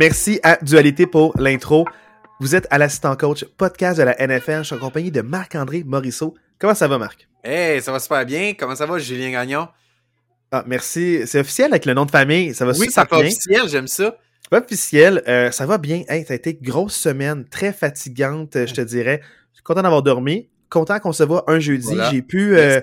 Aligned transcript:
Merci 0.00 0.40
à 0.42 0.56
Dualité 0.62 1.06
pour 1.06 1.38
l'intro. 1.38 1.84
Vous 2.40 2.54
êtes 2.54 2.66
à 2.70 2.78
l'assistant 2.78 3.14
coach 3.16 3.44
podcast 3.58 3.98
de 3.98 4.04
la 4.04 4.16
NFL. 4.18 4.60
Je 4.60 4.62
suis 4.62 4.74
en 4.74 4.78
compagnie 4.78 5.10
de 5.10 5.20
Marc-André 5.20 5.84
Morisseau. 5.84 6.34
Comment 6.58 6.74
ça 6.74 6.88
va, 6.88 6.96
Marc? 6.96 7.28
Hey, 7.44 7.82
ça 7.82 7.92
va 7.92 7.98
super 7.98 8.24
bien. 8.24 8.54
Comment 8.58 8.74
ça 8.74 8.86
va, 8.86 8.96
Julien 8.96 9.30
Gagnon? 9.30 9.68
Ah, 10.52 10.64
merci. 10.66 11.20
C'est 11.26 11.40
officiel 11.40 11.70
avec 11.70 11.84
le 11.84 11.92
nom 11.92 12.06
de 12.06 12.10
famille. 12.10 12.54
Ça 12.54 12.64
va 12.64 12.72
oui, 12.72 12.86
super 12.86 13.04
bien. 13.08 13.18
Oui, 13.18 13.26
officiel. 13.26 13.68
J'aime 13.68 13.86
ça. 13.86 14.16
Officiel. 14.50 15.22
Euh, 15.28 15.50
ça 15.50 15.66
va 15.66 15.76
bien. 15.76 16.02
Hey, 16.08 16.24
ça 16.24 16.32
a 16.32 16.36
été 16.36 16.58
une 16.58 16.66
grosse 16.66 16.96
semaine, 16.96 17.44
très 17.44 17.74
fatigante, 17.74 18.52
je 18.54 18.72
te 18.72 18.80
dirais. 18.80 19.20
Je 19.50 19.56
suis 19.56 19.64
content 19.64 19.82
d'avoir 19.82 20.02
dormi. 20.02 20.48
Content 20.70 20.98
qu'on 20.98 21.12
se 21.12 21.24
voit 21.24 21.44
un 21.46 21.58
jeudi. 21.58 21.84
Voilà. 21.84 22.10
J'ai 22.10 22.22
pu, 22.22 22.56
euh, 22.56 22.80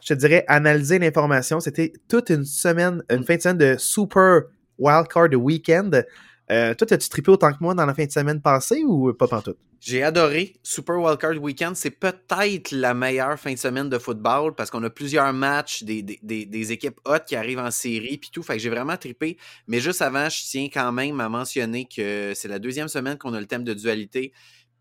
je 0.00 0.14
te 0.14 0.14
dirais, 0.14 0.44
analyser 0.46 1.00
l'information. 1.00 1.58
C'était 1.58 1.92
toute 2.08 2.30
une 2.30 2.44
semaine, 2.44 3.02
une 3.10 3.24
fin 3.24 3.34
de 3.34 3.40
semaine 3.40 3.58
de 3.58 3.74
super 3.78 4.42
wildcard 4.78 5.30
weekend. 5.32 6.06
Euh, 6.52 6.74
toi, 6.74 6.92
as-tu 6.92 7.08
trippé 7.08 7.30
autant 7.30 7.50
que 7.50 7.58
moi 7.60 7.74
dans 7.74 7.86
la 7.86 7.94
fin 7.94 8.04
de 8.04 8.10
semaine 8.10 8.42
passée 8.42 8.84
ou 8.84 9.12
pas 9.14 9.26
pantoute? 9.26 9.56
J'ai 9.80 10.02
adoré. 10.02 10.54
Super 10.62 11.00
Wildcard 11.00 11.42
Weekend, 11.42 11.74
c'est 11.74 11.90
peut-être 11.90 12.70
la 12.72 12.92
meilleure 12.92 13.38
fin 13.38 13.54
de 13.54 13.58
semaine 13.58 13.88
de 13.88 13.98
football 13.98 14.54
parce 14.54 14.70
qu'on 14.70 14.82
a 14.84 14.90
plusieurs 14.90 15.32
matchs, 15.32 15.82
des 15.82 16.72
équipes 16.72 17.00
hautes 17.06 17.24
qui 17.24 17.36
arrivent 17.36 17.58
en 17.58 17.70
série 17.70 18.18
puis 18.18 18.30
tout. 18.30 18.42
Fait 18.42 18.54
que 18.54 18.58
j'ai 18.58 18.70
vraiment 18.70 18.96
trippé. 18.96 19.38
Mais 19.66 19.80
juste 19.80 20.02
avant, 20.02 20.28
je 20.28 20.42
tiens 20.44 20.68
quand 20.72 20.92
même 20.92 21.20
à 21.20 21.28
mentionner 21.28 21.86
que 21.86 22.32
c'est 22.34 22.48
la 22.48 22.58
deuxième 22.58 22.88
semaine 22.88 23.16
qu'on 23.16 23.32
a 23.32 23.40
le 23.40 23.46
thème 23.46 23.64
de 23.64 23.72
dualité. 23.72 24.32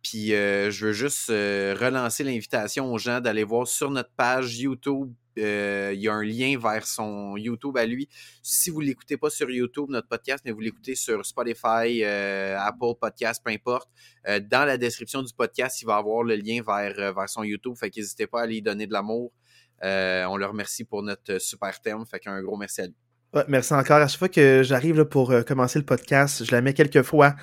Puis 0.04 0.34
euh, 0.34 0.72
je 0.72 0.88
veux 0.88 0.94
juste 0.94 1.30
euh, 1.30 1.76
relancer 1.80 2.24
l'invitation 2.24 2.92
aux 2.92 2.98
gens 2.98 3.22
d'aller 3.22 3.44
voir 3.44 3.68
sur 3.68 3.92
notre 3.92 4.12
page 4.18 4.60
YouTube. 4.60 5.14
Euh, 5.38 5.92
il 5.94 6.02
y 6.02 6.08
a 6.08 6.14
un 6.14 6.24
lien 6.24 6.58
vers 6.60 6.86
son 6.86 7.38
YouTube 7.38 7.78
à 7.78 7.86
lui. 7.86 8.10
Si 8.42 8.70
vous 8.70 8.82
ne 8.82 8.88
l'écoutez 8.88 9.18
pas 9.18 9.30
sur 9.30 9.50
YouTube, 9.50 9.90
notre 9.90 10.08
podcast, 10.08 10.44
mais 10.46 10.52
vous 10.52 10.60
l'écoutez 10.60 10.96
sur 10.96 11.26
Spotify, 11.26 12.04
euh, 12.04 12.58
Apple 12.60 12.96
Podcast, 13.00 13.42
peu 13.44 13.52
importe, 13.52 13.90
euh, 14.28 14.40
dans 14.40 14.66
la 14.66 14.78
description 14.78 15.22
du 15.22 15.34
podcast, 15.34 15.82
il 15.82 15.86
va 15.86 15.98
avoir 15.98 16.24
le 16.24 16.36
lien 16.36 16.62
vers, 16.66 17.14
vers 17.14 17.30
son 17.30 17.44
YouTube. 17.44 17.76
Fait 17.78 17.90
qu'hésitez 17.90 18.28
pas 18.28 18.42
à 18.42 18.46
lui 18.46 18.62
donner 18.62 18.88
de 18.88 18.94
l'amour. 18.94 19.32
On 19.84 20.38
le 20.38 20.46
remercie 20.46 20.84
pour 20.84 21.02
notre 21.02 21.40
super 21.40 21.80
thème. 21.82 22.06
Fait 22.06 22.20
qu'un 22.20 22.42
gros 22.42 22.58
merci 22.58 22.82
à 22.82 22.88
lui. 22.88 23.11
Ouais, 23.34 23.44
merci 23.48 23.74
encore. 23.74 23.98
À 23.98 24.08
chaque 24.10 24.20
fois 24.20 24.28
que 24.28 24.62
j'arrive 24.62 24.98
là, 24.98 25.06
pour 25.06 25.32
euh, 25.32 25.42
commencer 25.42 25.80
le 25.80 25.86
podcast, 25.86 26.44
je 26.44 26.52
la 26.52 26.62
mets 26.62 26.74
quelques 26.74 27.02
fois. 27.04 27.34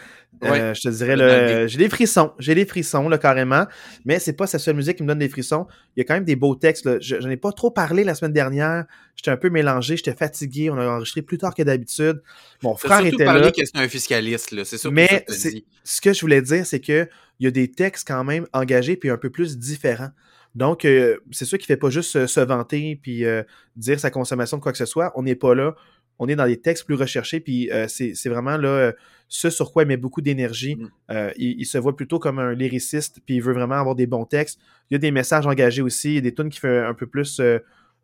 Euh, 0.44 0.50
Ouais. 0.50 0.74
je 0.74 0.82
te 0.82 0.88
dirais, 0.90 1.16
là, 1.16 1.66
j'ai 1.66 1.78
des 1.78 1.88
frissons. 1.88 2.32
J'ai 2.38 2.54
des 2.54 2.66
frissons, 2.66 3.08
là, 3.08 3.16
carrément. 3.16 3.64
Mais 4.04 4.18
c'est 4.18 4.34
pas 4.34 4.46
sa 4.46 4.58
seule 4.58 4.76
musique 4.76 4.98
qui 4.98 5.02
me 5.02 5.08
donne 5.08 5.18
des 5.18 5.30
frissons. 5.30 5.66
Il 5.96 6.00
y 6.00 6.02
a 6.02 6.04
quand 6.04 6.12
même 6.12 6.24
des 6.26 6.36
beaux 6.36 6.54
textes. 6.54 6.84
Là. 6.84 6.98
Je, 7.00 7.16
j'en 7.20 7.30
ai 7.30 7.38
pas 7.38 7.52
trop 7.52 7.70
parlé 7.70 8.04
la 8.04 8.14
semaine 8.14 8.34
dernière. 8.34 8.84
J'étais 9.16 9.30
un 9.30 9.38
peu 9.38 9.48
mélangé. 9.48 9.96
J'étais 9.96 10.12
fatigué. 10.14 10.68
On 10.68 10.76
a 10.76 10.86
enregistré 10.86 11.22
plus 11.22 11.38
tard 11.38 11.54
que 11.54 11.62
d'habitude. 11.62 12.20
Mon 12.62 12.76
frère 12.76 12.98
surtout 13.00 13.14
était 13.14 13.24
parlé 13.24 13.40
là. 13.40 13.50
que 13.50 13.64
c'est 13.64 13.78
un 13.78 13.88
fiscaliste, 13.88 14.50
là. 14.52 14.64
C'est 14.66 14.76
ça 14.78 14.90
Mais 14.92 15.24
que 15.26 15.32
c'est- 15.32 15.50
dit. 15.52 15.64
Ce 15.84 16.02
que 16.02 16.12
je 16.12 16.20
voulais 16.20 16.42
dire, 16.42 16.66
c'est 16.66 16.80
que 16.80 17.08
il 17.40 17.44
y 17.44 17.46
a 17.46 17.50
des 17.50 17.70
textes 17.70 18.06
quand 18.06 18.24
même 18.24 18.46
engagés 18.52 18.96
puis 18.96 19.08
un 19.08 19.16
peu 19.16 19.30
plus 19.30 19.56
différents. 19.56 20.10
Donc, 20.54 20.84
euh, 20.84 21.18
c'est 21.30 21.44
sûr 21.44 21.58
qu'il 21.58 21.66
fait 21.66 21.76
pas 21.76 21.90
juste 21.90 22.26
se 22.26 22.40
vanter 22.40 22.98
puis 23.02 23.24
euh, 23.24 23.42
dire 23.76 24.00
sa 24.00 24.10
consommation 24.10 24.56
de 24.56 24.62
quoi 24.62 24.72
que 24.72 24.78
ce 24.78 24.86
soit. 24.86 25.12
On 25.14 25.22
n'est 25.22 25.34
pas 25.34 25.54
là. 25.54 25.74
On 26.18 26.26
est 26.26 26.34
dans 26.34 26.46
des 26.46 26.60
textes 26.60 26.84
plus 26.84 26.96
recherchés, 26.96 27.38
puis 27.38 27.70
euh, 27.70 27.86
c'est 27.86 28.28
vraiment 28.28 28.56
là 28.56 28.92
ce 29.28 29.50
sur 29.50 29.70
quoi 29.70 29.84
il 29.84 29.86
met 29.86 29.96
beaucoup 29.96 30.20
d'énergie. 30.20 30.74
Mm. 30.74 31.30
Il, 31.36 31.60
il 31.60 31.64
se 31.64 31.78
voit 31.78 31.94
plutôt 31.94 32.18
comme 32.18 32.40
un 32.40 32.54
lyriciste, 32.54 33.20
puis 33.24 33.36
il 33.36 33.42
veut 33.42 33.52
vraiment 33.52 33.76
avoir 33.76 33.94
des 33.94 34.08
bons 34.08 34.24
textes. 34.24 34.58
Il 34.90 34.94
y 34.94 34.96
a 34.96 34.98
des 34.98 35.12
messages 35.12 35.46
engagés 35.46 35.82
aussi, 35.82 36.08
il 36.08 36.14
y 36.14 36.18
a 36.18 36.22
des 36.22 36.34
tunes 36.34 36.48
qui 36.48 36.58
font 36.58 36.84
un 36.84 36.94
peu 36.94 37.06
plus, 37.06 37.40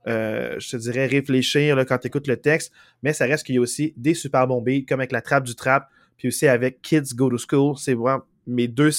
euh, 0.06 0.56
je 0.59 0.70
te 0.70 0.77
dirais, 0.77 1.06
réfléchir 1.06 1.77
là, 1.77 1.84
quand 1.84 1.98
tu 1.98 2.09
écoutes 2.09 2.27
le 2.27 2.37
texte, 2.37 2.72
mais 3.03 3.12
ça 3.12 3.25
reste 3.25 3.44
qu'il 3.47 3.55
y 3.55 3.59
a 3.59 3.61
aussi 3.61 3.94
des 3.97 4.15
super 4.15 4.47
bons 4.47 4.61
beats, 4.61 4.84
comme 4.87 5.00
avec 5.00 5.12
la 5.12 5.22
trappe 5.22 5.44
du 5.44 5.55
trap, 5.55 5.88
puis 6.16 6.28
aussi 6.28 6.47
avec 6.47 6.82
Kids 6.82 7.15
Go 7.15 7.31
to 7.31 7.38
School. 7.38 7.76
C'est 7.78 7.94
vraiment 7.94 8.22
mes 8.47 8.69
deux, 8.69 8.91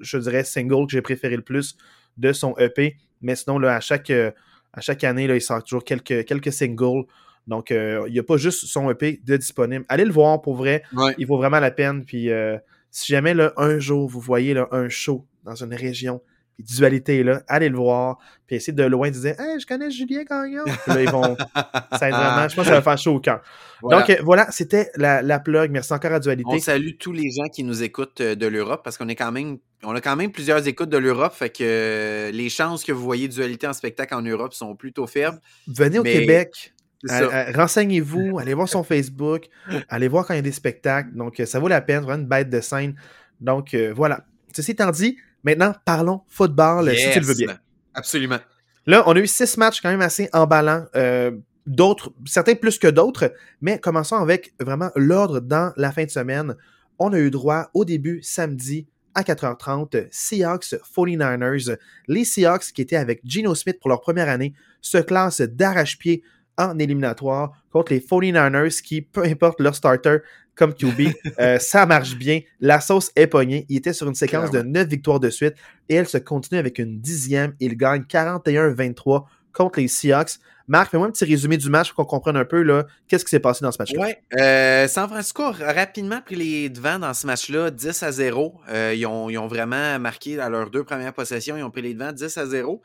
je 0.00 0.18
dirais, 0.18 0.44
singles 0.44 0.86
que 0.86 0.92
j'ai 0.92 1.02
préféré 1.02 1.36
le 1.36 1.42
plus 1.42 1.76
de 2.16 2.32
son 2.32 2.56
EP. 2.58 2.96
Mais 3.20 3.36
sinon, 3.36 3.58
là, 3.58 3.76
à 3.76 3.80
chaque, 3.80 4.10
euh, 4.10 4.30
à 4.72 4.80
chaque 4.80 5.04
année, 5.04 5.26
là, 5.26 5.34
il 5.34 5.40
sort 5.40 5.62
toujours 5.62 5.84
quelques, 5.84 6.24
quelques 6.24 6.52
singles. 6.52 7.04
Donc, 7.46 7.70
euh, 7.70 8.04
il 8.06 8.12
n'y 8.12 8.18
a 8.18 8.22
pas 8.22 8.36
juste 8.36 8.66
son 8.66 8.90
EP 8.90 9.20
de 9.24 9.36
disponible. 9.36 9.84
Allez 9.88 10.04
le 10.04 10.12
voir 10.12 10.40
pour 10.42 10.54
vrai. 10.54 10.82
Ouais. 10.92 11.14
Il 11.18 11.26
vaut 11.26 11.36
vraiment 11.36 11.60
la 11.60 11.70
peine. 11.70 12.04
Puis, 12.04 12.30
euh, 12.30 12.58
si 12.90 13.12
jamais 13.12 13.34
là, 13.34 13.52
un 13.56 13.78
jour 13.78 14.08
vous 14.08 14.20
voyez 14.20 14.54
là, 14.54 14.68
un 14.70 14.88
show 14.88 15.26
dans 15.44 15.56
une 15.56 15.74
région, 15.74 16.20
dualité 16.62 17.20
est 17.20 17.24
là, 17.24 17.42
allez 17.48 17.68
le 17.68 17.76
voir. 17.76 18.18
Puis 18.46 18.56
essayez 18.56 18.74
de 18.74 18.82
loin 18.84 19.10
de 19.10 19.14
dire 19.14 19.38
Hey, 19.38 19.60
je 19.60 19.66
connais 19.66 19.90
Julien 19.90 20.24
Gagnon. 20.24 20.64
Puis 20.64 20.94
là, 20.94 21.02
ils 21.02 21.10
vont. 21.10 21.36
ça 21.92 22.08
vraiment. 22.10 22.48
Je 22.48 22.54
pense 22.54 22.64
que 22.64 22.70
ça 22.70 22.72
va 22.72 22.82
faire 22.82 22.98
chaud 22.98 23.14
au 23.16 23.20
cœur. 23.20 23.40
Voilà. 23.80 24.00
Donc, 24.00 24.10
euh, 24.10 24.16
voilà, 24.22 24.50
c'était 24.50 24.90
la, 24.96 25.22
la 25.22 25.40
plug. 25.40 25.70
Merci 25.70 25.92
encore 25.92 26.12
à 26.12 26.20
Dualité. 26.20 26.48
On 26.52 26.58
salue 26.58 26.92
tous 26.98 27.12
les 27.12 27.30
gens 27.30 27.48
qui 27.52 27.64
nous 27.64 27.82
écoutent 27.82 28.20
euh, 28.20 28.34
de 28.34 28.46
l'Europe 28.46 28.82
parce 28.84 28.96
qu'on 28.96 29.08
est 29.08 29.16
quand 29.16 29.32
même, 29.32 29.58
on 29.82 29.94
a 29.94 30.00
quand 30.00 30.14
même 30.16 30.30
plusieurs 30.30 30.66
écoutes 30.68 30.90
de 30.90 30.98
l'Europe, 30.98 31.34
fait 31.34 31.50
que 31.50 31.62
euh, 31.64 32.30
les 32.30 32.48
chances 32.48 32.84
que 32.84 32.92
vous 32.92 33.02
voyez 33.02 33.26
dualité 33.28 33.66
en 33.66 33.72
spectacle 33.72 34.14
en 34.14 34.22
Europe 34.22 34.54
sont 34.54 34.76
plutôt 34.76 35.06
faibles. 35.06 35.40
Venez 35.66 35.98
au 35.98 36.04
Mais- 36.04 36.12
Québec. 36.12 36.72
Renseignez-vous, 37.08 38.38
allez 38.38 38.54
voir 38.54 38.68
son 38.68 38.84
Facebook, 38.84 39.46
allez 39.88 40.08
voir 40.08 40.26
quand 40.26 40.34
il 40.34 40.38
y 40.38 40.40
a 40.40 40.42
des 40.42 40.52
spectacles. 40.52 41.10
Donc, 41.14 41.40
ça 41.44 41.58
vaut 41.58 41.68
la 41.68 41.80
peine, 41.80 42.02
vraiment 42.02 42.22
une 42.22 42.28
bête 42.28 42.48
de 42.48 42.60
scène. 42.60 42.94
Donc, 43.40 43.74
euh, 43.74 43.92
voilà. 43.94 44.24
Ceci 44.54 44.72
étant 44.72 44.90
dit, 44.90 45.16
maintenant, 45.42 45.74
parlons 45.84 46.22
football, 46.28 46.94
si 46.96 47.10
tu 47.10 47.20
le 47.20 47.26
veux 47.26 47.34
bien. 47.34 47.58
Absolument. 47.94 48.38
Là, 48.86 49.04
on 49.06 49.14
a 49.14 49.20
eu 49.20 49.26
six 49.26 49.56
matchs 49.58 49.80
quand 49.80 49.90
même 49.90 50.00
assez 50.00 50.28
emballants. 50.32 50.86
euh, 50.96 51.32
d'autres, 51.66 52.12
certains 52.24 52.54
plus 52.54 52.78
que 52.78 52.88
d'autres, 52.88 53.32
mais 53.60 53.78
commençons 53.78 54.16
avec 54.16 54.52
vraiment 54.60 54.90
l'ordre 54.96 55.40
dans 55.40 55.72
la 55.76 55.92
fin 55.92 56.04
de 56.04 56.10
semaine. 56.10 56.56
On 56.98 57.12
a 57.12 57.18
eu 57.18 57.30
droit 57.30 57.70
au 57.74 57.84
début 57.84 58.20
samedi 58.22 58.88
à 59.14 59.22
4h30, 59.22 60.08
Seahawks 60.10 60.74
49ers. 60.96 61.76
Les 62.08 62.24
Seahawks 62.24 62.72
qui 62.72 62.82
étaient 62.82 62.96
avec 62.96 63.20
Geno 63.24 63.54
Smith 63.54 63.78
pour 63.80 63.90
leur 63.90 64.00
première 64.00 64.28
année 64.28 64.54
se 64.80 64.98
classent 64.98 65.40
d'arrache-pied 65.40 66.22
en 66.58 66.78
éliminatoire 66.78 67.52
contre 67.70 67.92
les 67.92 68.00
49ers 68.00 68.82
qui, 68.82 69.02
peu 69.02 69.22
importe 69.24 69.60
leur 69.60 69.74
starter 69.74 70.18
comme 70.54 70.74
QB, 70.74 71.08
euh, 71.40 71.58
ça 71.58 71.86
marche 71.86 72.16
bien. 72.16 72.40
La 72.60 72.80
sauce 72.80 73.10
est 73.16 73.26
pognée. 73.26 73.66
Il 73.68 73.78
était 73.78 73.92
sur 73.92 74.08
une 74.08 74.14
séquence 74.14 74.50
de 74.50 74.62
9 74.62 74.86
victoires 74.88 75.20
de 75.20 75.30
suite 75.30 75.54
et 75.88 75.94
elle 75.94 76.08
se 76.08 76.18
continue 76.18 76.58
avec 76.58 76.78
une 76.78 77.00
dixième. 77.00 77.54
Il 77.60 77.76
gagne 77.76 78.02
41-23 78.02 79.24
contre 79.52 79.80
les 79.80 79.88
Seahawks. 79.88 80.38
Marc, 80.68 80.90
fais-moi 80.90 81.08
un 81.08 81.10
petit 81.10 81.24
résumé 81.24 81.56
du 81.56 81.68
match 81.68 81.92
pour 81.92 82.06
qu'on 82.06 82.16
comprenne 82.16 82.36
un 82.36 82.44
peu 82.44 82.62
là, 82.62 82.86
qu'est-ce 83.08 83.24
qui 83.24 83.30
s'est 83.30 83.40
passé 83.40 83.64
dans 83.64 83.72
ce 83.72 83.78
match-là? 83.78 84.00
Ouais. 84.00 84.22
Euh, 84.38 84.88
San 84.88 85.08
Francisco 85.08 85.42
a 85.42 85.72
rapidement 85.72 86.20
pris 86.20 86.36
les 86.36 86.70
devants 86.70 86.98
dans 86.98 87.12
ce 87.14 87.26
match-là, 87.26 87.70
10 87.70 88.02
à 88.02 88.12
0. 88.12 88.60
Euh, 88.68 88.94
ils, 88.96 89.04
ont, 89.04 89.28
ils 89.28 89.38
ont 89.38 89.48
vraiment 89.48 89.98
marqué 89.98 90.38
à 90.38 90.48
leurs 90.48 90.70
deux 90.70 90.84
premières 90.84 91.12
possessions, 91.12 91.56
ils 91.56 91.62
ont 91.62 91.70
pris 91.70 91.82
les 91.82 91.94
devants 91.94 92.12
10 92.12 92.38
à 92.38 92.46
0. 92.46 92.80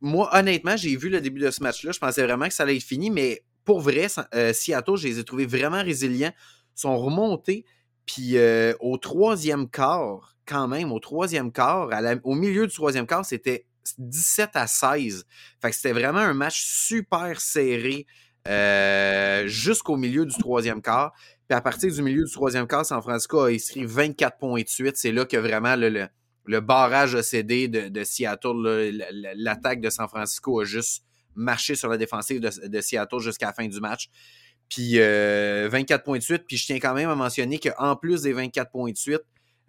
Moi, 0.00 0.30
honnêtement, 0.32 0.76
j'ai 0.76 0.96
vu 0.96 1.08
le 1.08 1.20
début 1.20 1.40
de 1.40 1.50
ce 1.50 1.62
match-là. 1.62 1.92
Je 1.92 1.98
pensais 1.98 2.22
vraiment 2.22 2.46
que 2.46 2.54
ça 2.54 2.62
allait 2.62 2.76
être 2.76 2.82
fini, 2.82 3.10
mais 3.10 3.42
pour 3.64 3.80
vrai, 3.80 4.06
euh, 4.34 4.52
Seattle, 4.52 4.96
je 4.96 5.08
les 5.08 5.18
ai 5.18 5.24
trouvés 5.24 5.46
vraiment 5.46 5.82
résilients. 5.82 6.32
Sont 6.76 6.96
remontés. 6.96 7.64
Puis 8.06 8.38
euh, 8.38 8.72
au 8.78 8.96
troisième 8.98 9.68
quart, 9.68 10.36
quand 10.46 10.68
même, 10.68 10.92
au 10.92 11.00
troisième 11.00 11.50
quart, 11.50 11.90
au 12.22 12.34
milieu 12.34 12.66
du 12.68 12.72
troisième 12.72 13.06
quart, 13.06 13.24
c'était 13.24 13.66
17 13.98 14.50
à 14.54 14.66
16. 14.66 15.26
Fait 15.60 15.70
que 15.70 15.76
c'était 15.76 15.92
vraiment 15.92 16.20
un 16.20 16.34
match 16.34 16.62
super 16.64 17.40
serré 17.40 18.06
euh, 18.48 19.46
jusqu'au 19.48 19.96
milieu 19.96 20.24
du 20.24 20.36
troisième 20.36 20.80
quart. 20.80 21.12
Puis 21.48 21.56
à 21.56 21.60
partir 21.60 21.92
du 21.92 22.02
milieu 22.02 22.24
du 22.24 22.32
troisième 22.32 22.66
quart, 22.66 22.86
San 22.86 23.02
Francisco 23.02 23.40
a 23.40 23.50
inscrit 23.50 23.84
24 23.84 24.38
points 24.38 24.62
de 24.62 24.68
suite. 24.68 24.96
C'est 24.96 25.12
là 25.12 25.24
que 25.24 25.36
vraiment 25.36 25.76
le, 25.76 26.60
barrage 26.60 27.14
a 27.16 27.22
cédé 27.22 27.68
de, 27.68 28.04
Seattle. 28.04 28.92
L'attaque 29.36 29.80
de 29.80 29.90
San 29.90 30.08
Francisco 30.08 30.60
a 30.60 30.64
juste 30.64 31.04
marché 31.34 31.74
sur 31.74 31.88
la 31.88 31.96
défensive 31.96 32.40
de, 32.40 32.66
de 32.66 32.80
Seattle 32.80 33.20
jusqu'à 33.20 33.46
la 33.46 33.52
fin 33.52 33.66
du 33.66 33.80
match. 33.80 34.08
Puis 34.68 34.98
euh, 34.98 35.68
24 35.70 36.04
points 36.04 36.18
de 36.18 36.22
suite. 36.22 36.44
Puis 36.46 36.56
je 36.56 36.66
tiens 36.66 36.78
quand 36.78 36.94
même 36.94 37.08
à 37.08 37.14
mentionner 37.14 37.58
qu'en 37.58 37.96
plus 37.96 38.22
des 38.22 38.32
24 38.32 38.70
points 38.70 38.90
de 38.90 38.96
suite, 38.96 39.22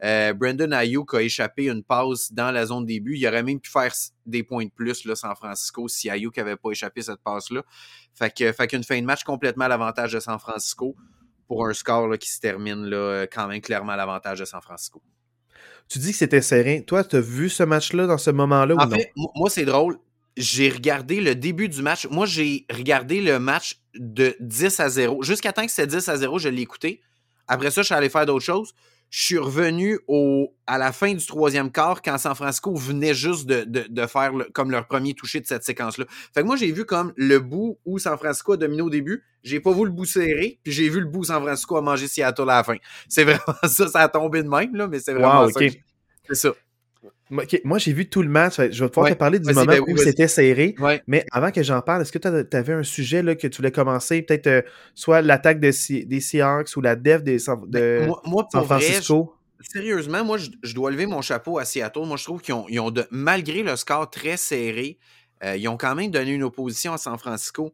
euh, 0.03 0.33
Brandon 0.33 0.71
Ayuk 0.71 1.13
a 1.15 1.21
échappé 1.21 1.69
une 1.69 1.83
passe 1.83 2.31
dans 2.31 2.51
la 2.51 2.65
zone 2.65 2.85
début. 2.85 3.15
Il 3.15 3.27
aurait 3.27 3.43
même 3.43 3.59
pu 3.59 3.69
faire 3.69 3.91
des 4.25 4.43
points 4.43 4.65
de 4.65 4.71
plus, 4.71 5.05
là, 5.05 5.15
San 5.15 5.35
Francisco, 5.35 5.87
si 5.87 6.09
Ayuk 6.09 6.37
n'avait 6.37 6.55
pas 6.55 6.71
échappé 6.71 7.01
cette 7.01 7.21
passe-là. 7.23 7.63
Fait 8.13 8.31
qu'une 8.31 8.83
fin 8.83 8.99
de 8.99 9.05
match 9.05 9.23
complètement 9.23 9.65
à 9.65 9.69
l'avantage 9.69 10.13
de 10.13 10.19
San 10.19 10.37
Francisco 10.39 10.95
pour 11.47 11.65
un 11.65 11.73
score 11.73 12.07
là, 12.07 12.17
qui 12.17 12.29
se 12.29 12.39
termine 12.39 12.85
là, 12.85 13.25
quand 13.25 13.47
même 13.47 13.61
clairement 13.61 13.93
à 13.93 13.97
l'avantage 13.97 14.39
de 14.39 14.45
San 14.45 14.61
Francisco. 14.61 15.01
Tu 15.89 15.99
dis 15.99 16.11
que 16.11 16.17
c'était 16.17 16.41
serré. 16.41 16.83
Toi, 16.85 17.03
tu 17.03 17.15
as 17.15 17.21
vu 17.21 17.49
ce 17.49 17.63
match-là 17.63 18.07
dans 18.07 18.17
ce 18.17 18.29
moment-là 18.29 18.75
ou 18.75 18.77
non? 18.77 18.89
fait, 18.89 19.11
moi, 19.15 19.49
c'est 19.49 19.65
drôle. 19.65 19.97
J'ai 20.37 20.69
regardé 20.69 21.19
le 21.19 21.35
début 21.35 21.67
du 21.67 21.81
match. 21.81 22.07
Moi, 22.11 22.25
j'ai 22.27 22.65
regardé 22.69 23.21
le 23.21 23.39
match 23.39 23.81
de 23.95 24.35
10 24.39 24.79
à 24.79 24.89
0. 24.89 25.23
Jusqu'à 25.23 25.51
temps 25.51 25.65
que 25.65 25.71
c'était 25.71 25.87
10 25.87 26.07
à 26.09 26.17
0, 26.17 26.37
je 26.39 26.49
l'ai 26.49 26.61
écouté. 26.61 27.01
Après 27.47 27.71
ça, 27.71 27.81
je 27.81 27.87
suis 27.87 27.95
allé 27.95 28.09
faire 28.09 28.25
d'autres 28.25 28.45
choses. 28.45 28.73
je 29.09 29.23
suis 29.23 29.37
revenu 29.37 29.99
au, 30.07 30.53
à 30.67 30.77
la 30.77 30.91
fin 30.91 31.13
du 31.13 31.25
troisième 31.25 31.71
quart 31.71 32.01
quand 32.01 32.17
San 32.17 32.35
Francisco 32.35 32.75
venait 32.75 33.13
juste 33.13 33.45
de, 33.45 33.63
de, 33.63 33.85
de 33.87 34.05
faire 34.05 34.33
comme 34.53 34.69
leur 34.69 34.85
premier 34.85 35.13
toucher 35.13 35.39
de 35.39 35.47
cette 35.47 35.63
séquence-là. 35.63 36.05
Fait 36.33 36.41
que 36.41 36.45
moi, 36.45 36.57
j'ai 36.57 36.71
vu 36.71 36.85
comme 36.85 37.13
le 37.15 37.39
bout 37.39 37.79
où 37.85 37.99
San 37.99 38.17
Francisco 38.17 38.53
a 38.53 38.57
dominé 38.57 38.81
au 38.81 38.89
début. 38.89 39.23
J'ai 39.43 39.61
pas 39.61 39.71
vu 39.71 39.85
le 39.85 39.91
bout 39.91 40.05
serré, 40.05 40.59
puis 40.63 40.73
j'ai 40.73 40.89
vu 40.89 40.99
le 40.99 41.05
bout 41.07 41.19
où 41.19 41.23
San 41.23 41.41
Francisco 41.41 41.77
a 41.77 41.81
mangé 41.81 42.07
Seattle 42.07 42.41
à 42.43 42.57
la 42.57 42.63
fin. 42.63 42.75
C'est 43.07 43.23
vraiment 43.23 43.57
ça, 43.63 43.87
ça 43.87 43.99
a 44.01 44.09
tombé 44.09 44.43
de 44.43 44.49
même, 44.49 44.75
là, 44.75 44.87
mais 44.87 44.99
c'est 44.99 45.13
vraiment 45.13 45.47
ça. 45.47 45.59
C'est 46.27 46.35
ça. 46.35 46.53
Moi, 47.29 47.77
j'ai 47.77 47.93
vu 47.93 48.09
tout 48.09 48.21
le 48.21 48.29
match. 48.29 48.55
Je 48.57 48.83
vais 48.83 48.89
pouvoir 48.89 49.11
te 49.11 49.17
parler 49.17 49.39
du 49.39 49.53
moment 49.53 49.65
ben 49.65 49.81
où 49.87 49.97
c'était 49.97 50.27
serré. 50.27 50.75
Mais 51.07 51.25
avant 51.31 51.51
que 51.51 51.63
j'en 51.63 51.81
parle, 51.81 52.01
est-ce 52.01 52.11
que 52.11 52.19
tu 52.19 52.57
avais 52.57 52.73
un 52.73 52.83
sujet 52.83 53.21
là, 53.23 53.35
que 53.35 53.47
tu 53.47 53.57
voulais 53.57 53.71
commencer? 53.71 54.21
Peut-être 54.21 54.47
euh, 54.47 54.61
soit 54.95 55.21
l'attaque 55.21 55.59
des 55.59 55.71
Seahawks 55.71 56.75
ou 56.75 56.81
la 56.81 56.95
def 56.95 57.23
des, 57.23 57.37
de 57.37 58.05
ben, 58.05 58.13
moi, 58.25 58.47
San 58.51 58.63
Francisco? 58.63 59.33
sérieusement, 59.59 60.23
moi, 60.23 60.37
je, 60.37 60.73
dois 60.73 60.91
lever 60.91 61.05
mon 61.05 61.21
chapeau 61.21 61.57
à 61.57 61.65
Seattle. 61.65 62.05
Moi, 62.05 62.17
je 62.17 62.23
trouve 62.23 62.41
qu'ils 62.41 62.53
ont, 62.79 62.91
de, 62.91 63.05
malgré 63.11 63.63
le 63.63 63.75
score 63.75 64.09
très 64.09 64.37
serré, 64.37 64.99
euh, 65.43 65.57
ils 65.57 65.67
ont 65.67 65.77
quand 65.77 65.95
même 65.95 66.11
donné 66.11 66.31
une 66.31 66.43
opposition 66.43 66.93
à 66.93 66.97
San 66.97 67.17
Francisco. 67.17 67.73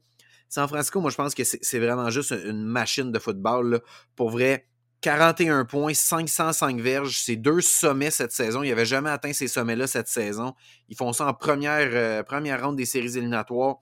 San 0.49 0.67
Francisco, 0.67 1.01
moi, 1.01 1.09
je 1.09 1.15
pense 1.15 1.33
que 1.33 1.44
c'est 1.44 1.79
vraiment 1.79 2.09
juste 2.09 2.33
une 2.45 2.63
machine 2.63 3.11
de 3.11 3.19
football. 3.19 3.81
Pour 4.15 4.29
vrai, 4.29 4.67
41 5.03 5.65
points, 5.65 5.94
505 5.94 6.79
verges. 6.79 7.19
C'est 7.19 7.35
deux 7.35 7.59
sommets 7.59 8.09
cette 8.09 8.31
saison. 8.31 8.63
Ils 8.63 8.69
n'avaient 8.69 8.85
jamais 8.85 9.09
atteint 9.09 9.33
ces 9.33 9.50
sommets-là 9.50 9.85
cette 9.85 10.07
saison. 10.07 10.53
Ils 10.88 10.95
font 10.95 11.11
ça 11.11 11.27
en 11.27 11.33
première, 11.33 11.89
euh, 11.91 12.23
première 12.23 12.63
ronde 12.63 12.77
des 12.77 12.85
séries 12.85 13.17
éliminatoires. 13.17 13.79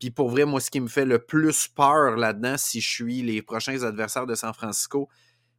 Puis 0.00 0.10
pour 0.10 0.30
vrai, 0.30 0.46
moi, 0.46 0.60
ce 0.60 0.70
qui 0.70 0.80
me 0.80 0.88
fait 0.88 1.04
le 1.04 1.18
plus 1.18 1.68
peur 1.68 2.16
là-dedans, 2.16 2.56
si 2.56 2.80
je 2.80 2.88
suis 2.88 3.20
les 3.20 3.42
prochains 3.42 3.82
adversaires 3.82 4.24
de 4.24 4.34
San 4.34 4.54
Francisco, 4.54 5.10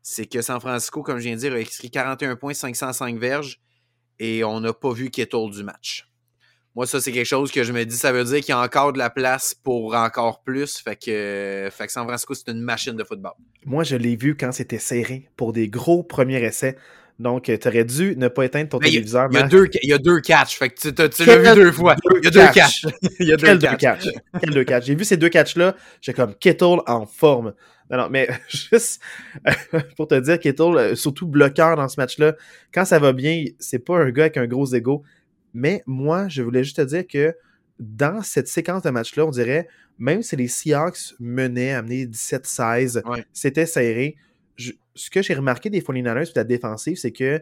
c'est 0.01 0.25
que 0.25 0.41
San 0.41 0.59
Francisco, 0.59 1.03
comme 1.03 1.19
je 1.19 1.25
viens 1.25 1.35
de 1.35 1.41
dire, 1.41 1.53
a 1.53 1.59
écrit 1.59 1.91
41 1.91 2.35
points, 2.35 2.55
505 2.55 3.19
verges 3.19 3.61
et 4.17 4.43
on 4.43 4.59
n'a 4.59 4.73
pas 4.73 4.91
vu 4.91 5.11
Kettle 5.11 5.51
du 5.51 5.63
match. 5.63 6.08
Moi, 6.75 6.85
ça, 6.85 7.01
c'est 7.01 7.11
quelque 7.11 7.25
chose 7.25 7.51
que 7.51 7.63
je 7.63 7.73
me 7.73 7.83
dis, 7.83 7.95
ça 7.95 8.11
veut 8.11 8.23
dire 8.23 8.39
qu'il 8.39 8.49
y 8.49 8.51
a 8.51 8.61
encore 8.61 8.93
de 8.93 8.99
la 8.99 9.09
place 9.09 9.55
pour 9.55 9.95
encore 9.95 10.43
plus. 10.43 10.77
Fait 10.77 10.95
que, 10.95 11.69
fait 11.71 11.87
que 11.87 11.91
San 11.91 12.05
Francisco, 12.05 12.33
c'est 12.33 12.51
une 12.51 12.61
machine 12.61 12.95
de 12.95 13.03
football. 13.03 13.33
Moi, 13.65 13.83
je 13.83 13.95
l'ai 13.95 14.15
vu 14.15 14.35
quand 14.37 14.51
c'était 14.51 14.77
serré 14.77 15.29
pour 15.35 15.51
des 15.51 15.67
gros 15.67 16.03
premiers 16.03 16.43
essais. 16.43 16.77
Donc, 17.17 17.43
tu 17.43 17.67
aurais 17.67 17.83
dû 17.83 18.15
ne 18.15 18.29
pas 18.29 18.45
éteindre 18.45 18.69
ton 18.69 18.79
téléviseur. 18.79 19.27
Il 19.31 19.37
y, 19.37 19.41
a 19.41 19.47
deux, 19.47 19.67
il 19.83 19.89
y 19.89 19.93
a 19.93 19.97
deux 19.97 20.21
catchs. 20.21 20.57
Fait 20.57 20.69
que 20.69 20.79
tu, 20.79 21.25
l'as 21.25 21.37
vu 21.37 21.63
deux 21.63 21.71
fois. 21.73 21.95
il 22.15 22.23
y 22.23 22.27
a 22.27 22.31
deux 22.31 22.53
catchs. 22.53 22.85
il 23.19 23.27
y 23.27 23.33
a 23.33 23.35
deux 23.35 23.57
catchs. 23.57 24.07
Quel 24.39 24.51
deux 24.51 24.63
catchs. 24.63 24.85
J'ai 24.85 24.95
vu 24.95 25.03
ces 25.03 25.17
deux 25.17 25.27
catchs-là. 25.27 25.75
J'ai 25.99 26.13
comme 26.13 26.33
Kettle 26.35 26.77
en 26.87 27.05
forme. 27.05 27.53
Non, 27.89 27.97
non, 27.97 28.07
mais 28.09 28.29
juste 28.47 29.01
pour 29.97 30.07
te 30.07 30.15
dire, 30.15 30.39
Kettle, 30.39 30.77
euh, 30.77 30.95
surtout 30.95 31.27
bloqueur 31.27 31.75
dans 31.75 31.89
ce 31.89 31.99
match-là, 31.99 32.35
quand 32.73 32.85
ça 32.85 32.99
va 32.99 33.11
bien, 33.11 33.43
c'est 33.59 33.79
pas 33.79 33.97
un 33.97 34.11
gars 34.11 34.23
avec 34.23 34.37
un 34.37 34.47
gros 34.47 34.73
ego. 34.73 35.03
Mais 35.53 35.83
moi, 35.85 36.27
je 36.27 36.41
voulais 36.41 36.63
juste 36.63 36.77
te 36.77 36.81
dire 36.81 37.07
que 37.07 37.35
dans 37.79 38.21
cette 38.21 38.47
séquence 38.47 38.83
de 38.83 38.89
match-là, 38.89 39.25
on 39.25 39.31
dirait, 39.31 39.67
même 39.97 40.21
si 40.21 40.35
les 40.35 40.47
Seahawks 40.47 41.15
menaient, 41.19 41.71
amenaient 41.71 42.05
17-16, 42.05 43.01
c'était 43.33 43.65
serré. 43.65 44.17
ce 44.57 45.09
que 45.09 45.21
j'ai 45.21 45.33
remarqué 45.33 45.69
des 45.69 45.81
49ers 45.81 46.27
de 46.27 46.31
la 46.35 46.43
défensive, 46.43 46.97
c'est 46.97 47.11
que 47.11 47.41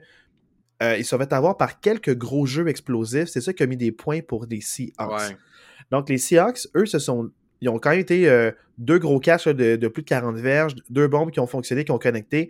euh, 0.84 0.96
ils 0.98 1.06
se 1.06 1.18
fait 1.18 1.34
avoir 1.34 1.58
par 1.58 1.80
quelques 1.80 2.16
gros 2.16 2.46
jeux 2.46 2.68
explosifs. 2.68 3.30
C'est 3.30 3.42
ça 3.42 3.54
qui 3.54 3.64
a 3.64 3.66
mis 3.66 3.78
des 3.78 3.92
points 3.92 4.22
pour 4.22 4.46
les 4.46 4.62
Seahawks. 4.62 5.36
Donc, 5.90 6.10
les 6.10 6.18
Seahawks, 6.18 6.68
eux, 6.76 6.86
se 6.86 7.00
sont, 7.00 7.32
ils 7.62 7.70
ont 7.70 7.80
quand 7.80 7.92
même 7.92 8.00
été 8.00 8.30
euh, 8.30 8.52
deux 8.78 9.00
gros 9.00 9.20
catchs 9.20 9.48
de, 9.48 9.88
plus 9.88 10.04
de 10.04 10.08
40 10.08 10.38
verges, 10.38 10.76
deux 10.90 11.08
bombes 11.08 11.32
qui 11.32 11.40
ont 11.40 11.48
fonctionné, 11.48 11.84
qui 11.84 11.92
ont 11.92 11.98
connecté. 11.98 12.50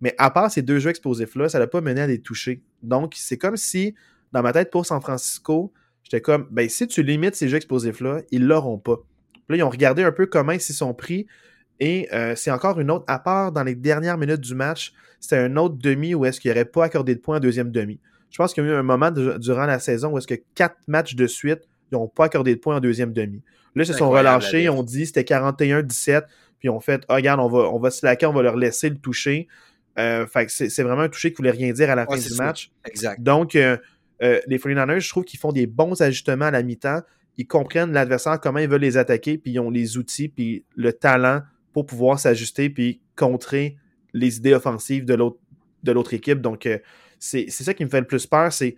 Mais 0.00 0.14
à 0.16 0.30
part 0.30 0.50
ces 0.50 0.62
deux 0.62 0.78
jeux 0.78 0.90
explosifs-là, 0.90 1.48
ça 1.48 1.58
n'a 1.58 1.66
pas 1.66 1.80
mené 1.80 2.00
à 2.00 2.06
des 2.06 2.20
touchés. 2.20 2.62
Donc, 2.82 3.14
c'est 3.16 3.36
comme 3.36 3.56
si 3.56 3.94
dans 4.32 4.42
ma 4.42 4.52
tête, 4.52 4.70
pour 4.70 4.86
San 4.86 5.00
Francisco, 5.00 5.72
j'étais 6.02 6.20
comme, 6.20 6.46
ben, 6.50 6.68
si 6.68 6.86
tu 6.86 7.02
limites 7.02 7.34
ces 7.34 7.48
jeux 7.48 7.56
explosifs-là, 7.56 8.22
ils 8.30 8.46
l'auront 8.46 8.78
pas. 8.78 8.96
là, 9.48 9.56
ils 9.56 9.62
ont 9.62 9.70
regardé 9.70 10.02
un 10.02 10.12
peu 10.12 10.26
comment 10.26 10.52
ils 10.52 10.60
s'y 10.60 10.74
sont 10.74 10.94
pris. 10.94 11.26
Et 11.80 12.08
euh, 12.12 12.34
c'est 12.34 12.50
encore 12.50 12.80
une 12.80 12.90
autre, 12.90 13.04
à 13.06 13.18
part 13.18 13.52
dans 13.52 13.62
les 13.62 13.74
dernières 13.74 14.18
minutes 14.18 14.40
du 14.40 14.54
match, 14.54 14.92
c'était 15.20 15.38
un 15.38 15.56
autre 15.56 15.76
demi 15.76 16.14
où 16.14 16.24
est-ce 16.24 16.40
qu'il 16.40 16.50
n'y 16.50 16.56
aurait 16.56 16.64
pas 16.64 16.84
accordé 16.84 17.14
de 17.14 17.20
points 17.20 17.36
en 17.36 17.40
deuxième 17.40 17.70
demi. 17.70 18.00
Je 18.30 18.36
pense 18.36 18.52
qu'il 18.52 18.64
y 18.64 18.66
a 18.66 18.70
eu 18.70 18.74
un 18.74 18.82
moment 18.82 19.10
durant 19.10 19.66
la 19.66 19.78
saison 19.78 20.10
où 20.10 20.18
est-ce 20.18 20.26
que 20.26 20.34
quatre 20.54 20.76
matchs 20.86 21.14
de 21.14 21.26
suite, 21.26 21.60
ils 21.90 21.94
n'ont 21.94 22.08
pas 22.08 22.24
accordé 22.24 22.54
de 22.54 22.60
points 22.60 22.76
en 22.76 22.80
deuxième 22.80 23.12
demi. 23.12 23.42
Là, 23.74 23.84
ils 23.84 23.86
se 23.86 23.92
sont 23.92 24.10
relâchés, 24.10 24.64
ils 24.64 24.70
ont 24.70 24.82
dit 24.82 25.06
c'était 25.06 25.22
41-17, 25.22 26.22
puis 26.22 26.30
ils 26.64 26.70
ont 26.70 26.80
fait, 26.80 27.04
oh, 27.08 27.14
regarde, 27.14 27.40
on 27.40 27.48
va, 27.48 27.70
on 27.70 27.78
va 27.78 27.90
slacker, 27.90 28.26
on 28.26 28.32
va 28.32 28.42
leur 28.42 28.56
laisser 28.56 28.90
le 28.90 28.96
toucher. 28.96 29.46
Euh, 29.98 30.26
fait 30.26 30.48
c'est 30.48 30.82
vraiment 30.82 31.02
un 31.02 31.08
toucher 31.08 31.30
qui 31.30 31.38
voulait 31.38 31.50
rien 31.50 31.72
dire 31.72 31.90
à 31.90 31.94
la 31.94 32.06
fin 32.06 32.16
du 32.16 32.34
match. 32.34 32.70
Exact. 32.84 33.20
Donc, 33.20 33.56
euh, 33.56 33.76
euh, 34.22 34.40
les 34.46 34.58
49ers, 34.58 35.00
je 35.00 35.08
trouve 35.08 35.24
qu'ils 35.24 35.40
font 35.40 35.52
des 35.52 35.66
bons 35.66 36.00
ajustements 36.00 36.46
à 36.46 36.50
la 36.50 36.62
mi-temps. 36.62 37.00
Ils 37.36 37.46
comprennent 37.46 37.92
l'adversaire, 37.92 38.40
comment 38.40 38.58
ils 38.58 38.68
veulent 38.68 38.80
les 38.80 38.96
attaquer, 38.96 39.38
puis 39.38 39.52
ils 39.52 39.60
ont 39.60 39.70
les 39.70 39.96
outils, 39.96 40.28
puis 40.28 40.64
le 40.74 40.92
talent 40.92 41.42
pour 41.72 41.86
pouvoir 41.86 42.18
s'ajuster, 42.18 42.70
puis 42.70 43.00
contrer 43.14 43.76
les 44.12 44.38
idées 44.38 44.54
offensives 44.54 45.04
de 45.04 45.92
l'autre 45.92 46.14
équipe. 46.14 46.40
Donc, 46.40 46.66
euh, 46.66 46.78
c'est 47.18 47.50
ça 47.50 47.74
qui 47.74 47.84
me 47.84 47.90
fait 47.90 48.00
le 48.00 48.06
plus 48.06 48.26
peur, 48.26 48.52
c'est 48.52 48.76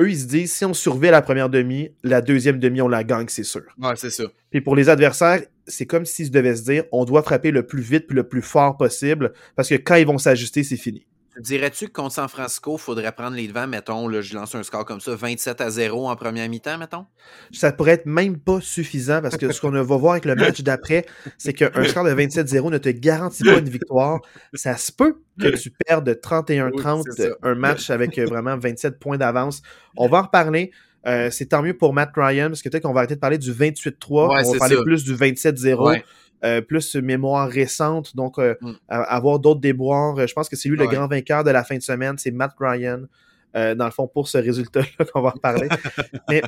eux, 0.00 0.10
ils 0.10 0.18
se 0.18 0.26
disent, 0.26 0.52
si 0.52 0.64
on 0.64 0.74
surveille 0.74 1.10
la 1.10 1.22
première 1.22 1.48
demi, 1.48 1.90
la 2.04 2.20
deuxième 2.20 2.58
demi, 2.58 2.80
on 2.80 2.88
la 2.88 3.02
gagne, 3.02 3.26
c'est 3.28 3.44
sûr. 3.44 3.64
Ouais, 3.78 3.96
c'est 3.96 4.10
ça. 4.10 4.24
Puis 4.50 4.60
pour 4.60 4.76
les 4.76 4.88
adversaires, 4.88 5.42
c'est 5.66 5.86
comme 5.86 6.04
s'ils 6.04 6.30
devaient 6.30 6.54
se 6.54 6.62
dire, 6.62 6.84
on 6.92 7.04
doit 7.04 7.22
frapper 7.22 7.50
le 7.50 7.66
plus 7.66 7.82
vite 7.82 8.06
puis 8.06 8.14
le 8.14 8.26
plus 8.26 8.42
fort 8.42 8.76
possible, 8.76 9.32
parce 9.56 9.68
que 9.68 9.74
quand 9.74 9.96
ils 9.96 10.06
vont 10.06 10.18
s'ajuster, 10.18 10.62
c'est 10.62 10.76
fini. 10.76 11.06
Dirais-tu 11.40 11.86
que 11.86 11.92
contre 11.92 12.14
San 12.14 12.28
Francisco, 12.28 12.76
il 12.76 12.80
faudrait 12.80 13.12
prendre 13.12 13.36
les 13.36 13.46
devants, 13.46 13.66
mettons, 13.66 14.08
là, 14.08 14.20
je 14.20 14.34
lance 14.34 14.54
un 14.54 14.62
score 14.62 14.84
comme 14.84 15.00
ça, 15.00 15.14
27 15.14 15.60
à 15.60 15.70
0 15.70 16.08
en 16.08 16.16
première 16.16 16.48
mi-temps, 16.48 16.78
mettons? 16.78 17.06
Ça 17.52 17.72
pourrait 17.72 17.92
être 17.92 18.06
même 18.06 18.38
pas 18.38 18.60
suffisant 18.60 19.22
parce 19.22 19.36
que 19.36 19.52
ce 19.52 19.60
qu'on 19.60 19.70
va 19.70 19.82
voir 19.82 20.12
avec 20.12 20.24
le 20.24 20.34
match 20.34 20.62
d'après, 20.62 21.06
c'est 21.36 21.52
qu'un 21.52 21.84
score 21.84 22.04
de 22.04 22.10
27-0 22.10 22.70
ne 22.70 22.78
te 22.78 22.88
garantit 22.88 23.44
pas 23.44 23.58
une 23.58 23.68
victoire. 23.68 24.20
Ça 24.54 24.76
se 24.76 24.90
peut 24.90 25.20
que 25.40 25.56
tu 25.56 25.70
perdes 25.70 26.08
31-30 26.08 27.34
un 27.42 27.54
match 27.54 27.90
avec 27.90 28.18
euh, 28.18 28.24
vraiment 28.24 28.56
27 28.56 28.98
points 28.98 29.18
d'avance. 29.18 29.62
On 29.96 30.08
va 30.08 30.18
en 30.18 30.22
reparler. 30.22 30.72
Euh, 31.06 31.30
c'est 31.30 31.46
tant 31.46 31.62
mieux 31.62 31.74
pour 31.74 31.94
Matt 31.94 32.10
Ryan 32.16 32.48
parce 32.48 32.60
que 32.60 32.68
peut-être 32.68 32.82
qu'on 32.82 32.92
va 32.92 33.00
arrêter 33.00 33.14
de 33.14 33.20
parler 33.20 33.38
du 33.38 33.52
28-3. 33.52 33.94
on 34.10 34.52
va 34.52 34.58
parler 34.58 34.76
plus 34.82 35.04
du 35.04 35.14
27-0. 35.14 36.02
Euh, 36.44 36.60
plus 36.60 36.94
mémoire 36.94 37.48
récente, 37.48 38.14
donc 38.14 38.38
euh, 38.38 38.54
mm. 38.60 38.72
avoir 38.88 39.40
d'autres 39.40 39.60
déboires. 39.60 40.24
Je 40.24 40.32
pense 40.32 40.48
que 40.48 40.54
c'est 40.54 40.68
lui 40.68 40.76
le 40.76 40.86
grand 40.86 41.08
vainqueur 41.08 41.42
de 41.42 41.50
la 41.50 41.64
fin 41.64 41.76
de 41.76 41.82
semaine, 41.82 42.16
c'est 42.16 42.30
Matt 42.30 42.52
Ryan. 42.60 43.02
Euh, 43.56 43.74
dans 43.74 43.86
le 43.86 43.90
fond, 43.90 44.06
pour 44.06 44.28
ce 44.28 44.38
résultat-là 44.38 45.04
qu'on 45.12 45.20
va 45.20 45.30
reparler. 45.30 45.68
Mais 46.28 46.42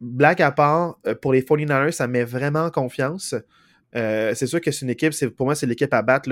blague 0.00 0.40
à 0.40 0.52
part, 0.52 1.00
pour 1.20 1.32
les 1.32 1.42
49ers, 1.42 1.90
ça 1.90 2.06
met 2.06 2.22
vraiment 2.22 2.70
confiance. 2.70 3.34
c'est 3.92 4.46
sûr 4.46 4.60
que 4.60 4.70
c'est 4.70 4.82
une 4.84 4.90
équipe, 4.90 5.12
pour 5.36 5.46
moi, 5.46 5.56
c'est 5.56 5.66
l'équipe 5.66 5.92
à 5.92 6.02
battre. 6.02 6.30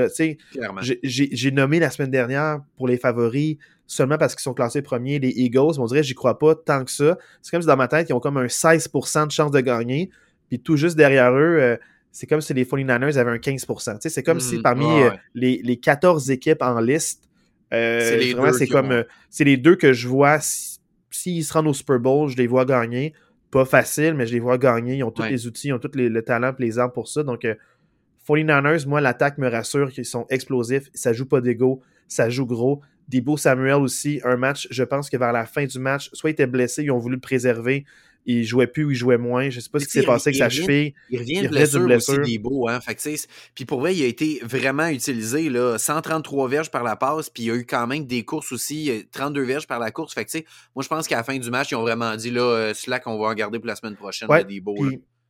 J'ai 1.03 1.51
nommé 1.51 1.81
la 1.81 1.91
semaine 1.91 2.11
dernière 2.11 2.61
pour 2.77 2.87
les 2.87 2.99
favoris 2.99 3.57
seulement 3.89 4.17
parce 4.17 4.37
qu'ils 4.37 4.43
sont 4.43 4.55
classés 4.55 4.83
premiers, 4.83 5.19
les 5.19 5.31
Eagles. 5.31 5.79
On 5.79 5.87
dirait 5.87 6.05
j'y 6.05 6.15
crois 6.15 6.39
pas 6.39 6.55
tant 6.55 6.85
que 6.85 6.91
ça. 6.91 7.19
C'est 7.41 7.51
comme 7.51 7.63
si 7.63 7.67
dans 7.67 7.77
ma 7.77 7.89
tête, 7.89 8.09
ils 8.11 8.13
ont 8.13 8.21
comme 8.21 8.37
un 8.37 8.47
16% 8.47 9.27
de 9.27 9.33
chance 9.33 9.51
de 9.51 9.61
gagner. 9.61 10.11
Puis 10.49 10.61
tout 10.61 10.77
juste 10.77 10.97
derrière 10.97 11.33
eux, 11.33 11.79
c'est 12.13 12.27
comme 12.27 12.43
si 12.43 12.53
les 12.55 12.65
49ers 12.65 13.17
avaient 13.17 13.31
un 13.31 13.37
15%. 13.37 13.97
C'est 14.01 14.23
comme 14.23 14.39
si 14.39 14.59
mm, 14.59 14.63
parmi 14.63 14.85
euh, 14.85 15.11
les, 15.35 15.61
les, 15.65 15.79
14 15.79 16.31
équipes 16.31 16.63
en 16.63 16.79
liste, 16.79 17.29
euh, 17.73 18.53
c'est 18.53 18.67
comme 18.69 18.93
euh, 18.93 19.05
c'est 19.31 19.45
les 19.45 19.57
deux 19.57 19.77
que 19.77 19.93
je 19.93 20.07
vois. 20.07 20.39
S'ils 21.11 21.45
se 21.45 21.53
rendent 21.53 21.69
au 21.69 21.75
Super 21.75 21.99
Bowl, 21.99 22.29
je 22.29 22.37
les 22.37 22.47
vois 22.47 22.67
gagner. 22.67 23.15
Pas 23.51 23.65
facile, 23.65 24.15
mais 24.15 24.27
je 24.27 24.35
les 24.35 24.41
vois 24.41 24.59
gagner. 24.59 24.97
Ils 24.97 25.05
ont 25.05 25.11
tous 25.11 25.23
les 25.23 25.47
outils, 25.47 25.69
ils 25.69 25.73
ont 25.73 25.79
tous 25.79 25.95
les, 25.95 26.09
le 26.09 26.23
talent 26.23 26.55
et 26.59 26.63
les 26.63 26.79
armes 26.79 26.93
pour 26.93 27.09
ça. 27.09 27.23
Donc, 27.23 27.47
49ers, 28.29 28.87
moi, 28.87 29.01
l'attaque 29.01 29.39
me 29.39 29.49
rassure 29.49 29.91
qu'ils 29.91 30.07
sont 30.07 30.27
explosifs. 30.31 30.91
Ça 30.95 31.13
joue 31.13 31.27
pas 31.27 31.41
d'ego, 31.41 31.83
ça 32.09 32.31
joue 32.31 32.47
gros. 32.47 32.83
Debo 33.09 33.37
Samuel 33.37 33.75
aussi, 33.75 34.21
un 34.25 34.37
match, 34.37 34.69
je 34.71 34.85
pense 34.85 35.11
que 35.11 35.17
vers 35.17 35.33
la 35.33 35.45
fin 35.45 35.67
du 35.67 35.79
match, 35.79 36.09
soit 36.13 36.31
il 36.31 36.33
était 36.33 36.47
blessé, 36.47 36.83
ils 36.85 36.91
ont 36.91 36.99
voulu 36.99 37.17
le 37.17 37.21
préserver, 37.21 37.85
il 38.27 38.45
jouait 38.45 38.67
plus 38.67 38.85
ou 38.85 38.91
il 38.91 38.97
jouait 38.97 39.19
moins. 39.19 39.51
Je 39.51 39.61
sais 39.61 39.71
pas 39.71 39.79
ce 39.79 39.87
qui 39.87 39.93
s'est 39.93 40.03
passé 40.03 40.29
avec 40.29 40.39
sa 40.39 40.49
cheville. 40.49 40.95
Il 41.11 41.19
revient 41.19 41.43
de 41.43 41.49
blessure, 41.49 41.85
blessure. 41.85 42.21
aussi, 42.21 42.39
Debo. 42.39 42.69
Hein? 42.69 42.81
Fait 42.81 42.97
puis 43.55 43.65
pour 43.65 43.81
vrai, 43.81 43.95
il 43.95 44.03
a 44.03 44.07
été 44.07 44.41
vraiment 44.43 44.89
utilisé. 44.89 45.49
Là, 45.49 45.79
133 45.79 46.49
verges 46.49 46.71
par 46.71 46.85
la 46.85 46.97
passe, 46.97 47.31
puis 47.31 47.45
il 47.45 47.47
y 47.47 47.51
a 47.51 47.55
eu 47.55 47.67
quand 47.67 47.87
même 47.87 48.07
des 48.07 48.25
courses 48.25 48.53
aussi, 48.53 49.07
32 49.13 49.43
verges 49.43 49.67
par 49.67 49.79
la 49.79 49.91
course. 49.91 50.15
Fait 50.15 50.25
que, 50.25 50.39
moi, 50.75 50.83
je 50.83 50.89
pense 50.89 51.09
qu'à 51.09 51.17
la 51.17 51.25
fin 51.25 51.37
du 51.37 51.51
match, 51.51 51.71
ils 51.71 51.77
ont 51.77 51.83
vraiment 51.83 52.15
dit, 52.17 52.31
là, 52.31 52.43
euh, 52.43 52.75
Slack, 52.75 53.07
on 53.07 53.19
va 53.19 53.29
en 53.29 53.35
garder 53.35 53.59
pour 53.59 53.67
la 53.67 53.77
semaine 53.77 53.97
prochaine, 53.97 54.29
ouais, 54.31 54.45
Debo. 54.45 54.77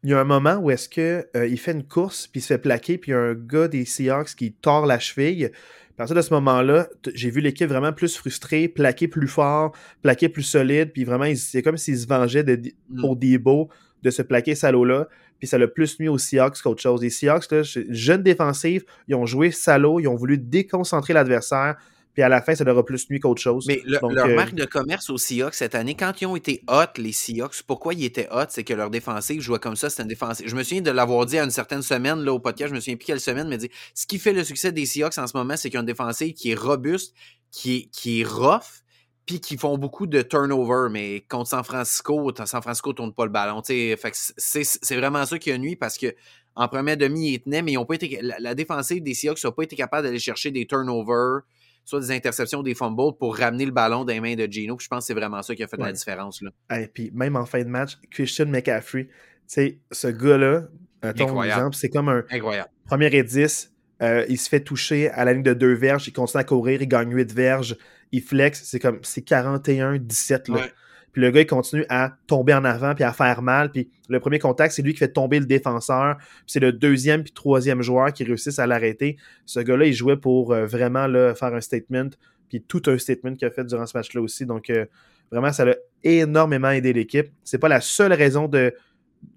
Il 0.04 0.11
y 0.11 0.14
a 0.14 0.20
un 0.20 0.25
moment 0.25 0.56
où 0.56 0.68
est-ce 0.72 0.88
que 0.88 1.28
euh, 1.37 1.46
il 1.46 1.58
fait 1.58 1.70
une 1.70 1.87
course, 1.87 2.26
puis 2.26 2.40
il 2.40 2.42
se 2.42 2.49
fait 2.49 2.58
plaquer, 2.58 2.99
puis 2.99 3.12
il 3.12 3.14
y 3.14 3.16
a 3.16 3.20
un 3.20 3.34
gars 3.34 3.68
des 3.68 3.84
Seahawks 3.84 4.34
qui 4.34 4.52
tord 4.52 4.84
la 4.84 4.99
cheville. 4.99 5.52
À 5.94 5.96
partir 5.96 6.16
de 6.16 6.22
ce 6.22 6.32
moment-là, 6.34 6.88
j'ai 7.14 7.30
vu 7.30 7.40
l'équipe 7.40 7.68
vraiment 7.68 7.92
plus 7.92 8.16
frustrée, 8.16 8.66
plaquer 8.66 9.08
plus 9.08 9.28
fort, 9.28 9.72
plaquer 10.00 10.28
plus 10.28 10.42
solide, 10.42 10.92
puis 10.92 11.04
vraiment, 11.04 11.30
c'est 11.37 11.62
comme 11.62 11.76
s'ils 11.76 11.99
se 11.99 12.06
vengeaient 12.06 12.44
de, 12.44 12.61
mm. 12.88 13.00
pour 13.00 13.16
Debo 13.16 13.68
de 14.02 14.11
se 14.11 14.22
plaquer 14.22 14.54
salaud-là, 14.54 15.08
puis 15.38 15.46
ça 15.46 15.58
l'a 15.58 15.68
plus 15.68 16.00
nuit 16.00 16.08
aux 16.08 16.18
Seahawks 16.18 16.61
qu'autre 16.62 16.82
chose. 16.82 17.02
Les 17.02 17.11
Seahawks, 17.11 17.50
là, 17.50 17.62
jeune 17.90 18.22
défensive, 18.22 18.84
ils 19.06 19.14
ont 19.14 19.26
joué 19.26 19.50
salaud, 19.50 20.00
ils 20.00 20.08
ont 20.08 20.16
voulu 20.16 20.38
déconcentrer 20.38 21.12
l'adversaire, 21.12 21.76
puis 22.14 22.23
à 22.23 22.28
la 22.28 22.42
fin, 22.42 22.54
ça 22.54 22.64
leur 22.64 22.76
a 22.76 22.85
plus 22.85 23.09
nuit 23.11 23.21
qu'autre 23.21 23.40
chose. 23.40 23.66
Mais 23.66 23.83
leur 23.85 24.28
marque 24.28 24.54
de 24.54 24.64
commerce 24.64 25.09
aux 25.11 25.19
Seahawks 25.19 25.54
cette 25.54 25.75
année, 25.75 25.95
quand 25.95 26.21
ils 26.21 26.26
ont 26.26 26.37
été 26.37 26.62
hot, 26.69 26.99
les 26.99 27.12
Seahawks, 27.12 27.62
pourquoi 27.66 27.95
ils 27.95 28.04
étaient 28.04 28.28
hot, 28.31 28.47
c'est 28.49 28.64
que 28.64 28.75
leur 28.75 28.90
défensive 28.90 29.40
jouait 29.40 29.59
comme 29.59 29.76
ça, 29.76 29.88
c'était 29.88 30.02
une 30.02 30.09
défensive. 30.09 30.47
Je 30.49 30.54
me 30.54 30.62
souviens 30.62 30.83
de 30.83 30.90
l'avoir 30.90 31.26
dit 31.26 31.38
à 31.38 31.45
une 31.45 31.50
certaine 31.50 31.83
semaine 31.83 32.21
là, 32.23 32.33
au 32.33 32.38
podcast, 32.38 32.71
je 32.71 32.75
me 32.75 32.81
souviens 32.81 32.97
plus 32.97 33.07
quelle 33.07 33.21
semaine, 33.21 33.49
mais 33.49 33.59
dit 33.59 33.71
ce 33.95 34.07
qui 34.07 34.19
fait 34.19 34.33
le 34.33 34.45
succès 34.45 34.73
des 34.73 34.87
Seahawks 34.87 35.19
en 35.19 35.26
ce 35.26 35.37
moment, 35.37 35.57
c'est 35.57 35.71
qu'ils 35.71 35.78
ont 35.78 35.83
une 35.83 35.87
défensive 35.87 36.35
qui 36.35 36.50
est 36.50 36.59
robuste, 36.59 37.14
qui 37.50 37.76
est, 37.76 37.83
qui 37.90 38.21
est 38.21 38.25
rough, 38.25 38.83
puis 39.26 39.40
qui 39.40 39.57
font 39.57 39.78
beaucoup 39.78 40.07
de 40.07 40.21
turnover, 40.23 40.88
mais 40.90 41.25
contre 41.28 41.49
San 41.49 41.64
Francisco, 41.64 42.33
San 42.45 42.61
Francisco 42.61 42.92
tourne 42.92 43.14
pas 43.14 43.25
le 43.25 43.31
ballon. 43.31 43.62
C'est 43.64 44.97
vraiment 44.97 45.25
ça 45.25 45.38
qui 45.38 45.52
a 45.52 45.59
nuit 45.59 45.76
parce 45.76 45.97
que 45.97 46.14
en 46.54 46.69
première 46.69 46.97
demi, 46.97 47.33
ils 47.33 47.40
tenaient, 47.40 47.62
mais 47.62 47.73
ils 47.73 47.78
ont 47.78 47.87
pas 47.87 47.95
été. 47.95 48.21
La, 48.21 48.54
défensive 48.54 49.02
des 49.02 49.14
Seahawks 49.14 49.42
n'a 49.42 49.52
pas 49.52 49.62
été 49.62 49.76
capable 49.76 50.07
d'aller 50.07 50.19
chercher 50.19 50.50
des 50.50 50.66
turnovers, 50.66 51.42
soit 51.84 52.00
des 52.00 52.10
interceptions, 52.10 52.62
des 52.62 52.74
fumbles 52.74 53.16
pour 53.18 53.36
ramener 53.36 53.64
le 53.64 53.72
ballon 53.72 54.04
des 54.04 54.20
mains 54.20 54.34
de 54.34 54.46
Gino. 54.46 54.76
je 54.80 54.88
pense 54.88 55.04
que 55.04 55.06
c'est 55.08 55.14
vraiment 55.14 55.42
ça 55.42 55.54
qui 55.54 55.62
a 55.62 55.66
fait 55.66 55.76
la 55.76 55.92
différence. 55.92 56.42
Là. 56.42 56.50
Et 56.78 56.88
puis 56.88 57.10
même 57.12 57.36
en 57.36 57.46
fin 57.46 57.62
de 57.62 57.68
match, 57.68 57.98
Christian 58.10 58.46
McCaffrey, 58.46 59.08
ce 59.46 60.08
gars-là, 60.08 60.68
un 61.02 61.12
exemple, 61.12 61.76
c'est 61.76 61.90
comme 61.90 62.08
un 62.08 62.24
Incroyable. 62.30 62.70
premier 62.86 63.14
et 63.14 63.22
10. 63.22 63.72
Euh, 64.02 64.24
il 64.28 64.38
se 64.38 64.48
fait 64.48 64.60
toucher 64.60 65.10
à 65.10 65.24
la 65.24 65.32
ligne 65.32 65.44
de 65.44 65.54
deux 65.54 65.74
verges, 65.74 66.08
il 66.08 66.12
continue 66.12 66.40
à 66.40 66.44
courir, 66.44 66.82
il 66.82 66.88
gagne 66.88 67.12
8 67.14 67.32
verges, 67.32 67.76
il 68.10 68.20
flex, 68.20 68.64
c'est 68.64 68.80
comme 68.80 68.98
c'est 69.02 69.24
41-17 69.24 70.52
là. 70.52 70.66
Puis 71.12 71.21
le 71.21 71.31
gars, 71.31 71.40
il 71.42 71.47
continue 71.47 71.85
à 71.88 72.16
tomber 72.26 72.54
en 72.54 72.64
avant 72.64 72.95
puis 72.95 73.04
à 73.04 73.12
faire 73.12 73.42
mal. 73.42 73.71
Puis 73.71 73.90
le 74.09 74.19
premier 74.19 74.38
contact, 74.38 74.75
c'est 74.75 74.83
lui 74.83 74.92
qui 74.92 74.99
fait 74.99 75.12
tomber 75.12 75.38
le 75.40 75.47
défenseur. 75.47 76.16
Puis 76.19 76.26
c'est 76.47 76.61
le 76.61 76.73
deuxième 76.73 77.23
puis 77.23 77.33
troisième 77.33 77.83
joueur 77.83 78.12
qui 78.12 78.25
réussissent 78.25 78.59
à 78.59 78.66
l'arrêter. 78.66 79.16
Ce 79.45 79.61
gars-là, 79.61 79.87
il 79.87 79.92
jouait 79.92 80.16
pour 80.16 80.52
euh, 80.52 80.66
vraiment 80.66 81.07
là, 81.07 81.35
faire 81.35 81.54
un 81.54 81.61
statement. 81.61 82.11
Puis 82.49 82.62
tout 82.62 82.83
un 82.87 82.99
statement 82.99 83.35
qu'il 83.35 83.47
a 83.47 83.50
fait 83.50 83.64
durant 83.64 83.87
ce 83.87 83.97
match-là 83.97 84.23
aussi. 84.23 84.47
Donc 84.47 84.71
euh, 84.71 84.87
vraiment, 85.31 85.52
ça 85.52 85.64
a 85.64 85.75
énormément 86.02 86.71
aidé 86.71 86.92
l'équipe. 86.92 87.28
C'est 87.45 87.59
pas 87.59 87.69
la 87.69 87.81
seule 87.81 88.12
raison 88.12 88.49
de. 88.49 88.75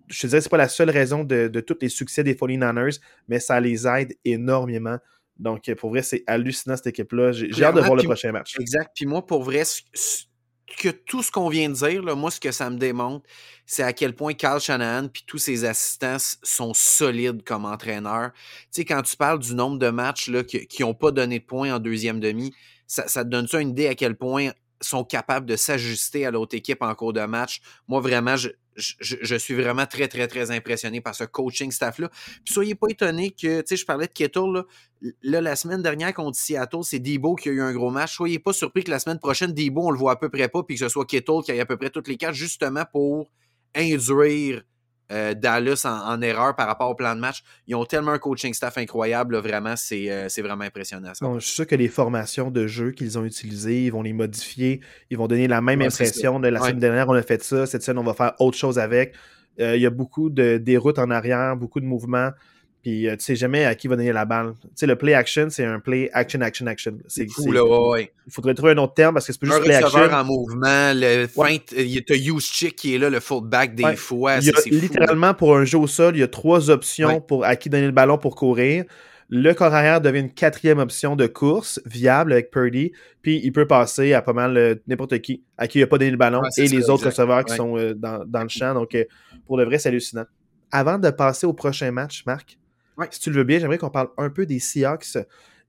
Je 0.07 0.21
te 0.21 0.27
dirais, 0.27 0.41
c'est 0.41 0.49
pas 0.49 0.57
la 0.57 0.69
seule 0.69 0.89
raison 0.89 1.23
de, 1.23 1.47
de 1.47 1.59
tous 1.59 1.77
les 1.81 1.89
succès 1.89 2.23
des 2.23 2.35
49ers, 2.35 2.99
mais 3.27 3.39
ça 3.39 3.59
les 3.59 3.87
aide 3.87 4.13
énormément. 4.23 4.97
Donc, 5.37 5.71
pour 5.75 5.89
vrai, 5.89 6.01
c'est 6.01 6.23
hallucinant 6.27 6.77
cette 6.77 6.87
équipe-là. 6.87 7.31
J'ai 7.33 7.63
hâte 7.63 7.75
de 7.75 7.81
voir 7.81 7.95
le 7.95 8.03
prochain 8.03 8.31
match. 8.31 8.55
Exact. 8.59 8.91
Puis 8.95 9.05
moi, 9.05 9.25
pour 9.25 9.43
vrai, 9.43 9.63
que 10.77 10.89
tout 10.89 11.21
ce 11.21 11.31
qu'on 11.31 11.49
vient 11.49 11.69
de 11.69 11.75
dire, 11.75 12.03
là, 12.03 12.15
moi, 12.15 12.31
ce 12.31 12.39
que 12.39 12.51
ça 12.51 12.69
me 12.69 12.77
démontre, 12.77 13.25
c'est 13.65 13.83
à 13.83 13.93
quel 13.93 14.15
point 14.15 14.33
Carl 14.33 14.59
Shanahan 14.59 15.07
puis 15.07 15.23
tous 15.25 15.37
ses 15.37 15.65
assistants 15.65 16.17
sont 16.43 16.73
solides 16.73 17.43
comme 17.43 17.65
entraîneurs. 17.65 18.31
Tu 18.33 18.67
sais, 18.71 18.85
quand 18.85 19.01
tu 19.01 19.15
parles 19.15 19.39
du 19.39 19.55
nombre 19.55 19.77
de 19.77 19.89
matchs 19.89 20.31
qui 20.47 20.81
n'ont 20.81 20.93
pas 20.93 21.11
donné 21.11 21.39
de 21.39 21.45
points 21.45 21.73
en 21.73 21.79
deuxième 21.79 22.19
demi, 22.19 22.53
ça, 22.87 23.07
ça 23.07 23.23
te 23.23 23.29
donne 23.29 23.47
ça 23.47 23.61
une 23.61 23.69
idée 23.69 23.87
à 23.87 23.95
quel 23.95 24.15
point 24.15 24.51
sont 24.81 25.03
capables 25.03 25.45
de 25.45 25.55
s'ajuster 25.55 26.25
à 26.25 26.31
l'autre 26.31 26.55
équipe 26.55 26.81
en 26.81 26.93
cours 26.95 27.13
de 27.13 27.21
match? 27.21 27.61
Moi, 27.87 28.01
vraiment, 28.01 28.35
je, 28.35 28.49
je, 28.75 29.35
suis 29.35 29.53
vraiment 29.53 29.85
très, 29.85 30.07
très, 30.07 30.27
très 30.27 30.51
impressionné 30.51 31.01
par 31.01 31.15
ce 31.15 31.23
coaching 31.23 31.71
staff-là. 31.71 32.09
Puis 32.43 32.53
soyez 32.53 32.75
pas 32.75 32.87
étonnés 32.89 33.31
que, 33.31 33.61
tu 33.61 33.67
sais, 33.67 33.75
je 33.77 33.85
parlais 33.85 34.07
de 34.07 34.11
Kettle, 34.11 34.65
là, 35.23 35.41
la 35.41 35.55
semaine 35.55 35.81
dernière 35.81 36.13
contre 36.13 36.37
Seattle, 36.37 36.83
c'est 36.83 36.99
Debo 36.99 37.35
qui 37.35 37.49
a 37.49 37.51
eu 37.51 37.61
un 37.61 37.73
gros 37.73 37.91
match. 37.91 38.15
Soyez 38.15 38.39
pas 38.39 38.53
surpris 38.53 38.83
que 38.83 38.91
la 38.91 38.99
semaine 38.99 39.19
prochaine, 39.19 39.53
Debo, 39.53 39.87
on 39.87 39.91
le 39.91 39.97
voit 39.97 40.13
à 40.13 40.15
peu 40.15 40.29
près 40.29 40.49
pas, 40.49 40.63
puis 40.63 40.75
que 40.75 40.79
ce 40.79 40.89
soit 40.89 41.05
Kettle 41.05 41.41
qui 41.43 41.51
ait 41.51 41.59
à 41.59 41.65
peu 41.65 41.77
près 41.77 41.89
toutes 41.89 42.07
les 42.07 42.17
cartes, 42.17 42.35
justement 42.35 42.83
pour 42.91 43.31
induire 43.75 44.63
euh, 45.11 45.33
Dallas 45.33 45.85
en, 45.85 46.21
erreur 46.21 46.55
par 46.55 46.67
rapport 46.67 46.89
au 46.89 46.95
plan 46.95 47.15
de 47.15 47.19
match. 47.19 47.43
Ils 47.67 47.75
ont 47.75 47.85
tellement 47.85 48.11
un 48.11 48.17
coaching 48.17 48.53
staff 48.53 48.77
incroyable, 48.77 49.37
vraiment, 49.37 49.75
euh, 49.91 50.25
c'est 50.29 50.41
vraiment 50.41 50.63
impressionnant. 50.63 51.11
je 51.13 51.39
suis 51.39 51.53
sûr 51.53 51.67
que 51.67 51.75
les 51.75 51.87
formations 51.87 52.49
de 52.49 52.65
jeu 52.65 52.91
qu'ils 52.91 53.19
ont 53.19 53.25
utilisées, 53.25 53.85
ils 53.85 53.91
vont 53.91 54.01
les 54.01 54.13
modifier, 54.13 54.81
ils 55.09 55.17
vont 55.17 55.27
donner 55.27 55.47
la 55.47 55.61
même 55.61 55.81
impression 55.81 56.39
de 56.39 56.47
la 56.47 56.59
semaine 56.59 56.79
dernière, 56.79 57.07
on 57.09 57.13
a 57.13 57.21
fait 57.21 57.43
ça, 57.43 57.65
cette 57.65 57.83
semaine, 57.83 57.99
on 57.99 58.03
va 58.03 58.13
faire 58.13 58.33
autre 58.39 58.57
chose 58.57 58.79
avec. 58.79 59.13
Euh, 59.59 59.75
il 59.75 59.81
y 59.81 59.85
a 59.85 59.89
beaucoup 59.89 60.29
de 60.29 60.57
déroutes 60.57 60.99
en 60.99 61.09
arrière, 61.11 61.55
beaucoup 61.55 61.79
de 61.79 61.85
mouvements. 61.85 62.31
Puis 62.85 63.07
euh, 63.07 63.15
tu 63.17 63.25
sais 63.25 63.35
jamais 63.35 63.65
à 63.65 63.73
qui 63.73 63.87
va 63.87 63.95
donner 63.95 64.13
la 64.13 64.25
balle. 64.25 64.53
Tu 64.61 64.67
sais, 64.75 64.85
le 64.85 64.95
play 64.95 65.15
action, 65.15 65.47
c'est 65.49 65.65
un 65.65 65.79
play 65.79 66.07
action, 66.13 66.39
action, 66.41 66.67
action. 66.67 66.95
C'est 67.07 67.27
fou, 67.27 67.51
là, 67.51 67.65
ouais. 67.65 68.11
Il 68.27 68.31
faudrait 68.31 68.53
trouver 68.53 68.73
un 68.73 68.77
autre 68.77 68.93
terme 68.93 69.15
parce 69.15 69.25
que 69.25 69.33
c'est 69.33 69.39
pas 69.39 69.47
juste 69.47 69.63
play 69.63 69.73
action. 69.73 70.01
en 70.01 70.23
mouvement, 70.23 70.93
le 70.93 71.25
il 71.75 71.87
y 71.87 71.97
a 71.97 72.15
use 72.15 72.45
chick 72.45 72.75
qui 72.75 72.93
est 72.93 72.99
là, 72.99 73.09
le 73.09 73.19
fullback 73.19 73.73
des 73.73 73.95
fois. 73.95 74.37
Il 74.37 74.43
y 74.45 74.49
a, 74.51 74.53
littéralement, 74.69 75.33
pour 75.33 75.57
un 75.57 75.65
jeu 75.65 75.79
au 75.79 75.87
sol, 75.87 76.15
il 76.15 76.19
y 76.19 76.23
a 76.23 76.27
trois 76.27 76.69
options 76.69 77.21
pour 77.21 77.43
à 77.43 77.55
qui 77.55 77.71
donner 77.71 77.87
le 77.87 77.91
ballon 77.91 78.19
pour 78.19 78.35
courir. 78.35 78.83
Le 79.29 79.53
corps 79.53 79.73
arrière 79.73 79.99
devient 79.99 80.19
une 80.19 80.31
quatrième 80.31 80.77
option 80.77 81.15
de 81.15 81.25
course 81.25 81.81
viable 81.87 82.33
avec 82.33 82.51
Purdy. 82.51 82.91
Puis 83.23 83.41
il 83.43 83.51
peut 83.51 83.65
passer 83.65 84.13
à 84.13 84.21
pas 84.21 84.33
mal 84.33 84.55
euh, 84.57 84.75
n'importe 84.85 85.17
qui, 85.21 85.41
à 85.57 85.67
qui 85.67 85.79
il 85.79 85.81
n'a 85.81 85.87
pas 85.87 85.97
donné 85.97 86.11
le 86.11 86.17
ballon, 86.17 86.43
et 86.55 86.67
les 86.67 86.91
autres 86.91 87.07
receveurs 87.07 87.45
qui 87.45 87.55
sont 87.55 87.79
euh, 87.79 87.95
dans, 87.95 88.23
dans, 88.27 88.43
le 88.43 88.49
champ. 88.49 88.75
Donc, 88.75 88.95
pour 89.47 89.57
le 89.57 89.65
vrai, 89.65 89.79
c'est 89.79 89.89
hallucinant. 89.89 90.25
Avant 90.71 90.99
de 90.99 91.09
passer 91.09 91.47
au 91.47 91.53
prochain 91.53 91.89
match, 91.89 92.23
Marc, 92.27 92.59
si 93.11 93.19
tu 93.19 93.29
le 93.29 93.37
veux 93.37 93.43
bien, 93.43 93.59
j'aimerais 93.59 93.77
qu'on 93.77 93.89
parle 93.89 94.09
un 94.17 94.29
peu 94.29 94.45
des 94.45 94.59
Seahawks. 94.59 95.17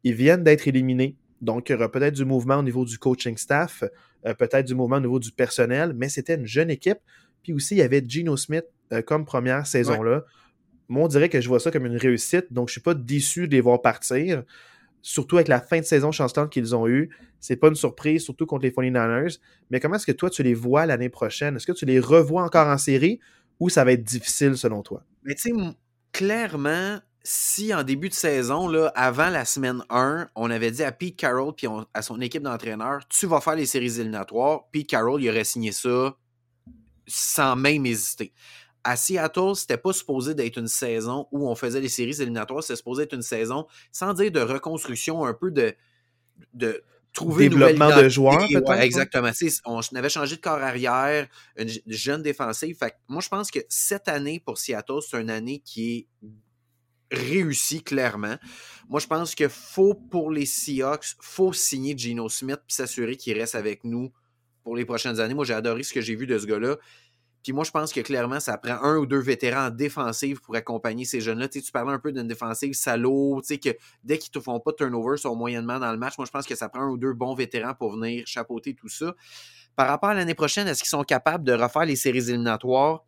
Ils 0.04 0.14
viennent 0.14 0.45
d'être 0.45 0.68
éliminés. 0.68 1.16
Donc, 1.40 1.68
il 1.68 1.73
y 1.73 1.75
aura 1.75 1.90
peut-être 1.90 2.14
du 2.14 2.25
mouvement 2.25 2.56
au 2.56 2.62
niveau 2.62 2.85
du 2.85 2.99
coaching 2.99 3.37
staff, 3.37 3.85
euh, 4.25 4.35
peut-être 4.35 4.66
du 4.66 4.75
mouvement 4.75 4.97
au 4.97 5.00
niveau 5.00 5.18
du 5.18 5.33
personnel, 5.33 5.92
mais 5.95 6.09
c'était 6.09 6.35
une 6.35 6.47
jeune 6.47 6.71
équipe. 6.71 6.99
Puis 7.42 7.52
aussi, 7.52 7.75
il 7.75 7.78
y 7.78 7.83
avait 7.83 8.02
Geno 8.06 8.37
Smith 8.37 8.64
euh, 8.92 9.02
comme 9.02 9.25
première 9.25 9.66
saison-là. 9.66 10.25
Moi, 10.88 11.04
on 11.04 11.09
dirait 11.09 11.28
que 11.28 11.40
je 11.40 11.49
vois 11.49 11.61
ça 11.61 11.71
comme 11.71 11.87
une 11.87 11.97
réussite, 11.97 12.52
donc 12.52 12.68
je 12.68 12.71
ne 12.71 12.75
suis 12.75 12.80
pas 12.80 12.95
déçu 12.95 13.49
de 13.49 13.52
les 13.52 13.61
voir 13.61 13.83
partir. 13.83 14.45
Surtout 15.02 15.37
avec 15.37 15.49
la 15.49 15.61
fin 15.61 15.78
de 15.78 15.85
saison 15.85 16.11
chancelante 16.11 16.50
qu'ils 16.50 16.75
ont 16.75 16.88
eue. 16.88 17.11
C'est 17.38 17.56
pas 17.56 17.68
une 17.68 17.76
surprise, 17.76 18.23
surtout 18.23 18.47
contre 18.47 18.62
les 18.62 18.71
49ers. 18.71 19.38
Mais 19.71 19.78
comment 19.78 19.97
est-ce 19.97 20.06
que 20.06 20.12
toi, 20.12 20.30
tu 20.30 20.42
les 20.42 20.54
vois 20.54 20.87
l'année 20.87 21.09
prochaine? 21.09 21.56
Est-ce 21.56 21.66
que 21.66 21.73
tu 21.73 21.85
les 21.85 22.00
revois 22.00 22.42
encore 22.42 22.66
en 22.66 22.78
série 22.78 23.21
ou 23.61 23.68
ça 23.68 23.85
va 23.85 23.92
être 23.92 24.02
difficile 24.02 24.56
selon 24.56 24.83
toi? 24.83 25.04
Mais 25.23 25.35
tu 25.35 25.50
sais, 25.50 25.52
clairement, 26.12 26.99
si 27.28 27.75
en 27.75 27.83
début 27.83 28.09
de 28.09 28.14
saison, 28.14 28.68
là, 28.68 28.92
avant 28.95 29.30
la 29.30 29.45
semaine 29.45 29.83
1, 29.90 30.28
on 30.37 30.49
avait 30.49 30.71
dit 30.71 30.85
à 30.85 30.92
Pete 30.92 31.16
Carroll 31.16 31.54
et 31.61 31.66
à 31.92 32.00
son 32.00 32.21
équipe 32.21 32.45
d'entraîneurs, 32.45 33.00
tu 33.09 33.26
vas 33.26 33.40
faire 33.40 33.56
les 33.56 33.66
séries 33.66 33.99
éliminatoires, 33.99 34.68
Pete 34.71 34.87
Carroll, 34.87 35.21
il 35.21 35.28
aurait 35.28 35.42
signé 35.42 35.73
ça 35.73 36.16
sans 37.09 37.56
même 37.56 37.85
hésiter. 37.85 38.33
À 38.85 38.95
Seattle, 38.95 39.56
c'était 39.56 39.76
pas 39.76 39.92
supposé 39.92 40.37
d'être 40.37 40.56
une 40.56 40.68
saison 40.68 41.26
où 41.33 41.49
on 41.49 41.56
faisait 41.56 41.80
les 41.80 41.88
séries 41.88 42.14
éliminatoires, 42.23 42.62
c'était 42.62 42.76
supposé 42.76 43.02
être 43.02 43.14
une 43.14 43.23
saison, 43.23 43.66
sans 43.90 44.14
dire 44.14 44.30
de 44.30 44.40
reconstruction, 44.40 45.25
un 45.25 45.35
peu 45.35 45.50
de, 45.50 45.75
de 46.54 46.85
trouver 47.12 47.49
développement 47.49 47.97
de 47.97 48.09
joueurs. 48.09 48.38
peut-être. 48.38 48.71
exactement. 48.83 49.33
On 49.64 49.80
avait 49.97 50.11
changé 50.11 50.37
de 50.37 50.40
corps 50.40 50.62
arrière, 50.62 51.26
une 51.56 51.71
jeune 51.88 52.23
défensive. 52.23 52.76
Fait 52.76 52.95
moi, 53.09 53.21
je 53.21 53.28
pense 53.28 53.50
que 53.50 53.59
cette 53.68 54.06
année 54.06 54.38
pour 54.38 54.59
Seattle, 54.59 55.00
c'est 55.00 55.21
une 55.21 55.30
année 55.30 55.61
qui 55.64 55.97
est 56.23 56.28
réussi 57.11 57.83
clairement. 57.83 58.37
Moi, 58.89 59.01
je 59.01 59.07
pense 59.07 59.35
que 59.35 59.49
faut 59.49 59.95
pour 59.95 60.31
les 60.31 60.47
Seahawks, 60.47 61.17
faut 61.21 61.53
signer 61.53 61.97
Geno 61.97 62.29
Smith 62.29 62.61
puis 62.67 62.75
s'assurer 62.75 63.17
qu'il 63.17 63.39
reste 63.39 63.55
avec 63.55 63.85
nous 63.85 64.13
pour 64.63 64.77
les 64.77 64.85
prochaines 64.85 65.21
années. 65.21 65.35
Moi, 65.35 65.45
j'ai 65.45 65.55
adoré 65.55 65.83
ce 65.83 65.93
que 65.93 66.01
j'ai 66.01 66.17
vu 66.17 66.27
de 66.27 66.39
ce 66.39 66.47
gars-là. 66.47 66.77
Puis 67.47 67.53
moi, 67.53 67.63
je 67.63 67.71
pense 67.71 67.93
que 67.93 68.01
clairement, 68.01 68.41
ça 68.41 68.59
prend 68.59 68.83
un 68.83 68.97
ou 68.97 69.07
deux 69.07 69.21
vétérans 69.21 69.67
en 69.67 69.71
défensive 69.71 70.41
pour 70.41 70.57
accompagner 70.57 71.05
ces 71.05 71.21
jeunes-là. 71.21 71.47
Tu, 71.49 71.63
parlais 71.71 71.93
un 71.93 72.01
peu 72.01 72.11
d'une 72.11 72.27
défensive 72.27 72.75
salaud, 72.75 73.41
tu 73.41 73.55
sais, 73.55 73.59
que 73.59 73.69
dès 74.03 74.19
qu'ils 74.19 74.33
ne 74.35 74.41
te 74.41 74.45
font 74.45 74.59
pas 74.59 74.73
de 74.73 74.77
turnover, 74.77 75.17
sont 75.17 75.37
moyennement 75.37 75.79
dans 75.79 75.93
le 75.93 75.97
match. 75.97 76.19
Moi, 76.19 76.27
je 76.27 76.33
pense 76.33 76.45
que 76.45 76.57
ça 76.57 76.69
prend 76.69 76.83
un 76.83 76.89
ou 76.89 76.97
deux 76.97 77.13
bons 77.13 77.37
vétérans 77.37 77.75
pour 77.75 77.93
venir 77.93 78.27
chapeauter 78.27 78.75
tout 78.75 78.89
ça. 78.89 79.15
Par 79.77 79.87
rapport 79.87 80.09
à 80.09 80.15
l'année 80.15 80.35
prochaine, 80.35 80.67
est-ce 80.67 80.83
qu'ils 80.83 80.89
sont 80.89 81.05
capables 81.05 81.45
de 81.45 81.53
refaire 81.53 81.85
les 81.85 81.95
séries 81.95 82.31
éliminatoires? 82.31 83.05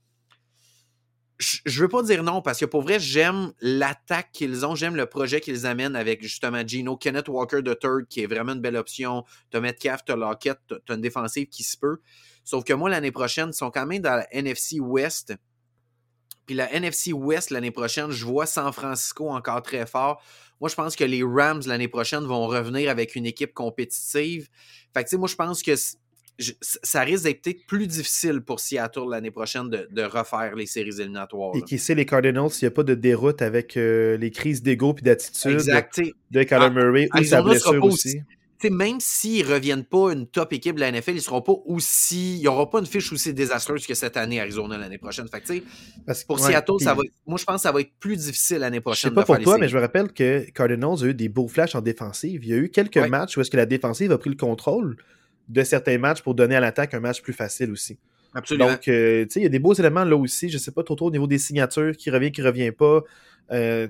Je 1.38 1.80
veux 1.80 1.88
pas 1.88 2.02
dire 2.02 2.24
non 2.24 2.42
parce 2.42 2.58
que 2.58 2.64
pour 2.64 2.82
vrai, 2.82 2.98
j'aime 2.98 3.52
l'attaque 3.60 4.30
qu'ils 4.32 4.66
ont, 4.66 4.74
j'aime 4.74 4.96
le 4.96 5.06
projet 5.06 5.40
qu'ils 5.40 5.66
amènent 5.66 5.94
avec 5.94 6.22
justement 6.22 6.66
Gino, 6.66 6.96
Kenneth 6.96 7.28
Walker 7.28 7.62
de 7.62 7.74
third 7.74 8.08
qui 8.08 8.22
est 8.22 8.26
vraiment 8.26 8.52
une 8.52 8.60
belle 8.60 8.76
option. 8.76 9.24
T'as 9.50 9.60
Metcalf, 9.60 10.04
t'as 10.04 10.16
Lockett, 10.16 10.58
t'as 10.84 10.94
une 10.94 11.00
défensive 11.00 11.48
qui 11.48 11.62
se 11.62 11.76
peut. 11.76 11.98
Sauf 12.44 12.64
que 12.64 12.72
moi, 12.72 12.90
l'année 12.90 13.12
prochaine, 13.12 13.50
ils 13.50 13.56
sont 13.56 13.70
quand 13.70 13.86
même 13.86 14.02
dans 14.02 14.16
la 14.16 14.26
NFC 14.34 14.80
West. 14.80 15.34
Puis 16.46 16.56
la 16.56 16.72
NFC 16.72 17.12
West 17.12 17.50
l'année 17.50 17.70
prochaine, 17.70 18.10
je 18.10 18.24
vois 18.24 18.46
San 18.46 18.72
Francisco 18.72 19.28
encore 19.28 19.62
très 19.62 19.86
fort. 19.86 20.22
Moi, 20.60 20.68
je 20.68 20.74
pense 20.74 20.96
que 20.96 21.04
les 21.04 21.22
Rams 21.22 21.62
l'année 21.66 21.88
prochaine 21.88 22.24
vont 22.24 22.46
revenir 22.48 22.90
avec 22.90 23.14
une 23.14 23.26
équipe 23.26 23.54
compétitive. 23.54 24.48
Fait 24.92 25.04
que 25.04 25.08
tu 25.08 25.10
sais, 25.10 25.16
moi, 25.18 25.28
je 25.28 25.36
pense 25.36 25.62
que 25.62 25.72
ça 26.38 27.00
risque 27.02 27.24
d'être 27.24 27.42
peut-être 27.42 27.66
plus 27.66 27.86
difficile 27.86 28.40
pour 28.40 28.60
Seattle 28.60 29.10
l'année 29.10 29.30
prochaine 29.30 29.68
de, 29.68 30.02
refaire 30.02 30.54
les 30.54 30.66
séries 30.66 31.00
éliminatoires. 31.00 31.52
Et 31.54 31.62
qui 31.62 31.78
sait 31.78 31.94
les 31.94 32.06
Cardinals 32.06 32.50
s'il 32.50 32.66
n'y 32.66 32.72
a 32.72 32.74
pas 32.74 32.84
de 32.84 32.94
déroute 32.94 33.42
avec 33.42 33.76
euh, 33.76 34.16
les 34.16 34.30
crises 34.30 34.62
d'ego 34.62 34.94
et 34.98 35.02
d'attitude 35.02 35.58
de, 35.58 36.12
de 36.30 36.42
Kyler 36.44 36.60
ah, 36.60 36.70
Murray 36.70 37.08
ou 37.14 37.24
sa 37.24 37.42
blessure 37.42 37.84
aussi. 37.84 38.22
même 38.70 39.00
s'ils 39.00 39.46
ne 39.46 39.52
reviennent 39.52 39.84
pas 39.84 40.12
une 40.12 40.26
top 40.26 40.52
équipe 40.52 40.76
de 40.76 40.80
la 40.80 40.92
NFL, 40.92 41.10
ils 41.10 41.20
seront 41.20 41.42
pas 41.42 41.54
aussi. 41.66 42.36
Il 42.36 42.40
n'y 42.40 42.48
aura 42.48 42.70
pas 42.70 42.78
une 42.78 42.86
fiche 42.86 43.12
aussi 43.12 43.34
désastreuse 43.34 43.86
que 43.86 43.94
cette 43.94 44.16
année 44.16 44.40
Arizona 44.40 44.78
l'année 44.78 44.98
prochaine. 44.98 45.26
Fait 45.28 45.62
Parce, 46.06 46.22
pour 46.22 46.38
Seattle, 46.38 46.80
ça 46.80 46.94
va 46.94 47.02
moi 47.26 47.38
je 47.38 47.44
pense 47.44 47.56
que 47.56 47.62
ça 47.62 47.72
va 47.72 47.80
être 47.80 47.92
plus 47.98 48.16
difficile 48.16 48.58
l'année 48.58 48.80
prochaine. 48.80 49.10
Je 49.10 49.14
sais 49.14 49.26
pas 49.26 49.34
pour 49.34 49.42
toi, 49.42 49.58
mais 49.58 49.68
je 49.68 49.76
me 49.76 49.80
rappelle 49.80 50.12
que 50.12 50.48
Cardinals 50.50 51.02
a 51.02 51.06
eu 51.06 51.14
des 51.14 51.28
beaux 51.28 51.48
flashs 51.48 51.74
en 51.74 51.80
défensive. 51.80 52.44
Il 52.44 52.50
y 52.50 52.54
a 52.54 52.58
eu 52.58 52.68
quelques 52.70 52.96
matchs 52.96 53.36
où 53.36 53.40
est-ce 53.40 53.50
que 53.50 53.56
la 53.56 53.66
défensive 53.66 54.12
a 54.12 54.18
pris 54.18 54.30
le 54.30 54.36
contrôle 54.36 54.96
de 55.48 55.62
certains 55.62 55.98
matchs 55.98 56.22
pour 56.22 56.34
donner 56.34 56.56
à 56.56 56.60
l'attaque 56.60 56.94
un 56.94 57.00
match 57.00 57.22
plus 57.22 57.32
facile 57.32 57.70
aussi. 57.70 57.98
Absolument. 58.34 58.70
Donc, 58.70 58.88
euh, 58.88 59.24
tu 59.24 59.30
sais, 59.30 59.40
il 59.40 59.42
y 59.44 59.46
a 59.46 59.50
des 59.50 59.58
beaux 59.58 59.72
éléments 59.72 60.04
là 60.04 60.16
aussi. 60.16 60.48
Je 60.50 60.58
sais 60.58 60.70
pas 60.70 60.82
trop, 60.82 60.94
trop 60.94 61.06
au 61.06 61.10
niveau 61.10 61.26
des 61.26 61.38
signatures, 61.38 61.96
qui 61.96 62.10
revient, 62.10 62.30
qui 62.30 62.42
revient 62.42 62.72
pas. 62.72 63.02
Euh, 63.50 63.88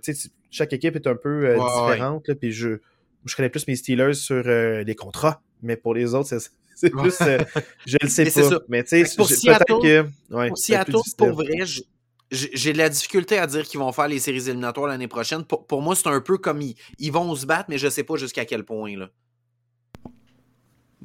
chaque 0.50 0.72
équipe 0.72 0.96
est 0.96 1.06
un 1.06 1.16
peu 1.16 1.46
euh, 1.46 1.54
différente. 1.54 2.32
puis 2.34 2.52
je, 2.52 2.78
je 3.24 3.36
connais 3.36 3.48
plus 3.48 3.66
mes 3.66 3.76
Steelers 3.76 4.14
sur 4.14 4.42
euh, 4.46 4.82
les 4.84 4.94
contrats, 4.94 5.42
mais 5.62 5.76
pour 5.76 5.94
les 5.94 6.14
autres, 6.14 6.28
c'est 6.74 6.90
plus. 6.90 7.16
je 7.86 7.96
le 8.00 8.08
sais 8.08 8.24
pas. 8.30 8.58
Mais 8.68 8.84
tu 8.84 9.04
sais, 9.04 9.16
pour 9.16 9.28
Seattle, 9.28 9.64
que, 9.82 10.06
ouais, 10.30 10.48
pour, 10.48 10.58
Seattle 10.58 10.92
pour 11.16 11.32
vrai, 11.32 11.64
j'ai 12.30 12.72
de 12.72 12.78
la 12.78 12.88
difficulté 12.88 13.38
à 13.38 13.46
dire 13.46 13.64
qu'ils 13.66 13.80
vont 13.80 13.90
faire 13.90 14.08
les 14.08 14.18
séries 14.18 14.48
éliminatoires 14.48 14.86
l'année 14.86 15.08
prochaine. 15.08 15.44
Pour, 15.44 15.66
pour 15.66 15.82
moi, 15.82 15.96
c'est 15.96 16.08
un 16.08 16.20
peu 16.20 16.38
comme 16.38 16.62
ils, 16.62 16.76
ils, 16.98 17.10
vont 17.10 17.34
se 17.34 17.46
battre, 17.46 17.66
mais 17.68 17.78
je 17.78 17.88
sais 17.88 18.04
pas 18.04 18.16
jusqu'à 18.16 18.44
quel 18.44 18.64
point. 18.64 18.96
Là. 18.96 19.10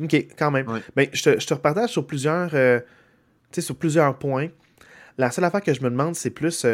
OK, 0.02 0.16
quand 0.38 0.52
même. 0.52 0.66
Ben, 0.96 1.08
je, 1.14 1.24
te, 1.24 1.40
je, 1.40 1.46
te, 1.46 1.54
repartage 1.54 1.92
sur 1.92 2.08
plusieurs, 2.08 2.52
sur 3.58 3.76
plusieurs 3.76 4.18
points. 4.18 4.50
La 5.18 5.30
seule 5.30 5.46
affaire 5.46 5.62
que 5.62 5.74
je 5.74 5.82
me 5.82 5.90
demande, 5.90 6.16
c'est 6.16 6.32
plus 6.32 6.66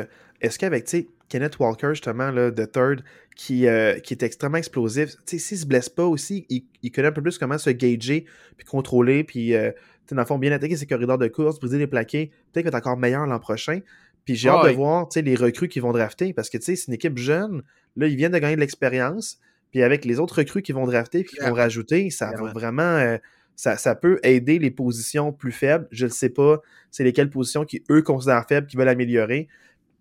est-ce 0.41 0.57
qu'avec 0.57 0.87
Kenneth 1.29 1.59
Walker, 1.59 1.89
justement, 1.89 2.31
là, 2.31 2.51
The 2.51 2.71
Third, 2.71 3.03
qui, 3.35 3.67
euh, 3.67 3.99
qui 3.99 4.13
est 4.13 4.23
extrêmement 4.23 4.57
explosif, 4.57 5.15
s'il 5.25 5.37
ne 5.37 5.61
se 5.61 5.65
blesse 5.65 5.89
pas 5.89 6.05
aussi, 6.05 6.45
il, 6.49 6.91
connaît 6.91 7.07
un 7.07 7.11
peu 7.11 7.21
plus 7.21 7.37
comment 7.37 7.57
se 7.57 7.69
gager, 7.69 8.25
puis 8.57 8.65
contrôler, 8.65 9.23
puis, 9.23 9.53
euh, 9.53 9.71
dans 10.11 10.17
le 10.17 10.25
fond, 10.25 10.39
bien 10.39 10.51
attaquer 10.51 10.75
ses 10.75 10.87
corridors 10.87 11.17
de 11.17 11.27
course, 11.27 11.59
briser 11.59 11.77
les 11.77 11.87
plaqués, 11.87 12.31
peut-être 12.51 12.65
qu'il 12.65 12.71
va 12.71 12.77
être 12.77 12.87
encore 12.87 12.97
meilleur 12.97 13.25
l'an 13.27 13.39
prochain. 13.39 13.79
Puis 14.25 14.35
j'ai 14.35 14.49
hâte 14.49 14.67
de 14.67 14.71
voir 14.71 15.07
les 15.15 15.35
recrues 15.35 15.69
qui 15.69 15.79
vont 15.79 15.91
drafter, 15.91 16.33
parce 16.33 16.49
que 16.49 16.57
c'est 16.59 16.75
une 16.87 16.93
équipe 16.93 17.17
jeune, 17.17 17.63
là, 17.95 18.07
ils 18.07 18.15
viennent 18.15 18.31
de 18.31 18.39
gagner 18.39 18.55
de 18.55 18.61
l'expérience, 18.61 19.39
puis 19.71 19.83
avec 19.83 20.05
les 20.05 20.19
autres 20.19 20.37
recrues 20.37 20.61
qui 20.61 20.71
vont 20.71 20.85
drafter, 20.85 21.23
puis 21.23 21.37
qui 21.37 21.43
vont 21.43 21.53
rajouter, 21.53 22.09
ça 22.09 22.31
va 22.31 22.51
vraiment... 22.51 22.83
Euh, 22.83 23.17
ça, 23.55 23.75
ça, 23.75 23.93
peut 23.93 24.21
aider 24.23 24.57
les 24.57 24.71
positions 24.71 25.33
plus 25.33 25.51
faibles. 25.51 25.85
Je 25.91 26.05
ne 26.05 26.11
sais 26.11 26.29
pas 26.29 26.61
c'est 26.91 27.03
lesquelles 27.03 27.29
positions 27.29 27.65
qui, 27.65 27.83
eux, 27.91 28.01
considèrent 28.01 28.45
faibles, 28.47 28.67
qui 28.67 28.77
veulent 28.77 28.87
améliorer 28.87 29.49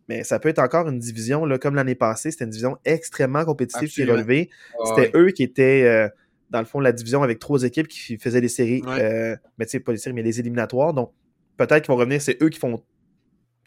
mais 0.09 0.25
ça 0.25 0.39
peut 0.39 0.49
être 0.49 0.59
encore 0.59 0.89
une 0.89 0.99
division, 0.99 1.45
là, 1.45 1.59
comme 1.59 1.75
l'année 1.75 1.95
passée, 1.95 2.31
c'était 2.31 2.45
une 2.45 2.51
division 2.51 2.79
extrêmement 2.85 3.45
compétitive 3.45 3.91
qui 3.91 4.03
est 4.03 4.11
relevée. 4.11 4.49
c'était 4.87 5.11
eux 5.15 5.31
qui 5.31 5.43
étaient, 5.43 5.85
euh, 5.85 6.09
dans 6.51 6.61
le 6.61 6.65
fond, 6.65 6.81
la 6.81 6.93
division 6.93 7.23
avec 7.23 7.39
trois 7.39 7.63
équipes 7.65 7.89
qui 7.89 8.17
faisaient 8.17 8.41
des 8.41 8.49
séries, 8.49 8.83
euh, 8.87 9.37
mais 9.59 9.67
tu 9.67 9.73
sais, 9.73 9.81
pas 9.81 9.93
les 9.93 9.99
séries, 9.99 10.15
mais 10.15 10.23
les 10.23 10.41
éliminatoires. 10.41 10.95
Donc, 10.95 11.13
peut-être 11.59 11.85
qu'ils 11.85 11.93
vont 11.93 11.99
revenir, 11.99 12.23
c'est 12.23 12.43
eux 12.43 12.49
qui 12.49 12.59
font. 12.59 12.83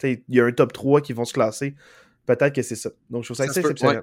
Il 0.04 0.20
y 0.30 0.42
a 0.42 0.46
un 0.46 0.52
top 0.52 0.74
3 0.74 1.02
qui 1.02 1.14
vont 1.14 1.26
se 1.26 1.34
classer. 1.34 1.76
Peut-être 2.26 2.56
que 2.56 2.64
c'est 2.64 2.76
ça. 2.76 2.90
Donc, 3.12 3.22
je 3.22 3.28
trouve 3.28 3.38
ça, 3.38 3.46
exceptionnel. 3.46 4.02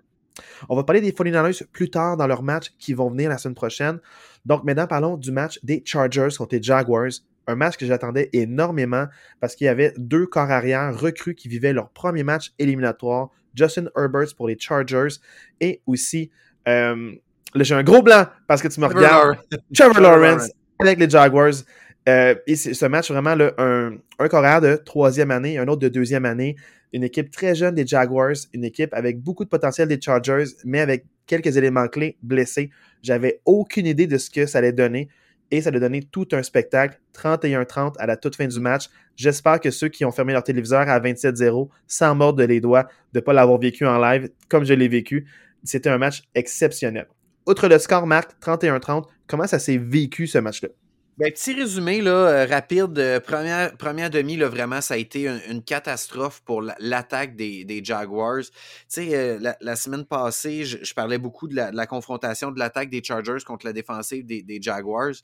On 0.69 0.77
va 0.77 0.85
parler 0.85 1.01
des 1.01 1.13
49ers 1.13 1.65
plus 1.73 1.91
tard 1.91 2.17
dans 2.17 2.27
leur 2.27 2.43
match 2.43 2.73
qui 2.79 2.95
vont 2.95 3.11
venir 3.11 3.29
la 3.29 3.39
semaine 3.39 3.55
prochaine. 3.55 3.99
Donc, 4.45 4.65
maintenant, 4.65 4.87
parlons 4.87 5.17
du 5.17 5.33
match 5.33 5.59
des 5.63 5.83
Chargers 5.85 6.29
contre 6.37 6.55
les 6.55 6.63
Jaguars 6.63 7.11
un 7.49 7.57
match 7.57 7.77
que 7.77 7.87
j'attendais 7.87 8.29
énormément 8.33 9.07
parce 9.41 9.57
qu'il 9.57 9.65
y 9.65 9.69
avait 9.69 9.93
deux 9.97 10.27
corps 10.27 10.51
arrière 10.51 10.97
recrues 10.97 11.35
qui 11.35 11.49
vivaient 11.49 11.73
leur 11.73 11.89
premier 11.89 12.23
match 12.23 12.53
éliminatoire. 12.59 13.31
Justin 13.55 13.87
Herbert 13.97 14.29
pour 14.37 14.47
les 14.47 14.57
Chargers 14.59 15.17
et 15.61 15.81
aussi, 15.87 16.31
euh, 16.69 17.13
j'ai 17.57 17.75
un 17.75 17.83
gros 17.83 18.03
blanc 18.03 18.27
parce 18.47 18.63
que 18.63 18.69
tu 18.69 18.79
me 18.81 18.87
regardes, 18.87 19.39
Trevor 19.75 20.01
Lawrence 20.01 20.51
avec 20.79 20.99
les 21.01 21.09
Jaguars. 21.09 21.55
Euh, 22.09 22.35
et 22.47 22.57
ce 22.57 22.87
match 22.87 23.11
vraiment 23.11 23.37
un, 23.59 23.93
un 24.19 24.29
arrière 24.33 24.61
de 24.63 24.77
troisième 24.77 25.31
année, 25.31 25.59
un 25.59 25.69
autre 25.69 25.81
de 25.81 25.89
deuxième 25.89 26.25
année. 26.25 26.57
Une 26.95 27.05
équipe 27.05 27.31
très 27.31 27.55
jeune 27.55 27.75
des 27.75 27.87
Jaguars, 27.87 28.37
une 28.55 28.65
équipe 28.65 28.95
avec 28.95 29.21
beaucoup 29.21 29.45
de 29.45 29.51
potentiel 29.51 29.89
des 29.89 30.01
Chargers, 30.01 30.47
mais 30.65 30.81
avec 30.81 31.05
quelques 31.27 31.57
éléments 31.59 31.87
clés 31.87 32.17
blessés. 32.23 32.71
J'avais 33.03 33.41
aucune 33.45 33.87
idée 33.87 34.07
de 34.07 34.17
ce 34.17 34.31
que 34.31 34.47
ça 34.47 34.59
allait 34.59 34.73
donner 34.73 35.09
et 35.51 35.61
ça 35.61 35.69
a 35.69 35.73
donné 35.73 36.03
tout 36.03 36.29
un 36.33 36.43
spectacle, 36.43 36.99
31-30 37.15 37.95
à 37.99 38.07
la 38.07 38.17
toute 38.17 38.37
fin 38.37 38.47
du 38.47 38.59
match. 38.59 38.89
J'espère 39.17 39.61
que 39.61 39.71
ceux 39.71 39.89
qui 39.89 40.05
ont 40.07 40.13
fermé 40.13 40.33
leur 40.33 40.45
téléviseur 40.45 40.89
à 40.89 41.01
27-0, 41.01 41.69
sans 41.87 42.15
mordre 42.15 42.43
les 42.43 42.61
doigts, 42.61 42.89
de 43.13 43.19
ne 43.19 43.21
pas 43.21 43.35
l'avoir 43.35 43.59
vécu 43.59 43.87
en 43.87 43.99
live 43.99 44.31
comme 44.49 44.65
je 44.65 44.75
l'ai 44.75 44.89
vécu, 44.89 45.27
c'était 45.65 45.91
un 45.91 45.99
match 45.99 46.23
exceptionnel. 46.35 47.07
Outre 47.47 47.69
le 47.69 47.79
score, 47.79 48.07
Marc, 48.07 48.33
31-30, 48.43 49.05
comment 49.27 49.47
ça 49.47 49.59
s'est 49.59 49.79
vécu 49.79 50.27
ce 50.27 50.39
match-là? 50.39 50.69
Ben, 51.19 51.33
petit 51.33 51.53
résumé 51.53 52.01
là, 52.01 52.13
euh, 52.13 52.47
rapide. 52.47 52.97
Euh, 52.97 53.19
première, 53.19 54.09
demi, 54.09 54.37
là, 54.37 54.49
vraiment, 54.49 54.81
ça 54.81 54.95
a 54.95 54.97
été 54.99 55.27
une, 55.27 55.65
catastrophe 55.65 56.41
pour 56.45 56.63
l'attaque 56.63 57.35
des, 57.35 57.81
Jaguars. 57.83 58.45
Tu 58.45 58.53
sais, 58.87 59.17
euh, 59.17 59.53
la, 59.61 59.75
semaine 59.75 60.05
passée, 60.05 60.65
je, 60.65 60.95
parlais 60.95 61.19
beaucoup 61.19 61.49
de 61.49 61.57
la, 61.57 61.87
confrontation 61.89 62.53
de 62.53 62.61
l'attaque 62.61 62.89
des 62.89 63.03
Chargers 63.03 63.43
contre 63.45 63.67
la 63.67 63.73
défensive 63.73 64.27
des, 64.27 64.45
des 64.45 64.63
Jaguars. 64.63 65.15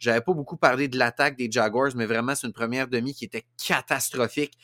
J'avais 0.00 0.22
pas 0.22 0.32
beaucoup 0.32 0.56
parlé 0.56 0.88
de 0.88 0.98
l'attaque 0.98 1.36
des 1.36 1.48
Jaguars, 1.48 1.92
mais 1.94 2.06
vraiment, 2.06 2.34
c'est 2.34 2.48
une 2.48 2.52
première 2.52 2.88
demi 2.88 3.14
qui 3.14 3.24
était 3.24 3.44
catastrophique. 3.64 4.58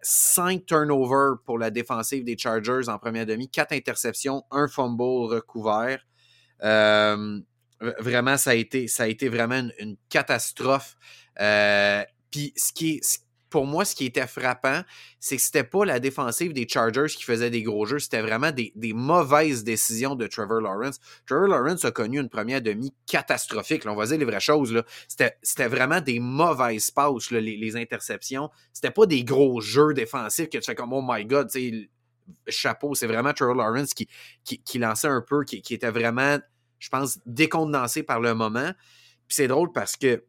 cinq 0.00 0.64
turnovers 0.64 1.36
pour 1.44 1.58
la 1.58 1.70
défensive 1.70 2.24
des 2.24 2.38
Chargers 2.38 2.88
en 2.88 2.98
première 2.98 3.26
demi, 3.26 3.50
quatre 3.50 3.72
interceptions, 3.72 4.44
un 4.50 4.68
fumble 4.68 5.02
recouvert. 5.02 6.00
Vraiment, 7.80 8.36
ça 8.36 8.50
a 8.50 8.54
été, 8.54 8.88
ça 8.88 9.04
a 9.04 9.06
été 9.06 9.28
vraiment 9.28 9.68
une, 9.78 9.96
catastrophe. 10.08 10.96
Euh, 11.40 12.04
puis 12.30 12.52
ce 12.56 12.72
qui 12.72 12.90
est, 12.96 13.20
pour 13.50 13.66
moi, 13.66 13.84
ce 13.84 13.94
qui 13.94 14.06
était 14.06 14.26
frappant, 14.26 14.82
c'est 15.18 15.36
que 15.36 15.42
c'était 15.42 15.64
pas 15.64 15.84
la 15.84 15.98
défensive 15.98 16.52
des 16.52 16.68
Chargers 16.68 17.08
qui 17.08 17.24
faisait 17.24 17.50
des 17.50 17.62
gros 17.62 17.84
jeux, 17.84 17.98
c'était 17.98 18.22
vraiment 18.22 18.52
des, 18.52 18.72
mauvaises 18.94 19.64
décisions 19.64 20.14
de 20.14 20.26
Trevor 20.26 20.60
Lawrence. 20.60 21.00
Trevor 21.26 21.48
Lawrence 21.48 21.84
a 21.84 21.90
connu 21.90 22.20
une 22.20 22.28
première 22.28 22.62
demi 22.62 22.94
catastrophique. 23.06 23.84
on 23.86 23.96
va 23.96 24.06
dire 24.06 24.18
les 24.18 24.24
vraies 24.24 24.40
choses. 24.40 24.82
C'était 25.08 25.68
vraiment 25.68 26.00
des 26.00 26.20
mauvaises 26.20 26.90
passes, 26.90 27.30
les, 27.32 27.40
les, 27.56 27.76
interceptions. 27.76 28.50
C'était 28.72 28.92
pas 28.92 29.06
des 29.06 29.24
gros 29.24 29.60
jeux 29.60 29.92
défensifs 29.94 30.48
que 30.48 30.58
tu 30.58 30.64
fais 30.64 30.74
comme 30.76 30.92
Oh 30.92 31.04
my 31.06 31.24
God, 31.24 31.50
chapeau. 32.46 32.94
C'est 32.94 33.08
vraiment 33.08 33.32
Trevor 33.32 33.56
Lawrence 33.56 33.94
qui, 33.94 34.08
qui, 34.44 34.78
lançait 34.78 35.08
un 35.08 35.22
peu, 35.22 35.44
qui, 35.44 35.60
qui 35.60 35.74
était 35.74 35.90
vraiment 35.90 36.38
je 36.80 36.88
pense, 36.88 37.20
décondensé 37.26 38.02
par 38.02 38.18
le 38.18 38.34
moment. 38.34 38.72
Puis 39.28 39.36
c'est 39.36 39.48
drôle 39.48 39.70
parce 39.72 39.96
que 39.96 40.24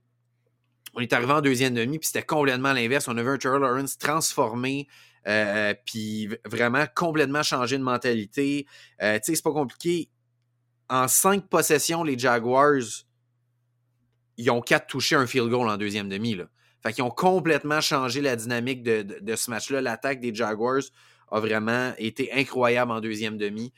on 0.93 0.99
est 0.99 1.13
arrivé 1.13 1.31
en 1.31 1.41
deuxième 1.41 1.73
demi, 1.73 1.99
puis 1.99 2.07
c'était 2.07 2.25
complètement 2.25 2.73
l'inverse. 2.73 3.07
On 3.07 3.17
avait 3.17 3.29
un 3.29 3.37
Trevor 3.37 3.59
Lawrence 3.59 3.97
transformé, 3.97 4.87
euh, 5.25 5.73
puis 5.85 6.27
vraiment 6.45 6.85
complètement 6.93 7.43
changé 7.43 7.77
de 7.77 7.83
mentalité. 7.83 8.67
Euh, 9.01 9.15
tu 9.15 9.21
sais, 9.23 9.35
c'est 9.35 9.43
pas 9.43 9.53
compliqué. 9.53 10.09
En 10.89 11.07
cinq 11.07 11.47
possessions, 11.47 12.03
les 12.03 12.19
Jaguars, 12.19 13.05
ils 14.35 14.51
ont 14.51 14.59
quatre 14.59 14.87
touchés 14.87 15.15
un 15.15 15.25
field 15.25 15.49
goal 15.49 15.69
en 15.69 15.77
deuxième 15.77 16.09
demi. 16.09 16.35
Là. 16.35 16.45
Fait 16.83 16.91
qu'ils 16.91 17.05
ont 17.05 17.11
complètement 17.11 17.79
changé 17.79 18.19
la 18.19 18.35
dynamique 18.35 18.83
de 18.83 19.35
ce 19.37 19.49
match-là. 19.49 19.79
L'attaque 19.79 20.19
des 20.19 20.35
Jaguars 20.35 20.81
a 21.31 21.39
vraiment 21.39 21.93
été 21.97 22.31
incroyable 22.33 22.91
en 22.91 22.99
deuxième 22.99 23.37
demi. 23.37 23.71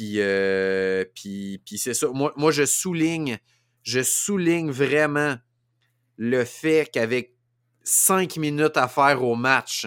Euh, 0.00 1.04
puis, 1.14 1.60
c'est 1.78 1.94
ça. 1.94 2.08
Moi, 2.12 2.52
je 2.52 2.64
souligne, 2.64 3.38
je 3.82 4.02
souligne 4.02 4.70
vraiment 4.70 5.36
le 6.16 6.44
fait 6.44 6.90
qu'avec 6.92 7.34
cinq 7.82 8.36
minutes 8.36 8.76
à 8.76 8.88
faire 8.88 9.22
au 9.22 9.34
match, 9.34 9.86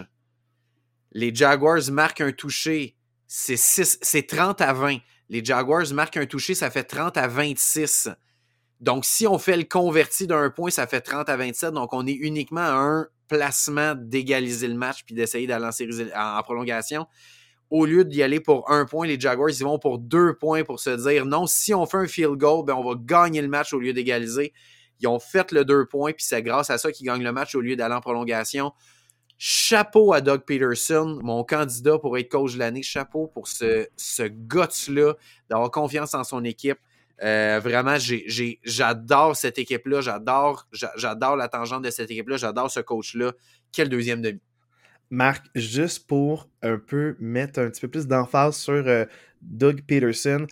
les 1.12 1.34
Jaguars 1.34 1.92
marquent 1.92 2.22
un 2.22 2.32
touché. 2.32 2.96
C'est, 3.28 3.58
c'est 3.58 4.28
30 4.28 4.62
à 4.62 4.74
20. 4.74 4.98
Les 5.30 5.44
Jaguars 5.44 5.92
marquent 5.94 6.18
un 6.18 6.26
touché, 6.26 6.56
ça 6.56 6.72
fait 6.72 6.84
30 6.84 7.18
à 7.18 7.28
26. 7.28 8.10
Donc, 8.80 9.06
si 9.06 9.28
on 9.28 9.38
fait 9.38 9.58
le 9.58 9.66
converti 9.66 10.26
d'un 10.26 10.50
point, 10.50 10.72
ça 10.72 10.88
fait 10.88 11.02
30 11.02 11.30
à 11.30 11.36
27. 11.36 11.74
Donc, 11.74 11.94
on 11.94 12.08
est 12.08 12.14
uniquement 12.14 12.62
à 12.62 12.74
un 12.74 13.08
placement 13.28 13.94
d'égaliser 13.96 14.68
le 14.68 14.76
match 14.76 15.04
puis 15.06 15.14
d'essayer 15.14 15.46
d'aller 15.46 15.70
en 16.16 16.42
prolongation 16.42 17.06
au 17.70 17.86
lieu 17.86 18.04
d'y 18.04 18.24
aller 18.24 18.40
pour 18.40 18.70
un 18.72 18.86
point, 18.86 19.08
les 19.08 19.20
Jaguars, 19.20 19.50
ils 19.50 19.64
vont 19.64 19.80
pour 19.80 20.00
deux 20.00 20.34
points 20.34 20.64
pour 20.64 20.80
se 20.80 20.90
dire 20.90 21.26
non, 21.26 21.46
si 21.46 21.74
on 21.74 21.86
fait 21.86 21.98
un 21.98 22.08
field 22.08 22.36
goal, 22.38 22.66
ben 22.66 22.74
on 22.74 22.84
va 22.84 22.96
gagner 23.00 23.42
le 23.42 23.48
match 23.48 23.74
au 23.74 23.80
lieu 23.80 23.94
d'égaliser. 23.94 24.54
Ils 25.00 25.08
ont 25.08 25.20
fait 25.20 25.52
le 25.52 25.64
deux 25.64 25.86
points, 25.86 26.12
puis 26.12 26.26
c'est 26.26 26.42
grâce 26.42 26.70
à 26.70 26.78
ça 26.78 26.92
qu'ils 26.92 27.06
gagnent 27.06 27.24
le 27.24 27.32
match 27.32 27.56
au 27.56 27.62
lieu 27.62 27.76
d'aller 27.76 27.96
en 27.96 28.02
prolongation. 28.02 28.74
Chapeau 29.38 30.12
à 30.12 30.20
Doug 30.20 30.42
Peterson, 30.46 31.20
mon 31.24 31.46
candidat 31.46 31.98
pour 31.98 32.18
être 32.18 32.30
coach 32.30 32.56
de 32.56 32.60
l'année. 32.60 32.84
Chapeau 32.84 33.28
pour 33.28 33.48
ce, 33.48 33.88
ce 33.96 34.24
guts-là, 34.24 35.14
d'avoir 35.50 35.72
confiance 35.72 36.14
en 36.14 36.26
son 36.26 36.44
équipe. 36.44 36.80
Euh, 37.24 37.62
vraiment, 37.64 37.96
j'adore 38.64 39.36
cette 39.36 39.58
équipe-là. 39.58 40.02
J'adore, 40.02 40.68
j'adore 40.72 41.38
la 41.38 41.48
tangente 41.48 41.84
de 41.84 41.90
cette 41.90 42.12
équipe-là. 42.12 42.36
J'adore 42.36 42.70
ce 42.70 42.82
coach-là. 42.82 43.32
Quel 43.72 43.88
deuxième 43.88 44.22
demi. 44.22 44.42
Marc, 45.10 45.46
juste 45.56 46.08
pour 46.08 46.50
un 46.62 46.78
peu 46.78 47.16
mettre 47.20 47.60
un 47.60 47.70
petit 47.70 47.82
peu 47.82 47.88
plus 47.88 48.08
d'emphase 48.08 48.58
sur 48.58 48.74
euh, 48.74 49.06
Doug 49.42 49.82
Peterson, 49.88 50.46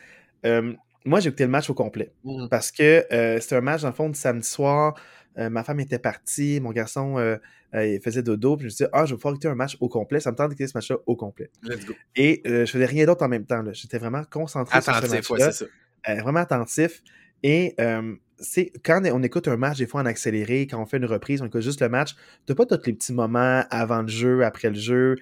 euh, 0.45 0.73
moi, 1.05 1.19
j'ai 1.19 1.29
écouté 1.29 1.45
le 1.45 1.49
match 1.49 1.69
au 1.69 1.73
complet. 1.73 2.11
Mmh. 2.23 2.47
Parce 2.49 2.71
que 2.71 3.05
euh, 3.13 3.39
c'était 3.39 3.55
un 3.55 3.61
match, 3.61 3.81
dans 3.81 3.87
le 3.87 3.93
fond, 3.93 4.09
de 4.09 4.15
samedi 4.15 4.47
soir. 4.47 4.95
Ma 5.39 5.63
femme 5.63 5.79
était 5.79 5.99
partie, 5.99 6.59
mon 6.59 6.71
garçon 6.71 7.37
il 7.71 8.01
faisait 8.01 8.23
dodo. 8.23 8.57
Puis 8.57 8.63
je 8.63 8.65
me 8.65 8.69
suis 8.71 8.85
dit, 8.85 8.89
ah, 8.91 9.05
je 9.05 9.13
vais 9.13 9.17
pouvoir 9.17 9.35
écouter 9.35 9.47
un 9.47 9.53
match 9.53 9.77
au 9.79 9.87
complet. 9.87 10.19
Ça 10.19 10.31
me 10.31 10.35
tente 10.35 10.49
d'écouter 10.49 10.65
ce 10.65 10.75
match-là 10.75 10.97
au 11.05 11.15
complet. 11.15 11.51
Let's 11.61 11.85
go. 11.85 11.93
Et 12.15 12.41
je 12.43 12.65
faisais 12.65 12.87
rien 12.87 13.05
d'autre 13.05 13.23
en 13.23 13.27
même 13.27 13.45
temps. 13.45 13.63
J'étais 13.71 13.99
vraiment 13.99 14.23
concentré 14.23 14.81
sur 14.81 14.91
ce 14.95 14.97
Attentif, 14.97 15.29
ouais, 15.29 15.45
match-là. 15.45 16.21
vraiment 16.23 16.39
attentif. 16.39 17.03
Et 17.43 17.75
euh, 17.79 18.15
c'est 18.39 18.71
quand 18.83 19.01
on 19.11 19.23
écoute 19.23 19.47
un 19.47 19.57
match, 19.57 19.77
des 19.77 19.87
fois 19.87 20.01
en 20.01 20.05
accéléré, 20.05 20.67
quand 20.67 20.81
on 20.81 20.85
fait 20.85 20.97
une 20.97 21.05
reprise, 21.05 21.41
on 21.41 21.45
écoute 21.45 21.61
juste 21.61 21.81
le 21.81 21.89
match, 21.89 22.15
t'as 22.45 22.55
pas 22.55 22.65
tous 22.65 22.85
les 22.85 22.93
petits 22.93 23.13
moments 23.13 23.63
avant 23.69 24.01
le 24.01 24.07
jeu, 24.07 24.43
après 24.43 24.69
le 24.69 24.75
jeu. 24.75 25.15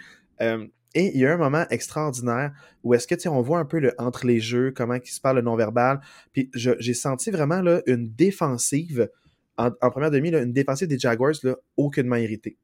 Et 0.96 1.12
il 1.14 1.20
y 1.20 1.26
a 1.26 1.34
un 1.34 1.38
moment 1.38 1.66
extraordinaire 1.70 2.54
où 2.84 2.94
est-ce 2.94 3.06
que 3.06 3.16
tu 3.16 3.22
sais, 3.22 3.30
on 3.30 3.42
voit 3.42 3.60
un 3.60 3.66
peu 3.66 3.92
entre 3.98 4.26
les 4.26 4.40
jeux, 4.40 4.72
comment 4.72 4.94
il 4.94 5.06
se 5.06 5.20
parle 5.20 5.38
le 5.38 5.42
non-verbal. 5.42 6.00
Puis 6.32 6.50
j'ai 6.54 6.94
senti 6.94 7.32
vraiment 7.32 7.62
une 7.86 8.14
défensive 8.14 9.10
en, 9.58 9.72
première 9.72 10.12
demi, 10.12 10.30
une 10.30 10.54
défensive 10.54 10.88
des 10.88 11.00
Jaguars 11.00 11.34
là, 11.44 11.56
aucunement 11.78 12.16
irritée. 12.16 12.58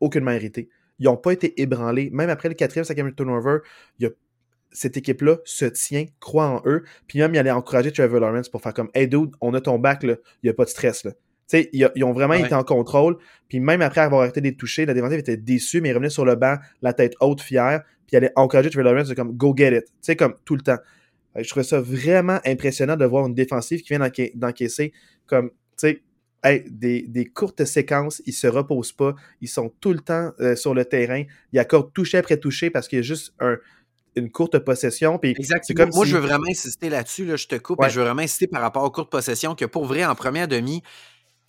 Aucunement 0.00 0.32
irritée. 0.32 0.68
Ils 0.98 1.04
n'ont 1.04 1.16
pas 1.16 1.32
été 1.32 1.60
ébranlés. 1.60 2.10
Même 2.10 2.30
après 2.30 2.48
le 2.48 2.54
quatrième, 2.54 2.84
cinquième 2.84 3.14
turnover, 3.14 3.58
il 3.98 4.04
y 4.04 4.06
a 4.06 4.10
cette 4.70 4.96
équipe-là 4.96 5.38
se 5.44 5.64
tient, 5.64 6.06
croit 6.20 6.46
en 6.46 6.62
eux, 6.66 6.84
puis 7.06 7.18
même, 7.18 7.34
il 7.34 7.38
allait 7.38 7.50
encourager 7.50 7.92
Trevor 7.92 8.20
Lawrence 8.20 8.48
pour 8.48 8.60
faire 8.62 8.74
comme 8.74 8.90
Hey 8.94 9.08
dude, 9.08 9.30
on 9.40 9.54
a 9.54 9.60
ton 9.60 9.78
back, 9.78 10.02
là, 10.02 10.16
il 10.42 10.46
n'y 10.46 10.50
a 10.50 10.54
pas 10.54 10.64
de 10.64 10.70
stress. 10.70 11.04
Là. 11.04 11.12
Tu 11.12 11.18
sais, 11.46 11.70
ils, 11.72 11.90
ils 11.94 12.04
ont 12.04 12.12
vraiment 12.12 12.34
Ouais. 12.34 12.42
été 12.44 12.54
en 12.54 12.64
contrôle, 12.64 13.16
puis 13.48 13.58
même 13.60 13.80
après 13.80 14.02
avoir 14.02 14.22
arrêté 14.22 14.40
de 14.40 14.46
les 14.46 14.56
toucher, 14.56 14.84
la 14.86 14.94
défensive 14.94 15.18
était 15.18 15.36
déçue, 15.38 15.80
mais 15.80 15.88
il 15.88 15.92
revenait 15.92 16.10
sur 16.10 16.24
le 16.26 16.34
banc, 16.34 16.56
la 16.82 16.92
tête 16.92 17.14
haute, 17.20 17.40
fière, 17.40 17.82
puis 18.06 18.12
il 18.12 18.16
allait 18.16 18.32
encourager 18.36 18.68
Trevor 18.70 18.92
Lawrence 18.92 19.08
de 19.08 19.14
comme 19.14 19.36
Go 19.36 19.54
get 19.56 19.76
it. 19.76 19.84
Tu 19.86 19.92
sais, 20.02 20.16
comme 20.16 20.34
tout 20.44 20.54
le 20.56 20.62
temps. 20.62 20.78
Je 21.36 21.48
trouvais 21.48 21.64
ça 21.64 21.80
vraiment 21.80 22.40
impressionnant 22.44 22.96
de 22.96 23.04
voir 23.04 23.26
une 23.26 23.34
défensive 23.34 23.80
qui 23.82 23.88
vient 23.90 24.00
d'enca- 24.00 24.30
d'encaisser 24.34 24.92
comme, 25.26 25.50
tu 25.50 25.54
sais, 25.76 26.02
hey, 26.42 26.64
des, 26.68 27.02
des 27.02 27.26
courtes 27.26 27.64
séquences, 27.64 28.22
ils 28.26 28.32
se 28.32 28.46
reposent 28.46 28.92
pas, 28.92 29.14
ils 29.40 29.48
sont 29.48 29.72
tout 29.80 29.92
le 29.92 30.00
temps 30.00 30.32
euh, 30.40 30.56
sur 30.56 30.74
le 30.74 30.84
terrain, 30.84 31.22
ils 31.52 31.58
accordent 31.58 31.92
toucher 31.92 32.18
après 32.18 32.38
toucher 32.38 32.70
parce 32.70 32.88
qu'il 32.88 32.98
y 32.98 33.00
a 33.00 33.02
juste 33.02 33.34
un, 33.40 33.56
une 34.16 34.30
courte 34.30 34.58
possession, 34.60 35.18
puis 35.18 35.30
Exact. 35.30 35.64
c'est 35.66 35.76
Moi, 35.76 35.86
comme 35.86 35.94
moi, 35.94 36.04
si- 36.04 36.10
je 36.12 36.16
veux 36.16 36.22
vraiment 36.26 36.46
insister 36.50 36.88
là-dessus. 36.88 37.24
Là, 37.24 37.36
je 37.36 37.46
te 37.46 37.54
coupe, 37.56 37.78
Ouais. 37.80 37.86
mais 37.86 37.92
je 37.92 37.98
veux 38.00 38.04
vraiment 38.06 38.22
insister 38.22 38.46
par 38.46 38.60
rapport 38.62 38.82
aux 38.84 38.90
courtes 38.90 39.10
possessions 39.10 39.54
que 39.54 39.64
pour 39.64 39.84
vrai, 39.84 40.04
en 40.04 40.14
première 40.14 40.48
demi, 40.48 40.82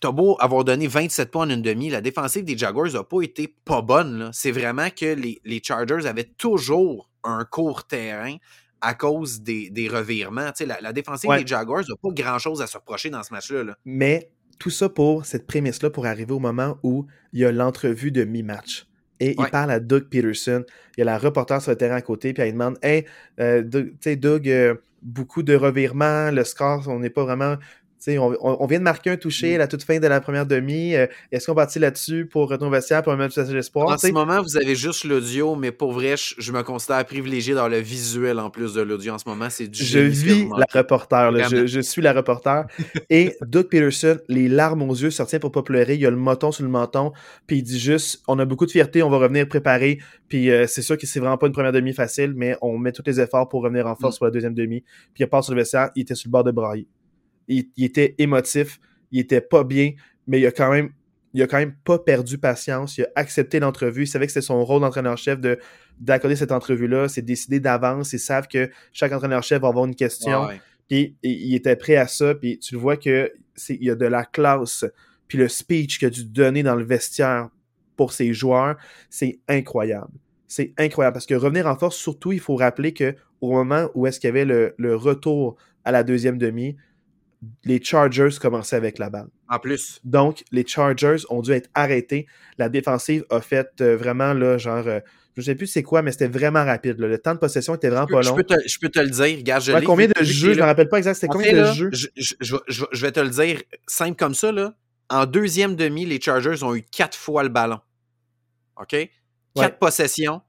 t'as 0.00 0.12
beau 0.12 0.36
avoir 0.40 0.64
donné 0.64 0.86
27 0.86 1.30
points 1.30 1.46
en 1.46 1.50
une 1.50 1.62
demi, 1.62 1.90
la 1.90 2.00
défensive 2.00 2.44
des 2.44 2.56
Jaguars 2.56 2.92
n'a 2.92 3.04
pas 3.04 3.20
été 3.22 3.54
pas 3.64 3.82
bonne. 3.82 4.30
C'est 4.32 4.50
vraiment 4.52 4.88
que 4.90 5.06
les, 5.14 5.40
les 5.44 5.60
Chargers 5.62 6.06
avaient 6.06 6.24
toujours 6.38 7.10
un 7.24 7.44
court 7.44 7.86
terrain 7.86 8.36
à 8.80 8.94
cause 8.94 9.42
des, 9.42 9.68
des 9.68 9.88
revirements. 9.88 10.50
La, 10.60 10.80
la 10.80 10.92
défensive 10.94 11.28
Ouais. 11.28 11.42
des 11.42 11.46
Jaguars 11.46 11.80
n'a 11.86 11.96
pas 12.02 12.08
grand-chose 12.14 12.62
à 12.62 12.66
se 12.66 12.78
reprocher 12.78 13.10
dans 13.10 13.22
ce 13.22 13.32
match-là. 13.34 13.62
là. 13.62 13.76
Mais 13.84 14.30
tout 14.58 14.70
ça 14.70 14.88
pour 14.88 15.26
cette 15.26 15.46
prémisse-là, 15.46 15.90
pour 15.90 16.06
arriver 16.06 16.32
au 16.32 16.38
moment 16.38 16.78
où 16.82 17.06
il 17.34 17.40
y 17.40 17.44
a 17.44 17.52
l'entrevue 17.52 18.10
de 18.10 18.24
mi-match. 18.24 18.86
Et 19.20 19.34
il 19.38 19.50
parle 19.50 19.70
à 19.70 19.80
Doug 19.80 20.04
Peterson. 20.04 20.64
Il 20.96 21.00
y 21.00 21.02
a 21.02 21.04
la 21.04 21.18
reporter 21.18 21.60
sur 21.60 21.70
le 21.70 21.76
terrain 21.76 21.96
à 21.96 22.02
côté, 22.02 22.32
puis 22.32 22.42
elle 22.42 22.52
demande 22.52 22.78
Hey, 22.82 23.04
euh, 23.38 23.62
Doug, 23.62 23.90
tu 23.90 23.96
sais, 24.00 24.16
Doug, 24.16 24.48
euh, 24.48 24.74
beaucoup 25.02 25.42
de 25.42 25.54
revirements, 25.54 26.30
le 26.30 26.44
score, 26.44 26.88
on 26.88 26.98
n'est 26.98 27.10
pas 27.10 27.24
vraiment. 27.24 27.56
On, 28.08 28.32
on- 28.40 28.56
on 28.60 28.66
vient 28.66 28.78
de 28.78 28.84
marquer 28.84 29.10
un 29.10 29.16
touché 29.16 29.54
à 29.54 29.58
la 29.58 29.66
toute 29.68 29.82
fin 29.82 29.98
de 29.98 30.06
la 30.06 30.20
première 30.20 30.46
demi. 30.46 30.94
euh, 30.94 31.06
Est-ce 31.32 31.46
qu'on 31.46 31.54
partit 31.54 31.78
là-dessus 31.78 32.26
pour 32.26 32.48
retourner 32.48 32.68
au 32.68 32.72
vestiaire 32.72 33.02
pour 33.02 33.12
un 33.12 33.16
match 33.16 33.34
d'espoir? 33.34 33.88
En 33.88 33.98
ce 33.98 34.08
moment, 34.12 34.42
vous 34.42 34.56
avez 34.56 34.74
juste 34.74 35.04
l'audio, 35.04 35.54
mais 35.56 35.72
pour 35.72 35.92
vrai, 35.92 36.16
je, 36.16 36.34
je 36.38 36.52
me 36.52 36.62
considère 36.62 37.04
privilégié 37.04 37.54
dans 37.54 37.68
le 37.68 37.78
visuel 37.78 38.38
en 38.38 38.50
plus 38.50 38.74
de 38.74 38.80
l'audio 38.80 39.12
en 39.14 39.18
ce 39.18 39.28
moment. 39.28 39.48
C'est 39.50 39.68
du 39.68 39.82
Je 39.84 39.98
vis 39.98 40.48
la 40.56 40.66
reporter, 40.80 41.30
là. 41.30 41.48
Je, 41.48 41.66
je 41.66 41.80
suis 41.80 42.02
la 42.02 42.12
reporter. 42.12 42.64
Et 43.10 43.36
Doug 43.42 43.66
Peterson, 43.68 44.18
les 44.28 44.48
larmes 44.48 44.82
aux 44.82 44.94
yeux, 44.94 45.10
sortir 45.10 45.40
pour 45.40 45.52
pas 45.52 45.62
pleurer. 45.62 45.94
Il 45.96 46.06
a 46.06 46.10
le 46.10 46.16
menton 46.16 46.52
sur 46.52 46.64
le 46.64 46.70
menton, 46.70 47.12
puis 47.46 47.58
il 47.58 47.62
dit 47.62 47.78
juste 47.78 48.22
On 48.28 48.38
a 48.38 48.44
beaucoup 48.44 48.66
de 48.66 48.70
fierté, 48.70 49.02
on 49.02 49.10
va 49.10 49.18
revenir 49.18 49.46
préparer. 49.48 49.98
Puis 50.28 50.50
euh, 50.50 50.66
c'est 50.66 50.82
sûr 50.82 50.96
que 50.96 51.06
c'est 51.06 51.20
vraiment 51.20 51.36
pas 51.38 51.46
une 51.48 51.52
première 51.52 51.72
demi 51.72 51.92
facile, 51.92 52.32
mais 52.36 52.56
on 52.62 52.78
met 52.78 52.92
tous 52.92 53.02
les 53.06 53.20
efforts 53.20 53.48
pour 53.48 53.62
revenir 53.62 53.86
en 53.86 53.94
force 53.96 54.16
Mm. 54.16 54.18
pour 54.18 54.26
la 54.26 54.30
deuxième 54.32 54.54
demi. 54.54 54.82
Puis 55.14 55.24
il 55.24 55.26
part 55.26 55.44
sur 55.44 55.54
le 55.54 55.60
vestiaire, 55.60 55.90
il 55.96 56.02
était 56.02 56.14
sur 56.14 56.28
le 56.28 56.32
bord 56.32 56.44
de 56.44 56.50
brailler. 56.50 56.86
Il, 57.50 57.68
il 57.76 57.84
était 57.84 58.14
émotif, 58.18 58.80
il 59.12 59.20
était 59.20 59.40
pas 59.40 59.64
bien, 59.64 59.92
mais 60.26 60.40
il 60.40 60.46
a 60.46 60.52
quand 60.52 60.70
même. 60.70 60.90
Il 61.32 61.40
a 61.42 61.46
quand 61.46 61.58
même 61.58 61.76
pas 61.84 62.00
perdu 62.00 62.38
patience, 62.38 62.98
il 62.98 63.04
a 63.04 63.08
accepté 63.14 63.60
l'entrevue, 63.60 64.02
il 64.02 64.06
savait 64.08 64.26
que 64.26 64.32
c'était 64.32 64.44
son 64.44 64.64
rôle 64.64 64.80
d'entraîneur-chef 64.80 65.38
de 65.38 65.60
d'accorder 66.00 66.34
cette 66.34 66.50
entrevue-là, 66.50 67.06
c'est 67.06 67.22
décidé 67.22 67.60
d'avance, 67.60 68.12
ils 68.12 68.18
savent 68.18 68.48
que 68.48 68.68
chaque 68.92 69.12
entraîneur-chef 69.12 69.62
va 69.62 69.68
avoir 69.68 69.84
une 69.84 69.94
question, 69.94 70.48
puis 70.88 71.16
il 71.22 71.30
il 71.30 71.54
était 71.54 71.76
prêt 71.76 71.94
à 71.94 72.08
ça, 72.08 72.34
puis 72.34 72.58
tu 72.58 72.74
le 72.74 72.80
vois 72.80 72.96
que 72.96 73.32
c'est 73.54 73.74
il 73.76 73.84
y 73.84 73.90
a 73.90 73.94
de 73.94 74.06
la 74.06 74.24
classe, 74.24 74.84
puis 75.28 75.38
le 75.38 75.46
speech 75.46 76.00
qu'il 76.00 76.08
a 76.08 76.10
dû 76.10 76.24
donner 76.24 76.64
dans 76.64 76.74
le 76.74 76.82
vestiaire 76.82 77.48
pour 77.96 78.12
ses 78.12 78.34
joueurs, 78.34 78.76
c'est 79.08 79.38
incroyable. 79.46 80.10
C'est 80.48 80.72
incroyable 80.78 81.14
parce 81.14 81.26
que 81.26 81.34
revenir 81.34 81.68
en 81.68 81.76
force, 81.76 81.96
surtout, 81.96 82.32
il 82.32 82.40
faut 82.40 82.56
rappeler 82.56 82.92
que 82.92 83.14
au 83.40 83.52
moment 83.52 83.88
où 83.94 84.08
est-ce 84.08 84.18
qu'il 84.18 84.26
y 84.26 84.30
avait 84.32 84.44
le, 84.44 84.74
le 84.78 84.96
retour 84.96 85.56
à 85.84 85.92
la 85.92 86.02
deuxième 86.02 86.38
demi, 86.38 86.76
les 87.64 87.82
Chargers 87.82 88.28
commençaient 88.40 88.76
avec 88.76 88.98
la 88.98 89.08
balle. 89.10 89.28
En 89.48 89.58
plus. 89.58 90.00
Donc, 90.04 90.44
les 90.52 90.66
Chargers 90.66 91.16
ont 91.30 91.40
dû 91.42 91.52
être 91.52 91.70
arrêtés. 91.74 92.26
La 92.58 92.68
défensive 92.68 93.24
a 93.30 93.40
fait 93.40 93.68
euh, 93.80 93.96
vraiment, 93.96 94.34
là, 94.34 94.58
genre, 94.58 94.86
euh, 94.86 95.00
je 95.36 95.42
sais 95.42 95.54
plus 95.54 95.66
c'est 95.66 95.82
quoi, 95.82 96.02
mais 96.02 96.12
c'était 96.12 96.28
vraiment 96.28 96.64
rapide. 96.64 96.98
là. 96.98 97.08
Le 97.08 97.18
temps 97.18 97.34
de 97.34 97.38
possession 97.38 97.74
était 97.74 97.88
vraiment 97.88 98.06
Je 98.08 98.12
pas 98.12 98.18
peux, 98.18 98.22
je 98.24 98.28
long. 98.30 98.36
peux 98.36 98.44
te, 98.44 98.54
je 98.68 98.78
peux 98.78 98.88
te 98.90 98.98
le 99.00 99.08
dire. 99.10 99.38
Regarde, 99.38 99.62
je 99.62 99.72
Ouais, 99.72 99.82
combien 99.82 100.06
de 100.06 100.12
jeux, 100.22 100.52
je 100.52 100.58
là. 100.58 100.64
me 100.64 100.68
rappelle 100.68 100.88
pas 100.88 100.98
exact, 100.98 101.14
c'était 101.14 101.28
En 101.30 101.32
combien 101.32 101.52
de 101.52 101.72
jeux? 101.72 101.90
Je, 101.92 103.00
vais- 103.02 103.12
te 103.12 103.20
le 103.20 103.30
dire 103.30 103.62
simple 103.86 104.16
comme 104.16 104.34
ça. 104.34 104.52
Là. 104.52 104.74
En 105.08 105.24
deuxième 105.26 105.76
demi, 105.76 106.04
les 106.04 106.20
Chargers 106.20 106.62
ont 106.62 106.74
eu 106.74 106.82
quatre 106.82 107.16
fois 107.16 107.42
le 107.42 107.48
ballon. 107.48 107.80
OK? 108.80 108.96
Quatre 109.54 109.78
possessions. 109.78 110.42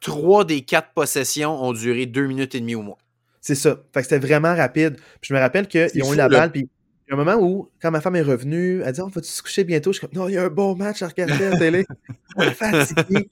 Trois 0.00 0.44
des 0.44 0.62
quatre 0.62 0.92
possessions 0.94 1.62
ont 1.62 1.72
duré 1.72 2.06
deux 2.06 2.26
minutes 2.26 2.54
et 2.54 2.60
demie 2.60 2.74
ou 2.74 2.82
moins. 2.82 2.98
C'est 3.46 3.54
ça. 3.54 3.80
Fait 3.94 4.00
que 4.00 4.08
c'était 4.08 4.18
vraiment 4.18 4.56
rapide. 4.56 4.96
Puis 5.20 5.28
je 5.28 5.34
me 5.34 5.38
rappelle 5.38 5.68
qu'ils 5.68 6.02
ont 6.02 6.12
eu 6.12 6.16
la 6.16 6.28
balle, 6.28 6.50
puis 6.50 6.62
il 6.62 7.10
y 7.10 7.12
a 7.12 7.14
un 7.14 7.24
moment 7.24 7.40
où, 7.40 7.70
quand 7.80 7.92
ma 7.92 8.00
femme 8.00 8.16
est 8.16 8.22
revenue, 8.22 8.82
elle 8.84 8.92
dit 8.92 9.00
On 9.00 9.06
va-tu 9.06 9.28
se 9.28 9.40
coucher 9.40 9.62
bientôt 9.62 9.92
Je 9.92 9.98
suis 9.98 10.08
comme 10.08 10.18
Non, 10.20 10.28
il 10.28 10.34
y 10.34 10.36
a 10.36 10.42
un 10.42 10.48
bon 10.48 10.74
match 10.74 11.00
à 11.02 11.06
regarder 11.06 11.44
à 11.44 11.50
la 11.50 11.56
télé. 11.56 11.86
On 12.36 12.42
est 12.42 12.50
fatigué. 12.50 13.28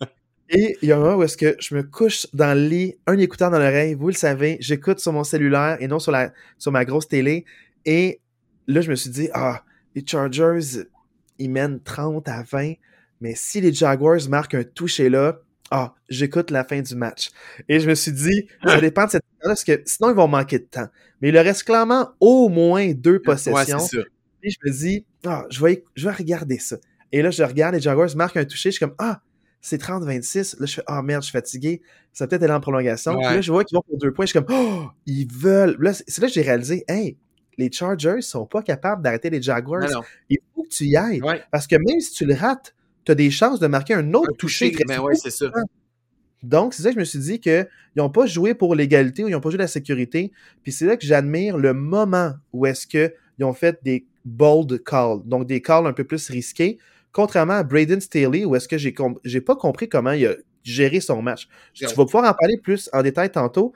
Et 0.51 0.77
il 0.81 0.89
y 0.89 0.93
a 0.93 0.97
un 0.99 1.01
moment 1.01 1.17
où 1.17 1.25
est-ce 1.25 1.37
que 1.37 1.57
je 1.59 1.75
me 1.75 1.83
couche 1.83 2.29
dans 2.33 2.57
le 2.57 2.65
lit, 2.65 2.95
un 3.09 3.19
écouteur 3.19 3.51
dans 3.51 3.59
l'oreille, 3.59 3.95
vous 3.95 4.07
le 4.07 4.15
savez, 4.15 4.57
j'écoute 4.61 5.01
sur 5.01 5.13
mon 5.13 5.25
cellulaire 5.25 5.79
et 5.81 5.89
non 5.89 5.99
sur, 5.99 6.13
la, 6.13 6.33
sur 6.59 6.71
ma 6.71 6.85
grosse 6.85 7.09
télé. 7.09 7.45
Et 7.85 8.21
là, 8.69 8.83
je 8.83 8.91
me 8.91 8.95
suis 8.95 9.11
dit 9.11 9.31
Ah, 9.35 9.65
les 9.97 10.05
Chargers, 10.07 10.85
ils 11.41 11.51
mènent 11.51 11.81
30 11.81 12.29
à 12.29 12.45
20, 12.45 12.75
mais 13.21 13.35
si 13.35 13.61
les 13.61 13.73
Jaguars 13.73 14.29
marquent 14.29 14.55
un 14.55 14.63
toucher 14.63 15.09
là, 15.09 15.41
ah, 15.71 15.95
j'écoute 16.09 16.51
la 16.51 16.65
fin 16.65 16.81
du 16.81 16.95
match. 16.95 17.31
Et 17.69 17.81
je 17.81 17.89
me 17.89 17.95
suis 17.95 18.13
dit, 18.13 18.47
ça 18.65 18.81
dépend 18.81 19.07
de 19.07 19.11
cette 19.11 19.25
là 19.43 19.49
parce 19.51 19.65
que 19.65 19.83
sinon, 19.87 20.11
ils 20.11 20.17
vont 20.17 20.29
manquer 20.29 20.59
de 20.59 20.65
temps. 20.65 20.89
Mais 21.21 21.29
il 21.29 21.35
leur 21.35 21.45
reste 21.45 21.65
clairement 21.65 22.11
au 22.21 22.49
moins 22.49 22.93
deux 22.93 23.13
Ouais, 23.15 23.19
possessions. 23.21 23.79
ça. 23.79 23.99
Et 24.43 24.51
je 24.51 24.57
me 24.65 24.71
dis, 24.71 25.05
ah, 25.27 25.45
je, 25.51 25.65
vais, 25.65 25.85
je 25.95 26.07
vais 26.09 26.15
regarder 26.15 26.59
ça. 26.59 26.77
Et 27.13 27.23
là, 27.23 27.31
je 27.31 27.43
regarde, 27.43 27.75
les 27.75 27.81
Jaguars 27.81 28.15
marquent 28.17 28.37
un 28.37 28.45
toucher, 28.45 28.71
je 28.71 28.77
suis 28.77 28.85
comme, 28.87 28.95
ah, 28.99 29.21
c'est 29.61 29.81
30-26. 29.81 30.61
Là, 30.61 30.67
je 30.67 30.75
fais, 30.75 30.83
ah 30.87 31.01
merde, 31.03 31.23
je 31.23 31.29
suis 31.29 31.33
fatigué. 31.33 31.81
Ça 32.13 32.27
peut-être 32.27 32.43
aller 32.43 32.53
en 32.53 32.61
prolongation. 32.61 33.17
Puis 33.17 33.27
Ouais. 33.27 33.35
là, 33.37 33.41
je 33.41 33.51
vois 33.51 33.65
qu'ils 33.65 33.77
vont 33.77 33.83
pour 33.89 33.97
deux 33.99 34.13
points. 34.13 34.27
Je 34.27 34.31
suis 34.33 34.39
comme, 34.39 34.55
oh, 34.55 34.89
ils 35.07 35.27
veulent. 35.33 35.77
Là, 35.81 35.95
c'est 35.95 36.05
c'est 36.07 36.21
là 36.21 36.29
que 36.29 36.35
j'ai 36.35 36.43
réalisé, 36.43 36.85
hey, 36.89 37.17
les 37.57 37.73
Chargers 37.73 38.21
sont 38.21 38.45
pas 38.47 38.63
capables 38.63 39.03
d'arrêter 39.03 39.31
les 39.31 39.41
Jaguars. 39.41 39.81
Non, 39.85 39.89
non. 40.01 40.03
Il 40.29 40.39
faut 40.55 40.65
que 40.65 40.69
tu 40.69 40.85
y 40.85 40.97
ailles. 40.97 41.23
Ouais. 41.23 41.41
Parce 41.51 41.67
que 41.67 41.77
même 41.77 42.01
si 42.01 42.13
tu 42.13 42.27
le 42.27 42.35
rates, 42.35 42.75
tu 43.05 43.13
as 43.13 43.15
des 43.15 43.31
chances 43.31 43.61
de 43.61 43.67
marquer 43.67 43.95
un 43.95 44.13
autre 44.15 44.31
Un 44.33 44.37
toucher. 44.37 44.71
toucher, 44.73 44.85
ben 44.87 45.01
ouais, 45.01 45.15
c'est 45.15 45.31
ça. 45.31 45.47
Donc, 46.43 46.75
c'est 46.75 46.83
ça 46.83 46.91
que 46.91 46.95
je 46.95 47.01
me 47.01 47.05
suis 47.05 47.19
dit 47.19 47.41
qu'ils 47.41 47.67
n'ont 47.97 48.11
pas 48.11 48.27
joué 48.27 48.55
pour 48.55 48.75
l'égalité 48.75 49.25
ou 49.25 49.29
ils 49.29 49.33
n'ont 49.33 49.41
pas 49.41 49.49
joué 49.51 49.59
la 49.59 49.67
sécurité. 49.67 50.31
Puis 50.63 50.73
c'est 50.73 50.85
là 50.87 50.97
que 50.97 51.07
j'admire 51.07 51.57
le 51.57 51.73
moment 51.73 52.35
où 52.53 52.67
est-ce 52.67 52.87
qu'ils 52.87 53.11
ont 53.41 53.55
fait 53.55 53.79
des 53.83 54.05
bold 54.27 54.83
calls, 54.85 55.21
donc 55.25 55.47
des 55.47 55.63
calls 55.63 55.87
un 55.87 55.93
peu 55.93 56.05
plus 56.05 56.29
risqués, 56.29 56.79
contrairement 57.13 57.55
à 57.55 57.63
Braden 57.63 58.01
Staley, 58.01 58.45
où 58.45 58.55
est-ce 58.57 58.69
que 58.69 58.77
j'ai 58.79 58.93
com- 58.93 59.19
pas 59.47 59.57
compris 59.57 59.89
comment 59.89 60.13
il 60.13 60.27
a 60.27 60.35
géré 60.63 61.01
son 61.01 61.23
match. 61.23 61.49
Tu 61.75 61.85
vas 61.85 61.93
pouvoir 62.05 62.25
en 62.25 62.35
parler 62.35 62.57
plus 62.63 62.89
en 62.93 63.03
détail 63.03 63.31
tantôt, 63.31 63.73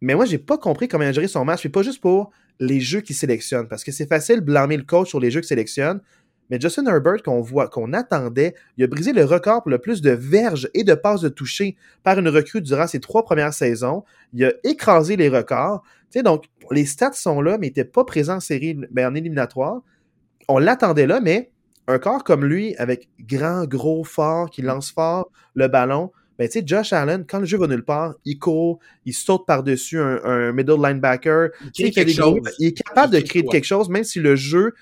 mais 0.00 0.14
moi, 0.14 0.24
j'ai 0.24 0.38
pas 0.38 0.58
compris 0.58 0.88
comment 0.88 1.04
il 1.04 1.08
a 1.08 1.12
géré 1.12 1.28
son 1.28 1.44
match, 1.44 1.60
puis 1.60 1.68
pas 1.68 1.82
juste 1.82 2.00
pour 2.00 2.30
les 2.60 2.80
jeux 2.80 3.00
qu'il 3.00 3.16
sélectionne, 3.16 3.66
parce 3.68 3.82
que 3.84 3.90
c'est 3.92 4.06
facile 4.08 4.36
de 4.36 4.44
blâmer 4.44 4.76
le 4.76 4.84
coach 4.84 5.08
sur 5.08 5.18
les 5.20 5.30
jeux 5.30 5.40
qu'il 5.40 5.48
sélectionne, 5.48 6.00
mais 6.50 6.60
Justin 6.60 6.86
Herbert, 6.86 7.22
qu'on 7.22 7.40
voit, 7.40 7.68
qu'on 7.68 7.92
attendait, 7.92 8.54
il 8.76 8.84
a 8.84 8.86
brisé 8.86 9.12
le 9.12 9.24
record 9.24 9.62
pour 9.62 9.70
le 9.70 9.78
plus 9.78 10.02
de 10.02 10.10
verges 10.10 10.68
et 10.74 10.84
de 10.84 10.94
passes 10.94 11.22
de 11.22 11.28
toucher 11.28 11.76
par 12.02 12.18
une 12.18 12.28
recrue 12.28 12.60
durant 12.60 12.86
ses 12.86 13.00
trois 13.00 13.24
premières 13.24 13.54
saisons. 13.54 14.04
Il 14.34 14.44
a 14.44 14.52
écrasé 14.64 15.16
les 15.16 15.28
records. 15.28 15.82
Tu 16.10 16.18
sais, 16.18 16.22
donc, 16.22 16.44
les 16.70 16.84
stats 16.84 17.12
sont 17.12 17.40
là, 17.40 17.56
mais 17.58 17.68
il 17.68 17.70
n'était 17.70 17.84
pas 17.84 18.04
présent 18.04 18.36
en 18.36 18.40
série, 18.40 18.78
ben, 18.90 19.10
en 19.10 19.14
éliminatoire. 19.14 19.80
On 20.48 20.58
l'attendait 20.58 21.06
là, 21.06 21.20
mais 21.20 21.52
un 21.88 21.98
corps 21.98 22.24
comme 22.24 22.44
lui, 22.44 22.76
avec 22.76 23.08
grand, 23.20 23.64
gros, 23.64 24.04
fort, 24.04 24.50
qui 24.50 24.62
lance 24.62 24.90
fort 24.90 25.30
le 25.54 25.68
ballon, 25.68 26.12
Ben, 26.38 26.48
tu 26.48 26.58
sais, 26.58 26.64
Josh 26.66 26.92
Allen, 26.92 27.24
quand 27.26 27.38
le 27.38 27.46
jeu 27.46 27.58
va 27.58 27.66
nulle 27.66 27.84
part, 27.84 28.14
il 28.24 28.38
court, 28.38 28.78
il 29.04 29.12
saute 29.12 29.46
par-dessus 29.46 29.98
un, 29.98 30.52
middle 30.52 30.82
linebacker. 30.82 31.50
Il, 31.76 31.92
des 31.92 32.12
chose. 32.12 32.40
il 32.58 32.68
est 32.68 32.72
capable 32.72 33.12
de 33.12 33.20
créer 33.20 33.44
quelque 33.44 33.64
chose, 33.64 33.88
même 33.88 34.04
si 34.04 34.18
le 34.18 34.34
jeu, 34.34 34.74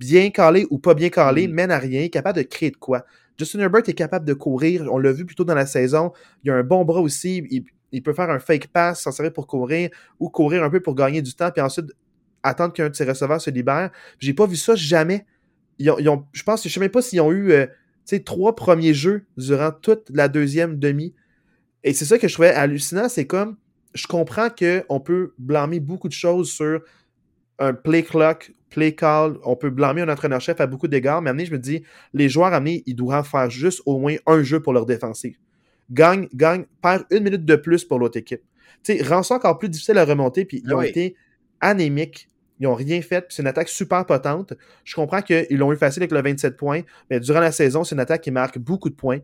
bien 0.00 0.30
calé 0.30 0.66
ou 0.70 0.78
pas 0.78 0.94
bien 0.94 1.10
calé, 1.10 1.46
mm. 1.46 1.52
mène 1.52 1.70
à 1.70 1.78
rien, 1.78 2.00
il 2.00 2.04
est 2.04 2.10
capable 2.10 2.38
de 2.38 2.42
créer 2.42 2.70
de 2.70 2.76
quoi? 2.76 3.04
Justin 3.38 3.60
Herbert 3.60 3.82
est 3.86 3.94
capable 3.94 4.26
de 4.26 4.34
courir, 4.34 4.88
on 4.90 4.98
l'a 4.98 5.12
vu 5.12 5.24
plus 5.24 5.36
tôt 5.36 5.44
dans 5.44 5.54
la 5.54 5.66
saison. 5.66 6.12
Il 6.42 6.50
a 6.50 6.56
un 6.56 6.62
bon 6.62 6.84
bras 6.84 7.00
aussi, 7.00 7.64
il, 7.92 8.02
peut 8.02 8.12
faire 8.12 8.28
un 8.28 8.38
fake 8.38 8.68
pass, 8.68 9.02
s'en 9.02 9.12
servir 9.12 9.32
pour 9.32 9.46
courir, 9.46 9.88
ou 10.18 10.28
courir 10.28 10.62
un 10.64 10.68
peu 10.68 10.80
pour 10.80 10.94
gagner 10.94 11.22
du 11.22 11.34
temps, 11.34 11.50
puis 11.50 11.62
ensuite 11.62 11.86
attendre 12.42 12.72
qu'un 12.72 12.90
de 12.90 12.94
ses 12.96 13.04
receveurs 13.04 13.40
se 13.40 13.50
libère. 13.50 13.90
J'ai 14.18 14.34
pas 14.34 14.46
vu 14.46 14.56
ça 14.56 14.74
jamais. 14.74 15.26
Ils 15.78 15.90
ont, 15.90 16.26
je 16.32 16.42
pense, 16.42 16.62
je 16.62 16.68
sais 16.68 16.80
même 16.80 16.90
pas 16.90 17.00
s'ils 17.00 17.20
ont 17.20 17.32
eu 17.32 17.52
euh, 17.52 17.66
trois 18.24 18.54
premiers 18.54 18.92
jeux 18.92 19.24
durant 19.38 19.70
toute 19.70 20.10
la 20.12 20.28
deuxième 20.28 20.78
demi. 20.78 21.14
Et 21.82 21.94
c'est 21.94 22.04
ça 22.04 22.18
que 22.18 22.28
je 22.28 22.34
trouvais 22.34 22.52
hallucinant, 22.52 23.08
c'est 23.08 23.26
comme, 23.26 23.56
je 23.94 24.06
comprends 24.06 24.48
qu'on 24.50 25.00
peut 25.00 25.32
blâmer 25.38 25.80
beaucoup 25.80 26.08
de 26.08 26.12
choses 26.12 26.50
sur 26.50 26.82
un 27.58 27.72
play 27.72 28.02
clock, 28.02 28.52
play 28.70 28.94
call, 28.94 29.36
on 29.44 29.56
peut 29.56 29.70
blâmer 29.70 30.02
un 30.02 30.08
entraîneur-chef 30.08 30.60
à 30.60 30.66
beaucoup 30.66 30.88
d'égards, 30.88 31.20
mais 31.22 31.30
amener, 31.30 31.44
je 31.44 31.52
me 31.52 31.58
dis, 31.58 31.82
les 32.14 32.28
joueurs 32.28 32.52
amenés, 32.52 32.82
ils 32.86 32.94
doivent 32.94 33.28
faire 33.28 33.50
juste 33.50 33.82
au 33.84 33.98
moins 33.98 34.16
un 34.26 34.42
jeu 34.42 34.60
pour 34.60 34.72
leur 34.72 34.86
défensive. 34.86 35.36
Gagne, 35.90 36.28
gagne, 36.34 36.64
perd 36.80 37.04
une 37.10 37.24
minute 37.24 37.44
de 37.44 37.56
plus 37.56 37.84
pour 37.84 37.98
l'autre 37.98 38.16
équipe. 38.16 38.42
Tu 38.82 38.96
sais, 38.96 39.02
rend 39.02 39.22
ça 39.22 39.34
encore 39.34 39.58
plus 39.58 39.68
difficile 39.68 39.98
à 39.98 40.04
remonter, 40.04 40.44
puis 40.44 40.62
ils 40.64 40.72
ah 40.72 40.76
ont 40.76 40.82
été 40.82 41.16
anémiques 41.60 42.30
ils 42.60 42.64
n'ont 42.64 42.74
rien 42.74 43.00
fait. 43.00 43.24
C'est 43.30 43.42
une 43.42 43.48
attaque 43.48 43.68
super 43.68 44.04
potente. 44.04 44.52
Je 44.84 44.94
comprends 44.94 45.22
qu'ils 45.22 45.56
l'ont 45.56 45.72
eu 45.72 45.76
facile 45.76 46.02
avec 46.02 46.12
le 46.12 46.22
27 46.22 46.56
points, 46.56 46.82
mais 47.08 47.18
durant 47.18 47.40
la 47.40 47.52
saison, 47.52 47.84
c'est 47.84 47.94
une 47.94 48.00
attaque 48.00 48.20
qui 48.20 48.30
marque 48.30 48.58
beaucoup 48.58 48.90
de 48.90 48.94
points. 48.94 49.20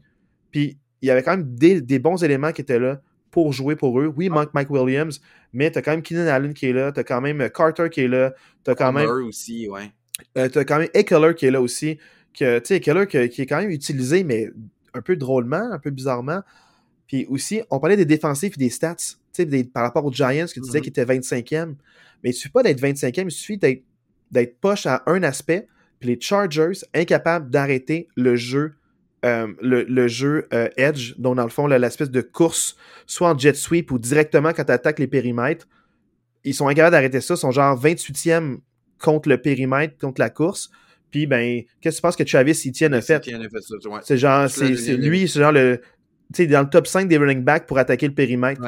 Puis 0.50 0.78
il 1.02 1.08
y 1.08 1.10
avait 1.10 1.22
quand 1.22 1.36
même 1.36 1.54
des, 1.54 1.98
bons 1.98 2.24
éléments 2.24 2.52
qui 2.52 2.62
étaient 2.62 2.78
là 2.78 3.00
pour 3.36 3.52
jouer 3.52 3.76
pour 3.76 4.00
eux. 4.00 4.10
Oui, 4.16 4.26
il 4.26 4.30
manque 4.30 4.54
Mike 4.54 4.70
Williams, 4.70 5.20
mais 5.52 5.70
tu 5.70 5.76
as 5.76 5.82
quand 5.82 5.90
même 5.90 6.00
Keenan 6.00 6.26
Allen 6.26 6.54
qui 6.54 6.70
est 6.70 6.72
là, 6.72 6.90
tu 6.90 7.00
as 7.00 7.04
quand 7.04 7.20
même 7.20 7.50
Carter 7.50 7.90
qui 7.90 8.00
est 8.00 8.08
là, 8.08 8.32
tu 8.64 8.70
as 8.70 8.74
quand 8.74 8.94
même. 8.94 9.10
aussi, 9.10 9.68
ouais. 9.68 9.92
Euh, 10.38 10.48
tu 10.48 10.58
as 10.58 10.64
quand 10.64 10.78
même 10.78 10.88
Eckler 10.94 11.34
qui 11.34 11.44
est 11.44 11.50
là 11.50 11.60
aussi. 11.60 11.98
Tu 12.32 12.46
sais, 12.64 12.76
Eckler 12.76 13.06
qui, 13.06 13.18
est 13.18 13.46
quand 13.46 13.58
même 13.58 13.68
utilisé, 13.68 14.24
mais 14.24 14.48
un 14.94 15.02
peu 15.02 15.16
drôlement, 15.16 15.70
un 15.70 15.78
peu 15.78 15.90
bizarrement. 15.90 16.40
Puis 17.08 17.26
aussi, 17.26 17.60
on 17.70 17.78
parlait 17.78 17.98
des 17.98 18.06
défensifs 18.06 18.54
et 18.54 18.58
des 18.58 18.70
stats, 18.70 18.96
des, 19.38 19.64
par 19.64 19.82
rapport 19.82 20.06
aux 20.06 20.12
Giants, 20.12 20.46
que 20.46 20.54
tu 20.54 20.60
disais 20.60 20.78
mm-hmm. 20.78 20.80
qu'ils 20.80 20.88
étaient 20.88 21.04
25e. 21.04 21.74
Mais 22.24 22.30
il 22.30 22.32
suffit 22.32 22.48
pas 22.48 22.62
d'être 22.62 22.80
25e, 22.80 23.24
il 23.24 23.30
suffit 23.30 23.58
d'être 23.58 24.60
poche 24.62 24.86
à 24.86 25.02
un 25.04 25.22
aspect. 25.22 25.68
Puis 26.00 26.08
les 26.08 26.18
Chargers, 26.18 26.86
incapables 26.94 27.50
d'arrêter 27.50 28.08
le 28.16 28.34
jeu, 28.34 28.72
euh, 29.24 29.48
le, 29.60 30.08
jeu 30.08 30.46
euh, 30.52 30.68
Edge, 30.76 31.14
donc 31.18 31.36
dans 31.36 31.44
le 31.44 31.50
fond, 31.50 31.66
l'espèce 31.66 32.10
de 32.10 32.20
course, 32.20 32.76
soit 33.06 33.30
en 33.32 33.38
jet 33.38 33.56
sweep 33.56 33.90
ou 33.90 33.98
directement 33.98 34.52
quand 34.52 34.64
tu 34.64 34.72
attaques 34.72 34.98
les 34.98 35.06
périmètres, 35.06 35.66
ils 36.44 36.54
sont 36.54 36.68
incapables 36.68 36.92
d'arrêter 36.92 37.20
ça, 37.20 37.34
ils 37.34 37.38
sont 37.38 37.50
genre 37.50 37.80
28e 37.80 38.58
contre 39.00 39.28
le 39.28 39.38
périmètre, 39.38 39.96
contre 39.98 40.20
la 40.20 40.30
course. 40.30 40.70
Puis, 41.10 41.26
ben, 41.26 41.62
qu'est-ce 41.80 41.96
que 41.96 42.00
tu 42.00 42.02
penses 42.02 42.16
que 42.16 42.22
Travis 42.24 42.62
Etienne 42.66 42.94
a 42.94 43.00
fait? 43.00 43.24
C'est 44.02 44.18
genre, 44.18 44.48
c'est 44.48 44.96
lui, 44.96 45.28
c'est 45.28 45.40
genre 45.40 45.52
le, 45.52 45.80
tu 46.34 46.42
sais, 46.42 46.46
dans 46.46 46.62
le 46.62 46.68
top 46.68 46.86
5 46.86 47.08
des 47.08 47.16
running 47.16 47.42
backs 47.42 47.66
pour 47.66 47.78
attaquer 47.78 48.06
le 48.06 48.14
périmètre. 48.14 48.60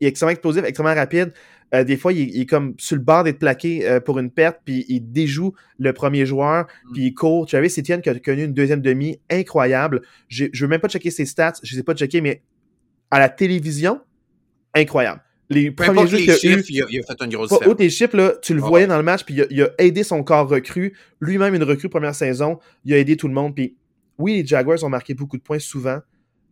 Il 0.00 0.06
est 0.06 0.08
extrêmement 0.08 0.32
explosif, 0.32 0.64
extrêmement 0.64 0.94
rapide. 0.94 1.32
Euh, 1.74 1.84
des 1.84 1.96
fois, 1.96 2.12
il, 2.12 2.38
est 2.38 2.46
comme 2.46 2.74
sur 2.78 2.96
le 2.96 3.02
bord 3.02 3.24
d'être 3.24 3.38
plaqué 3.38 3.88
euh, 3.88 4.00
pour 4.00 4.18
une 4.18 4.30
perte, 4.30 4.60
puis 4.64 4.84
il 4.88 5.00
déjoue 5.12 5.54
le 5.78 5.92
premier 5.92 6.26
joueur, 6.26 6.64
mm. 6.64 6.92
puis 6.92 7.06
il 7.06 7.14
court. 7.14 7.46
Tu 7.46 7.56
avais 7.56 7.68
Etienne 7.68 8.02
qui 8.02 8.10
a 8.10 8.14
connu 8.18 8.44
une 8.44 8.52
deuxième 8.52 8.82
demi 8.82 9.18
incroyable. 9.30 10.02
Je 10.28 10.44
ne 10.44 10.50
veux 10.54 10.68
même 10.68 10.80
pas 10.80 10.88
checker 10.88 11.10
ses 11.10 11.24
stats, 11.24 11.54
je 11.62 11.72
ne 11.72 11.76
les 11.76 11.80
ai 11.80 11.82
pas 11.82 11.94
checkés, 11.94 12.20
mais 12.20 12.42
à 13.10 13.18
la 13.18 13.28
télévision, 13.28 14.00
incroyable. 14.74 15.22
Les 15.48 15.70
premiers 15.70 16.06
jeux 16.06 16.18
que 16.18 16.32
chiffres, 16.32 16.64
il, 16.68 16.82
a, 16.82 16.86
il, 16.90 17.00
a, 17.00 17.02
fait 17.02 17.24
une 17.24 17.30
grosse 17.30 17.52
les 17.78 17.90
chiffres, 17.90 18.16
là, 18.16 18.34
tu 18.42 18.54
le 18.54 18.60
voyais 18.60 18.86
dans 18.86 18.96
le 18.96 19.02
match, 19.02 19.24
puis 19.24 19.38
il 19.50 19.62
a, 19.62 19.68
aidé 19.78 20.02
son 20.02 20.22
corps 20.22 20.48
recru. 20.48 20.96
Lui-même, 21.20 21.54
une 21.54 21.62
recrue 21.62 21.88
première 21.88 22.14
saison, 22.14 22.58
il 22.84 22.94
a 22.94 22.98
aidé 22.98 23.16
tout 23.16 23.28
le 23.28 23.34
monde. 23.34 23.54
Puis 23.54 23.76
oui, 24.18 24.36
les 24.36 24.46
Jaguars 24.46 24.82
ont 24.82 24.88
marqué 24.88 25.14
beaucoup 25.14 25.36
de 25.36 25.42
points 25.42 25.58
souvent, 25.58 25.98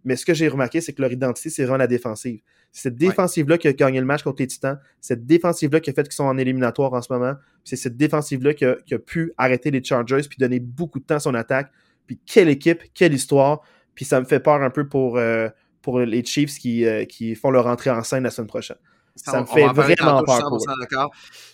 mais 0.04 0.16
ce 0.16 0.24
que 0.24 0.34
j'ai 0.34 0.48
remarqué, 0.48 0.80
c'est 0.80 0.92
que 0.92 1.02
leur 1.02 1.12
identité, 1.12 1.50
c'est 1.50 1.62
vraiment 1.62 1.78
la 1.78 1.86
défensive. 1.86 2.40
C'est 2.72 2.82
cette 2.82 2.96
défensive-là 2.96 3.58
qui 3.58 3.68
a 3.68 3.72
gagné 3.72 4.00
le 4.00 4.06
match 4.06 4.22
contre 4.22 4.40
les 4.40 4.46
Titans. 4.46 4.78
Cette 5.00 5.26
défensive-là 5.26 5.80
qui 5.80 5.90
a 5.90 5.92
fait 5.92 6.04
qu'ils 6.04 6.14
sont 6.14 6.24
en 6.24 6.38
éliminatoire 6.38 6.92
en 6.92 7.02
ce 7.02 7.12
moment. 7.12 7.34
C'est 7.64 7.76
cette 7.76 7.96
défensive-là 7.96 8.54
qui, 8.54 8.64
a, 8.64 8.98
pu 8.98 9.32
arrêter 9.36 9.70
les 9.70 9.82
Chargers 9.82 10.22
puis 10.28 10.38
donner 10.38 10.60
beaucoup 10.60 11.00
de 11.00 11.04
temps 11.04 11.16
à 11.16 11.20
son 11.20 11.34
attaque. 11.34 11.70
Puis 12.06 12.18
quelle 12.24 12.48
équipe, 12.48 12.82
quelle 12.94 13.12
histoire. 13.12 13.62
Puis 13.94 14.04
ça 14.04 14.20
me 14.20 14.24
fait 14.24 14.40
peur 14.40 14.62
un 14.62 14.70
peu 14.70 14.88
pour, 14.88 15.18
euh, 15.18 15.48
pour 15.82 16.00
les 16.00 16.24
Chiefs 16.24 16.58
qui, 16.58 16.86
euh, 16.86 17.04
qui 17.04 17.34
font 17.34 17.50
leur 17.50 17.66
entrée 17.66 17.90
en 17.90 18.02
scène 18.02 18.22
la 18.22 18.30
semaine 18.30 18.48
prochaine. 18.48 18.78
Ça 19.16 19.40
me 19.40 19.46
fait 19.46 19.66
vraiment 19.66 20.22
peur. 20.22 21.10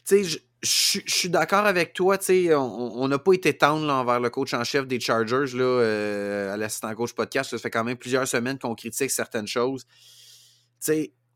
Tu 0.07 0.25
sais, 0.25 0.41
je, 0.63 1.01
suis 1.07 1.29
d'accord 1.29 1.67
avec 1.67 1.93
toi. 1.93 2.19
On 2.57 3.09
n'a 3.09 3.19
pas 3.19 3.33
été 3.33 3.57
tendre 3.57 3.91
envers 3.93 4.21
le 4.21 4.31
coach 4.31 4.55
en 4.55 4.65
chef 4.65 4.87
des 4.87 5.01
Chargers 5.01 5.57
là, 5.57 5.65
euh, 5.65 6.55
à 6.55 6.57
l'assistant 6.57 6.95
coach 6.95 7.13
podcast. 7.13 7.51
Ça 7.51 7.59
fait 7.59 7.71
quand 7.71 7.85
même 7.85 7.97
plusieurs 7.97 8.27
semaines 8.27 8.59
qu'on 8.59 8.75
critique 8.75 9.11
certaines 9.11 9.47
choses. 9.47 9.85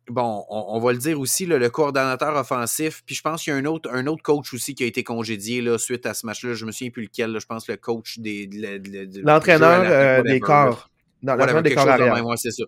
bon, 0.09 0.45
on, 0.49 0.81
va 0.81 0.93
le 0.93 0.99
dire 0.99 1.21
aussi, 1.21 1.47
le 1.47 1.69
coordonnateur 1.69 2.35
offensif. 2.37 3.03
Puis 3.05 3.15
je 3.15 3.23
pense 3.23 3.45
qu'il 3.45 3.53
y 3.53 3.57
a 3.57 3.59
un 3.59 3.67
autre, 3.67 3.91
un 3.93 4.07
autre 4.07 4.23
coach 4.23 4.55
aussi 4.55 4.75
qui 4.75 4.85
a 4.85 4.87
été 4.87 5.05
congédié 5.05 5.61
là, 5.61 5.79
suite 5.79 6.07
à 6.07 6.15
ce 6.15 6.25
match-là. 6.27 6.55
Je 6.55 6.65
me 6.65 6.73
souviens 6.73 6.91
plus 6.91 7.05
lequel. 7.05 7.39
je 7.39 7.47
pense 7.47 7.69
le 7.69 7.77
coach 7.77 8.19
des. 8.19 8.49
L'entraîneur 9.23 9.83
euh, 9.85 10.23
des 10.23 10.41
corps. 10.41 10.89
L'entraîneur 11.23 11.63
des 11.63 11.75
corps 11.75 12.39
c'est 12.39 12.53
ça. 12.53 12.65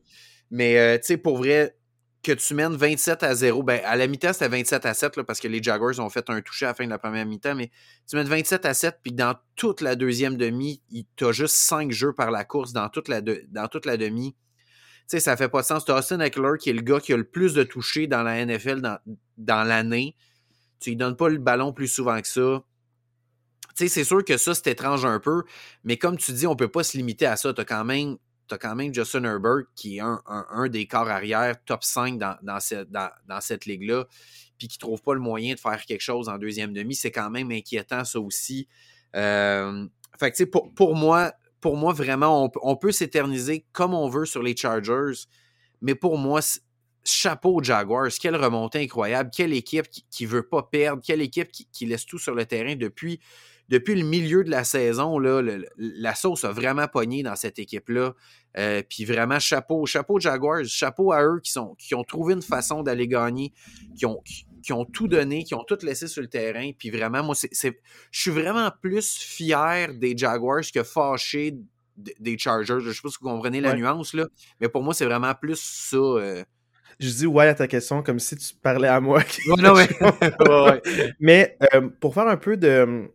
Mais, 0.51 0.79
euh, 0.79 0.99
tu 0.99 1.07
sais, 1.07 1.17
pour 1.17 1.39
vrai, 1.39 1.75
que 2.23 2.33
tu 2.33 2.55
mènes 2.55 2.77
27 2.77 3.25
à 3.25 3.35
0, 3.35 3.63
ben, 3.65 3.81
à 3.85 3.97
la 3.97 4.07
mi-temps, 4.07 4.33
c'était 4.33 4.49
27 4.49 4.87
à 4.87 4.95
7 4.95 5.17
là, 5.17 5.25
parce 5.25 5.41
que 5.41 5.49
les 5.49 5.63
Jaguars 5.63 5.99
ont 5.99 6.09
fait 6.09 6.31
un 6.31 6.41
toucher 6.41 6.67
à 6.67 6.69
la 6.69 6.75
fin 6.75 6.85
de 6.85 6.91
la 6.91 6.99
première 6.99 7.27
mi-temps, 7.27 7.57
mais 7.57 7.71
tu 8.09 8.15
mènes 8.15 8.29
27 8.29 8.65
à 8.65 8.75
7, 8.75 9.01
puis 9.03 9.13
dans 9.13 9.35
toute 9.57 9.81
la 9.81 9.97
deuxième 9.97 10.37
demi, 10.37 10.83
tu 11.17 11.27
as 11.27 11.33
juste 11.33 11.57
5 11.57 11.91
jeux 11.91 12.13
par 12.13 12.31
la 12.31 12.45
course 12.45 12.73
dans 12.73 12.89
toute 12.89 13.09
la, 13.09 13.21
dans 13.21 13.67
toute 13.69 13.87
la 13.87 13.97
demi. 13.97 14.35
Tu 14.35 15.19
sais, 15.19 15.21
ça 15.21 15.37
fait 15.37 15.49
pas 15.49 15.63
de 15.63 15.67
sens. 15.67 15.85
Tu 15.85 15.91
as 15.91 15.97
Austin 15.97 16.21
Eckler 16.21 16.53
qui 16.61 16.71
est 16.71 16.75
le 16.75 16.81
gars 16.81 17.01
qui 17.01 17.13
a 17.13 17.17
le 17.17 17.25
plus 17.25 17.55
de 17.55 17.65
touchés 17.65 18.07
dans 18.07 18.23
la 18.23 18.45
NFL 18.47 18.81
dans, 18.81 18.99
dans 19.37 19.65
l'année. 19.65 20.15
Tu 20.79 20.91
lui 20.91 20.97
donnes 20.97 21.17
pas 21.17 21.29
le 21.29 21.39
ballon 21.39 21.73
plus 21.73 21.89
souvent 21.89 22.21
que 22.21 22.29
ça. 22.29 22.63
Tu 23.75 23.85
sais, 23.85 23.89
c'est 23.89 24.05
sûr 24.05 24.25
que 24.25 24.37
ça, 24.37 24.55
c'est 24.55 24.69
étrange 24.69 25.05
un 25.05 25.19
peu, 25.19 25.43
mais 25.83 25.97
comme 25.97 26.17
tu 26.17 26.33
dis, 26.33 26.47
on 26.47 26.55
peut 26.55 26.69
pas 26.69 26.85
se 26.85 26.97
limiter 26.97 27.27
à 27.27 27.37
ça. 27.37 27.53
Tu 27.53 27.61
as 27.61 27.65
quand 27.65 27.85
même 27.85 28.17
tu 28.53 28.67
as 28.67 28.69
quand 28.69 28.75
même 28.75 28.93
Justin 28.93 29.25
Herbert 29.25 29.65
qui 29.75 29.99
est 29.99 30.01
un, 30.01 30.69
des 30.69 30.87
corps 30.87 31.09
arrière 31.09 31.57
top 31.65 31.85
5 31.85 32.19
dans, 32.19 32.61
cette, 32.61 32.91
dans, 32.91 33.41
cette 33.41 33.67
ligue-là, 33.67 34.07
puis 34.59 34.69
qui 34.69 34.77
ne 34.77 34.81
trouve 34.81 35.03
pas 35.03 35.15
le 35.15 35.21
moyen 35.21 35.55
de 35.55 35.61
faire 35.61 35.85
quelque 35.85 36.03
chose 36.03 36.29
en 36.29 36.39
deuxième 36.39 36.73
demi. 36.73 36.95
C'est 36.95 37.11
quand 37.11 37.31
même 37.31 37.51
inquiétant, 37.51 38.05
ça 38.05 38.21
aussi. 38.21 38.69
Euh, 39.17 39.87
fait 40.19 40.33
que, 40.33 40.45
pour, 40.45 40.73
pour, 40.75 40.95
moi, 40.95 41.33
pour 41.61 41.77
moi, 41.77 41.93
vraiment, 41.93 42.51
on, 42.63 42.77
peut 42.77 42.93
s'éterniser 42.93 43.65
comme 43.73 43.95
on 43.95 44.09
veut 44.09 44.27
sur 44.27 44.43
les 44.43 44.57
Chargers, 44.57 45.27
mais 45.81 45.95
pour 45.95 46.19
moi, 46.19 46.41
chapeau 47.05 47.57
aux 47.57 47.63
Jaguars. 47.63 48.11
Quelle 48.21 48.37
remontée 48.37 48.81
incroyable. 48.81 49.31
Quelle 49.35 49.53
équipe 49.53 49.87
qui 50.11 50.25
ne 50.25 50.29
veut 50.29 50.47
pas 50.47 50.63
perdre. 50.63 51.03
Quelle 51.05 51.23
équipe 51.23 51.51
qui, 51.51 51.87
laisse 51.87 52.07
tout 52.07 52.19
sur 52.19 52.35
le 52.35 52.45
terrain 52.45 52.77
depuis 52.77 53.21
depuis 53.69 53.95
le 53.95 54.05
milieu 54.05 54.45
de 54.45 54.51
la 54.51 54.65
saison, 54.65 55.19
là, 55.19 55.41
la 55.79 56.15
sauce 56.15 56.45
a 56.45 56.53
vraiment 56.53 56.89
pogné 56.89 57.23
dans 57.23 57.37
cette 57.37 57.59
équipe-là. 57.59 58.15
Euh, 58.59 58.83
puis 58.89 59.05
vraiment, 59.05 59.39
chapeau, 59.39 59.87
chapeau 59.87 60.21
Jaguars, 60.21 60.65
chapeau 60.65 61.13
à 61.13 61.23
eux 61.25 61.41
qui, 61.43 61.53
sont, 61.53 61.75
qui 61.79 61.95
ont 61.95 62.05
trouvé 62.05 62.35
une 62.35 62.43
façon 62.43 62.83
d'aller 62.83 63.09
gagner, 63.09 63.53
qui 63.97 64.05
ont, 64.07 64.23
qui, 64.63 64.73
ont 64.73 64.85
tout 64.85 65.09
donné, 65.09 65.45
qui 65.45 65.55
ont 65.55 65.65
tout 65.65 65.79
laissé 65.83 66.07
sur 66.07 66.23
le 66.23 66.29
terrain. 66.29 66.71
Puis 66.79 66.91
vraiment, 66.91 67.23
moi, 67.23 67.35
c'est, 67.35 67.81
je 68.11 68.21
suis 68.21 68.31
vraiment 68.31 68.71
plus 68.83 69.17
fier 69.17 69.95
des 69.95 70.17
Jaguars 70.17 70.63
que 70.73 70.83
fâché 70.83 71.57
des 71.97 72.39
Chargers. 72.39 72.81
Je 72.81 72.93
sais 72.93 73.01
pas 73.03 73.09
si 73.09 73.17
vous 73.21 73.29
comprenez 73.29 73.61
la 73.61 73.75
nuance, 73.75 74.15
là, 74.15 74.27
mais 74.61 74.69
pour 74.69 74.83
moi, 74.83 74.95
c'est 74.95 75.05
vraiment 75.05 75.35
plus 75.35 75.61
ça. 75.61 75.97
Euh. 75.97 76.45
Je 77.01 77.09
dis 77.09 77.27
ouais 77.27 77.49
à 77.49 77.55
ta 77.55 77.67
question 77.67 78.03
comme 78.03 78.19
si 78.19 78.37
tu 78.37 78.55
parlais 78.55 78.89
à 78.89 79.01
moi. 79.01 79.23
non, 79.47 79.75
mais... 79.75 79.89
mais 81.21 81.57
euh, 81.75 81.89
pour 82.01 82.15
faire 82.15 82.29
un 82.29 82.37
peu 82.37 82.57
de 82.57 83.09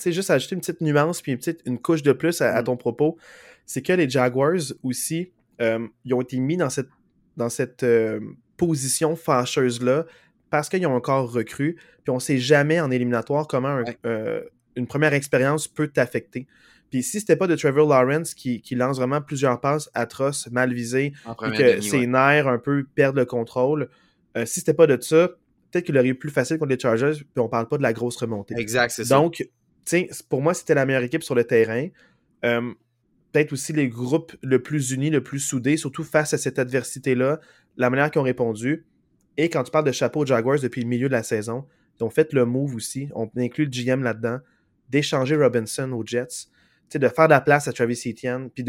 sais, 0.00 0.12
juste 0.12 0.30
ajouter 0.30 0.54
une 0.54 0.60
petite 0.60 0.80
nuance 0.80 1.22
puis 1.22 1.32
une 1.32 1.38
petite 1.38 1.60
une 1.66 1.78
couche 1.78 2.02
de 2.02 2.12
plus 2.12 2.40
à, 2.40 2.60
mm. 2.60 2.64
ton 2.64 2.76
propos, 2.76 3.18
c'est 3.70 3.82
que 3.82 3.92
les 3.92 4.10
Jaguars 4.10 4.72
aussi, 4.82 5.30
euh, 5.60 5.86
ils 6.04 6.12
ont 6.12 6.20
été 6.20 6.40
mis 6.40 6.56
dans 6.56 6.70
cette, 6.70 6.88
dans 7.36 7.48
cette 7.48 7.84
euh, 7.84 8.18
position 8.56 9.14
fâcheuse-là 9.14 10.06
parce 10.50 10.68
qu'ils 10.68 10.84
ont 10.88 10.96
encore 10.96 11.32
recru, 11.32 11.76
puis 12.02 12.10
on 12.10 12.18
sait 12.18 12.38
jamais 12.38 12.80
en 12.80 12.90
éliminatoire 12.90 13.46
comment 13.46 13.80
euh, 14.06 14.42
une 14.74 14.88
première 14.88 15.14
expérience 15.14 15.68
peut 15.68 15.86
t'affecter. 15.86 16.48
Puis 16.90 17.04
si 17.04 17.20
c'était 17.20 17.36
pas 17.36 17.46
de 17.46 17.54
Trevor 17.54 17.88
Lawrence 17.88 18.34
qui, 18.34 18.60
lance 18.72 18.96
vraiment 18.96 19.20
plusieurs 19.20 19.60
passes 19.60 19.88
atroces, 19.94 20.50
mal 20.50 20.72
visées, 20.74 21.12
et 21.46 21.56
que 21.56 21.80
ses 21.80 22.08
nerfs 22.08 22.48
un 22.48 22.58
peu 22.58 22.84
perdent 22.96 23.18
le 23.18 23.24
contrôle, 23.24 23.88
si 24.46 24.58
c'était 24.58 24.74
pas 24.74 24.88
de 24.88 25.00
ça, 25.00 25.28
peut-être 25.70 25.84
qu'il 25.84 25.96
aurait 25.96 26.08
eu 26.08 26.16
plus 26.16 26.30
facile 26.30 26.58
contre 26.58 26.72
les 26.72 26.78
Chargers, 26.80 27.12
puis 27.14 27.40
on 27.40 27.48
parle 27.48 27.68
pas 27.68 27.78
de 27.78 27.82
la 27.84 27.92
grosse 27.92 28.16
remontée. 28.16 28.56
Exact, 28.58 28.90
c'est 28.90 29.04
ça. 29.04 29.14
Donc, 29.14 29.48
pour 30.28 30.42
moi, 30.42 30.54
c'était 30.54 30.74
la 30.74 30.84
meilleure 30.84 31.04
équipe 31.04 31.22
sur 31.22 31.36
le 31.36 31.44
terrain. 31.44 31.86
Peut-être 33.32 33.52
aussi 33.52 33.72
les 33.72 33.88
groupes 33.88 34.34
le 34.42 34.62
plus 34.62 34.90
unis, 34.90 35.10
le 35.10 35.22
plus 35.22 35.38
soudés, 35.38 35.76
surtout 35.76 36.04
face 36.04 36.34
à 36.34 36.38
cette 36.38 36.58
adversité-là, 36.58 37.40
la 37.76 37.90
manière 37.90 38.10
qu'ils 38.10 38.20
ont 38.20 38.24
répondu. 38.24 38.86
Et 39.36 39.48
quand 39.48 39.62
tu 39.62 39.70
parles 39.70 39.86
de 39.86 39.92
chapeau 39.92 40.26
Jaguars 40.26 40.60
depuis 40.60 40.82
le 40.82 40.88
milieu 40.88 41.08
de 41.08 41.12
la 41.12 41.22
saison, 41.22 41.66
ils 41.98 42.04
ont 42.04 42.10
fait 42.10 42.32
le 42.32 42.44
move 42.44 42.74
aussi, 42.74 43.08
on 43.14 43.30
inclut 43.36 43.66
le 43.66 43.70
GM 43.70 44.02
là-dedans, 44.02 44.38
d'échanger 44.88 45.36
Robinson 45.36 45.92
aux 45.92 46.04
Jets, 46.04 46.48
de 46.98 47.08
faire 47.08 47.26
de 47.26 47.32
la 47.32 47.40
place 47.40 47.68
à 47.68 47.72
Travis 47.72 48.02
Etienne, 48.06 48.50
puis 48.50 48.64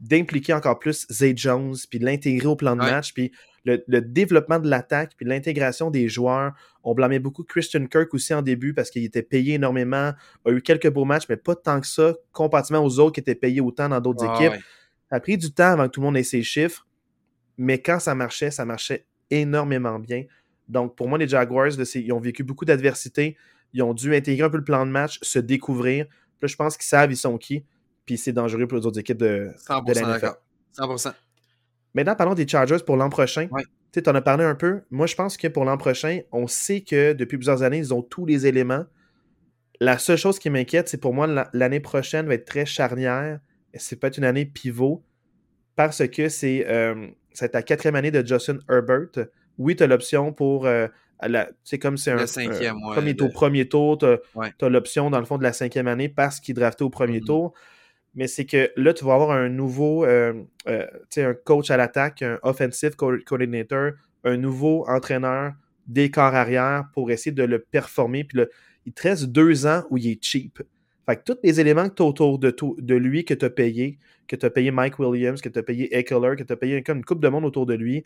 d'impliquer 0.00 0.52
encore 0.52 0.78
plus 0.78 1.06
Zay 1.10 1.34
Jones, 1.36 1.74
puis 1.90 1.98
de 1.98 2.04
l'intégrer 2.04 2.46
au 2.46 2.56
plan 2.56 2.74
de 2.74 2.80
match, 2.80 3.12
puis 3.12 3.32
le, 3.64 4.00
développement 4.00 4.58
de 4.58 4.68
l'attaque, 4.68 5.12
puis 5.16 5.26
l'intégration 5.26 5.90
des 5.90 6.08
joueurs. 6.08 6.52
On 6.84 6.94
blâmait 6.94 7.18
beaucoup 7.18 7.42
Christian 7.42 7.86
Kirk 7.86 8.14
aussi 8.14 8.32
en 8.32 8.42
début 8.42 8.74
parce 8.74 8.90
qu'il 8.90 9.04
était 9.04 9.22
payé 9.22 9.54
énormément, 9.54 10.12
a 10.44 10.50
eu 10.50 10.62
quelques 10.62 10.90
beaux 10.90 11.04
matchs, 11.04 11.24
mais 11.28 11.36
pas 11.36 11.56
tant 11.56 11.80
que 11.80 11.86
ça, 11.86 12.14
comparativement 12.32 12.84
aux 12.84 12.98
autres 13.00 13.14
qui 13.14 13.20
étaient 13.20 13.34
payés 13.34 13.60
autant 13.60 13.88
dans 13.88 14.00
d'autres 14.00 14.24
équipes. 14.24 14.60
Ça 15.10 15.16
a 15.16 15.20
pris 15.20 15.36
du 15.36 15.52
temps 15.52 15.72
avant 15.72 15.86
que 15.86 15.90
tout 15.90 16.00
le 16.00 16.06
monde 16.06 16.16
ait 16.16 16.22
ses 16.22 16.42
chiffres, 16.42 16.86
mais 17.58 17.80
quand 17.80 17.98
ça 17.98 18.14
marchait, 18.14 18.50
ça 18.50 18.64
marchait 18.64 19.06
énormément 19.30 19.98
bien. 19.98 20.24
Donc, 20.68 20.96
pour 20.96 21.08
moi, 21.08 21.18
les 21.18 21.28
Jaguars, 21.28 21.68
ils 21.94 22.12
ont 22.12 22.20
vécu 22.20 22.42
beaucoup 22.42 22.64
d'adversité. 22.64 23.36
Ils 23.72 23.82
ont 23.82 23.94
dû 23.94 24.14
intégrer 24.14 24.46
un 24.46 24.50
peu 24.50 24.56
le 24.56 24.64
plan 24.64 24.84
de 24.84 24.90
match, 24.90 25.18
se 25.22 25.38
découvrir. 25.38 26.06
Là, 26.42 26.48
je 26.48 26.56
pense 26.56 26.76
qu'ils 26.76 26.86
savent 26.86 27.10
ils 27.10 27.16
sont 27.16 27.38
qui. 27.38 27.64
Puis 28.04 28.18
c'est 28.18 28.32
dangereux 28.32 28.66
pour 28.66 28.78
les 28.78 28.86
autres 28.86 29.00
équipes 29.00 29.18
de, 29.18 29.50
100% 29.68 29.84
de 29.84 29.92
la 29.94 30.16
NFL. 30.18 30.32
100%. 30.78 31.12
Maintenant, 31.94 32.14
parlons 32.14 32.34
des 32.34 32.46
Chargers 32.46 32.78
pour 32.84 32.96
l'an 32.96 33.08
prochain. 33.08 33.48
Tu 33.92 34.02
en 34.06 34.14
as 34.14 34.20
parlé 34.20 34.44
un 34.44 34.54
peu. 34.54 34.82
Moi, 34.90 35.06
je 35.06 35.14
pense 35.14 35.38
que 35.38 35.48
pour 35.48 35.64
l'an 35.64 35.78
prochain, 35.78 36.20
on 36.30 36.46
sait 36.46 36.82
que 36.82 37.14
depuis 37.14 37.38
plusieurs 37.38 37.62
années, 37.62 37.78
ils 37.78 37.94
ont 37.94 38.02
tous 38.02 38.26
les 38.26 38.46
éléments. 38.46 38.84
La 39.80 39.98
seule 39.98 40.18
chose 40.18 40.38
qui 40.38 40.50
m'inquiète, 40.50 40.88
c'est 40.88 41.00
pour 41.00 41.14
moi, 41.14 41.26
l'année 41.52 41.80
prochaine 41.80 42.26
va 42.26 42.34
être 42.34 42.44
très 42.44 42.66
charnière. 42.66 43.40
C'est 43.74 43.98
peut-être 43.98 44.18
une 44.18 44.24
année 44.24 44.44
pivot 44.44 45.02
parce 45.74 46.06
que 46.08 46.28
c'est 46.28 46.66
euh, 46.68 47.08
la 47.52 47.62
quatrième 47.62 47.94
année 47.94 48.10
de 48.10 48.26
Justin 48.26 48.58
Herbert. 48.68 49.26
Oui, 49.58 49.76
tu 49.76 49.82
as 49.82 49.86
l'option 49.86 50.32
pour 50.32 50.66
euh, 50.66 50.88
c'est 51.64 51.78
comme 51.78 51.96
c'est 51.96 52.12
un. 52.12 52.26
cinquième, 52.26 52.76
Comme 52.94 53.06
il 53.06 53.10
est 53.10 53.22
au 53.22 53.28
premier 53.28 53.68
tour, 53.68 53.98
tu 53.98 54.06
as, 54.06 54.68
l'option, 54.68 55.10
dans 55.10 55.18
le 55.18 55.24
fond, 55.24 55.38
de 55.38 55.42
la 55.42 55.52
cinquième 55.52 55.88
année 55.88 56.08
parce 56.08 56.40
qu'il 56.40 56.52
est 56.52 56.60
drafté 56.60 56.84
au 56.84 56.90
premier 56.90 57.20
mm-hmm. 57.20 57.26
tour. 57.26 57.54
Mais 58.14 58.28
c'est 58.28 58.46
que 58.46 58.70
là, 58.76 58.94
tu 58.94 59.04
vas 59.04 59.14
avoir 59.14 59.30
un 59.30 59.48
nouveau 59.48 60.04
euh, 60.04 60.32
euh 60.68 60.86
un 61.18 61.34
coach 61.34 61.70
à 61.70 61.76
l'attaque, 61.76 62.22
un 62.22 62.38
offensive 62.42 62.96
coordinator, 62.96 63.92
un 64.24 64.36
nouveau 64.36 64.86
entraîneur 64.88 65.52
des 65.86 66.10
corps 66.10 66.34
arrière 66.34 66.86
pour 66.92 67.10
essayer 67.10 67.32
de 67.32 67.44
le 67.44 67.58
performer. 67.58 68.24
Puis 68.24 68.38
là, 68.38 68.46
il 68.86 68.92
te 68.92 69.02
reste 69.02 69.26
deux 69.26 69.66
ans 69.66 69.84
où 69.90 69.98
il 69.98 70.08
est 70.08 70.24
cheap. 70.24 70.62
Fait 71.06 71.16
que 71.16 71.22
tous 71.22 71.38
les 71.44 71.60
éléments 71.60 71.88
que 71.88 71.94
tu 71.94 72.02
as 72.02 72.06
autour 72.06 72.38
de, 72.38 72.54
de 72.78 72.94
lui, 72.94 73.24
que 73.24 73.34
tu 73.34 73.44
as 73.44 73.50
payé, 73.50 73.98
que 74.26 74.34
tu 74.34 74.44
as 74.44 74.50
payé 74.50 74.70
Mike 74.70 74.98
Williams, 74.98 75.40
que 75.40 75.48
tu 75.48 75.58
as 75.58 75.62
payé 75.62 75.96
Eckler, 75.96 76.34
que 76.36 76.42
tu 76.42 76.52
as 76.52 76.56
payé 76.56 76.82
comme 76.82 76.98
une 76.98 77.04
coupe 77.04 77.20
de 77.20 77.28
monde 77.28 77.44
autour 77.44 77.66
de 77.66 77.74
lui, 77.74 78.04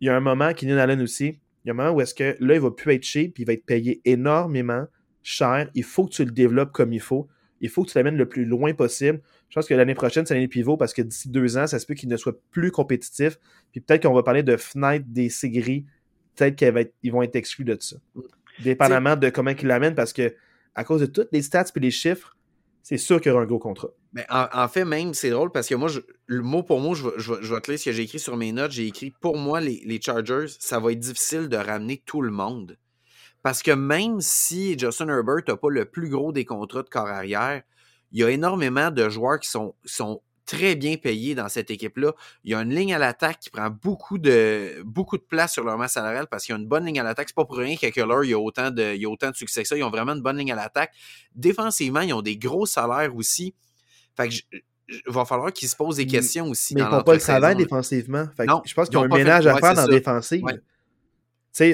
il 0.00 0.06
y 0.06 0.08
a 0.08 0.16
un 0.16 0.20
moment, 0.20 0.52
Keenan 0.54 0.78
Allen 0.78 1.02
aussi, 1.02 1.38
il 1.64 1.68
y 1.68 1.70
a 1.70 1.74
un 1.74 1.76
moment 1.76 1.90
où 1.90 2.00
est-ce 2.00 2.14
que 2.14 2.36
là, 2.40 2.54
il 2.54 2.60
va 2.60 2.70
plus 2.70 2.94
être 2.94 3.02
cheap, 3.02 3.38
il 3.38 3.46
va 3.46 3.52
être 3.52 3.66
payé 3.66 4.00
énormément 4.04 4.86
cher. 5.22 5.70
Il 5.74 5.84
faut 5.84 6.06
que 6.06 6.12
tu 6.12 6.24
le 6.24 6.30
développes 6.30 6.72
comme 6.72 6.92
il 6.92 7.00
faut. 7.00 7.28
Il 7.60 7.68
faut 7.68 7.84
que 7.84 7.90
tu 7.90 7.98
l'amènes 7.98 8.16
le 8.16 8.26
plus 8.26 8.46
loin 8.46 8.72
possible. 8.72 9.20
Je 9.50 9.54
pense 9.54 9.66
que 9.66 9.74
l'année 9.74 9.94
prochaine, 9.94 10.24
c'est 10.24 10.32
l'année 10.32 10.48
pivot 10.48 10.78
parce 10.78 10.94
que 10.94 11.02
d'ici 11.02 11.28
deux 11.28 11.58
ans, 11.58 11.66
ça 11.66 11.78
se 11.78 11.84
peut 11.84 11.94
qu'il 11.94 12.08
ne 12.08 12.16
soit 12.16 12.40
plus 12.50 12.70
compétitif. 12.70 13.38
Puis 13.72 13.82
peut-être 13.82 14.04
qu'on 14.04 14.14
va 14.14 14.22
parler 14.22 14.42
de 14.42 14.56
fenêtre 14.56 15.04
des 15.08 15.28
séries. 15.28 15.84
Peut-être 16.36 16.56
qu'ils 16.56 17.12
vont 17.12 17.22
être 17.22 17.36
exclus 17.36 17.64
de 17.64 17.76
ça. 17.78 17.96
Dépendamment 18.62 19.16
de 19.16 19.28
comment 19.28 19.50
ils 19.50 19.66
l'amènent 19.66 19.94
parce 19.94 20.14
que 20.14 20.34
à 20.74 20.84
cause 20.84 21.02
de 21.02 21.06
toutes 21.06 21.28
les 21.32 21.42
stats 21.42 21.66
et 21.76 21.80
les 21.80 21.90
chiffres, 21.90 22.36
c'est 22.82 22.96
sûr 22.96 23.20
qu'il 23.20 23.30
y 23.30 23.32
aura 23.32 23.42
un 23.42 23.46
gros 23.46 23.58
contrat. 23.58 23.90
En, 24.28 24.66
fait, 24.66 24.84
même, 24.84 25.14
c'est 25.14 25.30
drôle 25.30 25.52
parce 25.52 25.68
que 25.68 25.76
moi, 25.76 25.88
le 26.26 26.42
mot 26.42 26.64
pour 26.64 26.80
mot, 26.80 26.94
je, 26.94 27.08
vais 27.08 27.60
te 27.60 27.70
lire 27.70 27.78
ce 27.78 27.84
que 27.84 27.92
j'ai 27.92 28.02
écrit 28.02 28.18
sur 28.18 28.36
mes 28.36 28.50
notes. 28.50 28.72
J'ai 28.72 28.86
écrit 28.86 29.12
pour 29.20 29.36
moi, 29.36 29.60
les, 29.60 30.00
Chargers, 30.02 30.46
ça 30.58 30.80
va 30.80 30.92
être 30.92 30.98
difficile 30.98 31.48
de 31.48 31.56
ramener 31.56 32.02
tout 32.04 32.20
le 32.20 32.32
monde. 32.32 32.76
Parce 33.42 33.62
que 33.62 33.70
même 33.70 34.20
si 34.20 34.76
Justin 34.78 35.08
Herbert 35.08 35.42
n'a 35.46 35.56
pas 35.56 35.70
le 35.70 35.84
plus 35.84 36.08
gros 36.08 36.32
des 36.32 36.44
contrats 36.44 36.82
de 36.82 36.88
corps 36.88 37.06
arrière, 37.06 37.62
il 38.12 38.18
y 38.18 38.24
a 38.24 38.30
énormément 38.30 38.90
de 38.90 39.08
joueurs 39.08 39.38
qui 39.38 39.48
sont, 39.48 39.74
sont 39.84 40.20
très 40.50 40.74
bien 40.74 40.96
payés 40.96 41.36
dans 41.36 41.48
cette 41.48 41.70
équipe-là. 41.70 42.12
Il 42.42 42.50
y 42.50 42.54
a 42.54 42.60
une 42.60 42.74
ligne 42.74 42.92
à 42.92 42.98
l'attaque 42.98 43.38
qui 43.38 43.50
prend 43.50 43.70
beaucoup 43.70 44.18
de, 44.18 44.82
beaucoup 44.84 45.16
de 45.16 45.22
place 45.22 45.52
sur 45.52 45.62
leur 45.62 45.78
masse 45.78 45.92
salariale 45.92 46.26
parce 46.28 46.44
qu'il 46.44 46.52
y 46.52 46.58
a 46.58 46.60
une 46.60 46.66
bonne 46.66 46.84
ligne 46.84 46.98
à 46.98 47.04
l'attaque. 47.04 47.28
C'est 47.28 47.36
pas 47.36 47.44
pour 47.44 47.58
rien 47.58 47.76
qu'à 47.76 47.92
Keller, 47.92 48.20
il 48.24 48.30
y, 48.30 48.34
a 48.34 48.38
autant 48.38 48.72
de, 48.72 48.94
il 48.94 49.00
y 49.00 49.04
a 49.04 49.08
autant 49.08 49.30
de 49.30 49.36
succès 49.36 49.62
que 49.62 49.68
ça. 49.68 49.76
Ils 49.76 49.84
ont 49.84 49.90
vraiment 49.90 50.12
une 50.12 50.22
bonne 50.22 50.38
ligne 50.38 50.50
à 50.50 50.56
l'attaque. 50.56 50.92
Défensivement, 51.36 52.00
ils 52.00 52.12
ont 52.12 52.22
des 52.22 52.36
gros 52.36 52.66
salaires 52.66 53.14
aussi. 53.14 53.54
Fait 54.16 54.28
que 54.28 54.34
il 55.06 55.12
va 55.12 55.24
falloir 55.24 55.52
qu'ils 55.52 55.68
se 55.68 55.76
posent 55.76 55.96
des 55.96 56.06
questions 56.06 56.48
aussi. 56.48 56.74
Mais 56.74 56.80
ils 56.80 56.86
font 56.86 57.02
pas 57.02 57.14
le 57.14 57.20
travail 57.20 57.56
défensivement. 57.56 58.26
je 58.38 58.74
pense 58.74 58.88
qu'ils 58.88 58.98
ont 58.98 59.04
un 59.04 59.08
ménage 59.08 59.46
à 59.46 59.56
faire 59.56 59.74
dans 59.74 59.86
la 59.86 59.88
défensive. 59.88 60.44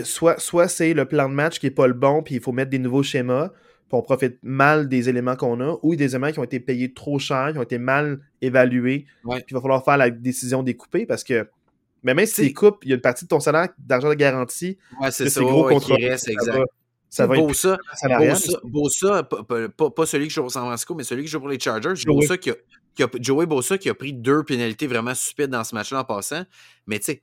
Soit, 0.04 0.38
soit 0.38 0.68
c'est 0.68 0.94
le 0.94 1.04
plan 1.04 1.28
de 1.28 1.34
match 1.34 1.58
qui 1.58 1.66
n'est 1.66 1.70
pas 1.70 1.86
le 1.86 1.94
bon, 1.94 2.22
puis 2.22 2.36
il 2.36 2.40
faut 2.40 2.52
mettre 2.52 2.70
des 2.70 2.78
nouveaux 2.78 3.02
schémas, 3.02 3.48
puis 3.48 3.92
on 3.92 4.02
profite 4.02 4.38
mal 4.42 4.88
des 4.88 5.08
éléments 5.08 5.36
qu'on 5.36 5.60
a, 5.60 5.78
ou 5.82 5.94
des 5.96 6.06
éléments 6.06 6.32
qui 6.32 6.38
ont 6.38 6.44
été 6.44 6.60
payés 6.60 6.92
trop 6.92 7.18
cher, 7.18 7.50
qui 7.52 7.58
ont 7.58 7.62
été 7.62 7.78
mal 7.78 8.20
évalués, 8.40 9.06
puis 9.22 9.44
il 9.50 9.54
va 9.54 9.60
falloir 9.60 9.84
faire 9.84 9.96
la 9.96 10.10
décision 10.10 10.62
des 10.62 10.76
couper 10.76 11.06
parce 11.06 11.24
que 11.24 11.48
mais 12.02 12.14
même 12.14 12.26
si 12.26 12.48
tu 12.48 12.54
coupes, 12.54 12.84
il 12.84 12.90
y 12.90 12.92
a 12.92 12.94
une 12.94 13.00
partie 13.00 13.24
de 13.24 13.28
ton 13.28 13.40
salaire 13.40 13.68
d'argent 13.78 14.08
de 14.10 14.14
garantie. 14.14 14.78
Ouais, 15.00 15.10
c'est 15.10 15.28
ça. 15.28 15.40
Gros 15.40 15.80
Qui 15.80 15.92
reste, 15.94 16.28
exact. 16.28 16.62
Ça 17.08 17.26
va, 17.26 17.36
ça 17.54 17.78
Bosa, 18.64 19.22
pas, 19.22 20.06
celui 20.06 20.28
qui 20.28 20.34
joue 20.34 20.44
au 20.44 20.48
San 20.48 20.64
Francisco, 20.64 20.94
mais 20.94 21.04
celui 21.04 21.24
qui 21.24 21.30
joue 21.30 21.38
pour 21.38 21.48
les 21.48 21.58
Chargers. 21.58 21.94
Bosa 22.04 22.36
qui 22.36 22.50
a, 22.50 22.54
qui 22.94 23.02
a, 23.02 23.08
Joey 23.20 23.46
Bosa 23.46 23.78
qui 23.78 23.88
a 23.88 23.94
pris 23.94 24.12
deux 24.12 24.42
pénalités 24.42 24.86
vraiment 24.86 25.14
stupides 25.14 25.50
dans 25.50 25.64
ce 25.64 25.74
match-là 25.74 26.00
en 26.00 26.04
passant. 26.04 26.44
Mais 26.86 26.98
tu 26.98 27.06
sais, 27.06 27.22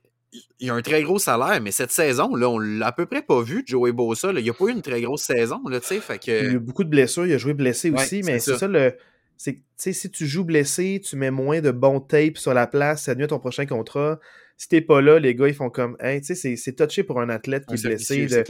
il 0.58 0.70
a 0.70 0.74
un 0.74 0.82
très 0.82 1.02
gros 1.02 1.18
salaire, 1.18 1.60
mais 1.60 1.70
cette 1.70 1.92
saison, 1.92 2.34
là, 2.34 2.48
on 2.48 2.58
l'a 2.58 2.88
à 2.88 2.92
peu 2.92 3.06
près 3.06 3.22
pas 3.22 3.42
vu, 3.42 3.62
Joey 3.66 3.92
Bosa. 3.92 4.32
Il 4.32 4.44
n'a 4.44 4.50
a 4.50 4.54
pas 4.54 4.64
eu 4.66 4.72
une 4.72 4.82
très 4.82 5.00
grosse 5.00 5.22
saison, 5.22 5.60
là, 5.68 5.80
tu 5.80 5.86
sais. 5.86 6.00
Fait 6.00 6.18
que... 6.18 6.30
Il 6.30 6.46
a 6.46 6.52
eu 6.52 6.58
beaucoup 6.58 6.84
de 6.84 6.88
blessures, 6.88 7.26
il 7.26 7.32
a 7.32 7.38
joué 7.38 7.54
blessé 7.54 7.90
aussi, 7.90 8.22
mais 8.24 8.38
c'est 8.38 8.56
ça. 8.56 8.68
le. 8.68 8.96
C'est, 9.36 9.92
si 9.92 10.10
tu 10.10 10.26
joues 10.26 10.44
blessé, 10.44 11.02
tu 11.04 11.16
mets 11.16 11.32
moins 11.32 11.60
de 11.60 11.72
bons 11.72 12.00
tapes 12.00 12.38
sur 12.38 12.54
la 12.54 12.66
place, 12.66 13.04
ça 13.04 13.14
nuit 13.14 13.26
ton 13.26 13.40
prochain 13.40 13.66
contrat. 13.66 14.20
Si 14.56 14.68
t'es 14.68 14.80
pas 14.80 15.00
là, 15.00 15.18
les 15.18 15.34
gars, 15.34 15.48
ils 15.48 15.54
font 15.54 15.70
comme, 15.70 15.96
hey, 15.98 16.20
tu 16.20 16.36
sais, 16.36 16.56
c'est 16.56 16.72
touché 16.72 17.02
pour 17.02 17.20
un 17.20 17.28
athlète 17.28 17.66
qui 17.66 17.74
est 17.74 17.82
blessé, 17.82 18.26
de, 18.26 18.44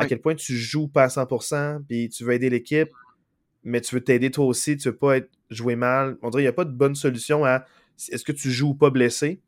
à 0.00 0.06
quel 0.06 0.20
point 0.20 0.34
tu 0.34 0.56
joues 0.56 0.88
pas 0.88 1.04
à 1.04 1.08
100%, 1.08 1.84
puis 1.86 2.08
tu 2.08 2.24
veux 2.24 2.32
aider 2.32 2.50
l'équipe, 2.50 2.90
mais 3.64 3.80
tu 3.80 3.94
veux 3.94 4.00
t'aider 4.02 4.30
toi 4.30 4.46
aussi, 4.46 4.76
tu 4.76 4.88
veux 4.88 4.96
pas 4.96 5.18
être 5.18 5.30
joué 5.50 5.76
mal. 5.76 6.16
On 6.22 6.30
dirait 6.30 6.42
qu'il 6.42 6.46
n'y 6.46 6.48
a 6.48 6.52
pas 6.52 6.64
de 6.64 6.72
bonne 6.72 6.94
solution 6.94 7.44
à 7.44 7.64
est-ce 8.08 8.24
que 8.24 8.32
tu 8.32 8.50
joues 8.50 8.70
ou 8.70 8.74
pas 8.74 8.90
blessé? 8.90 9.40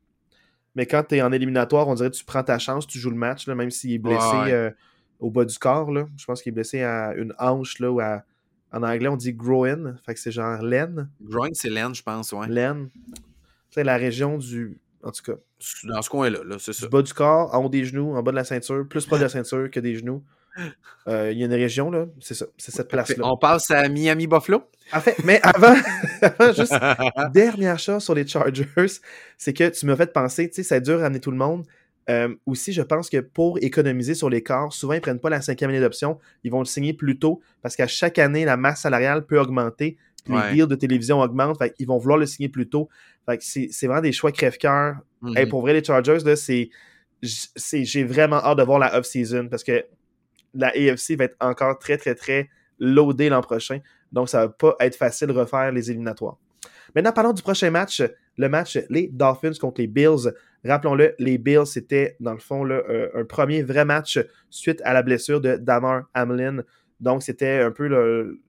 Mais 0.75 0.87
quand 0.87 1.05
tu 1.05 1.17
es 1.17 1.23
en 1.23 1.33
éliminatoire, 1.33 1.89
on 1.89 1.95
dirait 1.95 2.11
que 2.11 2.17
tu 2.17 2.25
prends 2.25 2.43
ta 2.43 2.59
chance, 2.59 2.87
tu 2.87 2.99
joues 2.99 3.11
le 3.11 3.17
match, 3.17 3.47
là, 3.47 3.55
même 3.55 3.71
s'il 3.71 3.93
est 3.93 3.99
blessé 3.99 4.37
euh, 4.49 4.71
au 5.21 5.31
bas 5.31 5.45
du 5.45 5.59
corps. 5.59 5.91
Là. 5.91 6.07
Je 6.17 6.25
pense 6.25 6.43
qu'il 6.43 6.51
est 6.51 6.55
blessé 6.55 6.83
à 6.83 7.15
une 7.15 7.35
hanche 7.39 7.79
là, 7.79 7.91
ou 7.91 8.01
à, 8.01 8.23
en 8.73 8.83
anglais, 8.83 9.09
on 9.09 9.17
dit 9.17 9.35
groin. 9.35 9.95
Fait 10.05 10.15
que 10.15 10.21
c'est 10.21 10.33
genre 10.33 10.63
laine. 10.63 11.11
Groin, 11.21 11.49
c'est 11.53 11.69
laine, 11.69 11.95
je 11.95 12.03
pense, 12.03 12.33
ouais. 12.33 12.49
Laine. 12.49 12.89
C'est 13.71 13.85
la 13.85 13.97
région 13.97 14.39
du. 14.39 14.79
En 15.03 15.11
tout 15.11 15.23
cas. 15.23 15.39
Dans 15.85 16.01
ce 16.01 16.09
coin-là, 16.09 16.41
-là, 16.45 16.59
c'est 16.59 16.73
ça. 16.73 16.87
Du 16.87 16.91
bas 16.91 17.03
du 17.03 17.13
corps, 17.13 17.55
en 17.55 17.65
haut 17.65 17.69
des 17.69 17.85
genoux, 17.85 18.15
en 18.15 18.23
bas 18.23 18.31
de 18.31 18.37
la 18.37 18.45
ceinture, 18.45 18.87
plus 18.89 19.07
pas 19.07 19.19
de 19.19 19.23
la 19.23 19.29
ceinture 19.29 19.71
que 19.71 19.81
des 19.81 19.97
genoux. 19.97 20.25
Euh, 21.09 21.33
il 21.33 21.39
y 21.39 21.43
a 21.43 21.47
une 21.47 21.55
région, 21.55 21.91
là, 21.91 22.07
c'est 22.21 22.35
ça, 22.35 22.47
c'est 22.57 22.73
cette 22.73 22.89
place-là. 22.89 23.25
On 23.27 23.37
passe 23.37 23.71
à 23.71 23.89
Miami 23.89 24.27
Buffalo? 24.27 24.63
En 24.93 25.01
fait, 25.01 25.17
mais 25.25 25.41
avant, 25.43 25.75
juste 26.57 26.75
dernière 27.33 27.79
chose 27.79 28.05
sur 28.05 28.15
les 28.15 28.27
Chargers, 28.27 28.67
c'est 29.39 29.53
que 29.53 29.69
tu 29.69 29.87
m'as 29.87 29.97
fait 29.97 30.13
penser, 30.13 30.49
tu 30.49 30.57
sais, 30.57 30.63
ça 30.63 30.81
dure 30.81 31.01
à 31.01 31.03
ramener 31.03 31.21
tout 31.21 31.31
le 31.31 31.37
monde. 31.37 31.65
Euh, 32.11 32.35
aussi, 32.47 32.73
je 32.73 32.83
pense 32.83 33.09
que 33.09 33.19
pour 33.19 33.59
économiser 33.63 34.15
sur 34.15 34.29
les 34.29 34.43
corps, 34.43 34.73
souvent 34.73 34.95
ils 34.95 34.97
ne 34.97 35.03
prennent 35.03 35.21
pas 35.21 35.31
la 35.31 35.41
cinquième 35.41 35.71
année 35.71 35.81
d'option, 35.81 36.19
ils 36.43 36.51
vont 36.51 36.59
le 36.59 36.65
signer 36.67 36.93
plus 36.93 37.19
tôt 37.19 37.41
parce 37.63 37.77
qu'à 37.77 37.87
chaque 37.87 38.19
année, 38.19 38.45
la 38.45 38.57
masse 38.57 38.83
salariale 38.83 39.25
peut 39.25 39.39
augmenter, 39.39 39.97
les 40.27 40.53
deals 40.53 40.67
de 40.67 40.75
télévision 40.75 41.21
augmentent, 41.21 41.63
ils 41.79 41.87
vont 41.87 41.99
vouloir 41.99 42.19
le 42.19 42.27
signer 42.27 42.49
plus 42.49 42.69
tôt. 42.69 42.89
c'est 43.41 43.69
vraiment 43.83 44.01
des 44.01 44.13
choix 44.13 44.33
crève-cœur. 44.33 44.97
Mm 45.21 45.47
pour 45.49 45.61
vrai, 45.61 45.73
les 45.73 45.85
Chargers, 45.85 46.19
c'est 46.37 46.71
j'ai 47.23 48.05
vraiment 48.05 48.37
hâte 48.37 48.59
de 48.59 48.63
voir 48.65 48.81
la 48.81 48.99
off-season 48.99 49.49
parce 49.49 49.63
que 49.63 49.85
la 50.55 50.69
AFC 50.69 51.17
va 51.17 51.25
être 51.25 51.37
encore 51.41 51.79
très, 51.79 51.97
très, 51.97 52.15
très 52.15 52.49
loadée 52.79 53.29
l'an 53.29 53.41
prochain. 53.41 53.81
Donc, 54.11 54.29
ça 54.29 54.47
va 54.47 54.49
pas 54.49 54.77
être 54.81 54.97
facile 54.97 55.29
de 55.29 55.33
refaire 55.33 55.73
les 55.73 55.91
éliminatoires. 55.91 56.37
Maintenant, 56.95 57.13
parlons 57.13 57.33
du 57.33 57.43
prochain 57.43 57.71
match. 57.71 58.03
Le 58.37 58.49
match, 58.49 58.79
les 58.89 59.09
Dolphins 59.09 59.53
contre 59.61 59.81
les 59.81 59.87
Bills. 59.87 60.33
Rappelons-le, 60.65 61.15
les 61.19 61.39
Bills, 61.39 61.67
c'était 61.67 62.17
dans 62.21 62.33
le 62.33 62.39
fond 62.39 62.69
euh, 62.69 63.09
un 63.15 63.25
premier 63.25 63.63
vrai 63.63 63.85
match 63.85 64.19
suite 64.51 64.81
à 64.85 64.93
la 64.93 65.03
blessure 65.03 65.41
de 65.41 65.57
Damar 65.57 66.05
Hamlin. 66.15 66.63
Donc, 67.01 67.23
c'était 67.23 67.61
un 67.61 67.71
peu 67.71 67.89
le, 67.89 68.41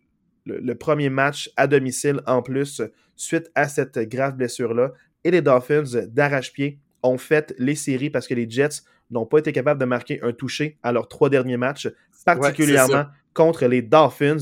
le, 0.45 0.75
premier 0.75 1.09
match 1.09 1.49
à 1.57 1.67
domicile 1.67 2.21
en 2.27 2.41
plus 2.41 2.81
suite 3.15 3.49
à 3.55 3.67
cette 3.67 3.97
grave 4.09 4.35
blessure-là. 4.35 4.91
Et 5.23 5.31
les 5.31 5.41
Dolphins, 5.41 6.05
d'arrache-pied, 6.07 6.79
ont 7.01 7.17
fait 7.17 7.53
les 7.57 7.75
séries 7.75 8.09
parce 8.09 8.27
que 8.27 8.33
les 8.33 8.49
Jets 8.49 8.83
n'ont 9.11 9.25
pas 9.25 9.39
été 9.39 9.51
capables 9.51 9.79
de 9.79 9.85
marquer 9.85 10.19
un 10.23 10.31
touché 10.31 10.77
à 10.83 10.91
leurs 10.91 11.07
trois 11.07 11.29
derniers 11.29 11.57
matchs, 11.57 11.89
particulièrement 12.25 13.05
contre 13.33 13.65
les 13.65 13.81
Dolphins. 13.81 14.37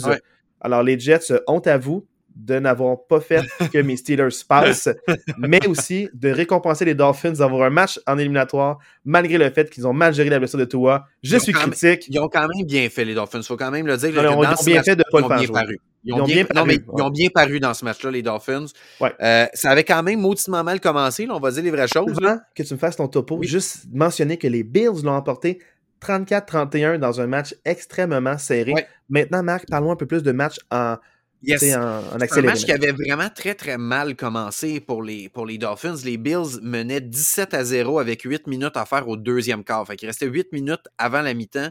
Alors, 0.60 0.84
les 0.84 1.00
Jets, 1.00 1.34
ont 1.48 1.60
à 1.60 1.78
vous, 1.78 2.08
de 2.36 2.60
n'avoir 2.60 3.06
pas 3.08 3.20
fait 3.20 3.42
que 3.74 3.80
mes 3.80 3.98
Steelers 3.98 4.30
passent, 4.48 4.90
mais 5.38 5.66
aussi 5.68 6.10
de 6.14 6.30
récompenser 6.30 6.86
les 6.86 6.96
Dolphins 6.96 7.34
d'avoir 7.34 7.64
un 7.64 7.70
match 7.70 8.00
en 8.08 8.18
éliminatoire, 8.18 8.80
malgré 9.04 9.38
le 9.38 9.50
fait 9.50 9.70
qu'ils 9.70 9.88
ont 9.88 9.94
mal 9.94 10.14
géré 10.14 10.30
la 10.30 10.40
blessure 10.40 10.60
de 10.60 10.66
Tua. 10.66 11.06
Je 11.24 11.38
suis 11.38 11.54
critique. 11.54 12.08
ils 12.08 12.20
ont 12.20 12.30
quand 12.30 12.48
même 12.48 12.66
bien 12.66 12.90
fait, 12.90 13.06
les 13.06 13.16
Dolphins. 13.16 13.40
Il 13.40 13.46
faut 13.46 13.58
quand 13.58 13.72
même 13.72 13.88
le 13.88 13.98
dire. 13.98 14.10
ils 14.10 14.20
ont 14.20 14.66
bien 14.66 14.84
fait 14.84 14.96
de 14.96 15.04
pas 15.12 15.20
le 15.20 15.28
faire 15.28 15.66
Ils 16.04 16.14
ont, 16.14 16.26
bien, 16.26 16.46
paru, 16.46 16.84
ils 16.98 17.02
ont 17.02 17.10
bien 17.10 17.30
paru 17.30 17.60
dans 17.60 17.74
ce 17.74 17.86
match-là, 17.86 18.10
les 18.10 18.24
Dolphins. 18.24 18.66
Euh, 19.02 19.46
ça 19.54 19.70
avait 19.70 19.84
quand 19.84 20.02
même 20.02 20.20
mauditement 20.20 20.64
mal 20.64 20.80
commencé, 20.80 21.28
on 21.30 21.40
va 21.40 21.52
dire 21.52 21.64
les 21.64 21.72
vraies 21.72 21.88
choses. 21.88 22.18
Que 22.56 22.64
tu 22.64 22.74
me 22.74 22.80
fasses 22.80 22.96
ton 22.96 23.08
topo, 23.08 23.40
juste 23.44 23.86
mentionner 23.94 24.38
que 24.38 24.48
les 24.48 24.64
Bills 24.64 25.04
l'ont 25.04 25.14
emporté 25.14 25.60
34-31 26.02 26.98
dans 26.98 27.22
un 27.22 27.28
match 27.28 27.56
extrêmement 27.66 28.38
serré. 28.38 28.74
Maintenant, 29.10 29.44
Marc, 29.44 29.68
parlons 29.70 29.92
un 29.92 29.96
peu 29.96 30.08
plus 30.08 30.24
de 30.24 30.32
match 30.32 30.58
en, 30.72 30.98
Yes. 31.44 31.60
C'est 31.60 31.74
un 31.74 32.02
match 32.44 32.66
qui 32.66 32.72
avait 32.72 32.92
vraiment 32.92 33.30
très, 33.34 33.56
très 33.56 33.78
mal 33.78 34.16
commencé 34.16 34.80
pour 34.80 35.02
les, 35.02 35.28
pour 35.28 35.46
les 35.46 35.58
Dolphins. 35.58 35.96
Les 36.06 36.18
Bills 36.18 36.60
menaient 36.62 37.02
17 37.02 37.54
à 37.56 37.64
0 37.64 37.98
avec 37.98 38.22
8 38.22 38.46
minutes 38.46 38.78
à 38.78 38.86
faire 38.86 39.08
au 39.08 39.18
deuxième 39.18 39.64
quart. 39.64 39.86
Fait 39.88 39.96
qu'il 39.96 40.08
restait 40.08 40.28
8 40.28 40.52
minutes 40.54 40.88
avant 41.00 41.22
la 41.22 41.34
mi-temps. 41.34 41.70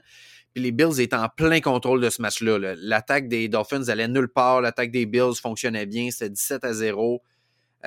Puis 0.54 0.62
les 0.62 0.72
Bills 0.72 1.00
étaient 1.00 1.16
en 1.16 1.28
plein 1.28 1.60
contrôle 1.60 2.00
de 2.00 2.10
ce 2.10 2.20
match-là. 2.22 2.74
L'attaque 2.76 3.28
des 3.28 3.48
Dolphins 3.48 3.88
allait 3.88 4.08
nulle 4.08 4.28
part. 4.28 4.60
L'attaque 4.60 4.90
des 4.90 5.06
Bills 5.06 5.36
fonctionnait 5.40 5.86
bien. 5.86 6.10
C'était 6.10 6.30
17 6.30 6.64
à 6.64 6.72
0. 6.72 7.22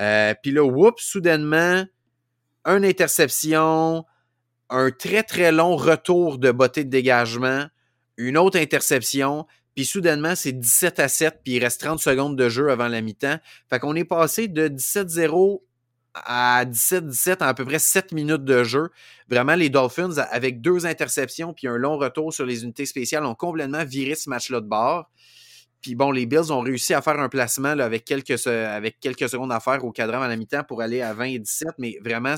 Euh, 0.00 0.34
puis 0.42 0.50
là, 0.50 0.64
whoop, 0.64 0.98
soudainement, 0.98 1.84
une 2.64 2.84
interception, 2.84 4.04
un 4.70 4.90
très, 4.90 5.22
très 5.22 5.52
long 5.52 5.76
retour 5.76 6.38
de 6.38 6.50
beauté 6.50 6.84
de 6.84 6.90
dégagement, 6.90 7.66
une 8.16 8.38
autre 8.38 8.58
interception. 8.58 9.46
Puis 9.74 9.84
soudainement, 9.84 10.34
c'est 10.34 10.52
17 10.52 11.00
à 11.00 11.08
7, 11.08 11.40
puis 11.44 11.54
il 11.54 11.64
reste 11.64 11.80
30 11.80 11.98
secondes 12.00 12.36
de 12.36 12.48
jeu 12.48 12.70
avant 12.70 12.88
la 12.88 13.00
mi-temps. 13.00 13.38
Fait 13.68 13.78
qu'on 13.78 13.94
est 13.94 14.04
passé 14.04 14.48
de 14.48 14.68
17-0 14.68 15.60
à 16.14 16.64
17-17 16.64 17.42
en 17.42 17.46
à 17.46 17.54
peu 17.54 17.64
près 17.64 17.78
7 17.78 18.12
minutes 18.12 18.44
de 18.44 18.64
jeu. 18.64 18.90
Vraiment, 19.28 19.54
les 19.54 19.68
Dolphins, 19.68 20.16
avec 20.30 20.60
deux 20.60 20.86
interceptions 20.86 21.52
puis 21.52 21.66
un 21.66 21.76
long 21.76 21.98
retour 21.98 22.32
sur 22.32 22.46
les 22.46 22.62
unités 22.62 22.86
spéciales, 22.86 23.24
ont 23.24 23.34
complètement 23.34 23.84
viré 23.84 24.14
ce 24.14 24.30
match-là 24.30 24.60
de 24.60 24.66
bord. 24.66 25.10
Puis 25.82 25.94
bon, 25.94 26.10
les 26.10 26.24
Bills 26.24 26.50
ont 26.50 26.60
réussi 26.60 26.94
à 26.94 27.02
faire 27.02 27.18
un 27.20 27.28
placement 27.28 27.68
avec, 27.68 28.04
quelques, 28.04 28.46
avec 28.46 29.00
quelques 29.00 29.28
secondes 29.28 29.52
à 29.52 29.60
faire 29.60 29.84
au 29.84 29.92
cadran 29.92 30.22
à 30.22 30.28
la 30.28 30.36
mi-temps 30.36 30.64
pour 30.64 30.80
aller 30.80 31.02
à 31.02 31.12
20 31.12 31.24
et 31.24 31.38
17, 31.38 31.68
mais 31.78 31.98
vraiment, 32.02 32.36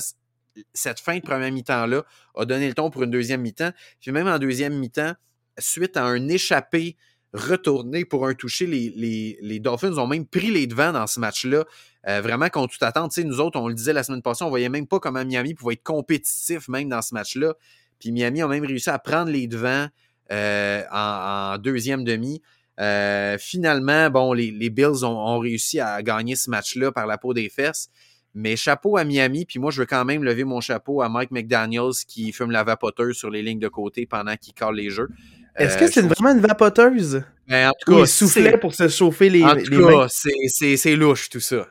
cette 0.73 0.99
fin 0.99 1.17
de 1.17 1.21
première 1.21 1.51
mi-temps-là 1.51 2.03
a 2.35 2.45
donné 2.45 2.67
le 2.67 2.73
ton 2.73 2.89
pour 2.89 3.03
une 3.03 3.11
deuxième 3.11 3.41
mi-temps. 3.41 3.71
Puis 4.01 4.11
même 4.11 4.27
en 4.27 4.37
deuxième 4.37 4.77
mi-temps, 4.77 5.13
suite 5.59 5.95
à 5.95 6.03
un 6.03 6.27
échappé 6.27 6.97
retourné 7.33 8.05
pour 8.05 8.27
un 8.27 8.33
toucher. 8.33 8.65
Les, 8.65 9.37
les, 9.41 9.59
Dolphins 9.59 9.97
ont 9.97 10.07
même 10.07 10.25
pris 10.25 10.51
les 10.51 10.67
devants 10.67 10.91
dans 10.91 11.07
ce 11.07 11.19
match-là. 11.19 11.65
Euh, 12.07 12.21
vraiment, 12.21 12.49
contre 12.49 12.73
toute 12.73 12.83
attente. 12.83 13.17
nous 13.17 13.39
autres, 13.39 13.59
on 13.59 13.67
le 13.67 13.73
disait 13.73 13.93
la 13.93 14.03
semaine 14.03 14.21
passée, 14.21 14.43
on 14.43 14.49
voyait 14.49 14.69
même 14.69 14.87
pas 14.87 14.99
comment 14.99 15.23
Miami 15.25 15.53
pouvait 15.53 15.73
être 15.73 15.83
compétitif 15.83 16.67
même 16.69 16.89
dans 16.89 17.01
ce 17.01 17.13
match-là. 17.13 17.53
Puis 17.99 18.11
Miami 18.11 18.41
a 18.41 18.47
même 18.47 18.65
réussi 18.65 18.89
à 18.89 18.99
prendre 18.99 19.29
les 19.29 19.47
devants 19.47 19.87
euh, 20.31 20.83
en, 20.91 21.57
deuxième 21.57 22.03
demi. 22.03 22.41
Euh, 22.79 23.37
finalement, 23.39 24.09
bon, 24.09 24.33
les, 24.33 24.69
Bills 24.69 25.03
ont, 25.03 25.39
réussi 25.39 25.79
à 25.79 26.01
gagner 26.03 26.35
ce 26.35 26.49
match-là 26.49 26.91
par 26.91 27.07
la 27.07 27.17
peau 27.17 27.33
des 27.33 27.49
fesses. 27.49 27.89
Mais 28.33 28.55
chapeau 28.55 28.97
à 28.97 29.03
Miami, 29.03 29.45
puis 29.45 29.57
moi, 29.57 29.71
je 29.71 29.79
veux 29.81 29.87
quand 29.87 30.05
même 30.05 30.23
lever 30.23 30.43
mon 30.43 30.61
chapeau 30.61 31.01
à 31.01 31.09
Mike 31.09 31.31
McDaniels 31.31 31.93
qui 32.07 32.31
fume 32.31 32.51
la 32.51 32.63
vapoteuse 32.63 33.17
sur 33.17 33.31
les 33.31 33.41
lignes 33.41 33.59
de 33.59 33.67
côté 33.67 34.05
pendant 34.05 34.35
qu'il 34.35 34.53
colle 34.53 34.75
les 34.75 34.91
jeux. 34.91 35.09
Est-ce 35.57 35.77
que 35.77 35.85
euh, 35.85 35.89
c'est 35.91 36.01
vraiment 36.01 36.31
une 36.31 36.39
vapoteuse? 36.39 37.23
Ben, 37.47 37.69
en 37.69 37.73
tout 37.79 37.91
cas, 37.91 37.99
il 38.01 38.07
soufflait 38.07 38.57
pour 38.57 38.75
se 38.75 38.87
chauffer 38.87 39.29
les, 39.29 39.43
en 39.43 39.55
tout 39.55 39.89
cas, 39.89 40.07
C'est 40.09 40.95
louche 40.95 41.29
tout 41.29 41.39
ça. 41.39 41.67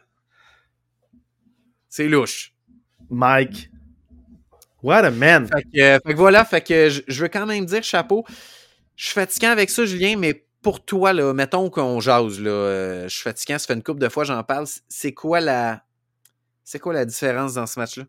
C'est 1.89 2.09
louche. 2.09 2.53
Mike. 3.09 3.71
What 4.83 5.05
a 5.05 5.11
man. 5.11 5.49
Fait 5.49 5.63
que, 5.63 6.07
fait 6.07 6.13
que 6.13 6.17
voilà, 6.19 6.45
fait 6.45 6.61
que 6.61 6.89
je, 6.89 7.23
veux 7.23 7.29
quand 7.29 7.47
même 7.47 7.65
dire 7.65 7.83
chapeau. 7.83 8.25
Je 8.97 9.07
suis 9.07 9.15
fatiguant 9.15 9.51
avec 9.51 9.71
ça, 9.71 9.85
Julien, 9.85 10.17
mais 10.17 10.45
pour 10.63 10.85
toi, 10.85 11.13
là, 11.13 11.33
mettons 11.33 11.71
qu'on 11.71 12.01
jase, 12.01 12.41
là, 12.41 12.51
euh, 12.51 13.09
je 13.09 13.15
suis 13.15 13.23
fatiguant, 13.23 13.59
ça 13.59 13.67
fait 13.67 13.75
une 13.75 13.83
couple 13.83 14.01
de 14.01 14.09
fois 14.09 14.25
j'en 14.25 14.43
parle. 14.43 14.67
C'est 14.89 15.13
quoi 15.13 15.41
la. 15.41 15.83
C'est 16.65 16.79
quoi 16.79 16.93
la 16.93 17.05
différence 17.05 17.55
dans 17.55 17.67
ce 17.67 17.79
match-là? 17.79 18.05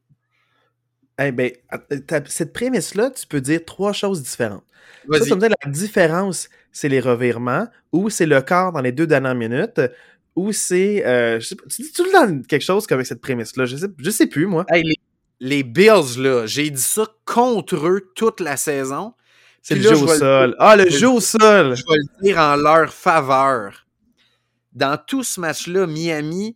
Eh 1.20 1.32
bien, 1.32 1.50
cette 2.28 2.54
prémisse-là, 2.54 3.10
tu 3.12 3.26
peux 3.26 3.42
dire 3.42 3.62
trois 3.66 3.92
choses 3.92 4.22
différentes. 4.22 4.64
Ça, 5.12 5.26
ça 5.26 5.36
me 5.36 5.42
dit 5.42 5.48
la 5.64 5.72
différence, 5.72 6.50
c'est 6.72 6.90
les 6.90 7.00
revirements, 7.00 7.68
ou 7.92 8.10
c'est 8.10 8.26
le 8.26 8.42
quart 8.42 8.72
dans 8.72 8.82
les 8.82 8.92
deux 8.92 9.08
dernières 9.08 9.36
minutes, 9.36 9.82
ou 10.36 10.52
c'est. 10.52 11.04
Euh, 11.06 11.40
tu 11.40 11.82
dis 11.82 11.92
tout 11.92 12.04
le 12.04 12.12
temps 12.12 12.42
quelque 12.48 12.64
chose 12.64 12.86
comme 12.86 13.04
cette 13.04 13.22
prémisse-là. 13.22 13.66
Je 13.66 13.78
sais, 13.78 13.88
je 13.98 14.10
sais 14.10 14.28
plus, 14.28 14.46
moi. 14.46 14.66
les, 15.40 15.64
Bills, 15.64 16.20
là, 16.20 16.46
j'ai 16.46 16.70
dit 16.70 16.82
ça 16.82 17.08
contre 17.26 17.88
eux 17.88 18.12
toute 18.16 18.40
la 18.40 18.58
saison. 18.58 19.14
C'est 19.62 19.76
le 19.76 19.82
jeu 19.82 19.98
au 19.98 20.08
sol. 20.08 20.56
ah, 20.60 20.76
le 20.76 20.90
jeu 20.90 21.10
au 21.10 21.20
sol! 21.20 21.76
Je 21.76 21.84
vais 21.84 21.98
le 21.98 22.24
dire 22.24 22.38
en 22.38 22.56
leur 22.56 22.94
faveur. 22.94 23.86
Dans 24.72 24.98
tout 24.98 25.24
ce 25.24 25.42
match-là, 25.42 25.88
Miami 25.88 26.56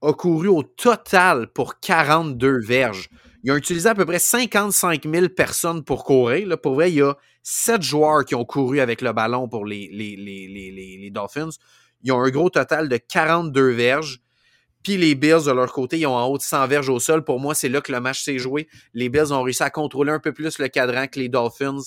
a 0.00 0.12
couru 0.12 0.48
au 0.48 0.62
total 0.62 1.48
pour 1.48 1.78
42 1.78 2.60
verges. 2.60 3.10
Ils 3.42 3.50
ont 3.50 3.56
utilisé 3.56 3.88
à 3.88 3.94
peu 3.94 4.06
près 4.06 4.18
55 4.18 5.04
000 5.04 5.28
personnes 5.28 5.82
pour 5.82 6.04
courir. 6.04 6.46
Là. 6.46 6.56
Pour 6.56 6.74
vrai, 6.74 6.90
il 6.92 6.96
y 6.96 7.02
a 7.02 7.16
7 7.42 7.82
joueurs 7.82 8.24
qui 8.24 8.34
ont 8.34 8.44
couru 8.44 8.80
avec 8.80 9.00
le 9.00 9.12
ballon 9.12 9.48
pour 9.48 9.66
les, 9.66 9.88
les, 9.92 10.16
les, 10.16 11.10
Dolphins. 11.10 11.50
Ils 12.02 12.12
ont 12.12 12.20
un 12.20 12.30
gros 12.30 12.50
total 12.50 12.88
de 12.88 12.96
42 12.96 13.70
verges. 13.70 14.20
Puis 14.84 14.96
les 14.96 15.14
Bills, 15.14 15.44
de 15.46 15.52
leur 15.52 15.72
côté, 15.72 15.98
ils 15.98 16.06
ont 16.06 16.16
en 16.16 16.26
haut 16.26 16.38
de 16.38 16.42
100 16.42 16.66
verges 16.66 16.88
au 16.88 16.98
sol. 16.98 17.24
Pour 17.24 17.40
moi, 17.40 17.54
c'est 17.54 17.68
là 17.68 17.80
que 17.80 17.92
le 17.92 18.00
match 18.00 18.22
s'est 18.22 18.38
joué. 18.38 18.68
Les 18.94 19.08
Bills 19.08 19.32
ont 19.32 19.42
réussi 19.42 19.62
à 19.62 19.70
contrôler 19.70 20.12
un 20.12 20.18
peu 20.18 20.32
plus 20.32 20.58
le 20.58 20.68
cadran 20.68 21.06
que 21.06 21.18
les 21.18 21.28
Dolphins. 21.28 21.82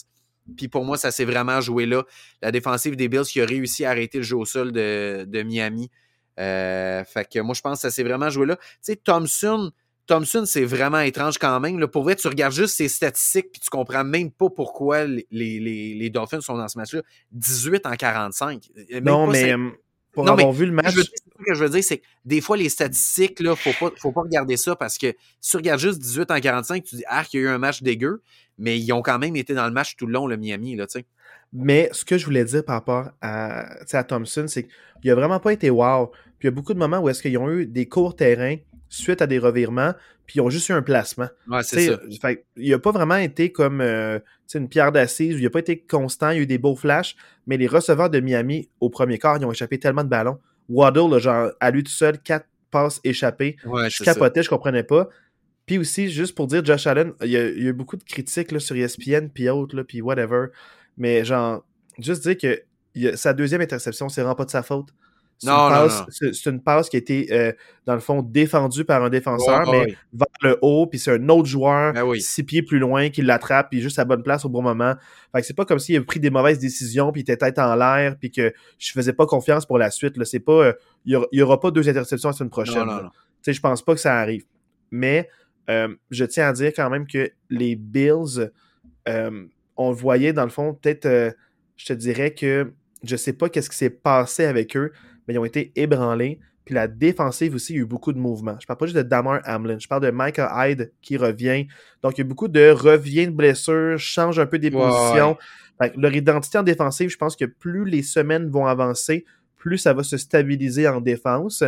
Puis 0.58 0.68
pour 0.68 0.86
moi, 0.86 0.97
ça 0.97 1.12
s'est 1.12 1.26
vraiment 1.26 1.60
joué 1.62 1.86
là. 1.86 2.03
La 2.41 2.51
défensive 2.51 2.95
des 2.95 3.10
Bills 3.10 3.24
qui 3.24 3.41
a 3.41 3.45
réussi 3.45 3.84
à 3.86 3.91
arrêter 3.91 4.20
le 4.20 4.24
jeu 4.24 4.38
au 4.38 4.45
sol 4.45 4.72
de, 4.72 5.26
de 5.28 5.43
Miami. 5.43 5.89
Euh, 6.39 7.03
fait 7.06 7.28
que 7.30 7.39
moi, 7.39 7.56
je 7.56 7.62
pense 7.62 7.78
que 7.78 7.82
ça 7.82 7.91
s'est 7.91 8.03
vraiment 8.03 8.30
joué 8.30 8.45
là. 8.45 8.56
Tu 8.58 8.64
sais, 8.82 8.95
Thompson, 8.97 9.72
Thompson, 10.08 10.43
c'est 10.45 10.66
vraiment 10.66 10.99
étrange 10.99 11.38
quand 11.38 11.60
même. 11.60 11.80
Là. 11.80 11.88
Pour 11.88 12.03
vrai, 12.03 12.16
tu 12.16 12.28
regardes 12.28 12.53
juste 12.53 12.76
ses 12.76 12.88
statistiques 12.88 13.51
puis 13.51 13.62
tu 13.62 13.70
comprends 13.70 14.03
même 14.03 14.32
pas 14.32 14.49
pourquoi 14.49 15.06
les, 15.06 15.26
les, 15.32 15.95
les 15.95 16.10
Dolphins 16.10 16.41
sont 16.41 16.58
dans 16.58 16.68
ce 16.68 16.78
match-là. 16.78 17.01
18 17.32 17.86
en 17.86 17.95
45. 17.95 18.70
non, 19.01 19.28
mais 19.28 19.56
pour 20.16 20.30
avoir 20.30 20.51
vu 20.51 20.66
le 20.66 20.72
match. 20.72 20.95
ce 20.95 21.03
que 21.03 21.53
je 21.53 21.64
veux 21.64 21.70
dire, 21.70 21.84
c'est 21.84 21.97
que 21.97 22.06
des 22.24 22.41
fois, 22.41 22.58
les 22.58 22.70
statistiques, 22.70 23.38
il 23.39 23.47
ne 23.47 23.56
faut 23.56 23.72
pas, 23.80 23.93
faut 23.97 24.12
pas 24.12 24.22
regarder 24.22 24.58
ça 24.58 24.76
parce 24.76 24.97
que 24.97 25.14
si 25.41 25.51
tu 25.51 25.58
regardes 25.58 25.82
juste 25.82 25.99
18 25.99 26.32
en 26.32 26.39
45, 26.39 26.84
tu 26.84 26.95
dis, 26.95 27.03
ah, 27.08 27.24
qu'il 27.24 27.41
y 27.41 27.43
a 27.43 27.47
eu 27.47 27.49
un 27.49 27.58
match 27.58 27.84
dégueu, 27.84 28.22
mais 28.58 28.80
ils 28.80 28.91
ont 28.93 29.01
quand 29.01 29.20
même 29.20 29.36
été 29.36 29.53
dans 29.53 29.66
le 29.66 29.74
match 29.74 29.95
tout 29.97 30.06
le 30.08 30.14
long, 30.14 30.26
le 30.26 30.38
Miami, 30.38 30.76
là, 30.76 30.88
tu 30.88 30.99
sais. 30.99 31.06
Mais 31.53 31.89
ce 31.91 32.03
que 32.03 32.18
je 32.18 32.26
voulais 32.26 32.43
dire 32.43 32.66
par 32.66 32.76
rapport 32.76 33.10
à, 33.22 33.66
à 33.91 34.03
Thompson, 34.03 34.45
c'est 34.47 34.64
qu'il 34.64 35.12
n'a 35.12 35.16
vraiment 35.16 35.39
pas 35.39 35.53
été 35.53 35.70
wow. 35.70 36.08
Puis 36.08 36.43
il 36.43 36.45
y 36.45 36.47
a 36.47 36.51
beaucoup 36.51 36.74
de 36.74 36.80
moments 36.80 36.99
où 36.99 37.10
est-ce 37.10 37.22
qu'ils 37.22 37.38
ont 37.38 37.49
eu 37.49 37.66
des 37.66 37.88
courts 37.88 38.16
terrains 38.16 38.58
suite 38.90 39.22
à 39.22 39.28
des 39.28 39.40
revirements, 39.40 39.94
puis 40.26 40.38
ils 40.38 40.42
ont 40.42 40.50
juste 40.50 40.70
eu 40.70 40.74
un 40.74 40.82
placement. 40.82 41.28
Ouais, 41.48 41.64
c'est 41.64 41.88
ça. 41.88 42.00
Fait, 42.22 42.46
il 42.56 42.72
n'a 42.72 42.80
pas 42.80 42.92
vraiment 42.92 43.18
été 43.18 43.52
comme 43.52 43.82
euh, 43.82 44.20
une 44.54 44.70
pierre 44.70 44.92
d'assise, 44.92 45.38
il 45.38 45.44
n'a 45.44 45.50
pas 45.50 45.60
été 45.60 45.80
constant, 45.80 46.32
il 46.32 46.36
y 46.38 46.40
a 46.40 46.44
eu 46.44 46.48
des 46.48 46.58
beaux 46.58 46.76
flashs, 46.76 47.16
mais 47.48 47.58
les 47.58 47.68
receveurs 47.68 48.10
de 48.10 48.20
Miami, 48.20 48.70
au 48.80 48.90
premier 48.90 49.20
quart, 49.20 49.38
ils 49.38 49.46
ont 49.46 49.52
échappé 49.52 49.80
tellement 49.80 50.04
de 50.04 50.10
ballons. 50.10 50.40
Waddle, 50.70 51.20
genre, 51.20 51.52
à 51.60 51.72
lui 51.72 51.84
tout 51.84 51.92
seul, 51.92 52.18
quatre 52.20 52.48
passes 52.72 53.00
échappées. 53.04 53.58
je 53.64 54.04
capotais, 54.04 54.44
je 54.44 54.50
comprenais 54.50 54.84
pas. 54.84 55.10
Puis 55.66 55.78
aussi, 55.78 56.10
juste 56.10 56.36
pour 56.36 56.48
dire, 56.48 56.64
Josh 56.64 56.86
Allen, 56.88 57.14
il 57.22 57.30
y 57.30 57.38
a, 57.38 57.48
eu 57.48 57.74
beaucoup 57.74 57.98
de 57.98 58.04
critiques 58.04 58.52
là, 58.52 58.60
sur 58.60 58.76
ESPN, 58.76 59.30
puis 59.34 59.50
autres, 59.50 59.82
puis 59.84 60.02
whatever. 60.02 60.48
Mais 60.98 61.26
genre, 61.26 61.66
juste 62.00 62.28
dire 62.28 62.38
que 62.38 63.16
sa 63.16 63.34
deuxième 63.34 63.62
interception, 63.62 64.10
c'est 64.10 64.22
vraiment 64.22 64.36
pas 64.36 64.46
de 64.46 64.52
sa 64.52 64.64
faute. 64.64 64.90
C'est 65.38 65.48
non, 65.48 65.68
une, 65.68 65.70
passe, 65.70 66.04
c'est 66.10 66.50
une 66.50 66.62
passe 66.62 66.90
qui 66.90 66.96
a 66.96 67.00
été, 67.00 67.28
euh, 67.32 67.52
dans 67.86 67.94
le 67.94 68.00
fond, 68.00 68.22
défendue 68.22 68.86
par 68.86 69.04
un 69.04 69.10
défenseur, 69.10 69.70
mais 69.70 69.98
vers 70.14 70.28
le 70.42 70.58
haut, 70.62 70.88
puis 70.88 70.98
c'est 70.98 71.12
un 71.12 71.28
autre 71.28 71.48
joueur, 71.48 71.94
ben 71.94 72.14
six 72.20 72.44
pieds 72.44 72.62
plus 72.62 72.80
loin, 72.80 73.10
qui 73.10 73.22
l'attrape, 73.22 73.70
puis 73.70 73.82
juste 73.82 74.00
à 74.00 74.06
bonne 74.06 74.24
place 74.24 74.46
au 74.46 74.50
bon 74.50 74.62
moment. 74.62 74.96
Fait 75.34 75.42
que 75.42 75.48
c'est 75.48 75.54
pas 75.54 75.66
comme 75.66 75.80
s'il 75.80 75.98
avait 75.98 76.06
pris 76.06 76.22
des 76.22 76.30
mauvaises 76.30 76.60
décisions, 76.60 77.12
puis 77.12 77.22
il 77.22 77.24
était 77.24 77.36
tête 77.36 77.60
en 77.60 77.76
l'air, 77.76 78.16
puis 78.18 78.32
que 78.32 78.54
je 78.80 78.92
faisais 78.94 79.12
pas 79.12 79.26
confiance 79.26 79.66
pour 79.66 79.78
la 79.78 79.92
suite. 79.92 80.16
Là. 80.16 80.24
C'est 80.24 80.40
pas, 80.40 80.68
euh, 80.68 80.74
il 81.06 81.20
y, 81.32 81.42
aura, 81.42 81.60
pas 81.60 81.72
deux 81.72 81.90
interceptions 81.90 82.30
la 82.30 82.34
semaine 82.34 82.50
prochaine. 82.50 82.88
Tu 82.88 83.10
sais, 83.42 83.54
je 83.54 83.62
pense 83.62 83.84
pas 83.84 83.94
que 83.94 84.02
ça 84.02 84.18
arrive. 84.18 84.46
Mais 84.90 85.28
euh, 85.70 85.94
je 86.12 86.24
tiens 86.24 86.48
à 86.48 86.54
dire 86.54 86.72
quand 86.74 86.90
même 86.90 87.08
que 87.08 87.30
les 87.50 87.76
Bills, 87.76 88.52
on 89.78 89.92
voyait 89.92 90.32
dans 90.32 90.46
le 90.46 90.50
fond, 90.50 90.74
peut-être, 90.74 91.36
je 91.76 91.86
te 91.86 91.94
dirais 91.94 92.34
que 92.34 92.74
je 93.04 93.16
sais 93.16 93.34
pas 93.34 93.50
qu'est-ce 93.50 93.70
qui 93.70 93.78
s'est 93.78 93.90
passé 93.90 94.46
avec 94.46 94.76
eux, 94.76 94.92
mais 95.28 95.34
ils 95.34 95.40
ont 95.40 95.46
été 95.46 95.72
ébranlés. 95.76 96.40
Puis 96.66 96.74
la 96.74 96.88
défensive 96.88 97.54
aussi, 97.54 97.74
il 97.74 97.76
y 97.76 97.80
a 97.80 97.82
eu 97.84 97.86
beaucoup 97.86 98.12
de 98.12 98.18
mouvements. 98.18 98.58
Je 98.60 98.66
parle 98.66 98.80
pas 98.80 98.86
juste 98.88 98.98
de 98.98 99.04
Damar 99.04 99.40
Hamlin, 99.46 99.78
je 99.80 99.88
parle 99.88 100.02
de 100.02 100.10
Michael 100.10 100.50
Hyde 100.52 100.92
qui 101.02 101.16
revient. 101.16 101.68
Donc, 102.02 102.18
il 102.18 102.22
y 102.22 102.22
a 102.22 102.28
beaucoup 102.28 102.48
de 102.48 102.70
revient 102.72 103.28
de 103.28 103.32
blessures, 103.32 104.00
change 104.00 104.40
un 104.40 104.48
peu 104.48 104.58
des 104.58 104.72
positions. 104.72 105.38
leur 105.96 106.16
identité 106.16 106.58
en 106.58 106.64
défensive, 106.64 107.10
je 107.10 107.18
pense 107.18 107.36
que 107.36 107.46
plus 107.46 107.86
les 107.86 108.02
semaines 108.02 108.50
vont 108.50 108.66
avancer, 108.66 109.26
plus 109.58 109.78
ça 109.78 109.94
va 109.94 110.04
se 110.04 110.18
stabiliser 110.18 110.88
en 110.88 111.02
défense. 111.02 111.64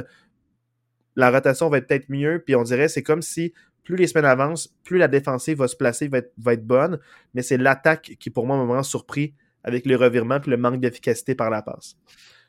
La 1.16 1.30
rotation 1.30 1.70
va 1.70 1.78
être 1.78 1.88
peut-être 1.88 2.10
mieux, 2.10 2.42
puis 2.44 2.56
on 2.56 2.64
dirait 2.64 2.88
c'est 2.88 3.04
comme 3.04 3.22
si 3.22 3.54
plus 3.84 3.96
les 3.96 4.08
semaines 4.08 4.26
avancent, 4.26 4.76
plus 4.84 4.98
la 4.98 5.08
défensive 5.08 5.60
va 5.60 5.68
se 5.68 5.76
placer, 5.76 6.08
va 6.10 6.18
être, 6.18 6.34
va 6.38 6.54
être 6.54 6.66
bonne, 6.66 7.00
mais 7.34 7.42
c'est 7.42 7.58
l'attaque 7.58 8.18
qui, 8.20 8.30
pour 8.30 8.46
moi, 8.46 8.58
m'a 8.58 8.66
vraiment 8.66 8.84
surpris 8.84 9.34
avec 9.64 9.86
le 9.86 9.96
revirement 9.96 10.40
et 10.46 10.50
le 10.50 10.58
manque 10.58 10.82
d'efficacité 10.82 11.36
par 11.36 11.50
la 11.50 11.62
passe. 11.62 11.96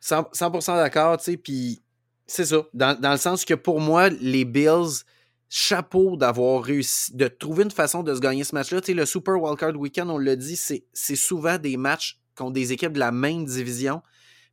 100%, 0.03 0.77
d'accord, 0.77 1.19
tu 1.19 1.25
sais, 1.25 1.37
puis 1.37 1.81
c'est 2.27 2.45
ça. 2.45 2.63
Dans, 2.75 3.11
le 3.11 3.17
sens 3.17 3.45
que 3.45 3.55
pour 3.55 3.81
moi, 3.81 4.11
les 4.11 4.45
Bills, 4.45 5.05
chapeau 5.49 6.17
d'avoir 6.17 6.63
réussi, 6.63 7.15
de 7.17 7.27
trouver 7.27 7.65
une 7.65 7.71
façon 7.71 8.03
de 8.03 8.15
se 8.15 8.21
gagner 8.21 8.45
ce 8.45 8.55
match-là. 8.55 8.81
Tu 8.81 8.89
sais, 8.89 8.95
le 8.95 9.07
Super 9.07 9.41
Wildcard 9.43 9.77
Weekend, 9.77 10.11
on 10.11 10.19
l'a 10.19 10.37
dit, 10.37 10.57
c'est 10.57 11.17
souvent 11.17 11.59
des 11.59 11.77
matchs 11.77 12.21
contre 12.37 12.53
des 12.53 12.73
équipes 12.73 12.93
de 12.93 12.99
la 12.99 13.13
même 13.13 13.45
division. 13.45 14.03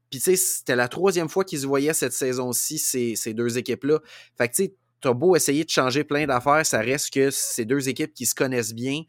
Puis, 0.10 0.20
tu 0.20 0.32
sais, 0.32 0.36
c'était 0.38 0.76
la 0.76 0.88
troisième 0.88 1.28
fois 1.28 1.44
qu'ils 1.44 1.60
se 1.60 1.68
voyaient 1.68 1.94
cette 1.94 2.14
saison-ci, 2.14 2.78
ces, 2.78 3.16
ces, 3.16 3.34
deux 3.34 3.58
équipes-là. 3.58 4.00
Fait 4.38 4.48
que, 4.48 4.56
tu 4.56 4.64
sais, 4.66 4.76
beau 5.14 5.36
essayer 5.36 5.64
de 5.64 5.70
changer 5.70 6.04
plein 6.04 6.26
d'affaires, 6.26 6.66
ça 6.66 6.80
reste 6.80 7.14
que 7.14 7.30
c'est 7.30 7.66
deux 7.66 7.90
équipes 7.90 8.14
qui 8.14 8.26
se 8.26 8.34
connaissent 8.34 8.74
bien. 8.74 9.04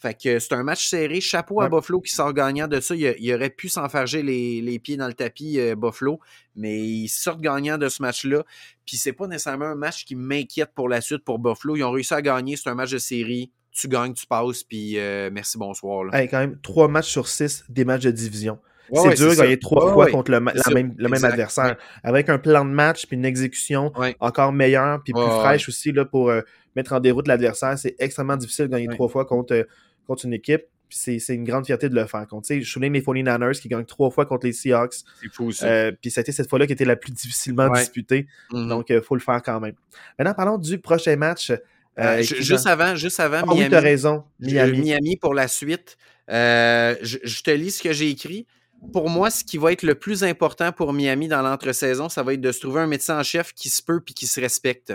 Fait 0.00 0.14
que 0.14 0.38
c'est 0.38 0.52
un 0.52 0.62
match 0.62 0.86
serré. 0.86 1.20
Chapeau 1.20 1.60
à 1.60 1.68
Buffalo 1.68 2.00
qui 2.00 2.12
sort 2.12 2.32
gagnant 2.32 2.68
de 2.68 2.78
ça. 2.78 2.94
Il, 2.94 3.34
aurait 3.34 3.50
pu 3.50 3.68
s'enfarger 3.68 4.22
les, 4.22 4.60
les, 4.60 4.78
pieds 4.78 4.96
dans 4.96 5.08
le 5.08 5.14
tapis, 5.14 5.58
euh, 5.58 5.74
Buffalo, 5.74 6.20
mais 6.54 6.78
ils 6.78 7.08
sortent 7.08 7.40
gagnant 7.40 7.78
de 7.78 7.88
ce 7.88 8.00
match-là. 8.00 8.44
Puis 8.86 8.96
c'est 8.96 9.12
pas 9.12 9.26
nécessairement 9.26 9.64
un 9.64 9.74
match 9.74 10.04
qui 10.04 10.14
m'inquiète 10.14 10.70
pour 10.72 10.88
la 10.88 11.00
suite 11.00 11.24
pour 11.24 11.40
Buffalo. 11.40 11.74
Ils 11.74 11.82
ont 11.82 11.90
réussi 11.90 12.14
à 12.14 12.22
gagner. 12.22 12.56
C'est 12.56 12.70
un 12.70 12.76
match 12.76 12.92
de 12.92 12.98
série. 12.98 13.50
Tu 13.72 13.88
gagnes, 13.88 14.14
tu 14.14 14.26
passes, 14.26 14.62
puis 14.62 14.98
euh, 14.98 15.30
merci, 15.32 15.58
bonsoir. 15.58 16.04
Là. 16.04 16.26
quand 16.28 16.38
même, 16.38 16.58
trois 16.60 16.86
matchs 16.86 17.10
sur 17.10 17.28
six 17.28 17.64
des 17.68 17.84
matchs 17.84 18.04
de 18.04 18.10
division. 18.12 18.58
c'est 18.92 19.14
dur 19.14 19.30
de 19.30 19.36
gagner 19.36 19.58
trois 19.58 19.92
fois 19.92 20.10
contre 20.10 20.30
le, 20.30 20.40
même, 20.40 20.94
le 20.96 21.08
même 21.08 21.24
adversaire. 21.24 21.76
Avec 22.04 22.28
un 22.28 22.38
plan 22.38 22.64
de 22.64 22.70
match 22.70 23.06
puis 23.06 23.16
une 23.16 23.24
exécution 23.24 23.92
encore 24.20 24.52
meilleure 24.52 25.02
puis 25.02 25.12
plus 25.12 25.22
fraîche 25.22 25.68
aussi 25.68 25.90
là, 25.90 26.04
pour 26.04 26.30
euh, 26.30 26.40
mettre 26.76 26.92
en 26.92 27.00
déroute 27.00 27.26
l'adversaire. 27.26 27.76
C'est 27.78 27.96
extrêmement 27.98 28.36
difficile 28.36 28.66
de 28.66 28.70
gagner 28.70 28.88
trois 28.88 29.08
fois 29.08 29.24
contre 29.24 29.66
contre 30.08 30.24
une 30.24 30.32
équipe. 30.32 30.64
C'est 30.90 31.18
une 31.28 31.44
grande 31.44 31.66
fierté 31.66 31.90
de 31.90 31.94
le 31.94 32.06
faire. 32.06 32.26
Contre, 32.26 32.48
je 32.48 32.64
souviens 32.64 32.88
les 32.88 33.02
49ers 33.02 33.60
qui 33.60 33.68
gagnent 33.68 33.84
trois 33.84 34.10
fois 34.10 34.24
contre 34.24 34.46
les 34.46 34.54
Seahawks. 34.54 34.94
C'est 35.20 35.28
fou 35.30 35.48
aussi. 35.48 35.64
Euh, 35.66 35.92
puis 35.92 36.10
c'était 36.10 36.32
cette 36.32 36.48
fois-là 36.48 36.66
qui 36.66 36.72
était 36.72 36.86
la 36.86 36.96
plus 36.96 37.12
difficilement 37.12 37.68
disputée. 37.70 38.26
Mm-hmm. 38.50 38.68
Donc, 38.68 38.86
il 38.88 38.96
euh, 38.96 39.02
faut 39.02 39.14
le 39.14 39.20
faire 39.20 39.42
quand 39.42 39.60
même. 39.60 39.74
Maintenant, 40.18 40.32
parlons 40.32 40.56
du 40.56 40.78
prochain 40.78 41.14
match. 41.16 41.52
Euh, 41.98 42.22
juste 42.22 42.66
avant, 42.66 42.94
juste 42.94 43.20
avant, 43.20 43.42
ah, 43.42 43.54
Miami. 43.54 43.74
Oui, 43.74 43.80
raison. 43.80 44.24
Miami. 44.40 44.80
Miami 44.80 45.16
pour 45.16 45.34
la 45.34 45.46
suite. 45.46 45.98
je, 46.26 47.42
te 47.42 47.50
lis 47.50 47.72
ce 47.72 47.82
que 47.82 47.92
j'ai 47.92 48.08
écrit. 48.08 48.46
Pour 48.90 49.10
moi, 49.10 49.30
ce 49.30 49.44
qui 49.44 49.58
va 49.58 49.72
être 49.72 49.82
le 49.82 49.94
plus 49.94 50.24
important 50.24 50.72
pour 50.72 50.94
Miami 50.94 51.28
dans 51.28 51.42
l'entre-saison, 51.42 52.08
ça 52.08 52.22
va 52.22 52.32
être 52.32 52.40
de 52.40 52.52
se 52.52 52.60
trouver 52.60 52.80
un 52.80 52.86
médecin 52.86 53.18
en 53.18 53.24
chef 53.24 53.52
qui 53.52 53.68
se 53.68 53.82
peut 53.82 54.00
puis 54.00 54.14
qui 54.14 54.26
se 54.26 54.40
respecte. 54.40 54.94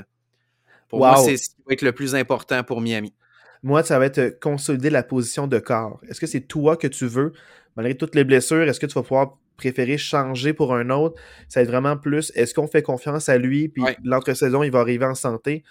Pour 0.88 1.00
moi, 1.00 1.18
c'est 1.18 1.38
ce 1.38 1.50
qui 1.50 1.62
va 1.68 1.74
être 1.74 1.82
le 1.84 1.92
plus 1.92 2.16
important 2.16 2.64
pour 2.64 2.82
Miami. 2.82 3.14
Moi, 3.64 3.84
ça 3.84 3.98
va 3.98 4.06
être 4.06 4.20
euh, 4.20 4.32
consolider 4.42 4.90
la 4.90 5.04
position 5.04 5.48
de 5.48 5.60
corps. 5.60 6.00
Est-ce 6.10 6.20
que 6.20 6.28
c'est 6.28 6.42
toi 6.42 6.78
que 6.78 6.88
tu 6.88 7.06
veux, 7.06 7.32
malgré 7.76 7.96
toutes 7.96 8.16
les 8.16 8.24
blessures, 8.24 8.64
est-ce 8.64 8.80
que 8.80 8.86
tu 8.86 8.94
vas 8.94 9.04
pouvoir 9.04 9.38
préférer 9.58 9.98
changer 9.98 10.54
pour 10.54 10.76
un 10.76 10.90
autre? 10.90 11.20
Ça 11.48 11.60
va 11.60 11.64
être 11.64 11.70
vraiment 11.70 11.98
plus, 11.98 12.32
est-ce 12.36 12.54
qu'on 12.54 12.68
fait 12.68 12.82
confiance 12.82 13.30
à 13.30 13.38
lui, 13.38 13.70
puis 13.70 13.84
l'entre-saison, 14.04 14.64
il 14.64 14.72
va 14.72 14.80
arriver 14.80 15.06
en 15.06 15.16
santé? 15.16 15.64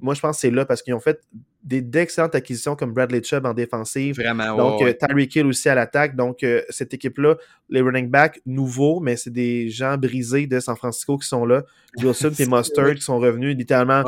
Moi, 0.00 0.14
je 0.14 0.20
pense 0.20 0.36
que 0.36 0.40
c'est 0.42 0.50
là 0.50 0.64
parce 0.64 0.82
qu'ils 0.82 0.94
ont 0.94 1.00
fait 1.00 1.20
d'excellentes 1.62 2.34
acquisitions 2.34 2.76
comme 2.76 2.92
Bradley 2.92 3.22
Chubb 3.22 3.44
en 3.44 3.54
défensive. 3.54 4.16
Vraiment, 4.16 4.56
Donc, 4.56 4.82
euh, 4.82 4.92
Tyreek 4.92 5.34
Hill 5.34 5.46
aussi 5.46 5.68
à 5.68 5.74
l'attaque. 5.74 6.16
Donc, 6.16 6.42
euh, 6.42 6.62
cette 6.70 6.94
équipe-là, 6.94 7.36
les 7.68 7.80
running 7.80 8.08
backs 8.08 8.40
nouveaux, 8.46 9.00
mais 9.00 9.16
c'est 9.16 9.32
des 9.32 9.68
gens 9.68 9.98
brisés 9.98 10.46
de 10.46 10.60
San 10.60 10.76
Francisco 10.76 11.18
qui 11.18 11.26
sont 11.26 11.44
là. 11.44 11.64
Wilson 11.98 12.30
et 12.38 12.46
Mustard 12.46 12.94
qui 12.94 13.02
sont 13.02 13.18
revenus 13.18 13.56
littéralement 13.56 14.04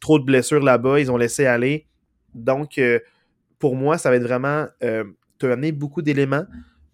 trop 0.00 0.18
de 0.18 0.24
blessures 0.24 0.62
là-bas. 0.62 1.00
Ils 1.00 1.10
ont 1.10 1.16
laissé 1.16 1.46
aller. 1.46 1.86
Donc, 2.34 2.78
euh, 2.78 2.98
pour 3.58 3.76
moi, 3.76 3.98
ça 3.98 4.10
va 4.10 4.16
être 4.16 4.22
vraiment 4.22 4.66
euh, 4.82 5.04
te 5.38 5.46
amener 5.46 5.72
beaucoup 5.72 6.02
d'éléments. 6.02 6.44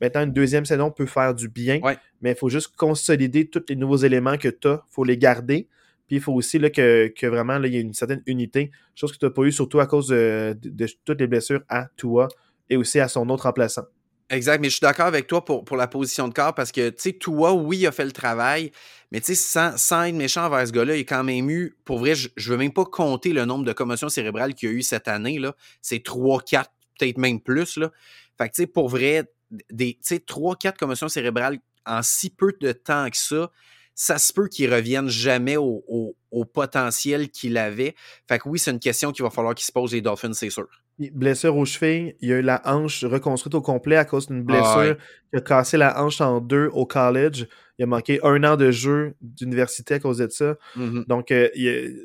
Maintenant, 0.00 0.22
une 0.22 0.32
deuxième 0.32 0.64
saison 0.64 0.90
peut 0.90 1.06
faire 1.06 1.34
du 1.34 1.48
bien, 1.48 1.80
mais 2.22 2.30
il 2.30 2.36
faut 2.36 2.48
juste 2.48 2.74
consolider 2.76 3.48
tous 3.48 3.64
les 3.68 3.76
nouveaux 3.76 3.98
éléments 3.98 4.36
que 4.38 4.48
tu 4.48 4.68
as. 4.68 4.82
Il 4.88 4.92
faut 4.94 5.04
les 5.04 5.18
garder. 5.18 5.68
Puis 6.06 6.16
il 6.16 6.22
faut 6.22 6.32
aussi 6.32 6.58
là, 6.58 6.70
que, 6.70 7.26
vraiment 7.26 7.62
il 7.62 7.72
y 7.72 7.76
ait 7.76 7.80
une 7.80 7.94
certaine 7.94 8.22
unité, 8.26 8.72
chose 8.94 9.12
que 9.12 9.18
tu 9.18 9.24
n'as 9.26 9.30
pas 9.30 9.42
eu 9.42 9.52
surtout 9.52 9.78
à 9.78 9.86
cause 9.86 10.08
de, 10.08 10.56
toutes 11.04 11.20
les 11.20 11.28
blessures 11.28 11.62
à 11.68 11.86
toi 11.96 12.28
et 12.68 12.76
aussi 12.76 12.98
à 12.98 13.08
son 13.08 13.28
autre 13.28 13.44
remplaçant. 13.44 13.84
Exact, 14.30 14.60
mais 14.60 14.68
je 14.68 14.74
suis 14.76 14.80
d'accord 14.80 15.06
avec 15.06 15.26
toi 15.26 15.44
pour, 15.44 15.64
pour 15.64 15.76
la 15.76 15.88
position 15.88 16.28
de 16.28 16.32
corps 16.32 16.54
parce 16.54 16.70
que, 16.70 16.90
tu 16.90 17.02
sais, 17.02 17.12
toi, 17.14 17.52
oui, 17.52 17.78
il 17.78 17.86
a 17.88 17.92
fait 17.92 18.04
le 18.04 18.12
travail, 18.12 18.70
mais 19.10 19.20
tu 19.20 19.26
sais, 19.26 19.34
sans, 19.34 19.76
sans, 19.76 20.04
être 20.04 20.14
méchant 20.14 20.44
envers 20.44 20.68
ce 20.68 20.72
gars-là, 20.72 20.94
il 20.94 21.00
a 21.00 21.04
quand 21.04 21.24
même 21.24 21.50
eu, 21.50 21.76
pour 21.84 21.98
vrai, 21.98 22.14
je 22.14 22.28
ne 22.36 22.44
veux 22.44 22.56
même 22.56 22.72
pas 22.72 22.84
compter 22.84 23.32
le 23.32 23.44
nombre 23.44 23.64
de 23.64 23.72
commotions 23.72 24.08
cérébrales 24.08 24.54
qu'il 24.54 24.68
y 24.68 24.72
a 24.72 24.74
eu 24.76 24.82
cette 24.82 25.08
année, 25.08 25.40
là. 25.40 25.56
C'est 25.82 26.04
3, 26.04 26.42
4, 26.42 26.70
peut-être 26.96 27.18
même 27.18 27.40
plus, 27.40 27.76
là. 27.76 27.90
Fait 28.38 28.48
que, 28.48 28.54
tu 28.54 28.62
sais, 28.62 28.66
pour 28.68 28.88
vrai, 28.88 29.24
des, 29.72 29.94
tu 29.94 29.98
sais, 30.02 30.20
3, 30.20 30.54
4 30.54 30.78
commotions 30.78 31.08
cérébrales 31.08 31.58
en 31.84 32.00
si 32.04 32.30
peu 32.30 32.54
de 32.60 32.70
temps 32.70 33.10
que 33.10 33.16
ça, 33.16 33.50
ça 33.96 34.18
se 34.18 34.32
peut 34.32 34.46
qu'il 34.46 34.72
revienne 34.72 35.08
jamais 35.08 35.56
au, 35.56 35.82
au, 35.88 36.14
au 36.30 36.44
potentiel 36.44 37.30
qu'il 37.30 37.58
avait. 37.58 37.96
Fait 38.28 38.38
que 38.38 38.48
oui, 38.48 38.60
c'est 38.60 38.70
une 38.70 38.78
question 38.78 39.10
qu'il 39.10 39.24
va 39.24 39.30
falloir 39.30 39.56
qu'il 39.56 39.66
se 39.66 39.72
pose 39.72 39.92
les 39.92 40.00
Dolphins, 40.02 40.34
c'est 40.34 40.50
sûr 40.50 40.68
blessure 41.12 41.56
aux 41.56 41.64
chevilles. 41.64 42.14
Il 42.20 42.28
y 42.28 42.32
a 42.32 42.38
eu 42.38 42.42
la 42.42 42.60
hanche 42.64 43.04
reconstruite 43.04 43.54
au 43.54 43.62
complet 43.62 43.96
à 43.96 44.04
cause 44.04 44.26
d'une 44.26 44.44
ah 44.48 44.52
blessure 44.52 44.96
qui 45.30 45.38
a 45.38 45.40
cassé 45.40 45.76
la 45.76 46.02
hanche 46.02 46.20
en 46.20 46.40
deux 46.40 46.68
au 46.72 46.84
college. 46.84 47.46
Il 47.78 47.84
a 47.84 47.86
manqué 47.86 48.20
un 48.22 48.44
an 48.44 48.56
de 48.56 48.70
jeu 48.70 49.14
d'université 49.22 49.94
à 49.94 49.98
cause 50.00 50.18
de 50.18 50.28
ça. 50.28 50.56
Mm-hmm. 50.76 51.06
Donc, 51.06 51.30
euh, 51.30 51.48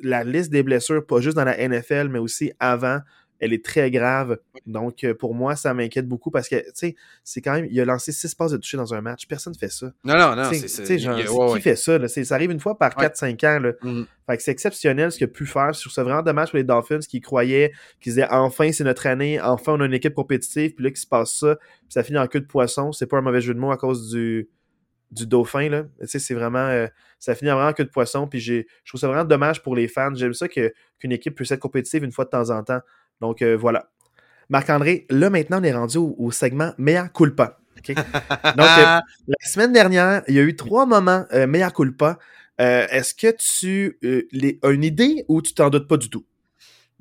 la 0.04 0.24
liste 0.24 0.50
des 0.50 0.64
blessures, 0.64 1.06
pas 1.06 1.20
juste 1.20 1.36
dans 1.36 1.44
la 1.44 1.58
NFL, 1.58 2.08
mais 2.08 2.20
aussi 2.20 2.54
avant, 2.60 3.00
elle 3.40 3.54
est 3.54 3.64
très 3.64 3.92
grave. 3.92 4.38
Donc, 4.66 5.04
euh, 5.04 5.14
pour 5.14 5.36
moi, 5.36 5.56
ça 5.56 5.74
m'inquiète 5.74 6.08
beaucoup 6.08 6.32
parce 6.32 6.48
que, 6.48 6.56
tu 6.56 6.72
sais, 6.74 6.96
c'est 7.24 7.42
quand 7.42 7.54
même, 7.54 7.68
il 7.70 7.80
a 7.80 7.86
lancé 7.86 8.12
six 8.12 8.34
passes 8.34 8.52
de 8.52 8.58
toucher 8.58 8.78
dans 8.78 8.94
un 8.94 9.02
match. 9.02 9.28
Personne 9.28 9.54
ne 9.54 9.58
fait 9.58 9.72
ça. 9.72 9.92
Non, 10.04 10.18
non, 10.18 10.36
non. 10.36 10.50
c'est 10.52 10.98
qui 10.98 11.62
fait 11.62 11.76
ça? 11.76 12.08
Ça 12.08 12.36
arrive 12.36 12.52
une 12.52 12.60
fois 12.60 12.78
par 12.78 12.92
4-5 12.92 13.46
ans. 13.46 13.60
Là. 13.60 13.72
Mm-hmm. 13.72 14.06
Fait 14.28 14.38
que 14.38 14.44
c'est 14.44 14.52
exceptionnel 14.52 15.12
ce 15.12 15.18
qu'il 15.18 15.26
a 15.26 15.28
pu 15.28 15.46
faire. 15.46 15.76
sur 15.76 15.92
ce 15.92 16.02
vraiment 16.02 16.24
dommage 16.24 16.50
pour 16.50 16.58
les 16.58 16.64
Dolphins 16.64 17.00
qui 17.00 17.22
croyaient, 17.22 17.72
qui 18.02 18.10
disaient 18.10 18.28
enfin, 18.30 18.72
c'est 18.72 18.84
notre 18.84 19.06
année, 19.08 19.40
enfin, 19.40 19.74
on 19.74 19.82
a 19.82 19.86
une 19.86 19.94
équipe 19.94 20.14
compétitive, 20.14 20.74
puis 20.74 20.84
là, 20.84 20.92
qui 20.92 21.02
se 21.02 21.08
passe 21.08 21.36
ça, 21.40 21.56
puis 21.56 21.90
ça 21.90 22.04
finit 22.04 22.18
en 22.18 22.28
queue 22.28 22.40
de 22.40 22.48
poisson. 22.48 22.92
C'est 22.92 23.06
pas 23.06 23.18
un 23.18 23.22
mauvais 23.22 23.42
jeu 23.42 23.54
de 23.54 23.60
mots 23.60 23.72
à 23.72 23.78
cause 23.78 24.10
du, 24.10 24.50
du 25.12 25.28
dauphin, 25.28 25.70
là. 25.70 25.84
Tu 26.02 26.08
sais, 26.08 26.20
c'est 26.20 26.34
vraiment. 26.34 26.68
Euh, 26.68 26.88
ça 27.20 27.36
finit 27.36 27.52
vraiment 27.52 27.70
en 27.70 27.74
queue 27.74 27.86
de 27.86 27.90
poisson, 27.90 28.28
puis 28.28 28.40
je 28.40 28.64
trouve 28.86 29.00
ça 29.00 29.08
vraiment 29.08 29.26
dommage 29.26 29.62
pour 29.62 29.76
les 29.76 29.88
fans. 29.88 30.14
J'aime 30.14 30.34
ça 30.34 30.48
qu'une 30.48 31.12
équipe 31.12 31.36
puisse 31.36 31.52
être 31.52 31.60
compétitive 31.60 32.04
une 32.04 32.12
fois 32.12 32.26
de 32.26 32.30
temps 32.30 32.50
en 32.50 32.64
temps. 32.64 32.82
Donc 33.22 33.42
euh, 33.42 33.56
voilà. 33.56 33.90
Marc-André, 34.50 35.08
là 35.10 35.30
maintenant, 35.30 35.60
on 35.60 35.64
est 35.64 35.74
rendu 35.74 35.98
au, 35.98 36.32
segment 36.32 36.74
Mea 36.78 37.10
culpa. 37.10 37.58
Donc, 37.88 37.98
euh, 37.98 39.00
la 39.28 39.48
semaine 39.48 39.72
dernière, 39.72 40.24
il 40.28 40.36
y 40.36 40.40
a 40.40 40.42
eu 40.42 40.56
trois 40.56 40.86
moments 40.86 41.26
euh, 41.34 41.46
Mea 41.46 41.72
culpa. 41.72 42.18
Est-ce 42.58 43.14
que 43.14 43.36
tu 43.36 44.00
as 44.64 44.70
une 44.70 44.84
idée 44.84 45.26
ou 45.28 45.42
tu 45.42 45.54
t'en 45.54 45.70
doutes 45.70 45.88
pas 45.88 45.98
du 45.98 46.10
tout? 46.10 46.26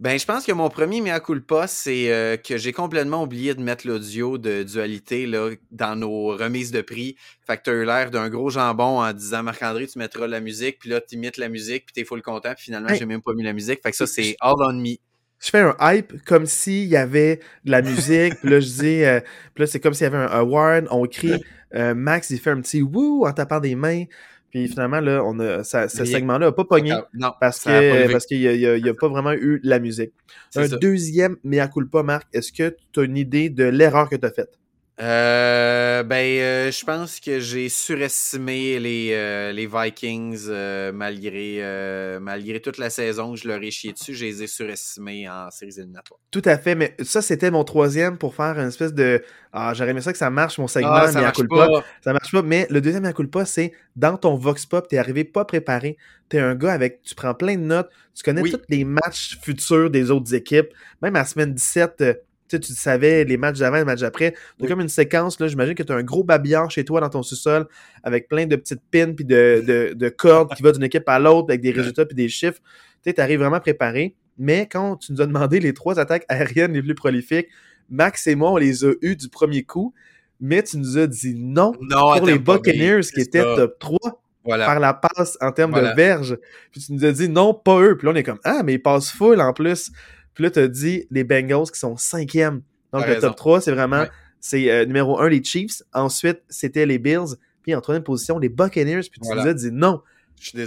Ben, 0.00 0.18
je 0.18 0.26
pense 0.26 0.44
que 0.44 0.50
mon 0.50 0.68
premier 0.68 1.00
mea 1.00 1.20
culpa, 1.20 1.68
c'est 1.68 2.40
que 2.44 2.56
j'ai 2.56 2.72
complètement 2.72 3.22
oublié 3.22 3.54
de 3.54 3.62
mettre 3.62 3.86
l'audio 3.86 4.36
de 4.38 4.64
dualité 4.64 5.24
là, 5.24 5.50
dans 5.70 5.94
nos 5.94 6.36
remises 6.36 6.72
de 6.72 6.80
prix. 6.80 7.14
Fait 7.46 7.56
que 7.56 7.62
t'as 7.62 7.72
eu 7.72 7.84
l'air 7.84 8.10
d'un 8.10 8.28
gros 8.28 8.50
jambon 8.50 9.00
en 9.00 9.12
disant 9.12 9.44
Marc-André, 9.44 9.86
tu 9.86 10.00
mettras 10.00 10.26
la 10.26 10.40
musique, 10.40 10.80
puis 10.80 10.90
là, 10.90 11.00
tu 11.00 11.14
imites 11.14 11.36
la 11.36 11.48
musique, 11.48 11.86
puis 11.86 11.92
t'es 11.94 12.04
full 12.04 12.22
content, 12.22 12.54
puis 12.56 12.64
finalement, 12.64 12.92
j'ai 12.92 13.06
même 13.06 13.22
pas 13.22 13.34
mis 13.34 13.44
la 13.44 13.52
musique. 13.52 13.80
Fait 13.84 13.92
que 13.92 13.96
ça, 13.96 14.08
c'est 14.08 14.34
all 14.40 14.54
on 14.58 14.72
me 14.72 14.96
je 15.44 15.50
fais 15.50 15.60
un 15.60 15.76
hype 15.80 16.24
comme 16.24 16.46
s'il 16.46 16.86
y 16.86 16.96
avait 16.96 17.40
de 17.64 17.70
la 17.70 17.82
musique. 17.82 18.34
puis 18.40 18.50
là, 18.50 18.60
je 18.60 18.68
dis, 18.68 19.04
euh, 19.04 19.20
puis 19.54 19.62
là, 19.62 19.66
c'est 19.66 19.78
comme 19.78 19.92
s'il 19.92 20.04
y 20.04 20.06
avait 20.06 20.16
un 20.16 20.26
award. 20.26 20.86
On 20.90 21.06
crie, 21.06 21.44
euh, 21.74 21.94
Max, 21.94 22.30
il 22.30 22.38
fait 22.38 22.50
un 22.50 22.60
petit 22.62 22.80
wouh 22.80 23.26
en 23.26 23.32
tapant 23.32 23.60
des 23.60 23.74
mains. 23.74 24.04
Puis 24.50 24.68
finalement, 24.68 25.00
là, 25.00 25.22
on 25.22 25.38
a, 25.40 25.62
ça, 25.62 25.88
ce 25.88 26.04
segment-là 26.04 26.46
n'a 26.46 26.52
pas 26.52 26.64
pogné 26.64 26.94
non, 27.12 27.32
parce 27.40 27.64
que 27.64 28.10
parce 28.10 28.24
qu'il 28.24 28.38
n'y 28.38 28.66
a, 28.66 28.72
a, 28.72 28.94
pas 28.94 29.08
vraiment 29.08 29.32
eu 29.32 29.60
la 29.64 29.80
musique. 29.80 30.12
Un 30.56 30.68
deuxième 30.68 31.36
mea 31.44 31.66
culpa, 31.66 32.02
Marc, 32.02 32.26
est-ce 32.32 32.52
que 32.52 32.74
tu 32.92 33.00
as 33.00 33.02
une 33.02 33.16
idée 33.16 33.50
de 33.50 33.64
l'erreur 33.64 34.08
que 34.08 34.16
tu 34.16 34.24
as 34.24 34.30
faite? 34.30 34.58
Euh, 35.00 36.04
ben, 36.04 36.16
euh, 36.16 36.70
je 36.70 36.84
pense 36.84 37.18
que 37.18 37.40
j'ai 37.40 37.68
surestimé 37.68 38.78
les, 38.78 39.10
euh, 39.12 39.50
les 39.50 39.66
Vikings 39.66 40.48
malgré, 40.92 42.18
malgré 42.20 42.60
toute 42.60 42.78
la 42.78 42.90
saison 42.90 43.34
je 43.34 43.48
leur 43.48 43.62
ai 43.62 43.70
chié 43.70 43.92
dessus. 43.92 44.14
Je 44.14 44.24
les 44.24 44.42
ai 44.44 44.46
surestimés 44.46 45.28
en 45.28 45.50
séries 45.50 45.74
éliminatoires. 45.78 46.20
Tout 46.30 46.42
à 46.44 46.58
fait, 46.58 46.74
mais 46.74 46.96
ça, 47.02 47.22
c'était 47.22 47.50
mon 47.50 47.64
troisième 47.64 48.18
pour 48.18 48.34
faire 48.34 48.58
une 48.58 48.68
espèce 48.68 48.94
de. 48.94 49.22
Ah, 49.52 49.72
j'aurais 49.74 49.90
aimé 49.90 50.00
ça 50.00 50.12
que 50.12 50.18
ça 50.18 50.30
marche, 50.30 50.58
mon 50.58 50.68
segment, 50.68 50.90
ah, 50.92 51.08
ça 51.10 51.20
marche 51.20 51.42
pas. 51.48 51.68
Ça 52.02 52.12
marche 52.12 52.32
pas, 52.32 52.42
mais 52.42 52.66
le 52.70 52.80
deuxième 52.80 53.04
mea 53.04 53.12
culpa, 53.12 53.44
c'est 53.44 53.72
dans 53.96 54.16
ton 54.16 54.36
Vox 54.36 54.66
Pop, 54.66 54.86
t'es 54.88 54.98
arrivé 54.98 55.24
pas 55.24 55.44
préparé. 55.44 55.96
T'es 56.28 56.38
un 56.38 56.54
gars 56.54 56.72
avec. 56.72 57.02
Tu 57.02 57.14
prends 57.14 57.34
plein 57.34 57.56
de 57.56 57.62
notes, 57.62 57.90
tu 58.14 58.22
connais 58.22 58.42
tous 58.42 58.60
les 58.68 58.84
matchs 58.84 59.38
futurs 59.42 59.90
des 59.90 60.10
autres 60.10 60.34
équipes. 60.34 60.68
Même 61.02 61.16
à 61.16 61.24
semaine 61.24 61.52
17 61.52 62.02
tu 62.56 62.72
savais 62.72 63.24
les 63.24 63.36
matchs 63.36 63.58
d'avant, 63.58 63.76
les 63.76 63.84
matchs 63.84 64.00
d'après. 64.00 64.34
C'est 64.60 64.66
comme 64.66 64.80
une 64.80 64.88
séquence, 64.88 65.40
là, 65.40 65.48
j'imagine 65.48 65.74
que 65.74 65.82
tu 65.82 65.92
as 65.92 65.96
un 65.96 66.02
gros 66.02 66.24
babillard 66.24 66.70
chez 66.70 66.84
toi 66.84 67.00
dans 67.00 67.10
ton 67.10 67.22
sous-sol 67.22 67.66
avec 68.02 68.28
plein 68.28 68.46
de 68.46 68.56
petites 68.56 68.82
pins 68.90 69.12
puis 69.12 69.24
de, 69.24 69.94
de, 69.94 70.08
cordes 70.08 70.54
qui 70.54 70.62
vont 70.62 70.72
d'une 70.72 70.84
équipe 70.84 71.08
à 71.08 71.18
l'autre 71.18 71.48
avec 71.50 71.60
des 71.60 71.70
résultats 71.70 72.04
puis 72.06 72.14
des 72.14 72.28
chiffres. 72.28 72.60
Tu 73.04 73.12
arrives 73.18 73.40
vraiment 73.40 73.60
préparé. 73.60 74.14
Mais 74.38 74.66
quand 74.70 74.96
tu 74.96 75.12
nous 75.12 75.20
as 75.20 75.26
demandé 75.26 75.60
les 75.60 75.74
trois 75.74 76.00
attaques 76.00 76.24
aériennes 76.28 76.72
les 76.72 76.82
plus 76.82 76.94
prolifiques, 76.94 77.48
Max 77.90 78.26
et 78.26 78.34
moi, 78.34 78.52
on 78.52 78.56
les 78.56 78.84
a 78.84 78.92
eues 79.02 79.16
du 79.16 79.28
premier 79.28 79.62
coup, 79.62 79.94
mais 80.40 80.62
tu 80.62 80.78
nous 80.78 80.98
as 80.98 81.06
dit 81.06 81.34
non, 81.36 81.72
pour 81.72 82.26
les 82.26 82.38
Buccaneers 82.38 83.02
qui 83.02 83.20
étaient 83.20 83.42
top 83.42 83.78
3 83.78 83.98
par 84.44 84.80
la 84.80 84.94
passe 84.94 85.38
en 85.40 85.52
termes 85.52 85.72
de 85.72 85.94
verge. 85.94 86.38
Puis 86.70 86.80
tu 86.80 86.92
nous 86.92 87.04
as 87.04 87.12
dit 87.12 87.28
non, 87.28 87.54
pas 87.54 87.80
eux. 87.80 87.96
Puis 87.96 88.06
là, 88.06 88.12
on 88.12 88.16
est 88.16 88.22
comme 88.22 88.40
Ah, 88.44 88.62
mais 88.64 88.74
ils 88.74 88.82
passent 88.82 89.10
full 89.10 89.40
en 89.40 89.52
plus. 89.52 89.90
Puis 90.34 90.44
là, 90.44 90.50
tu 90.50 90.58
as 90.58 90.68
dit 90.68 91.06
les 91.10 91.24
Bengals 91.24 91.70
qui 91.72 91.78
sont 91.78 91.96
cinquièmes. 91.96 92.62
Donc 92.92 93.06
le 93.06 93.18
top 93.18 93.36
3, 93.36 93.60
c'est 93.60 93.72
vraiment 93.72 94.06
c'est 94.40 94.70
euh, 94.70 94.84
numéro 94.84 95.18
1 95.18 95.30
les 95.30 95.42
Chiefs. 95.42 95.82
Ensuite, 95.94 96.42
c'était 96.48 96.84
les 96.84 96.98
Bills. 96.98 97.36
Puis 97.62 97.74
en 97.74 97.80
troisième 97.80 98.04
position, 98.04 98.38
les 98.38 98.50
Buccaneers. 98.50 99.00
Puis 99.10 99.20
tu 99.20 99.34
nous 99.34 99.46
as 99.46 99.54
dit 99.54 99.70
non. 99.72 100.02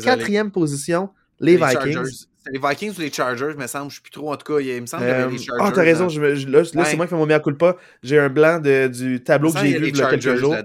Quatrième 0.03 0.49
position, 0.49 1.09
les, 1.39 1.57
Vikings. 1.57 2.25
Les 2.51 2.59
Vikings 2.59 2.97
ou 2.97 3.01
les 3.01 3.11
Chargers, 3.11 3.53
me 3.55 3.67
semble. 3.67 3.89
Je 3.89 3.95
suis 3.95 4.01
plus 4.01 4.11
trop 4.11 4.33
en 4.33 4.37
tout 4.37 4.51
cas. 4.51 4.59
Il 4.59 4.81
me 4.81 4.87
semble 4.87 5.03
que 5.03 5.07
les 5.07 5.13
euh, 5.13 5.37
Chargers. 5.37 5.61
Ah, 5.61 5.71
t'as 5.73 5.83
raison. 5.83 6.09
Je, 6.09 6.47
là, 6.47 6.63
c'est 6.63 6.95
moi 6.95 7.05
qui 7.05 7.11
fais 7.11 7.15
mon 7.15 7.27
mea 7.27 7.39
culpa. 7.39 7.77
J'ai 8.01 8.17
un 8.17 8.29
blanc 8.29 8.59
de, 8.59 8.87
du 8.87 9.23
tableau 9.23 9.51
que 9.51 9.59
j'ai 9.59 9.77
vu 9.77 9.89
il 9.89 9.97
y 9.97 10.01
a 10.01 10.09
quelques 10.09 10.37
jours. 10.37 10.55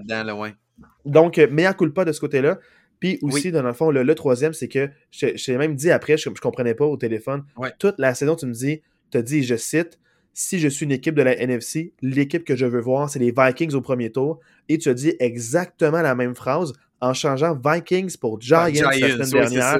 Donc, 1.05 1.37
euh, 1.37 1.47
mea 1.51 1.73
culpa 1.73 2.05
de 2.05 2.11
ce 2.11 2.19
côté-là. 2.19 2.57
Puis 2.99 3.19
aussi, 3.21 3.51
dans 3.51 3.61
le 3.61 3.73
fond, 3.73 3.91
le, 3.91 4.15
troisième, 4.15 4.53
c'est 4.53 4.69
que 4.69 4.89
je, 5.11 5.27
t'ai 5.45 5.57
même 5.57 5.75
dit 5.75 5.91
après, 5.91 6.17
je, 6.17 6.29
ne 6.29 6.35
comprenais 6.35 6.73
pas 6.73 6.85
au 6.85 6.97
téléphone. 6.97 7.43
Toute 7.77 7.95
la 7.99 8.15
saison, 8.15 8.35
tu 8.35 8.45
me 8.47 8.53
dis, 8.53 8.81
tu 9.13 9.17
as 9.17 9.21
dit, 9.21 9.43
je 9.43 9.55
cite, 9.55 9.99
si 10.33 10.59
je 10.59 10.67
suis 10.67 10.85
une 10.85 10.91
équipe 10.91 11.13
de 11.13 11.21
la 11.21 11.39
NFC, 11.39 11.93
l'équipe 12.01 12.43
que 12.43 12.55
je 12.55 12.65
veux 12.65 12.81
voir, 12.81 13.09
c'est 13.09 13.19
les 13.19 13.31
Vikings 13.31 13.73
au 13.75 13.81
premier 13.81 14.11
tour. 14.11 14.39
Et 14.69 14.79
tu 14.79 14.89
as 14.89 14.95
dit 14.95 15.13
exactement 15.19 16.01
la 16.01 16.15
même 16.15 16.33
phrase 16.33 16.73
en 16.99 17.13
changeant 17.13 17.55
Vikings 17.63 18.17
pour 18.17 18.41
Giants, 18.41 18.69
la 18.73 19.25
semaine 19.25 19.29
dernière. 19.29 19.79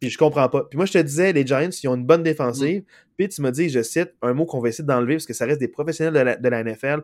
Puis 0.00 0.10
je 0.10 0.18
comprends 0.18 0.48
pas. 0.48 0.64
Puis 0.64 0.76
moi, 0.76 0.86
je 0.86 0.92
te 0.92 0.98
disais, 0.98 1.32
les 1.32 1.46
Giants, 1.46 1.70
ils 1.70 1.88
ont 1.88 1.94
une 1.94 2.04
bonne 2.04 2.24
défensive. 2.24 2.80
Mm. 2.80 2.84
Puis 3.16 3.28
tu 3.28 3.42
m'as 3.42 3.52
dit, 3.52 3.68
je 3.68 3.82
cite 3.82 4.12
un 4.22 4.32
mot 4.32 4.44
qu'on 4.44 4.60
va 4.60 4.68
essayer 4.68 4.84
d'enlever 4.84 5.14
parce 5.14 5.26
que 5.26 5.34
ça 5.34 5.44
reste 5.44 5.60
des 5.60 5.68
professionnels 5.68 6.38
de 6.40 6.48
la, 6.48 6.64
NFL. 6.64 7.02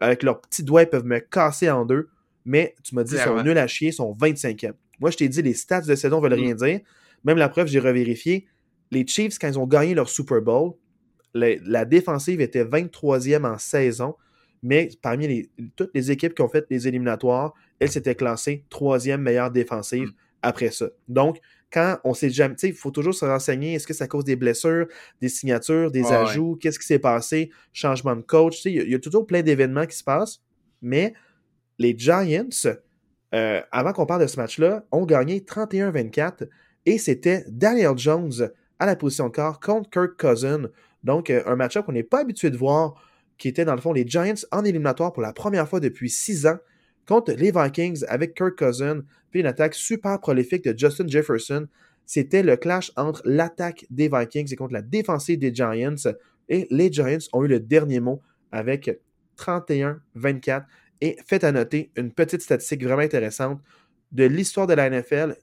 Avec 0.00 0.24
leurs 0.24 0.40
petits 0.40 0.64
doigts, 0.64 0.82
ils 0.82 0.88
peuvent 0.88 1.06
me 1.06 1.20
casser 1.20 1.70
en 1.70 1.84
deux. 1.84 2.08
Mais 2.44 2.74
tu 2.82 2.96
m'as 2.96 3.04
dit, 3.04 3.14
ils 3.14 3.20
sont 3.20 3.42
nuls 3.42 3.58
à 3.58 3.66
chier, 3.68 3.88
ils 3.90 3.92
sont 3.92 4.12
25e. 4.12 4.72
Moi, 4.98 5.10
je 5.10 5.16
t'ai 5.16 5.28
dit, 5.28 5.42
les 5.42 5.54
stats 5.54 5.82
de 5.82 5.94
saison 5.94 6.20
veulent 6.20 6.34
rien 6.34 6.54
mm. 6.54 6.58
dire. 6.58 6.80
Même 7.24 7.38
la 7.38 7.48
preuve, 7.48 7.68
j'ai 7.68 7.80
revérifié. 7.80 8.46
Les 8.90 9.06
Chiefs, 9.06 9.38
quand 9.38 9.48
ils 9.48 9.58
ont 9.58 9.66
gagné 9.66 9.94
leur 9.94 10.08
Super 10.08 10.40
Bowl, 10.40 10.72
la 11.36 11.84
défensive 11.84 12.40
était 12.40 12.64
23e 12.64 13.44
en 13.46 13.58
saison. 13.58 14.14
Mais 14.62 14.88
parmi 15.02 15.28
les, 15.28 15.50
toutes 15.76 15.90
les 15.94 16.10
équipes 16.10 16.34
qui 16.34 16.42
ont 16.42 16.48
fait 16.48 16.66
les 16.70 16.88
éliminatoires, 16.88 17.54
elle 17.78 17.90
s'était 17.90 18.14
classée 18.14 18.64
troisième 18.70 19.20
meilleure 19.20 19.50
défensive 19.50 20.08
mm. 20.08 20.14
après 20.42 20.70
ça. 20.70 20.86
Donc, 21.08 21.38
quand 21.72 21.98
on 22.04 22.14
sait 22.14 22.30
jamais, 22.30 22.54
il 22.62 22.72
faut 22.72 22.90
toujours 22.90 23.14
se 23.14 23.24
renseigner, 23.24 23.74
est-ce 23.74 23.86
que 23.86 23.94
ça 23.94 24.06
cause 24.06 24.24
des 24.24 24.36
blessures, 24.36 24.86
des 25.20 25.28
signatures, 25.28 25.90
des 25.90 26.06
ajouts, 26.06 26.56
qu'est-ce 26.60 26.78
qui 26.78 26.86
s'est 26.86 26.98
passé, 26.98 27.50
changement 27.72 28.16
de 28.16 28.22
coach, 28.22 28.64
il 28.64 28.88
y, 28.88 28.94
a 28.94 28.98
toujours 28.98 29.26
plein 29.26 29.42
d'événements 29.42 29.86
qui 29.86 29.96
se 29.96 30.04
passent, 30.04 30.40
mais 30.80 31.12
les 31.78 31.94
Giants, 31.98 32.48
euh, 33.34 33.60
avant 33.72 33.92
qu'on 33.92 34.06
parle 34.06 34.22
de 34.22 34.26
ce 34.26 34.36
match-là, 34.36 34.86
ont 34.92 35.04
gagné 35.04 35.40
31-24 35.40 36.48
et 36.86 36.98
c'était 36.98 37.44
Daniel 37.48 37.98
Jones 37.98 38.50
à 38.78 38.86
la 38.86 38.96
position 38.96 39.26
de 39.26 39.32
corps 39.32 39.60
contre 39.60 39.90
Kirk 39.90 40.16
Cousin. 40.18 40.70
Donc, 41.04 41.30
euh, 41.30 41.42
un 41.46 41.56
match-up 41.56 41.86
qu'on 41.86 41.92
n'est 41.92 42.02
pas 42.02 42.20
habitué 42.20 42.50
de 42.50 42.56
voir, 42.56 42.94
qui 43.38 43.48
était 43.48 43.64
dans 43.64 43.74
le 43.74 43.80
fond 43.80 43.92
les 43.92 44.06
Giants 44.06 44.34
en 44.50 44.64
éliminatoire 44.64 45.12
pour 45.12 45.22
la 45.22 45.32
première 45.32 45.68
fois 45.68 45.80
depuis 45.80 46.10
six 46.10 46.46
ans 46.46 46.58
contre 47.06 47.32
les 47.32 47.52
Vikings 47.52 48.04
avec 48.08 48.34
Kirk 48.34 48.58
Cousin, 48.58 49.02
puis 49.30 49.40
une 49.40 49.46
attaque 49.46 49.74
super 49.74 50.20
prolifique 50.20 50.64
de 50.64 50.76
Justin 50.76 51.06
Jefferson. 51.06 51.66
C'était 52.04 52.42
le 52.42 52.56
clash 52.56 52.92
entre 52.96 53.22
l'attaque 53.24 53.86
des 53.90 54.08
Vikings 54.08 54.52
et 54.52 54.56
contre 54.56 54.72
la 54.72 54.82
défensive 54.82 55.38
des 55.38 55.54
Giants. 55.54 55.94
Et 56.48 56.66
les 56.70 56.92
Giants 56.92 57.18
ont 57.32 57.44
eu 57.44 57.48
le 57.48 57.60
dernier 57.60 58.00
mot 58.00 58.22
avec 58.52 59.00
31-24. 59.38 60.64
Et 61.00 61.16
faites 61.26 61.44
à 61.44 61.52
noter 61.52 61.90
une 61.96 62.12
petite 62.12 62.42
statistique 62.42 62.82
vraiment 62.82 63.02
intéressante 63.02 63.60
de 64.12 64.24
l'histoire 64.24 64.66
de 64.66 64.74
la 64.74 64.88
NFL. 64.88 65.36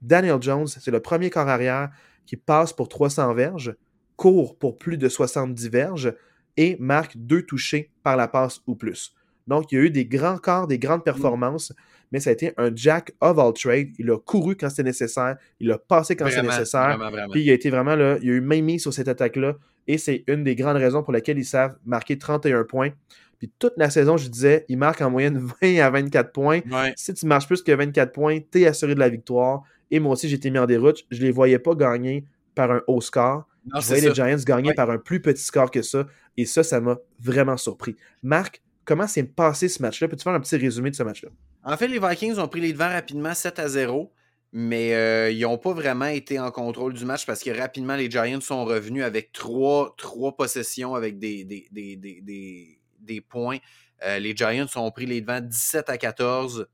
Daniel 0.00 0.40
Jones, 0.40 0.68
c'est 0.68 0.90
le 0.90 1.00
premier 1.00 1.30
corps 1.30 1.48
arrière 1.48 1.90
qui 2.26 2.36
passe 2.36 2.72
pour 2.72 2.88
300 2.88 3.34
verges, 3.34 3.74
court 4.16 4.58
pour 4.58 4.78
plus 4.78 4.98
de 4.98 5.08
70 5.08 5.68
verges 5.68 6.14
et 6.56 6.76
marque 6.78 7.16
deux 7.16 7.42
touchés 7.42 7.90
par 8.02 8.16
la 8.16 8.28
passe 8.28 8.60
ou 8.66 8.74
plus. 8.74 9.14
Donc, 9.46 9.72
il 9.72 9.74
y 9.76 9.78
a 9.78 9.84
eu 9.84 9.90
des 9.90 10.04
grands 10.04 10.38
corps, 10.38 10.66
des 10.66 10.78
grandes 10.78 11.00
mm. 11.00 11.04
performances, 11.04 11.72
mais 12.10 12.20
ça 12.20 12.30
a 12.30 12.32
été 12.32 12.52
un 12.58 12.70
jack 12.74 13.12
of 13.20 13.38
all 13.38 13.52
trade. 13.52 13.88
Il 13.98 14.10
a 14.10 14.18
couru 14.18 14.54
quand 14.54 14.68
c'était 14.70 14.84
nécessaire, 14.84 15.36
il 15.60 15.72
a 15.72 15.78
passé 15.78 16.14
quand 16.14 16.28
c'était 16.28 16.42
nécessaire. 16.42 16.98
Puis 17.32 17.42
il 17.42 17.50
a 17.50 17.54
été 17.54 17.70
vraiment 17.70 17.96
là, 17.96 18.18
il 18.20 18.28
y 18.28 18.30
a 18.30 18.34
eu 18.34 18.40
même 18.40 18.64
mis 18.64 18.78
sur 18.78 18.92
cette 18.92 19.08
attaque-là. 19.08 19.56
Et 19.88 19.98
c'est 19.98 20.22
une 20.28 20.44
des 20.44 20.54
grandes 20.54 20.76
raisons 20.76 21.02
pour 21.02 21.12
lesquelles 21.12 21.38
ils 21.38 21.44
savent 21.44 21.76
marquer 21.84 22.18
31 22.18 22.64
points. 22.64 22.90
Puis 23.38 23.50
toute 23.58 23.72
la 23.76 23.90
saison, 23.90 24.16
je 24.16 24.28
disais, 24.28 24.64
il 24.68 24.78
marque 24.78 25.00
en 25.00 25.10
moyenne 25.10 25.38
20 25.62 25.78
à 25.78 25.90
24 25.90 26.32
points. 26.32 26.60
Si 26.94 27.12
tu 27.14 27.26
marches 27.26 27.46
plus 27.46 27.62
que 27.62 27.72
24 27.72 28.12
points, 28.12 28.38
tu 28.38 28.60
es 28.60 28.66
assuré 28.66 28.94
de 28.94 29.00
la 29.00 29.08
victoire. 29.08 29.62
Et 29.90 29.98
moi 29.98 30.12
aussi, 30.12 30.28
j'étais 30.28 30.50
mis 30.50 30.58
en 30.58 30.66
déroute. 30.66 31.04
Je 31.10 31.20
ne 31.20 31.26
les 31.26 31.32
voyais 31.32 31.58
pas 31.58 31.74
gagner 31.74 32.24
par 32.54 32.70
un 32.70 32.82
haut 32.86 33.00
score. 33.00 33.48
Je 33.66 33.86
voyais 33.86 34.08
les 34.08 34.14
Giants 34.14 34.36
gagner 34.44 34.74
par 34.74 34.90
un 34.90 34.98
plus 34.98 35.20
petit 35.20 35.42
score 35.42 35.70
que 35.70 35.82
ça. 35.82 36.06
Et 36.36 36.46
ça, 36.46 36.62
ça 36.62 36.80
m'a 36.80 36.98
vraiment 37.20 37.56
surpris. 37.56 37.96
Marc, 38.22 38.62
comment 38.84 39.06
s'est 39.06 39.24
passé 39.24 39.68
ce 39.68 39.82
match-là? 39.82 40.08
Peux-tu 40.08 40.24
faire 40.24 40.32
un 40.32 40.40
petit 40.40 40.56
résumé 40.56 40.90
de 40.90 40.96
ce 40.96 41.02
match-là? 41.02 41.28
En 41.64 41.76
fait, 41.76 41.88
les 41.88 42.00
Vikings 42.00 42.38
ont 42.38 42.48
pris 42.48 42.60
les 42.60 42.72
devants 42.72 42.88
rapidement 42.88 43.34
7 43.34 43.58
à 43.58 43.68
0 43.68 44.12
mais 44.54 44.94
euh, 44.94 45.30
ils 45.30 45.40
n'ont 45.40 45.56
pas 45.56 45.72
vraiment 45.72 46.06
été 46.06 46.38
en 46.38 46.50
contrôle 46.50 46.92
du 46.92 47.06
match 47.06 47.24
parce 47.24 47.42
que 47.42 47.50
rapidement, 47.50 47.96
les 47.96 48.10
Giants 48.10 48.42
sont 48.42 48.66
revenus 48.66 49.02
avec 49.02 49.32
trois, 49.32 49.94
trois 49.96 50.36
possessions 50.36 50.94
avec 50.94 51.18
des, 51.18 51.44
des, 51.44 52.78
des 53.00 53.20
points. 53.22 53.58
Euh, 54.04 54.18
les 54.18 54.36
Giants 54.36 54.66
ont 54.76 54.90
pris 54.90 55.06
les 55.06 55.22
devants 55.22 55.40
17 55.40 55.88
à 55.88 55.96
14. 55.96 56.66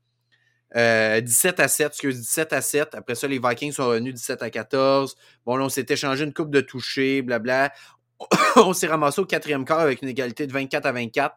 17 0.75 1.59
euh, 1.59 1.63
à 1.63 1.67
7, 1.67 1.87
excuse, 1.87 2.19
17 2.19 2.53
à 2.53 2.61
7. 2.61 2.95
Après 2.95 3.15
ça, 3.15 3.27
les 3.27 3.39
Vikings 3.39 3.71
sont 3.71 3.87
revenus 3.87 4.13
17 4.13 4.43
à 4.43 4.49
14. 4.49 5.15
Bon, 5.45 5.55
là, 5.55 5.65
on 5.65 5.69
s'est 5.69 5.85
échangé 5.89 6.23
une 6.23 6.33
coupe 6.33 6.51
de 6.51 6.61
toucher, 6.61 7.21
blabla. 7.21 7.73
on 8.55 8.73
s'est 8.73 8.87
ramassé 8.87 9.21
au 9.21 9.25
quatrième 9.25 9.65
quart 9.65 9.79
avec 9.79 10.01
une 10.01 10.09
égalité 10.09 10.45
de 10.45 10.53
24 10.53 10.85
à 10.85 10.91
24. 10.91 11.35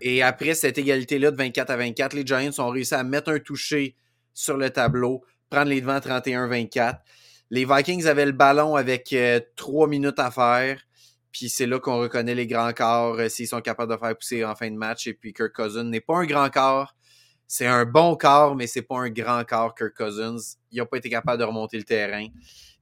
Et 0.00 0.22
après 0.22 0.54
cette 0.54 0.78
égalité-là 0.78 1.30
de 1.30 1.36
24 1.36 1.70
à 1.70 1.76
24, 1.76 2.14
les 2.14 2.26
Giants 2.26 2.50
ont 2.58 2.68
réussi 2.68 2.94
à 2.94 3.02
mettre 3.04 3.30
un 3.30 3.38
toucher 3.38 3.96
sur 4.32 4.56
le 4.56 4.70
tableau, 4.70 5.22
prendre 5.50 5.70
les 5.70 5.80
devants 5.80 5.98
31-24. 5.98 6.98
Les 7.50 7.64
Vikings 7.64 8.06
avaient 8.06 8.26
le 8.26 8.32
ballon 8.32 8.76
avec 8.76 9.12
euh, 9.12 9.40
trois 9.56 9.86
minutes 9.86 10.18
à 10.18 10.30
faire. 10.30 10.80
Puis 11.32 11.48
c'est 11.48 11.66
là 11.66 11.78
qu'on 11.78 11.98
reconnaît 11.98 12.34
les 12.34 12.46
grands 12.46 12.72
corps 12.72 13.18
euh, 13.18 13.28
s'ils 13.28 13.48
sont 13.48 13.60
capables 13.60 13.92
de 13.92 13.98
faire 13.98 14.16
pousser 14.16 14.44
en 14.44 14.54
fin 14.54 14.70
de 14.70 14.76
match. 14.76 15.06
Et 15.06 15.14
puis 15.14 15.32
Kirk 15.32 15.52
Cousins 15.54 15.84
n'est 15.84 16.00
pas 16.00 16.16
un 16.16 16.26
grand 16.26 16.50
corps. 16.50 16.94
C'est 17.46 17.66
un 17.66 17.84
bon 17.84 18.16
corps, 18.16 18.56
mais 18.56 18.66
c'est 18.66 18.82
pas 18.82 18.98
un 18.98 19.10
grand 19.10 19.44
corps, 19.44 19.74
Kirk 19.74 19.94
Cousins. 19.96 20.56
Ils 20.72 20.78
n'ont 20.78 20.86
pas 20.86 20.98
été 20.98 21.10
capables 21.10 21.38
de 21.38 21.44
remonter 21.44 21.76
le 21.76 21.84
terrain. 21.84 22.26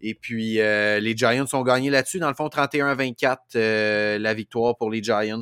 Et 0.01 0.15
puis 0.15 0.61
euh, 0.61 0.99
les 1.01 1.17
Giants 1.17 1.45
ont 1.53 1.63
gagné 1.63 1.91
là-dessus. 1.91 2.19
Dans 2.19 2.29
le 2.29 2.35
fond, 2.35 2.49
31-24, 2.49 3.37
euh, 3.57 4.19
la 4.19 4.35
victoire 4.35 4.77
pour 4.77 4.91
les 4.91 5.03
Giants. 5.03 5.41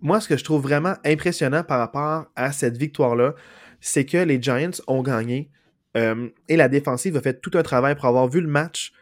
Moi, 0.00 0.20
ce 0.20 0.28
que 0.28 0.36
je 0.36 0.44
trouve 0.44 0.62
vraiment 0.62 0.94
impressionnant 1.04 1.62
par 1.62 1.78
rapport 1.78 2.26
à 2.36 2.52
cette 2.52 2.76
victoire-là, 2.76 3.34
c'est 3.80 4.04
que 4.04 4.18
les 4.18 4.40
Giants 4.42 4.70
ont 4.86 5.02
gagné 5.02 5.50
et 5.94 6.56
la 6.56 6.68
défensive 6.70 7.18
a 7.18 7.20
fait 7.20 7.42
tout 7.42 7.50
un 7.52 7.62
travail 7.62 7.94
pour 7.94 8.06
avoir 8.06 8.26
vu 8.26 8.40
le 8.40 8.48
match, 8.48 8.94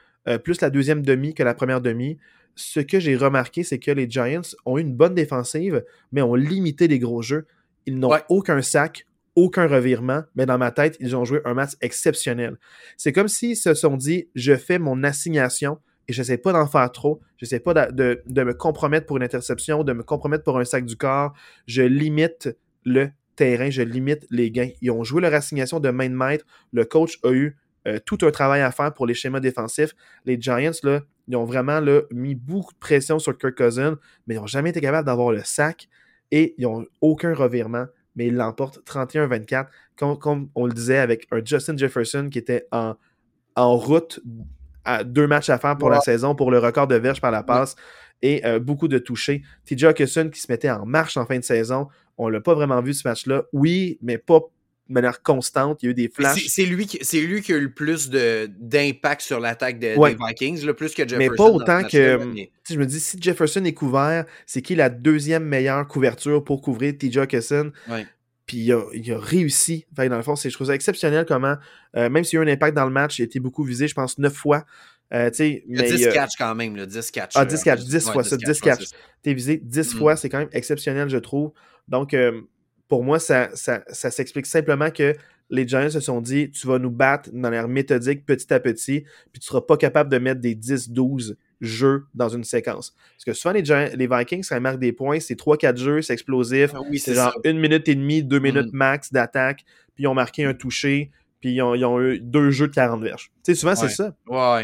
plus 0.42 0.60
la 0.60 0.70
deuxième 0.70 1.02
demi 1.02 1.34
que 1.34 1.44
la 1.44 1.54
première 1.54 1.80
demi 1.80 2.18
ce 2.60 2.80
que 2.80 3.00
j'ai 3.00 3.16
remarqué, 3.16 3.64
c'est 3.64 3.78
que 3.78 3.90
les 3.90 4.08
Giants 4.08 4.42
ont 4.66 4.78
eu 4.78 4.82
une 4.82 4.94
bonne 4.94 5.14
défensive, 5.14 5.84
mais 6.12 6.22
ont 6.22 6.34
limité 6.34 6.88
les 6.88 6.98
gros 6.98 7.22
jeux. 7.22 7.46
Ils 7.86 7.98
n'ont 7.98 8.12
aucun 8.28 8.62
sac, 8.62 9.06
aucun 9.36 9.66
revirement, 9.66 10.22
mais 10.34 10.46
dans 10.46 10.58
ma 10.58 10.70
tête, 10.70 10.96
ils 11.00 11.16
ont 11.16 11.24
joué 11.24 11.40
un 11.44 11.54
match 11.54 11.72
exceptionnel. 11.80 12.58
C'est 12.96 13.12
comme 13.12 13.28
s'ils 13.28 13.56
se 13.56 13.74
sont 13.74 13.96
dit 13.96 14.28
je 14.34 14.56
fais 14.56 14.78
mon 14.78 15.02
assignation 15.02 15.78
et 16.08 16.12
je 16.12 16.22
sais 16.22 16.38
pas 16.38 16.52
d'en 16.52 16.66
faire 16.66 16.90
trop, 16.90 17.20
je 17.36 17.44
sais 17.44 17.60
pas 17.60 17.72
de, 17.72 18.22
me 18.26 18.52
compromettre 18.52 19.06
pour 19.06 19.16
une 19.16 19.22
interception, 19.22 19.84
de 19.84 19.92
me 19.92 20.02
compromettre 20.02 20.44
pour 20.44 20.58
un 20.58 20.64
sac 20.64 20.84
du 20.84 20.96
corps, 20.96 21.32
je 21.66 21.82
limite 21.82 22.56
le 22.84 23.10
terrain, 23.36 23.70
je 23.70 23.82
limite 23.82 24.26
les 24.30 24.50
gains. 24.50 24.70
Ils 24.80 24.90
ont 24.90 25.04
joué 25.04 25.22
leur 25.22 25.34
assignation 25.34 25.78
de 25.78 25.90
main 25.90 26.08
de 26.08 26.14
maître, 26.14 26.44
le 26.72 26.84
coach 26.84 27.18
a 27.22 27.30
eu 27.30 27.56
euh, 27.86 27.98
tout 28.04 28.18
un 28.22 28.30
travail 28.30 28.60
à 28.60 28.72
faire 28.72 28.92
pour 28.92 29.06
les 29.06 29.14
schémas 29.14 29.40
défensifs. 29.40 29.94
Les 30.26 30.38
Giants, 30.38 30.72
là, 30.82 31.00
ils 31.28 31.36
ont 31.36 31.44
vraiment 31.44 31.80
là, 31.80 32.02
mis 32.10 32.34
beaucoup 32.34 32.74
de 32.74 32.78
pression 32.78 33.18
sur 33.18 33.38
Kirk 33.38 33.56
Cousin, 33.56 33.96
mais 34.26 34.34
ils 34.34 34.38
n'ont 34.38 34.46
jamais 34.46 34.70
été 34.70 34.80
capables 34.80 35.06
d'avoir 35.06 35.32
le 35.32 35.42
sac 35.44 35.88
et 36.30 36.54
ils 36.58 36.62
n'ont 36.62 36.84
aucun 37.00 37.34
revirement, 37.34 37.86
mais 38.16 38.26
ils 38.26 38.34
l'emportent 38.34 38.80
31-24, 38.86 39.66
comme, 39.96 40.48
on 40.54 40.66
le 40.66 40.72
disait 40.72 40.98
avec 40.98 41.26
un 41.30 41.44
Justin 41.44 41.76
Jefferson 41.76 42.28
qui 42.30 42.38
était 42.38 42.66
en, 42.72 42.94
en 43.56 43.76
route 43.76 44.20
à 44.84 45.04
deux 45.04 45.26
matchs 45.26 45.50
à 45.50 45.58
faire 45.58 45.76
pour 45.76 45.90
la 45.90 46.00
saison 46.00 46.34
pour 46.34 46.50
le 46.50 46.58
record 46.58 46.86
de 46.86 46.96
verge 46.96 47.20
par 47.20 47.30
la 47.30 47.42
passe. 47.42 47.76
et 48.22 48.44
euh, 48.46 48.58
beaucoup 48.58 48.88
de 48.88 48.98
touchés. 48.98 49.42
TJ 49.64 49.84
Hawkinson 49.84 50.30
qui 50.32 50.40
se 50.40 50.50
mettait 50.50 50.70
en 50.70 50.84
marche 50.86 51.16
en 51.16 51.26
fin 51.26 51.38
de 51.38 51.44
saison. 51.44 51.88
On 52.18 52.28
l'a 52.28 52.40
pas 52.40 52.54
vraiment 52.54 52.82
vu 52.82 52.92
ce 52.92 53.06
match-là. 53.08 53.44
Oui, 53.52 53.98
mais 54.02 54.18
pas 54.18 54.40
de 54.90 54.94
manière 54.94 55.22
constante. 55.22 55.82
Il 55.82 55.86
y 55.86 55.88
a 55.88 55.90
eu 55.92 55.94
des 55.94 56.08
flashs. 56.08 56.46
C'est 56.48 56.66
lui, 56.66 56.86
qui, 56.86 56.98
lui 57.20 57.40
qui 57.40 57.52
a 57.52 57.56
eu 57.56 57.60
le 57.60 57.72
plus 57.72 58.10
d'impact 58.10 59.22
sur 59.22 59.40
l'attaque 59.40 59.78
des 59.78 59.96
Vikings, 59.96 60.66
le 60.66 60.74
plus 60.74 60.92
que 60.94 61.08
Jefferson. 61.08 61.18
Mais 61.18 61.36
pas 61.36 61.48
autant 61.48 61.82
que. 61.84 62.18
Je 62.68 62.76
me 62.76 62.86
dis, 62.86 63.00
si 63.00 63.16
Jefferson 63.20 63.64
est 63.64 63.72
couvert, 63.72 64.26
c'est 64.46 64.62
qui 64.62 64.74
la 64.74 64.90
deuxième 64.90 65.44
meilleure 65.44 65.86
couverture 65.88 66.44
pour 66.44 66.60
couvrir 66.60 66.92
TJ 66.98 67.18
Hawkinson? 67.18 67.72
Puis 68.46 68.58
il 68.58 68.72
a, 68.72 69.18
réussi. 69.18 69.86
dans 69.92 70.08
le 70.08 70.22
fond, 70.22 70.34
je 70.34 70.48
trouve 70.48 70.66
ça 70.66 70.74
exceptionnel 70.74 71.24
comment, 71.24 71.54
euh, 71.96 72.10
même 72.10 72.24
s'il 72.24 72.36
y 72.36 72.42
a 72.42 72.44
eu 72.44 72.48
un 72.48 72.52
impact 72.52 72.76
dans 72.76 72.84
le 72.84 72.90
match, 72.90 73.20
il 73.20 73.22
a 73.22 73.24
été 73.24 73.38
beaucoup 73.38 73.62
visé, 73.62 73.86
je 73.86 73.94
pense, 73.94 74.18
neuf 74.18 74.34
fois. 74.34 74.64
Euh, 75.14 75.30
il 75.38 75.62
y 75.68 75.80
a 75.80 75.82
10 75.82 76.08
catch 76.08 76.30
quand 76.36 76.54
même, 76.56 76.76
là, 76.76 76.86
10 76.86 77.10
catch. 77.12 77.32
Ah, 77.36 77.44
10 77.44 77.62
catch, 77.62 77.84
10 77.84 78.10
fois 78.10 78.24
ça, 78.24 78.36
10 78.36 78.60
catch. 78.60 78.84
T'es 79.22 79.34
visé 79.34 79.56
10 79.56 79.94
mm. 79.94 79.98
fois, 79.98 80.16
c'est 80.16 80.28
quand 80.28 80.38
même 80.38 80.48
exceptionnel, 80.52 81.08
je 81.08 81.18
trouve. 81.18 81.52
Donc, 81.86 82.12
euh, 82.14 82.42
pour 82.90 83.04
moi, 83.04 83.20
ça, 83.20 83.48
ça, 83.54 83.82
ça 83.88 84.10
s'explique 84.10 84.46
simplement 84.46 84.90
que 84.90 85.14
les 85.48 85.66
Giants 85.66 85.90
se 85.90 86.00
sont 86.00 86.20
dit 86.20 86.50
tu 86.50 86.66
vas 86.66 86.78
nous 86.78 86.90
battre 86.90 87.30
de 87.30 87.38
manière 87.38 87.68
méthodique 87.68 88.26
petit 88.26 88.52
à 88.52 88.60
petit, 88.60 89.04
puis 89.32 89.40
tu 89.40 89.46
seras 89.46 89.60
pas 89.60 89.76
capable 89.76 90.10
de 90.10 90.18
mettre 90.18 90.40
des 90.40 90.56
10-12 90.56 91.36
jeux 91.60 92.04
dans 92.14 92.28
une 92.28 92.42
séquence. 92.42 92.94
Parce 93.14 93.24
que 93.24 93.32
souvent, 93.32 93.54
les, 93.54 93.96
les 93.96 94.08
Vikings, 94.08 94.42
ça 94.42 94.58
marque 94.58 94.80
des 94.80 94.92
points, 94.92 95.20
c'est 95.20 95.38
3-4 95.38 95.76
jeux, 95.76 96.02
c'est 96.02 96.12
explosif. 96.12 96.72
Ah 96.74 96.80
c'est 96.98 97.14
genre 97.14 97.38
une 97.44 97.60
minute 97.60 97.88
et 97.88 97.94
demie, 97.94 98.24
deux 98.24 98.40
minutes 98.40 98.72
mm. 98.72 98.76
max 98.76 99.12
d'attaque, 99.12 99.64
puis 99.94 100.04
ils 100.04 100.06
ont 100.08 100.14
marqué 100.14 100.44
un 100.44 100.54
touché, 100.54 101.12
puis 101.40 101.54
ils 101.54 101.62
ont, 101.62 102.00
eu 102.00 102.20
deux 102.20 102.50
jeux 102.50 102.68
de 102.68 102.74
40 102.74 103.02
verges. 103.02 103.30
Tu 103.42 103.52
sais, 103.52 103.60
souvent, 103.60 103.74
c'est 103.74 103.88
ça. 103.88 104.14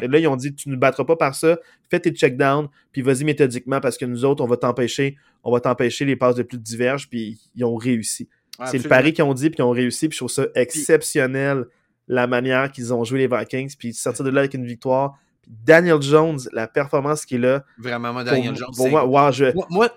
Et 0.03 0.09
là, 0.09 0.19
ils 0.19 0.29
ont 0.29 0.37
dit, 0.37 0.55
tu 0.55 0.69
ne 0.69 0.77
battras 0.77 1.05
pas 1.05 1.17
par 1.17 1.35
ça, 1.35 1.59
fais 1.91 2.01
tes 2.01 2.11
checkdowns, 2.11 2.69
puis 2.93 3.03
vas-y 3.03 3.25
méthodiquement, 3.25 3.81
parce 3.81 3.97
que 3.97 4.05
nous 4.05 4.25
autres, 4.25 4.45
on 4.45 4.47
va 4.47 4.57
t'empêcher, 4.57 5.17
on 5.43 5.51
va 5.51 5.61
t'empêcher 5.61 6.05
les 6.05 6.17
passes 6.17 6.37
de 6.37 6.43
plus 6.43 6.59
de 6.59 6.63
diverges, 6.63 7.09
puis 7.09 7.39
ils 7.55 7.65
ont 7.65 7.77
réussi. 7.77 8.29
c'est 8.67 8.79
le 8.79 8.89
pari 8.89 9.15
qu'ils 9.15 9.25
ont 9.25 9.35
dit, 9.35 9.49
puis 9.49 9.59
ils 9.61 9.63
ont 9.63 9.71
réussi, 9.71 10.09
puis 10.09 10.17
je 10.17 10.21
trouve 10.21 10.31
ça 10.31 10.47
exceptionnel, 10.55 11.65
la 12.09 12.27
manière 12.27 12.71
qu'ils 12.71 12.93
ont 12.93 13.05
joué 13.05 13.27
les 13.27 13.29
Vikings, 13.29 13.75
puis 13.79 13.95
sortir 13.95 14.25
de 14.25 14.31
là 14.31 14.41
avec 14.41 14.55
une 14.55 14.67
victoire. 14.67 15.19
Daniel 15.47 16.03
Jones, 16.03 16.41
la 16.53 16.67
performance 16.67 17.25
qu'il 17.25 17.47
a. 17.47 17.65
Vraiment, 17.79 18.13
moi, 18.13 18.25
Daniel 18.25 18.57
Jones. 18.57 18.75
Pour 18.77 18.89
moi, 18.89 19.31
je 19.31 19.45
ne 19.45 19.53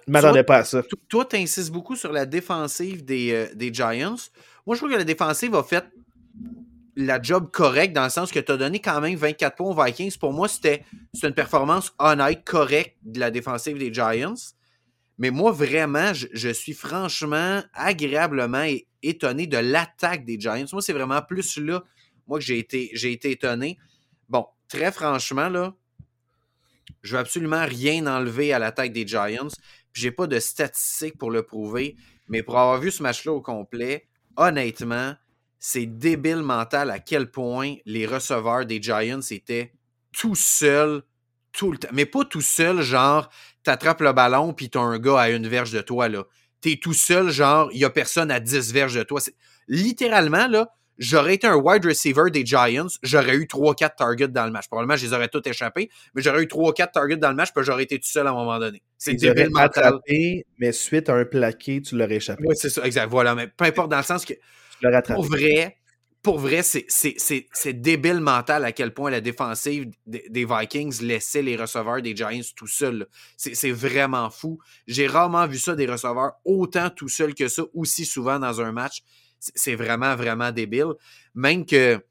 m'attendais 0.07 0.43
pas 0.43 0.57
à 0.57 0.63
ça. 0.63 0.83
Toi, 1.07 1.25
tu 1.25 1.37
insistes 1.37 1.71
beaucoup 1.71 1.95
sur 1.95 2.11
la 2.11 2.25
défensive 2.25 3.03
des, 3.03 3.31
euh, 3.33 3.47
des 3.55 3.73
Giants. 3.73 4.15
Moi, 4.67 4.75
je 4.75 4.79
trouve 4.79 4.91
que 4.91 4.97
la 4.97 5.03
défensive 5.03 5.55
a 5.55 5.63
fait 5.63 5.85
la 6.95 7.21
job 7.21 7.49
correcte 7.51 7.93
dans 7.93 8.03
le 8.03 8.09
sens 8.09 8.31
que 8.31 8.39
tu 8.39 8.51
as 8.51 8.57
donné 8.57 8.79
quand 8.79 8.99
même 9.01 9.15
24 9.15 9.55
points 9.55 9.69
aux 9.69 9.83
Vikings. 9.83 10.17
Pour 10.17 10.33
moi, 10.33 10.47
c'était 10.47 10.83
une 11.21 11.33
performance 11.33 11.93
honnête, 11.99 12.43
correcte 12.43 12.97
de 13.03 13.19
la 13.19 13.31
défensive 13.31 13.77
des 13.77 13.93
Giants. 13.93 14.35
Mais 15.17 15.31
moi, 15.31 15.51
vraiment, 15.51 16.13
je, 16.13 16.49
suis 16.49 16.73
franchement 16.73 17.61
agréablement 17.73 18.65
étonné 19.03 19.47
de 19.47 19.57
l'attaque 19.57 20.25
des 20.25 20.39
Giants. 20.39 20.65
Moi, 20.71 20.81
c'est 20.81 20.93
vraiment 20.93 21.21
plus 21.21 21.57
là, 21.57 21.83
moi, 22.27 22.39
que 22.39 22.45
j'ai 22.45 22.59
été, 22.59 22.91
été 22.93 23.31
étonné. 23.31 23.77
Bon, 24.29 24.45
très 24.67 24.91
franchement, 24.91 25.49
là, 25.49 25.73
je 27.01 27.13
veux 27.13 27.19
absolument 27.19 27.65
rien 27.65 28.07
enlever 28.07 28.53
à 28.53 28.59
l'attaque 28.59 28.93
des 28.93 29.05
Giants. 29.05 29.49
Puis 29.91 30.03
j'ai 30.03 30.11
pas 30.11 30.27
de 30.27 30.39
statistiques 30.39 31.17
pour 31.17 31.31
le 31.31 31.43
prouver. 31.43 31.97
Mais 32.29 32.43
pour 32.43 32.57
avoir 32.57 32.79
vu 32.79 32.91
ce 32.91 33.03
match-là 33.03 33.33
au 33.33 33.41
complet, 33.41 34.07
honnêtement, 34.37 35.15
c'est 35.59 35.85
débile 35.85 36.41
mental 36.41 36.89
à 36.89 36.99
quel 36.99 37.29
point 37.29 37.75
les 37.85 38.05
receveurs 38.05 38.65
des 38.65 38.81
Giants 38.81 39.19
étaient 39.29 39.73
tout 40.11 40.35
seuls 40.35 41.03
tout 41.51 41.71
le 41.71 41.77
temps. 41.77 41.89
Mais 41.91 42.05
pas 42.05 42.25
tout 42.25 42.41
seul, 42.41 42.81
genre, 42.81 43.29
t'attrapes 43.63 44.01
le 44.01 44.13
ballon 44.13 44.53
puis 44.53 44.69
t'as 44.69 44.79
un 44.79 44.99
gars 44.99 45.19
à 45.19 45.29
une 45.29 45.47
verge 45.47 45.71
de 45.71 45.81
toi, 45.81 46.07
là. 46.07 46.23
T'es 46.61 46.77
tout 46.81 46.93
seul, 46.93 47.29
genre, 47.29 47.69
il 47.73 47.79
y 47.79 47.85
a 47.85 47.89
personne 47.89 48.31
à 48.31 48.39
10 48.39 48.73
verges 48.73 48.95
de 48.95 49.03
toi. 49.03 49.21
Littéralement, 49.67 50.47
là, 50.47 50.69
j'aurais 50.97 51.35
été 51.35 51.47
un 51.47 51.55
wide 51.55 51.85
receiver 51.85 52.29
des 52.31 52.45
Giants, 52.45 52.87
j'aurais 53.01 53.35
eu 53.35 53.45
3-4 53.45 53.95
targets 53.95 54.27
dans 54.27 54.45
le 54.45 54.51
match. 54.51 54.67
Probablement, 54.67 54.97
je 54.97 55.05
les 55.05 55.13
aurais 55.13 55.29
tous 55.29 55.41
échappés, 55.45 55.89
mais 56.13 56.21
j'aurais 56.21 56.43
eu 56.43 56.47
3-4 56.47 56.91
targets 56.91 57.17
dans 57.17 57.29
le 57.29 57.35
match, 57.35 57.49
puis 57.55 57.63
j'aurais 57.63 57.83
été 57.83 57.97
tout 57.97 58.09
seul 58.09 58.27
à 58.27 58.31
un 58.31 58.33
moment 58.33 58.59
donné. 58.59 58.81
C'est 58.97 59.13
débile 59.13 59.49
mental. 59.51 59.99
mais 60.57 60.71
suite 60.73 61.09
à 61.09 61.15
un 61.15 61.25
plaqué, 61.25 61.81
tu 61.81 61.97
l'aurais 61.97 62.15
échappé. 62.15 62.43
Oui, 62.45 62.55
c'est 62.57 62.69
ça, 62.69 62.85
exact. 62.85 63.09
Voilà, 63.09 63.33
mais 63.35 63.47
peu 63.47 63.65
importe 63.65 63.89
dans 63.89 63.97
le 63.97 64.03
sens 64.03 64.25
que 64.25 64.33
pour 65.07 65.23
vrai, 65.23 65.77
pour 66.21 66.37
vrai, 66.37 66.61
c'est 66.63 67.73
débile 67.73 68.19
mental 68.19 68.65
à 68.65 68.71
quel 68.71 68.93
point 68.93 69.09
la 69.09 69.21
défensive 69.21 69.85
des 70.05 70.45
Vikings 70.45 71.01
laissait 71.01 71.41
les 71.41 71.55
receveurs 71.55 72.01
des 72.01 72.15
Giants 72.15 72.41
tout 72.55 72.67
seuls. 72.67 73.07
C'est 73.37 73.71
vraiment 73.71 74.29
fou. 74.29 74.59
J'ai 74.87 75.07
rarement 75.07 75.47
vu 75.47 75.57
ça 75.57 75.75
des 75.75 75.85
receveurs 75.85 76.33
autant 76.43 76.89
tout 76.89 77.09
seuls 77.09 77.33
que 77.33 77.47
ça, 77.47 77.63
aussi 77.73 78.05
souvent 78.05 78.39
dans 78.39 78.59
un 78.61 78.71
match. 78.71 79.01
C'est 79.39 79.75
vraiment, 79.75 80.15
vraiment 80.17 80.51
débile. 80.51 80.93
Même 81.33 81.65
que 81.65 82.03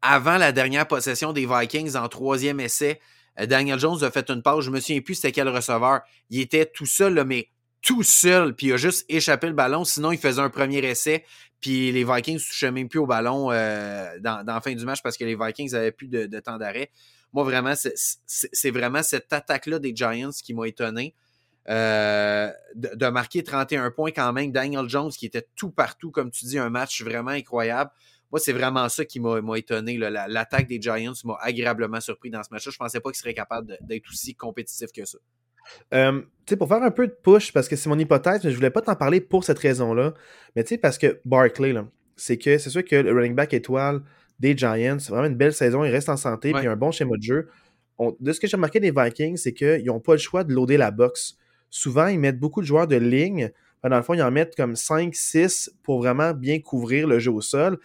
avant 0.00 0.38
la 0.38 0.52
dernière 0.52 0.88
possession 0.88 1.32
des 1.32 1.46
Vikings 1.46 1.96
en 1.96 2.08
troisième 2.08 2.60
essai, 2.60 3.00
euh, 3.38 3.46
Daniel 3.46 3.78
Jones 3.78 4.02
a 4.02 4.10
fait 4.10 4.30
une 4.30 4.42
pause. 4.42 4.64
Je 4.64 4.70
me 4.70 4.80
souviens 4.80 5.00
plus 5.00 5.16
c'était 5.16 5.32
quel 5.32 5.48
receveur. 5.48 6.00
Il 6.30 6.40
était 6.40 6.66
tout 6.66 6.86
seul, 6.86 7.24
mais 7.24 7.48
tout 7.84 8.02
seul, 8.02 8.54
puis 8.54 8.68
il 8.68 8.72
a 8.72 8.76
juste 8.78 9.04
échappé 9.10 9.46
le 9.46 9.52
ballon. 9.52 9.84
Sinon, 9.84 10.10
il 10.10 10.18
faisait 10.18 10.40
un 10.40 10.48
premier 10.48 10.78
essai, 10.78 11.22
puis 11.60 11.92
les 11.92 12.02
Vikings 12.02 12.36
ne 12.36 12.40
touchaient 12.40 12.70
même 12.70 12.88
plus 12.88 12.98
au 12.98 13.06
ballon 13.06 13.52
euh, 13.52 14.18
dans, 14.20 14.42
la 14.44 14.60
fin 14.62 14.74
du 14.74 14.84
match 14.84 15.02
parce 15.02 15.18
que 15.18 15.24
les 15.24 15.36
Vikings 15.36 15.70
n'avaient 15.72 15.92
plus 15.92 16.08
de, 16.08 16.40
temps 16.40 16.56
d'arrêt. 16.56 16.90
Moi, 17.34 17.44
vraiment, 17.44 17.74
c'est 17.76 18.70
vraiment 18.70 19.02
cette 19.02 19.32
attaque-là 19.32 19.78
des 19.78 19.94
Giants 19.94 20.30
qui 20.30 20.54
m'a 20.54 20.66
étonné. 20.66 21.14
Euh, 21.68 22.50
de, 22.74 23.06
marquer 23.06 23.42
31 23.42 23.90
points 23.90 24.12
quand 24.12 24.32
même. 24.32 24.50
Daniel 24.50 24.88
Jones 24.88 25.10
qui 25.10 25.26
était 25.26 25.46
tout 25.56 25.70
partout, 25.70 26.10
comme 26.10 26.30
tu 26.30 26.46
dis, 26.46 26.58
un 26.58 26.70
match 26.70 27.02
vraiment 27.02 27.30
incroyable. 27.30 27.90
Moi, 28.30 28.40
c'est 28.40 28.52
vraiment 28.52 28.88
ça 28.88 29.04
qui 29.04 29.20
m'a 29.20 29.40
étonné. 29.56 29.98
L'attaque 29.98 30.68
des 30.68 30.80
Giants 30.80 31.12
m'a 31.24 31.36
agréablement 31.40 32.00
surpris 32.00 32.30
dans 32.30 32.42
ce 32.42 32.48
match-là. 32.50 32.70
Je 32.70 32.76
ne 32.76 32.78
pensais 32.78 33.00
pas 33.00 33.10
qu'ils 33.10 33.18
seraient 33.18 33.34
capables 33.34 33.76
d'être 33.82 34.08
aussi 34.10 34.34
compétitifs 34.34 34.92
que 34.92 35.04
ça. 35.04 35.18
Euh, 35.92 36.22
pour 36.58 36.68
faire 36.68 36.82
un 36.82 36.90
peu 36.90 37.06
de 37.06 37.16
push, 37.22 37.52
parce 37.52 37.68
que 37.68 37.76
c'est 37.76 37.88
mon 37.88 37.98
hypothèse, 37.98 38.44
mais 38.44 38.50
je 38.50 38.56
voulais 38.56 38.70
pas 38.70 38.82
t'en 38.82 38.96
parler 38.96 39.20
pour 39.20 39.44
cette 39.44 39.58
raison-là. 39.58 40.14
Mais 40.54 40.62
tu 40.62 40.70
sais, 40.70 40.78
parce 40.78 40.98
que 40.98 41.20
Barkley, 41.24 41.74
c'est 42.16 42.36
que 42.36 42.58
c'est 42.58 42.70
sûr 42.70 42.84
que 42.84 42.96
le 42.96 43.12
running 43.12 43.34
back 43.34 43.54
étoile 43.54 44.02
des 44.40 44.56
Giants, 44.56 44.98
c'est 44.98 45.10
vraiment 45.10 45.28
une 45.28 45.36
belle 45.36 45.54
saison, 45.54 45.84
il 45.84 45.90
reste 45.90 46.08
en 46.08 46.16
santé, 46.16 46.52
puis 46.52 46.66
un 46.66 46.76
bon 46.76 46.90
schéma 46.90 47.16
de 47.16 47.22
jeu. 47.22 47.48
de 48.20 48.32
ce 48.32 48.40
que 48.40 48.46
j'ai 48.46 48.56
remarqué 48.56 48.80
des 48.80 48.90
Vikings, 48.90 49.36
c'est 49.36 49.54
qu'ils 49.54 49.86
n'ont 49.86 50.00
pas 50.00 50.12
le 50.12 50.18
choix 50.18 50.44
de 50.44 50.52
loader 50.52 50.76
la 50.76 50.90
box. 50.90 51.36
Souvent, 51.70 52.08
ils 52.08 52.18
mettent 52.18 52.38
beaucoup 52.38 52.60
de 52.60 52.66
joueurs 52.66 52.86
de 52.86 52.96
ligne. 52.96 53.50
Dans 53.82 53.96
le 53.96 54.02
fond, 54.02 54.14
ils 54.14 54.22
en 54.22 54.30
mettent 54.30 54.56
comme 54.56 54.74
5-6 54.74 55.70
pour 55.82 55.98
vraiment 55.98 56.32
bien 56.32 56.58
couvrir 56.60 57.06
le 57.06 57.18
jeu 57.18 57.30
au 57.30 57.40
sol. 57.40 57.78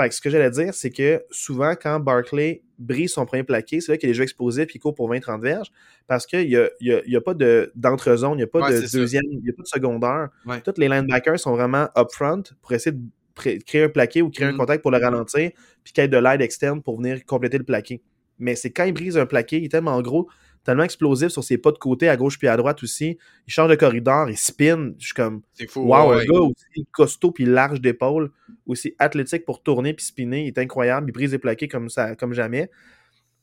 Fait 0.00 0.08
que 0.08 0.14
ce 0.14 0.20
que 0.22 0.30
j'allais 0.30 0.50
dire, 0.50 0.72
c'est 0.72 0.90
que 0.90 1.22
souvent, 1.30 1.74
quand 1.74 2.00
Barkley 2.00 2.62
brise 2.78 3.12
son 3.12 3.26
premier 3.26 3.42
plaqué, 3.42 3.82
c'est 3.82 3.92
là 3.92 3.98
qu'il 3.98 4.08
des 4.08 4.14
jeux 4.14 4.22
explosifs 4.22 4.70
et 4.70 4.72
il 4.74 4.78
court 4.78 4.94
pour 4.94 5.12
20-30 5.12 5.42
verges 5.42 5.70
parce 6.06 6.26
qu'il 6.26 6.48
n'y 6.48 6.56
a, 6.56 6.70
y 6.80 7.16
a, 7.16 7.20
pas 7.20 7.34
d'entre-zone, 7.74 8.32
il 8.32 8.36
n'y 8.36 8.42
a 8.42 8.46
pas 8.46 8.70
de 8.70 8.90
deuxième, 8.90 9.24
il 9.30 9.42
n'y 9.42 9.50
a 9.50 9.52
pas 9.52 9.62
de 9.62 9.68
secondaire. 9.68 10.28
Tous 10.64 10.78
les 10.78 10.88
linebackers 10.88 11.38
sont 11.38 11.52
vraiment 11.52 11.88
upfront 11.96 12.44
pour 12.62 12.72
essayer 12.72 12.96
de 12.96 13.02
créer 13.34 13.84
un 13.84 13.88
plaqué 13.90 14.22
ou 14.22 14.30
créer 14.30 14.48
un 14.48 14.52
mm. 14.52 14.56
contact 14.56 14.82
pour 14.82 14.90
le 14.90 14.98
ralentir, 14.98 15.50
puis 15.84 15.92
qu'il 15.92 16.02
y 16.02 16.04
ait 16.06 16.08
de 16.08 16.16
l'aide 16.16 16.40
externe 16.40 16.82
pour 16.82 16.96
venir 16.96 17.22
compléter 17.26 17.58
le 17.58 17.64
plaqué. 17.64 18.02
Mais 18.38 18.56
c'est 18.56 18.70
quand 18.70 18.84
il 18.84 18.94
brise 18.94 19.18
un 19.18 19.26
plaqué, 19.26 19.58
il 19.58 19.66
est 19.66 19.68
tellement 19.68 20.00
gros 20.00 20.28
tellement 20.64 20.82
explosif 20.82 21.28
sur 21.28 21.42
ses 21.42 21.58
pas 21.58 21.72
de 21.72 21.78
côté, 21.78 22.08
à 22.08 22.16
gauche 22.16 22.38
puis 22.38 22.48
à 22.48 22.56
droite 22.56 22.82
aussi. 22.82 23.18
Il 23.46 23.52
change 23.52 23.70
de 23.70 23.74
corridor, 23.74 24.28
il 24.28 24.36
spin. 24.36 24.92
Je 24.98 25.06
suis 25.06 25.14
comme, 25.14 25.42
fou, 25.68 25.80
wow, 25.80 26.12
un 26.12 26.24
gars 26.24 26.40
aussi 26.40 26.86
costaud 26.92 27.32
puis 27.32 27.44
large 27.44 27.80
d'épaule, 27.80 28.30
aussi 28.66 28.94
athlétique 28.98 29.44
pour 29.44 29.62
tourner 29.62 29.94
puis 29.94 30.04
spinner. 30.04 30.42
Il 30.42 30.48
est 30.48 30.58
incroyable. 30.58 31.08
Il 31.08 31.12
brise 31.12 31.32
les 31.32 31.38
plaqués 31.38 31.68
comme, 31.68 31.88
ça, 31.88 32.14
comme 32.16 32.34
jamais. 32.34 32.70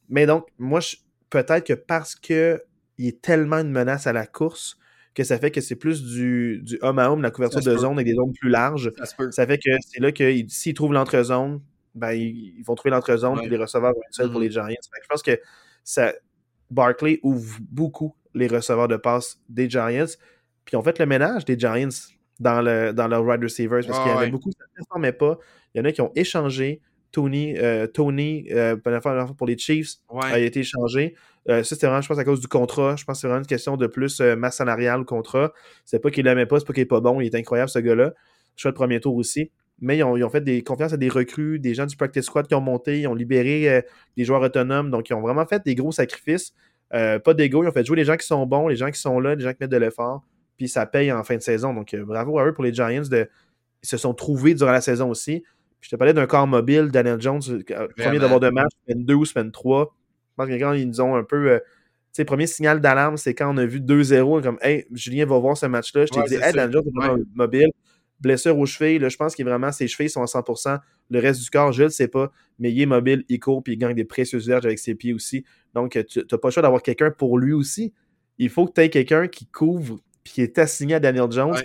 Mais 0.10 0.26
donc, 0.26 0.48
moi, 0.58 0.80
peut-être 1.30 1.66
que 1.66 1.74
parce 1.74 2.16
que 2.16 2.64
il 2.98 3.08
est 3.08 3.22
tellement 3.22 3.58
une 3.58 3.72
menace 3.72 4.08
à 4.08 4.14
la 4.14 4.26
course 4.26 4.78
que 5.14 5.24
ça 5.24 5.40
fait 5.40 5.50
que 5.50 5.62
c'est 5.62 5.76
plus 5.76 6.04
du, 6.04 6.62
du 6.62 6.78
homme 6.82 7.00
à 7.00 7.10
homme, 7.10 7.24
la 7.24 7.32
couverture 7.32 7.62
de 7.62 7.76
zone 7.76 7.94
avec 7.94 8.06
des 8.06 8.14
zones 8.14 8.34
plus 8.34 8.50
larges. 8.50 8.92
Ça, 9.32 9.48
fait 9.48 9.58
que 9.58 9.72
c'est 9.82 10.00
là 10.00 10.12
que 10.12 10.48
s'ils 10.48 10.76
trouvent 10.76 10.94
l'entre-zone, 10.94 11.60
ben, 11.96 12.12
ils, 12.12 12.62
vont 12.64 12.76
trouver 12.76 12.92
l'entre-zone 12.92 13.40
et 13.44 13.50
les 13.50 13.58
receveurs 13.58 13.94
vont 13.94 14.02
être 14.08 14.14
seuls 14.14 14.32
pour 14.32 14.40
les 14.40 14.52
Giants. 14.52 14.68
je 14.68 15.08
pense 15.10 15.24
que 15.24 15.40
ça, 15.84 16.14
Barkley 16.70 17.20
ouvre 17.24 17.60
beaucoup 17.70 18.16
les 18.34 18.48
receveurs 18.48 18.88
de 18.88 18.98
passe 18.98 19.40
des 19.50 19.70
Giants. 19.70 20.06
Puis 20.66 20.74
ils 20.74 20.78
ont 20.78 20.84
fait 20.84 21.00
le 21.00 21.06
ménage 21.06 21.46
des 21.46 21.58
Giants 21.58 21.90
dans, 22.40 22.62
le, 22.62 22.92
dans 22.92 23.08
leur 23.08 23.24
wide 23.24 23.44
receivers 23.44 23.86
parce 23.86 24.00
qu'il 24.00 24.12
y 24.12 24.16
avait 24.16 24.30
beaucoup, 24.30 24.52
ça 24.52 24.66
ne 24.66 24.76
transformait 24.76 25.14
pas. 25.14 25.38
Il 25.74 25.80
y 25.80 25.82
en 25.82 25.86
a 25.86 25.92
qui 25.92 26.02
ont 26.02 26.12
échangé. 26.16 26.82
Tony, 27.12 27.58
euh, 27.58 27.88
Tony 27.88 28.48
euh, 28.52 28.76
pour 29.38 29.48
les 29.48 29.58
Chiefs, 29.58 29.96
a 30.22 30.40
été 30.40 30.60
échangé. 30.60 31.16
Euh, 31.50 31.64
ça, 31.64 31.76
c'était 31.76 31.88
vraiment, 31.88 32.02
je 32.02 32.10
pense, 32.10 32.18
à 32.18 32.26
cause 32.26 32.42
du 32.42 32.48
contrat. 32.48 32.96
Je 32.98 33.06
pense 33.06 33.18
que 33.18 33.22
c'est 33.22 33.28
vraiment 33.28 33.42
une 33.42 33.48
question 33.48 33.78
de 33.78 33.88
plus 33.88 34.20
masse 34.20 34.58
salariale, 34.58 35.00
le 35.00 35.06
contrat. 35.06 35.54
C'est 35.86 36.00
pas 36.00 36.12
qu'il 36.12 36.26
l'aimait 36.26 36.46
pas, 36.46 36.60
c'est 36.60 36.68
pas 36.68 36.74
qu'il 36.74 36.84
est 36.84 36.86
pas 36.86 37.00
bon. 37.00 37.22
Il 37.22 37.26
est 37.26 37.36
incroyable, 37.36 37.70
ce 37.70 37.80
gars-là. 37.80 38.14
Je 38.58 38.64
fais 38.64 38.70
le 38.70 38.76
premier 38.76 39.00
tour 39.00 39.16
aussi 39.16 39.52
mais 39.80 39.98
ils 39.98 40.04
ont, 40.04 40.30
fait 40.30 40.42
des 40.42 40.64
confiances 40.64 40.94
à 40.94 40.98
des 40.98 41.10
recrues, 41.10 41.60
des 41.60 41.74
gens 41.74 41.86
du 41.86 41.96
practice 41.96 42.26
squad 42.26 42.48
qui 42.48 42.56
ont 42.56 42.62
monté, 42.62 43.02
ils 43.02 43.08
ont 43.08 43.14
libéré 43.14 43.70
euh, 43.70 43.82
des 44.16 44.24
joueurs 44.24 44.42
autonomes, 44.42 44.90
donc 44.90 45.10
ils 45.10 45.14
ont 45.14 45.22
vraiment 45.22 45.46
fait 45.46 45.64
des 45.64 45.76
gros 45.76 45.92
sacrifices. 45.92 46.54
Euh, 46.94 47.20
pas 47.20 47.34
d'ego, 47.34 47.64
ils 47.64 47.68
ont 47.68 47.72
fait 47.72 47.86
jouer 47.86 47.98
les 47.98 48.06
gens 48.06 48.18
qui 48.18 48.26
sont 48.26 48.46
bons, 48.46 48.68
les 48.68 48.76
gens 48.76 48.90
qui 48.90 49.00
sont 49.00 49.20
là, 49.20 49.36
les 49.36 49.44
gens 49.44 49.52
qui 49.52 49.58
mettent 49.62 49.72
de 49.72 49.78
l'effort, 49.78 50.24
puis 50.58 50.68
ça 50.68 50.86
paye 50.86 51.12
en 51.12 51.24
fin 51.24 51.36
de 51.36 51.42
saison. 51.42 51.74
Donc 51.74 51.94
euh, 51.94 52.04
bravo 52.04 52.40
à 52.40 52.46
eux 52.46 52.54
pour 52.54 52.64
les 52.64 52.74
Giants. 52.74 53.04
De, 53.10 53.30
ils 53.84 53.88
se 53.88 53.98
sont 53.98 54.14
trouvés 54.16 54.56
durant 54.56 54.72
la 54.72 54.82
saison 54.82 55.10
aussi. 55.12 55.44
Puis 55.80 55.90
je 55.90 55.96
te 55.96 55.96
parlais 55.96 56.14
d'un 56.14 56.26
corps 56.26 56.48
mobile, 56.48 56.90
Daniel 56.90 57.22
Jones, 57.22 57.42
premier 57.98 58.18
d'avoir 58.18 58.40
de 58.40 58.50
match, 58.50 58.72
semaine 58.88 59.06
2 59.06 59.14
ou 59.14 59.26
semaine 59.26 59.52
3. 59.52 59.94
Je 59.94 60.36
pense 60.36 60.48
que 60.48 60.60
quand 60.60 60.74
ils 60.74 60.88
nous 60.88 61.02
ont 61.02 61.16
un 61.16 61.24
peu. 61.24 61.60
tu 61.60 61.70
sais, 62.14 62.26
premier 62.26 62.48
signal 62.48 62.82
d'alarme, 62.82 63.18
c'est 63.18 63.36
quand 63.36 63.54
on 63.54 63.58
a 63.58 63.66
vu 63.66 63.80
2-0, 63.80 64.42
comme 64.42 64.58
Hey, 64.62 64.88
Julien 64.92 65.28
va 65.28 65.38
voir 65.38 65.56
ce 65.56 65.68
match-là. 65.68 66.08
Je 66.08 66.14
t'ai 66.14 66.24
dit, 66.24 66.36
Hey, 66.36 66.52
Daniel 66.54 66.72
Jones 66.72 66.88
est 66.88 67.00
vraiment 67.00 67.24
mobile 67.36 67.70
blessure 68.20 68.58
aux 68.58 68.66
chevilles. 68.66 69.00
Là, 69.00 69.10
je 69.10 69.18
pense 69.18 69.36
que 69.36 69.44
vraiment 69.44 69.72
ses 69.72 69.88
chevilles 69.88 70.10
sont 70.10 70.22
à 70.22 70.26
100%. 70.26 70.80
Le 71.10 71.20
reste 71.20 71.42
du 71.42 71.50
corps, 71.50 71.72
je 71.72 71.84
ne 71.84 71.88
le 71.88 71.92
sais 71.92 72.08
pas, 72.08 72.32
mais 72.60 72.72
il 72.72 72.82
est 72.82 72.86
mobile, 72.86 73.24
il 73.30 73.40
court, 73.40 73.64
puis 73.64 73.74
il 73.74 73.78
gagne 73.78 73.96
des 73.96 74.06
précieuses 74.06 74.48
verges 74.48 74.66
avec 74.66 74.80
ses 74.80 74.96
pieds 74.96 75.14
aussi. 75.14 75.46
Donc, 75.74 75.98
tu 76.08 76.20
n'as 76.20 76.38
pas 76.38 76.48
le 76.48 76.52
choix 76.52 76.64
d'avoir 76.64 76.82
quelqu'un 76.82 77.12
pour 77.12 77.38
lui 77.38 77.54
aussi. 77.54 77.94
Il 78.38 78.50
faut 78.50 78.66
que 78.66 78.74
tu 78.74 78.82
aies 78.82 78.90
quelqu'un 78.90 79.28
qui 79.28 79.48
couvre 79.48 80.00
puis 80.24 80.34
qui 80.34 80.42
est 80.42 80.58
assigné 80.60 80.96
à 80.96 81.00
Daniel 81.00 81.32
Jones. 81.32 81.56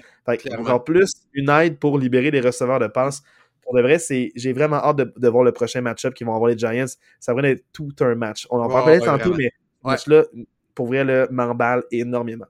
encore 0.57 0.85
plus 0.85 1.13
une 1.33 1.51
aide 1.51 1.79
pour 1.79 1.99
libérer 1.99 2.31
les 2.31 2.41
receveurs 2.41 2.79
de 2.79 2.87
passe. 2.87 3.23
Pour 3.63 3.75
de 3.75 3.83
vrai, 3.83 3.99
j'ai 4.37 4.53
vraiment 4.53 4.77
hâte 4.77 4.97
de, 4.97 5.29
voir 5.29 5.43
le 5.43 5.53
prochain 5.53 5.81
match-up 5.81 6.15
qu'ils 6.15 6.27
vont 6.27 6.35
avoir 6.35 6.49
les 6.49 6.59
Giants. 6.59 6.87
Ça 7.19 7.35
va 7.35 7.43
être 7.49 7.65
tout 7.73 7.95
un 8.01 8.15
match. 8.15 8.47
On 8.51 8.61
en 8.61 8.69
parlera 8.69 9.05
tantôt, 9.05 9.35
mais 9.35 9.51
ce 9.83 9.89
match-là, 9.89 10.25
pour 10.75 10.87
vrai, 10.87 11.27
m'emballe 11.31 11.83
énormément. 11.91 12.47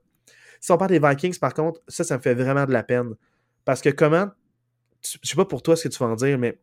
Si 0.59 0.71
on 0.71 0.77
parle 0.77 0.91
des 0.91 0.99
Vikings, 0.99 1.39
par 1.39 1.53
contre, 1.53 1.81
ça, 1.87 2.03
ça 2.03 2.17
me 2.17 2.21
fait 2.21 2.35
vraiment 2.35 2.65
de 2.65 2.71
la 2.71 2.83
peine. 2.83 3.15
Parce 3.65 3.81
que 3.81 3.89
comment, 3.89 4.29
je 5.03 5.17
sais 5.29 5.35
pas 5.35 5.45
pour 5.45 5.61
toi 5.61 5.75
ce 5.75 5.87
que 5.87 5.93
tu 5.93 5.99
vas 5.99 6.07
en 6.07 6.15
dire, 6.15 6.37
mais 6.37 6.57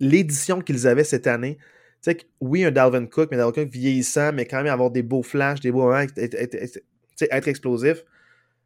l'édition 0.00 0.60
qu'ils 0.60 0.86
avaient 0.86 1.04
cette 1.04 1.26
année, 1.26 1.56
tu 2.02 2.10
sais, 2.10 2.18
oui, 2.40 2.64
un 2.64 2.70
Dalvin 2.70 3.06
Cook, 3.06 3.28
mais 3.30 3.36
Dalvin 3.36 3.52
Cook 3.52 3.68
vieillissant, 3.68 4.32
mais 4.32 4.46
quand 4.46 4.58
même 4.58 4.72
avoir 4.72 4.90
des 4.90 5.02
beaux 5.02 5.22
flashs, 5.22 5.60
des 5.60 5.72
beaux 5.72 5.84
moments, 5.84 5.98
être, 5.98 6.18
être, 6.18 7.48
explosif. 7.48 8.04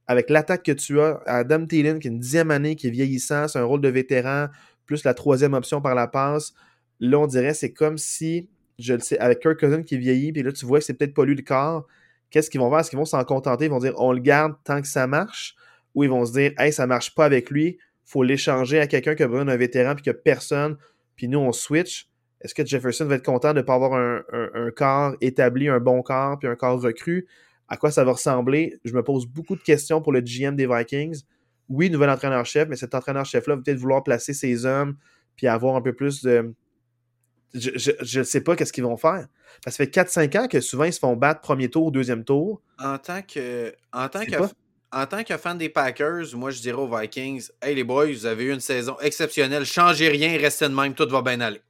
Avec 0.06 0.28
l'attaque 0.28 0.64
que 0.64 0.72
tu 0.72 1.00
as, 1.00 1.22
Adam 1.26 1.66
Thielen, 1.66 2.00
qui 2.00 2.08
est 2.08 2.10
une 2.10 2.18
dixième 2.18 2.50
année, 2.50 2.74
qui 2.74 2.88
est 2.88 2.90
vieillissant, 2.90 3.46
c'est 3.46 3.58
un 3.58 3.64
rôle 3.64 3.80
de 3.80 3.88
vétéran, 3.88 4.48
plus 4.86 5.04
la 5.04 5.14
troisième 5.14 5.54
option 5.54 5.80
par 5.80 5.94
la 5.94 6.08
passe. 6.08 6.52
Là, 6.98 7.20
on 7.20 7.26
dirait, 7.26 7.54
c'est 7.54 7.72
comme 7.72 7.96
si, 7.96 8.48
je 8.78 8.94
le 8.94 9.00
sais, 9.00 9.18
avec 9.18 9.40
Kirk 9.40 9.60
Cousin 9.60 9.82
qui 9.82 9.96
vieillit, 9.96 10.32
puis 10.32 10.42
là, 10.42 10.50
tu 10.50 10.66
vois 10.66 10.80
que 10.80 10.84
c'est 10.84 10.94
peut-être 10.94 11.14
pas 11.14 11.24
le 11.24 11.40
corps. 11.42 11.86
Qu'est-ce 12.30 12.50
qu'ils 12.50 12.60
vont 12.60 12.70
faire? 12.70 12.80
Est-ce 12.80 12.90
qu'ils 12.90 12.98
vont 12.98 13.04
s'en 13.04 13.22
contenter? 13.24 13.66
Ils 13.66 13.70
vont 13.70 13.78
dire, 13.78 13.94
on 13.98 14.12
le 14.12 14.20
garde 14.20 14.54
tant 14.64 14.80
que 14.80 14.88
ça 14.88 15.06
marche? 15.06 15.54
Où 15.94 16.04
ils 16.04 16.10
vont 16.10 16.24
se 16.24 16.32
dire 16.32 16.52
Hey, 16.58 16.72
ça 16.72 16.86
marche 16.86 17.14
pas 17.14 17.24
avec 17.24 17.50
lui, 17.50 17.78
faut 18.04 18.22
l'échanger 18.22 18.80
à 18.80 18.86
quelqu'un 18.86 19.14
qui 19.14 19.22
a 19.22 19.28
besoin 19.28 19.44
d'un 19.44 19.56
vétéran 19.56 19.94
puis 19.94 20.10
a 20.10 20.14
personne, 20.14 20.76
puis 21.16 21.28
nous 21.28 21.38
on 21.38 21.52
switch. 21.52 22.08
Est-ce 22.40 22.54
que 22.54 22.64
Jefferson 22.64 23.04
va 23.04 23.16
être 23.16 23.24
content 23.24 23.52
de 23.52 23.58
ne 23.58 23.62
pas 23.62 23.74
avoir 23.74 23.92
un, 23.94 24.70
corps 24.74 25.14
établi, 25.20 25.68
un 25.68 25.78
bon 25.78 26.02
corps, 26.02 26.38
puis 26.38 26.48
un 26.48 26.56
corps 26.56 26.80
recru? 26.80 27.28
À 27.68 27.76
quoi 27.76 27.90
ça 27.90 28.02
va 28.02 28.12
ressembler? 28.12 28.78
Je 28.84 28.94
me 28.94 29.02
pose 29.02 29.26
beaucoup 29.26 29.54
de 29.54 29.62
questions 29.62 30.00
pour 30.00 30.12
le 30.12 30.20
GM 30.20 30.56
des 30.56 30.66
Vikings. 30.66 31.22
Oui, 31.68 31.90
nouvel 31.90 32.10
entraîneur-chef, 32.10 32.66
mais 32.68 32.76
cet 32.76 32.94
entraîneur-chef-là 32.94 33.56
va 33.56 33.62
peut-être 33.62 33.78
vouloir 33.78 34.02
placer 34.02 34.32
ses 34.32 34.64
hommes, 34.64 34.96
puis 35.36 35.46
avoir 35.46 35.76
un 35.76 35.82
peu 35.82 35.92
plus 35.92 36.22
de. 36.22 36.54
Je 37.52 38.18
ne 38.18 38.24
sais 38.24 38.40
pas 38.40 38.56
qu'est-ce 38.56 38.72
qu'ils 38.72 38.84
vont 38.84 38.96
faire. 38.96 39.26
Ça 39.64 39.72
fait 39.72 39.92
4-5 39.92 40.38
ans 40.38 40.48
que 40.48 40.60
souvent 40.60 40.84
ils 40.84 40.92
se 40.92 40.98
font 40.98 41.16
battre 41.16 41.40
premier 41.42 41.68
tour, 41.68 41.92
deuxième 41.92 42.24
tour. 42.24 42.62
En 42.78 42.96
tant 42.98 43.22
que, 43.22 43.74
en 43.92 44.08
tant 44.08 44.24
que, 44.24 44.36
en 44.92 45.06
tant 45.06 45.22
que 45.22 45.36
fan 45.36 45.56
des 45.56 45.68
Packers, 45.68 46.34
moi, 46.34 46.50
je 46.50 46.60
dirais 46.60 46.78
aux 46.78 46.88
Vikings 46.88 47.48
Hey, 47.62 47.74
les 47.74 47.84
boys, 47.84 48.06
vous 48.06 48.26
avez 48.26 48.44
eu 48.44 48.52
une 48.52 48.60
saison 48.60 48.96
exceptionnelle. 49.00 49.64
Changez 49.64 50.08
rien, 50.08 50.36
restez 50.38 50.68
de 50.68 50.74
même, 50.74 50.94
tout 50.94 51.08
va 51.08 51.22
bien 51.22 51.40
aller. 51.40 51.60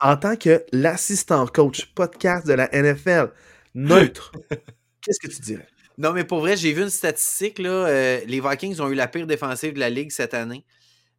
En 0.00 0.16
tant 0.16 0.36
que 0.36 0.64
l'assistant 0.72 1.46
coach 1.46 1.86
podcast 1.94 2.46
de 2.46 2.54
la 2.54 2.68
NFL, 2.72 3.32
neutre, 3.74 4.32
qu'est-ce 5.02 5.20
que 5.20 5.32
tu 5.32 5.42
dirais? 5.42 5.66
Non, 5.98 6.12
mais 6.12 6.24
pour 6.24 6.40
vrai, 6.40 6.56
j'ai 6.56 6.72
vu 6.72 6.82
une 6.82 6.90
statistique. 6.90 7.58
Là, 7.58 7.70
euh, 7.70 8.20
les 8.26 8.40
Vikings 8.40 8.80
ont 8.80 8.88
eu 8.88 8.94
la 8.94 9.08
pire 9.08 9.26
défensive 9.26 9.74
de 9.74 9.80
la 9.80 9.90
Ligue 9.90 10.10
cette 10.10 10.34
année. 10.34 10.64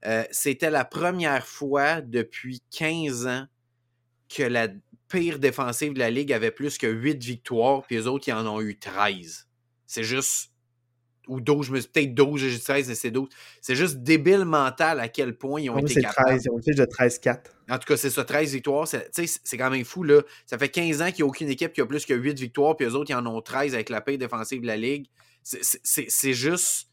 Euh, 0.06 0.24
c'était 0.32 0.72
la 0.72 0.86
première 0.86 1.46
fois 1.46 2.02
depuis 2.02 2.62
15 2.72 3.28
ans 3.28 3.46
que 4.28 4.44
la 4.44 4.70
pire 5.10 5.38
défensive 5.38 5.94
de 5.94 6.00
la 6.00 6.10
Ligue 6.10 6.34
avait 6.34 6.52
plus 6.52 6.78
que 6.78 6.88
8 6.88 7.24
victoires, 7.24 7.84
puis 7.84 7.98
les 7.98 8.08
autres, 8.08 8.28
ils 8.28 8.34
en 8.34 8.48
ont 8.48 8.62
eu 8.62 8.78
13. 8.78 9.48
C'est 9.86 10.04
juste 10.04 10.53
ou 11.28 11.40
12, 11.40 11.70
peut-être 11.70 12.14
12, 12.14 12.42
j'ai 12.42 12.60
13, 12.60 12.88
mais 12.90 12.96
c'est 12.96 13.12
12. 13.12 13.30
C'est 13.62 13.76
juste 13.76 13.98
débile 13.98 14.46
mental 14.46 15.00
à 15.00 15.08
quel 15.08 15.38
point 15.38 15.62
ils 15.62 15.70
ont 15.70 15.78
été 15.78 16.02
capables. 16.02 16.30
13, 16.30 16.44
ils 16.46 16.52
ont 16.52 16.60
été 16.60 16.74
de 16.74 16.86
13-4. 16.86 17.40
En 17.70 17.78
tout 17.78 17.88
cas, 17.88 17.98
c'est 17.98 18.10
ça, 18.10 18.26
13 18.26 18.52
victoires. 18.52 18.88
C'est 18.88 19.58
quand 19.58 19.70
même 19.70 19.86
fou. 19.86 20.04
Là. 20.04 20.22
Ça 20.46 20.58
fait 20.58 20.70
15 20.70 21.02
ans 21.02 21.12
qu'il 21.12 21.24
n'y 21.24 21.24
a 21.24 21.26
aucune 21.28 21.50
équipe 21.50 21.74
qui 21.74 21.82
a 21.82 21.86
plus 21.86 22.06
que 22.06 22.14
8 22.14 22.40
victoires, 22.40 22.76
puis 22.76 22.86
eux 22.86 22.96
autres, 22.96 23.12
ils 23.12 23.16
en 23.16 23.26
ont 23.26 23.42
13 23.42 23.74
avec 23.74 23.90
la 23.90 24.02
paix 24.02 24.18
défensive 24.18 24.62
de 24.62 24.68
la 24.68 24.78
Ligue. 24.78 25.08
C'est 25.44 26.34
juste 26.34 26.90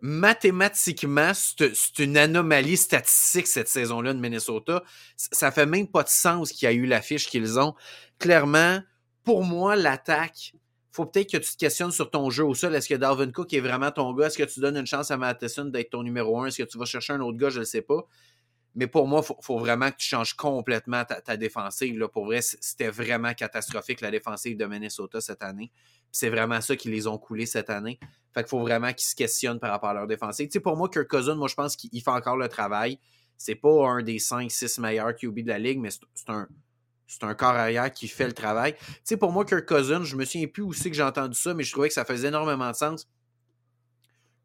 mathématiquement, 0.00 1.32
c'est 1.34 1.98
une 1.98 2.18
anomalie 2.18 2.76
statistique 2.76 3.46
cette 3.46 3.68
saison-là 3.68 4.12
de 4.12 4.20
Minnesota. 4.20 4.82
Ça 5.16 5.50
fait 5.50 5.64
même 5.64 5.88
pas 5.88 6.02
de 6.02 6.10
sens 6.10 6.52
qu'il 6.52 6.66
y 6.66 6.68
a 6.68 6.74
eu 6.74 6.84
l'affiche 6.84 7.26
qu'ils 7.28 7.58
ont. 7.58 7.74
Clairement, 8.18 8.80
pour 9.22 9.44
moi, 9.44 9.76
l'attaque 9.76 10.52
faut 10.94 11.06
peut-être 11.06 11.32
que 11.32 11.38
tu 11.38 11.52
te 11.52 11.56
questionnes 11.56 11.90
sur 11.90 12.08
ton 12.08 12.30
jeu 12.30 12.44
au 12.44 12.54
sol. 12.54 12.72
Est-ce 12.74 12.88
que 12.88 12.94
Dalvin 12.94 13.32
Cook 13.32 13.52
est 13.52 13.60
vraiment 13.60 13.90
ton 13.90 14.12
gars? 14.14 14.26
Est-ce 14.26 14.38
que 14.38 14.44
tu 14.44 14.60
donnes 14.60 14.76
une 14.76 14.86
chance 14.86 15.10
à 15.10 15.16
Matheson 15.16 15.64
d'être 15.64 15.90
ton 15.90 16.04
numéro 16.04 16.40
un? 16.40 16.46
Est-ce 16.46 16.62
que 16.62 16.68
tu 16.68 16.78
vas 16.78 16.84
chercher 16.84 17.14
un 17.14 17.20
autre 17.20 17.36
gars? 17.36 17.50
Je 17.50 17.60
ne 17.60 17.64
sais 17.64 17.82
pas. 17.82 18.06
Mais 18.76 18.86
pour 18.86 19.08
moi, 19.08 19.24
il 19.28 19.34
faut, 19.40 19.58
vraiment 19.58 19.90
que 19.90 19.96
tu 19.96 20.06
changes 20.06 20.34
complètement 20.34 21.04
ta, 21.04 21.36
défensive. 21.36 21.98
Là. 21.98 22.08
Pour 22.08 22.26
vrai, 22.26 22.40
c'était 22.42 22.90
vraiment 22.90 23.34
catastrophique 23.34 24.00
la 24.02 24.12
défensive 24.12 24.56
de 24.56 24.66
Minnesota 24.66 25.20
cette 25.20 25.42
année. 25.42 25.72
C'est 26.12 26.28
vraiment 26.28 26.60
ça 26.60 26.76
qui 26.76 26.90
les 26.90 27.08
ont 27.08 27.18
coulés 27.18 27.46
cette 27.46 27.70
année. 27.70 27.98
Fait 28.32 28.42
qu'il 28.42 28.50
faut 28.50 28.60
vraiment 28.60 28.92
qu'ils 28.92 29.06
se 29.06 29.16
questionnent 29.16 29.58
par 29.58 29.70
rapport 29.70 29.90
à 29.90 29.94
leur 29.94 30.06
défensive. 30.06 30.46
Tu 30.46 30.52
sais, 30.52 30.60
pour 30.60 30.76
moi, 30.76 30.88
Kirk 30.88 31.08
Cousin, 31.08 31.34
moi, 31.34 31.48
je 31.48 31.54
pense 31.56 31.74
qu'il 31.74 32.02
fait 32.02 32.10
encore 32.10 32.36
le 32.36 32.48
travail. 32.48 33.00
C'est 33.36 33.56
pas 33.56 33.88
un 33.88 34.02
des 34.02 34.18
5-6 34.18 34.80
meilleurs 34.80 35.14
QB 35.14 35.40
de 35.40 35.48
la 35.48 35.58
ligue, 35.58 35.80
mais 35.80 35.90
c'est 35.90 36.30
un, 36.30 36.48
c'est 37.06 37.24
un 37.24 37.34
corps 37.34 37.54
arrière 37.54 37.92
qui 37.92 38.08
fait 38.08 38.26
le 38.26 38.32
travail. 38.32 38.74
Tu 38.74 38.94
sais, 39.04 39.16
pour 39.16 39.32
moi, 39.32 39.44
Kirk 39.44 39.66
Cousins, 39.66 40.04
je 40.04 40.16
me 40.16 40.24
souviens 40.24 40.46
plus 40.46 40.62
où 40.62 40.72
c'est 40.72 40.90
que 40.90 40.96
j'ai 40.96 41.02
entendu 41.02 41.38
ça, 41.38 41.54
mais 41.54 41.62
je 41.62 41.72
trouvais 41.72 41.88
que 41.88 41.94
ça 41.94 42.04
faisait 42.04 42.28
énormément 42.28 42.70
de 42.70 42.76
sens. 42.76 43.08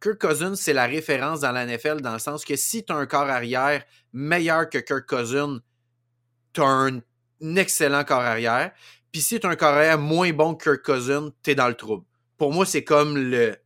Kirk 0.01 0.19
Cousins, 0.19 0.55
c'est 0.55 0.73
la 0.73 0.85
référence 0.85 1.41
dans 1.41 1.51
la 1.51 1.65
NFL 1.65 2.01
dans 2.01 2.13
le 2.13 2.19
sens 2.19 2.45
que 2.45 2.55
si 2.55 2.83
tu 2.83 2.93
as 2.93 2.95
un 2.95 3.05
corps 3.05 3.29
arrière 3.29 3.83
meilleur 4.13 4.69
que 4.69 4.77
Kirk 4.77 5.07
Cousins, 5.07 5.59
tu 6.53 6.61
as 6.61 6.67
un, 6.67 7.01
excellent 7.55 8.03
corps 8.03 8.21
arrière. 8.21 8.71
Puis 9.11 9.21
si 9.21 9.39
tu 9.39 9.47
as 9.47 9.49
un 9.49 9.55
corps 9.55 9.73
arrière 9.73 9.97
moins 9.97 10.31
bon 10.31 10.55
que 10.55 10.63
Kirk 10.63 10.85
Cousins, 10.85 11.31
tu 11.43 11.51
es 11.51 11.55
dans 11.55 11.67
le 11.67 11.75
trouble. 11.75 12.05
Pour 12.37 12.53
moi, 12.53 12.65
c'est 12.65 12.83
comme 12.83 13.17
le. 13.17 13.57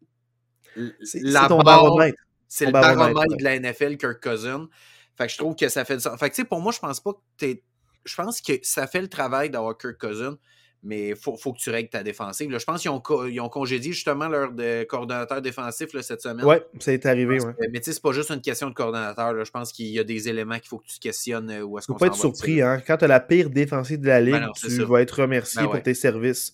C'est 1.04 1.22
ton 1.48 1.62
baromètre. 1.62 2.18
C'est 2.48 2.66
le 2.66 2.72
baromètre 2.72 3.38
de 3.38 3.44
la 3.44 3.60
NFL, 3.60 3.98
Kirk 3.98 4.22
Cousins. 4.22 4.68
Fait 5.16 5.28
que 5.28 5.34
je 5.34 5.38
trouve 5.38 5.56
que 5.56 5.70
ça 5.70 5.86
fait 5.86 5.98
du 5.98 6.02
sens. 6.02 6.20
Fait 6.20 6.30
que 6.30 6.36
tu 6.36 6.42
sais, 6.42 6.48
pour 6.48 6.62
moi, 6.62 6.72
je 6.72 6.80
pense 6.80 7.00
pas 7.00 7.14
que 7.14 7.20
tu 7.38 7.46
es 7.46 7.64
je 8.06 8.16
pense 8.16 8.42
que 8.42 8.54
ça 8.64 8.88
fait 8.88 9.02
le 9.02 9.08
travail 9.08 9.50
d'avoir 9.50 9.78
Kirk 9.78 9.98
Cousin, 9.98 10.38
mais 10.84 11.10
il 11.10 11.16
faut, 11.16 11.34
que 11.36 11.58
tu 11.58 11.70
règles 11.70 11.90
ta 11.90 12.04
défensive. 12.04 12.56
je 12.56 12.64
pense 12.66 12.82
qu'ils 12.82 12.92
ont, 12.92 13.02
ont, 13.10 13.50
congédié 13.50 13.94
justement 13.94 14.28
leur 14.28 14.52
de 14.52 14.84
coordonnateur 14.84 15.42
défensif 15.42 15.90
cette 16.02 16.22
semaine. 16.22 16.46
Oui, 16.46 16.58
ça 16.80 16.92
est 16.92 17.06
arrivé. 17.06 17.42
Ouais. 17.42 17.54
Mais 17.72 17.80
tu 17.80 17.86
sais, 17.86 17.94
c'est 17.94 18.02
pas 18.02 18.12
juste 18.12 18.32
une 18.32 18.42
question 18.42 18.70
de 18.70 18.74
coordonnateur. 18.74 19.46
Je 19.46 19.52
pense 19.52 19.72
qu'il 19.72 19.88
y 19.88 20.00
a 20.00 20.04
des 20.04 20.28
éléments 20.28 20.60
qu'il 20.60 20.68
faut 20.68 20.80
que 20.80 20.88
tu 20.88 21.00
questionnes 21.00 21.50
euh, 21.50 21.62
où 21.62 21.78
est-ce 21.78 21.88
qu'on 21.88 21.94
faut 21.94 22.00
pas 22.00 22.08
être 22.08 22.16
surpris. 22.16 22.62
Hein? 22.62 22.82
Quand 22.86 22.98
tu 22.98 23.06
as 23.06 23.08
la 23.08 23.22
pire 23.22 23.50
défensive 23.50 24.02
de 24.02 24.08
la 24.08 24.22
ben 24.22 24.26
ligue, 24.26 24.50
tu 24.56 24.84
vas 24.84 25.02
être 25.02 25.22
remercié 25.22 25.62
ben 25.62 25.70
pour 25.70 25.82
tes 25.82 25.94
services 25.94 26.54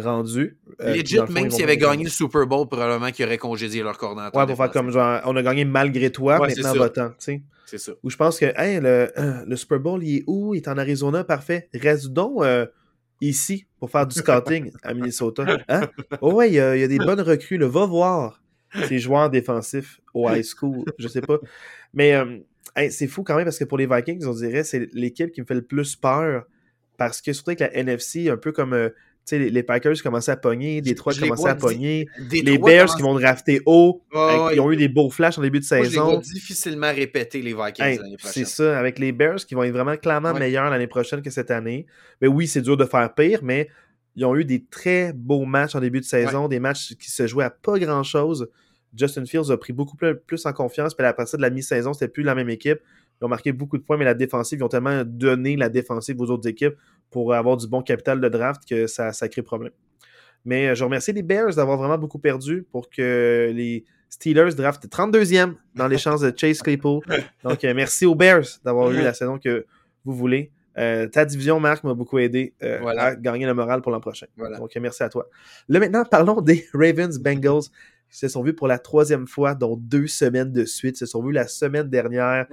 rendus. 0.00 0.58
Euh, 0.80 0.94
Legit, 0.94 1.20
même 1.30 1.50
s'ils 1.50 1.64
avaient 1.64 1.76
gagné 1.76 2.04
le 2.04 2.10
Super 2.10 2.46
Bowl, 2.46 2.66
probablement 2.68 3.10
qu'ils 3.10 3.24
auraient 3.24 3.38
congédié 3.38 3.82
leur 3.82 3.98
coordonnateur. 3.98 4.40
Ouais, 4.40 4.46
pour 4.46 4.56
faire 4.56 4.70
comme 4.70 4.90
genre, 4.90 5.20
on 5.24 5.36
a 5.36 5.42
gagné 5.42 5.64
malgré 5.64 6.10
toi, 6.10 6.38
maintenant 6.38 6.74
votant. 6.74 7.12
C'est 7.18 7.78
ça. 7.78 7.92
Où 8.02 8.08
je 8.08 8.16
pense 8.16 8.38
que 8.38 8.46
le, 8.46 9.44
le, 9.46 9.56
Super 9.56 9.78
Bowl, 9.78 10.02
il 10.02 10.18
est 10.18 10.24
où? 10.26 10.54
Il 10.54 10.58
est 10.58 10.68
en 10.68 10.78
Arizona, 10.78 11.22
parfait. 11.22 11.68
Reste 11.74 12.08
donc 12.08 12.42
euh, 12.42 12.66
ici 13.20 13.66
pour 13.78 13.90
faire 13.90 14.06
du 14.06 14.18
scouting 14.18 14.72
à 14.82 14.94
Minnesota. 14.94 15.44
Hein? 15.68 15.88
Oh 16.22 16.32
ouais, 16.32 16.48
il 16.50 16.54
y, 16.54 16.60
a, 16.60 16.88
des 16.88 16.98
bonnes 16.98 17.20
recrues. 17.20 17.58
Va 17.58 17.84
voir 17.84 18.42
ces 18.88 18.98
joueurs 18.98 19.28
défensifs 19.28 20.00
au 20.14 20.30
high 20.30 20.42
school. 20.42 20.84
Je 20.98 21.08
sais 21.08 21.20
pas. 21.20 21.38
Mais 21.92 22.14
euh, 22.14 22.38
c'est 22.90 23.06
fou 23.06 23.22
quand 23.22 23.36
même 23.36 23.44
parce 23.44 23.58
que 23.58 23.64
pour 23.64 23.78
les 23.78 23.86
Vikings, 23.86 24.24
on 24.24 24.32
dirait 24.32 24.64
c'est 24.64 24.88
l'équipe 24.94 25.30
qui 25.32 25.40
me 25.40 25.46
fait 25.46 25.54
le 25.54 25.62
plus 25.62 25.96
peur. 25.96 26.44
Parce 26.96 27.20
que 27.20 27.32
surtout 27.32 27.50
avec 27.50 27.60
la 27.60 27.74
NFC, 27.74 28.28
un 28.28 28.36
peu 28.36 28.50
comme 28.50 28.72
euh, 28.72 28.90
les, 29.32 29.50
les, 29.50 29.62
Packers 29.62 30.02
commençaient 30.02 30.32
à 30.32 30.36
pogner, 30.36 30.80
Detroit 30.80 31.14
commençaient 31.14 31.48
à 31.48 31.54
pogner, 31.54 32.06
les 32.30 32.58
Bears 32.58 32.94
qui 32.94 33.02
vont 33.02 33.18
drafter 33.18 33.60
haut, 33.66 34.02
ils 34.52 34.60
ont 34.60 34.70
eu 34.72 34.76
des 34.76 34.88
beaux 34.88 35.10
flashs 35.10 35.38
en 35.38 35.42
début 35.42 35.60
de 35.60 35.64
saison. 35.64 36.12
Moi, 36.12 36.20
difficilement 36.22 36.92
répéter 36.92 37.42
les 37.42 37.54
Vikings 37.54 37.98
l'année 37.98 38.16
prochaine. 38.16 38.32
C'est 38.32 38.46
ça, 38.46 38.78
avec 38.78 38.98
les 38.98 39.12
Bears 39.12 39.44
qui 39.46 39.54
vont 39.54 39.62
être 39.62 39.72
vraiment 39.72 39.96
clairement 39.96 40.34
meilleurs 40.34 40.70
l'année 40.70 40.86
prochaine 40.86 41.22
que 41.22 41.30
cette 41.30 41.50
année. 41.50 41.86
Mais 42.20 42.28
oui, 42.28 42.46
c'est 42.46 42.62
dur 42.62 42.76
de 42.76 42.84
faire 42.84 43.14
pire, 43.14 43.40
mais 43.42 43.68
ils 44.16 44.24
ont 44.24 44.34
eu 44.34 44.44
des 44.44 44.64
très 44.64 45.12
beaux 45.12 45.44
matchs 45.44 45.74
en 45.74 45.80
début 45.80 46.00
de 46.00 46.04
saison, 46.04 46.48
des 46.48 46.60
matchs 46.60 46.94
qui 46.94 47.10
se 47.10 47.26
jouaient 47.26 47.44
à 47.44 47.50
pas 47.50 47.78
grand-chose. 47.78 48.48
Justin 48.96 49.24
Fields 49.26 49.50
a 49.50 49.56
pris 49.56 49.72
beaucoup 49.72 49.96
plus 49.96 50.46
en 50.46 50.52
confiance, 50.52 50.94
puis 50.94 51.06
après 51.06 51.26
ça, 51.26 51.36
de 51.36 51.42
la 51.42 51.50
mi-saison, 51.50 51.92
c'était 51.92 52.08
plus 52.08 52.22
la 52.22 52.34
même 52.34 52.48
équipe. 52.48 52.80
Ils 53.20 53.24
ont 53.24 53.28
marqué 53.28 53.52
beaucoup 53.52 53.78
de 53.78 53.82
points, 53.82 53.96
mais 53.96 54.04
la 54.04 54.14
défensive, 54.14 54.60
ils 54.60 54.64
ont 54.64 54.68
tellement 54.68 55.02
donné 55.04 55.56
la 55.56 55.68
défensive 55.68 56.20
aux 56.20 56.30
autres 56.30 56.48
équipes 56.48 56.74
pour 57.10 57.34
avoir 57.34 57.56
du 57.56 57.66
bon 57.66 57.82
capital 57.82 58.20
de 58.20 58.28
draft 58.28 58.62
que 58.68 58.86
ça, 58.86 59.12
ça 59.12 59.28
crée 59.28 59.42
problème. 59.42 59.72
Mais 60.44 60.74
je 60.74 60.84
remercie 60.84 61.12
les 61.12 61.22
Bears 61.22 61.54
d'avoir 61.56 61.78
vraiment 61.78 61.98
beaucoup 61.98 62.18
perdu 62.18 62.66
pour 62.70 62.88
que 62.90 63.50
les 63.52 63.84
Steelers 64.08 64.54
draftent 64.54 64.86
32e 64.86 65.54
dans 65.74 65.88
les 65.88 65.98
chances 65.98 66.20
de 66.20 66.32
Chase 66.34 66.62
Claypool. 66.62 67.00
Donc, 67.42 67.62
merci 67.62 68.06
aux 68.06 68.14
Bears 68.14 68.46
d'avoir 68.64 68.90
eu 68.90 69.02
la 69.02 69.14
saison 69.14 69.38
que 69.38 69.66
vous 70.04 70.14
voulez. 70.14 70.52
ta 70.74 71.24
division, 71.24 71.60
Marc, 71.60 71.84
m'a 71.84 71.94
beaucoup 71.94 72.18
aidé 72.18 72.54
à 72.60 73.14
gagner 73.16 73.46
le 73.46 73.54
moral 73.54 73.82
pour 73.82 73.92
l'an 73.92 74.00
prochain. 74.00 74.26
Donc, 74.58 74.74
merci 74.80 75.02
à 75.02 75.08
toi. 75.08 75.28
Là, 75.68 75.80
maintenant, 75.80 76.04
parlons 76.04 76.40
des 76.40 76.66
Ravens 76.72 77.18
Bengals 77.18 77.64
qui 78.10 78.16
se 78.16 78.28
sont 78.28 78.42
vus 78.42 78.54
pour 78.54 78.68
la 78.68 78.78
troisième 78.78 79.26
fois, 79.26 79.54
dont 79.54 79.76
deux 79.76 80.06
semaines 80.06 80.50
de 80.50 80.64
suite. 80.64 80.96
Ils 80.96 81.00
se 81.00 81.06
sont 81.06 81.22
vus 81.22 81.32
la 81.32 81.46
semaine 81.46 81.88
dernière. 81.90 82.46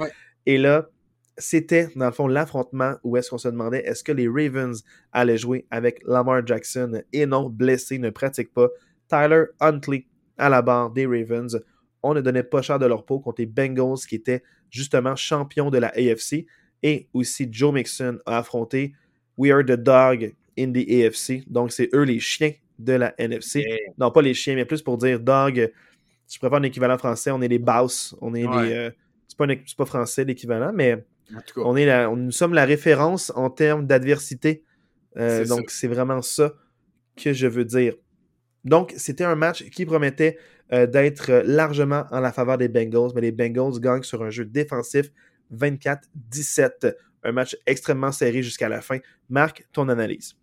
Et 0.45 0.57
là, 0.57 0.89
c'était, 1.37 1.89
dans 1.95 2.05
le 2.05 2.11
fond, 2.11 2.27
l'affrontement 2.27 2.95
où 3.03 3.17
est-ce 3.17 3.29
qu'on 3.29 3.37
se 3.37 3.47
demandait 3.47 3.83
est-ce 3.85 4.03
que 4.03 4.11
les 4.11 4.27
Ravens 4.27 4.83
allaient 5.11 5.37
jouer 5.37 5.65
avec 5.69 6.01
Lamar 6.05 6.45
Jackson 6.45 7.01
et 7.11 7.25
non, 7.25 7.49
blessé, 7.49 7.97
ne 7.99 8.09
pratique 8.09 8.53
pas. 8.53 8.69
Tyler 9.09 9.45
Huntley 9.59 10.05
à 10.37 10.49
la 10.49 10.61
barre 10.61 10.91
des 10.91 11.05
Ravens. 11.05 11.59
On 12.03 12.13
ne 12.13 12.21
donnait 12.21 12.43
pas 12.43 12.61
cher 12.61 12.79
de 12.79 12.85
leur 12.85 13.05
peau 13.05 13.19
contre 13.19 13.41
les 13.41 13.45
Bengals 13.45 14.05
qui 14.07 14.15
étaient 14.15 14.43
justement 14.69 15.15
champions 15.15 15.69
de 15.69 15.77
la 15.77 15.89
AFC. 15.89 16.45
Et 16.83 17.07
aussi 17.13 17.47
Joe 17.51 17.73
Mixon 17.73 18.19
a 18.25 18.37
affronté 18.37 18.93
We 19.37 19.51
are 19.51 19.63
the 19.63 19.71
dog 19.71 20.33
in 20.57 20.71
the 20.71 20.87
AFC. 20.89 21.43
Donc, 21.47 21.71
c'est 21.71 21.89
eux 21.93 22.03
les 22.03 22.19
chiens 22.19 22.53
de 22.79 22.93
la 22.93 23.13
NFC. 23.17 23.63
Non, 23.97 24.11
pas 24.11 24.21
les 24.21 24.33
chiens, 24.33 24.55
mais 24.55 24.65
plus 24.65 24.81
pour 24.81 24.97
dire 24.97 25.19
dog. 25.19 25.71
Je 26.29 26.39
préfère 26.39 26.59
un 26.59 26.63
équivalent 26.63 26.97
français. 26.97 27.31
On 27.31 27.41
est 27.41 27.47
les 27.47 27.59
boss. 27.59 28.15
On 28.21 28.33
est 28.33 28.43
les. 28.43 28.73
Euh, 28.73 28.91
c'est 29.39 29.75
pas, 29.75 29.83
pas, 29.83 29.85
français 29.85 30.23
l'équivalent, 30.23 30.71
mais 30.73 31.05
on 31.57 31.75
est 31.75 31.85
la, 31.85 32.07
nous 32.07 32.31
sommes 32.31 32.53
la 32.53 32.65
référence 32.65 33.31
en 33.35 33.49
termes 33.49 33.87
d'adversité. 33.87 34.63
Euh, 35.17 35.45
donc, 35.45 35.69
c'est 35.69 35.87
vraiment 35.87 36.21
ça 36.21 36.53
que 37.15 37.33
je 37.33 37.47
veux 37.47 37.65
dire. 37.65 37.95
Donc, 38.63 38.93
c'était 38.97 39.23
un 39.23 39.35
match 39.35 39.63
qui 39.69 39.85
promettait 39.85 40.37
euh, 40.73 40.87
d'être 40.87 41.43
largement 41.45 42.05
en 42.11 42.19
la 42.19 42.31
faveur 42.31 42.57
des 42.57 42.67
Bengals, 42.67 43.11
mais 43.15 43.21
les 43.21 43.31
Bengals 43.31 43.79
gagnent 43.79 44.03
sur 44.03 44.23
un 44.23 44.29
jeu 44.29 44.45
défensif 44.45 45.11
24-17. 45.53 46.95
Un 47.23 47.31
match 47.31 47.55
extrêmement 47.65 48.11
serré 48.11 48.43
jusqu'à 48.43 48.69
la 48.69 48.81
fin. 48.81 48.97
Marc, 49.29 49.67
ton 49.71 49.89
analyse. 49.89 50.35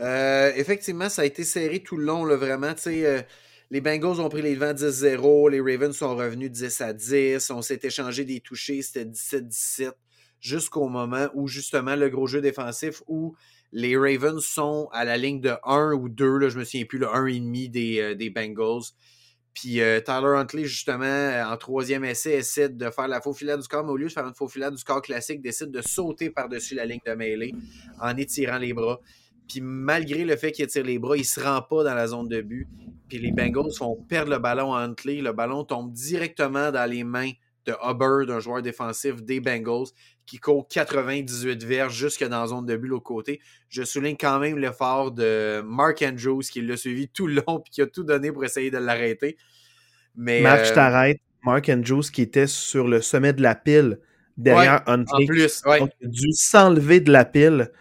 Euh, 0.00 0.52
effectivement, 0.56 1.08
ça 1.08 1.22
a 1.22 1.24
été 1.24 1.44
serré 1.44 1.80
tout 1.80 1.96
le 1.96 2.04
long, 2.04 2.24
là, 2.24 2.36
vraiment. 2.36 2.72
Les 3.70 3.80
Bengals 3.80 4.20
ont 4.20 4.28
pris 4.28 4.42
les 4.42 4.54
devants 4.54 4.72
10-0, 4.72 5.50
les 5.50 5.60
Ravens 5.60 5.96
sont 5.96 6.16
revenus 6.16 6.50
10 6.50 6.80
à 6.80 6.92
10, 6.92 7.50
on 7.50 7.62
s'est 7.62 7.78
échangé 7.82 8.24
des 8.24 8.40
touchés, 8.40 8.82
c'était 8.82 9.04
17-17, 9.04 9.92
jusqu'au 10.40 10.88
moment 10.88 11.28
où 11.34 11.46
justement 11.46 11.94
le 11.94 12.08
gros 12.08 12.26
jeu 12.26 12.40
défensif 12.40 13.02
où 13.06 13.36
les 13.72 13.96
Ravens 13.96 14.44
sont 14.44 14.88
à 14.92 15.04
la 15.04 15.16
ligne 15.16 15.40
de 15.40 15.52
1 15.62 15.92
ou 15.92 16.08
2, 16.08 16.38
là, 16.38 16.48
je 16.48 16.58
me 16.58 16.64
souviens 16.64 16.84
plus, 16.84 16.98
le 16.98 17.06
1,5 17.06 17.70
des, 17.70 18.00
euh, 18.00 18.14
des 18.16 18.30
Bengals. 18.30 18.82
Puis 19.54 19.80
Tyler 20.04 20.36
Huntley, 20.36 20.64
justement, 20.64 21.42
en 21.44 21.56
troisième 21.56 22.04
essai, 22.04 22.32
essaie 22.32 22.68
de 22.68 22.88
faire 22.88 23.08
la 23.08 23.20
faux 23.20 23.34
filet 23.34 23.58
du 23.58 23.66
corps, 23.66 23.84
mais 23.84 23.90
au 23.90 23.96
lieu 23.96 24.06
de 24.06 24.12
faire 24.12 24.26
une 24.26 24.34
faux 24.34 24.48
filet 24.48 24.70
du 24.70 24.82
corps 24.84 25.02
classique, 25.02 25.42
décide 25.42 25.72
de 25.72 25.82
sauter 25.82 26.30
par-dessus 26.30 26.76
la 26.76 26.86
ligne 26.86 27.00
de 27.04 27.12
mêlée 27.12 27.52
en 28.00 28.16
étirant 28.16 28.58
les 28.58 28.72
bras. 28.72 29.00
Puis 29.50 29.60
malgré 29.60 30.24
le 30.24 30.36
fait 30.36 30.52
qu'il 30.52 30.68
tire 30.68 30.84
les 30.84 31.00
bras, 31.00 31.16
il 31.16 31.20
ne 31.20 31.24
se 31.24 31.40
rend 31.40 31.60
pas 31.60 31.82
dans 31.82 31.94
la 31.94 32.06
zone 32.06 32.28
de 32.28 32.40
but. 32.40 32.68
Puis 33.08 33.18
les 33.18 33.32
Bengals 33.32 33.72
font 33.76 33.96
perdre 34.08 34.30
le 34.30 34.38
ballon 34.38 34.72
à 34.72 34.82
Huntley. 34.82 35.20
Le 35.20 35.32
ballon 35.32 35.64
tombe 35.64 35.92
directement 35.92 36.70
dans 36.70 36.88
les 36.88 37.02
mains 37.02 37.32
de 37.66 37.72
Hubbard, 37.82 38.30
un 38.30 38.38
joueur 38.38 38.62
défensif 38.62 39.24
des 39.24 39.40
Bengals, 39.40 39.88
qui 40.24 40.38
court 40.38 40.68
98 40.68 41.64
verges 41.64 41.94
jusque 41.96 42.24
dans 42.24 42.42
la 42.42 42.46
zone 42.46 42.64
de 42.64 42.76
but 42.76 42.86
de 42.86 42.92
l'autre 42.92 43.02
côté. 43.02 43.40
Je 43.68 43.82
souligne 43.82 44.16
quand 44.16 44.38
même 44.38 44.56
l'effort 44.56 45.10
de 45.10 45.62
Mark 45.62 46.00
Andrews 46.02 46.42
qui 46.42 46.62
l'a 46.62 46.76
suivi 46.76 47.08
tout 47.08 47.26
le 47.26 47.42
long 47.46 47.58
et 47.58 47.70
qui 47.70 47.82
a 47.82 47.88
tout 47.88 48.04
donné 48.04 48.30
pour 48.30 48.44
essayer 48.44 48.70
de 48.70 48.78
l'arrêter. 48.78 49.36
Mais, 50.14 50.42
Match 50.42 50.66
je 50.66 50.70
euh, 50.70 50.74
t'arrête. 50.76 51.18
Mark 51.44 51.68
Andrews 51.68 52.02
qui 52.12 52.22
était 52.22 52.46
sur 52.46 52.86
le 52.86 53.00
sommet 53.00 53.32
de 53.32 53.42
la 53.42 53.56
pile 53.56 53.98
derrière 54.36 54.82
Huntley. 54.86 55.24
En 55.24 55.26
plus, 55.26 55.62
il 55.66 55.82
a 55.82 55.88
dû 56.02 56.32
s'enlever 56.34 57.00
de 57.00 57.10
la 57.10 57.24
pile 57.24 57.72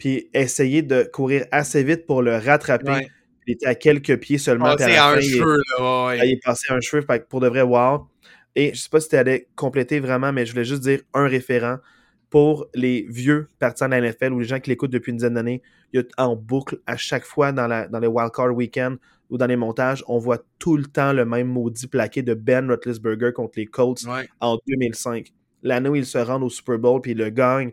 puis 0.00 0.30
essayer 0.32 0.80
de 0.82 1.04
courir 1.04 1.44
assez 1.52 1.84
vite 1.84 2.06
pour 2.06 2.22
le 2.22 2.36
rattraper. 2.36 3.06
Il 3.46 3.52
était 3.52 3.66
à 3.66 3.74
quelques 3.74 4.18
pieds 4.18 4.38
seulement. 4.38 4.74
Passé 4.76 4.96
à 4.96 5.10
un 5.10 5.20
cheveu, 5.20 5.58
là, 5.78 6.16
Il 6.16 6.32
est 6.32 6.42
passé 6.42 6.72
à 6.72 6.74
un 6.74 6.80
cheveu, 6.80 7.04
pour 7.28 7.40
de 7.40 7.48
vrai, 7.48 7.62
wow. 7.62 8.08
Et 8.56 8.72
je 8.74 8.80
sais 8.80 8.88
pas 8.88 9.00
si 9.00 9.10
tu 9.10 9.16
allais 9.16 9.48
compléter 9.54 10.00
vraiment, 10.00 10.32
mais 10.32 10.46
je 10.46 10.52
voulais 10.52 10.64
juste 10.64 10.82
dire 10.82 11.00
un 11.12 11.28
référent 11.28 11.76
pour 12.30 12.66
les 12.74 13.06
vieux 13.10 13.48
partisans 13.58 13.90
de 13.90 13.96
la 13.96 14.00
NFL 14.00 14.32
ou 14.32 14.38
les 14.40 14.46
gens 14.46 14.58
qui 14.58 14.70
l'écoutent 14.70 14.90
depuis 14.90 15.10
une 15.10 15.18
dizaine 15.18 15.34
d'années. 15.34 15.62
En 16.16 16.34
boucle, 16.34 16.78
à 16.86 16.96
chaque 16.96 17.24
fois 17.24 17.52
dans, 17.52 17.66
la, 17.66 17.86
dans 17.88 17.98
les 17.98 18.06
wildcard 18.06 18.54
weekend 18.54 18.96
ou 19.28 19.36
dans 19.36 19.46
les 19.46 19.56
montages, 19.56 20.02
on 20.08 20.18
voit 20.18 20.38
tout 20.58 20.76
le 20.76 20.84
temps 20.84 21.12
le 21.12 21.24
même 21.24 21.48
maudit 21.48 21.88
plaqué 21.88 22.22
de 22.22 22.32
Ben 22.32 22.68
Roethlisberger 22.68 23.32
contre 23.34 23.58
les 23.58 23.66
Colts 23.66 24.06
en 24.40 24.58
2005. 24.66 25.32
L'année 25.62 25.88
où 25.88 25.96
ils 25.96 26.06
se 26.06 26.18
rendent 26.18 26.44
au 26.44 26.48
Super 26.48 26.78
Bowl 26.78 27.00
puis 27.02 27.10
ils 27.10 27.18
le 27.18 27.28
gagnent 27.28 27.72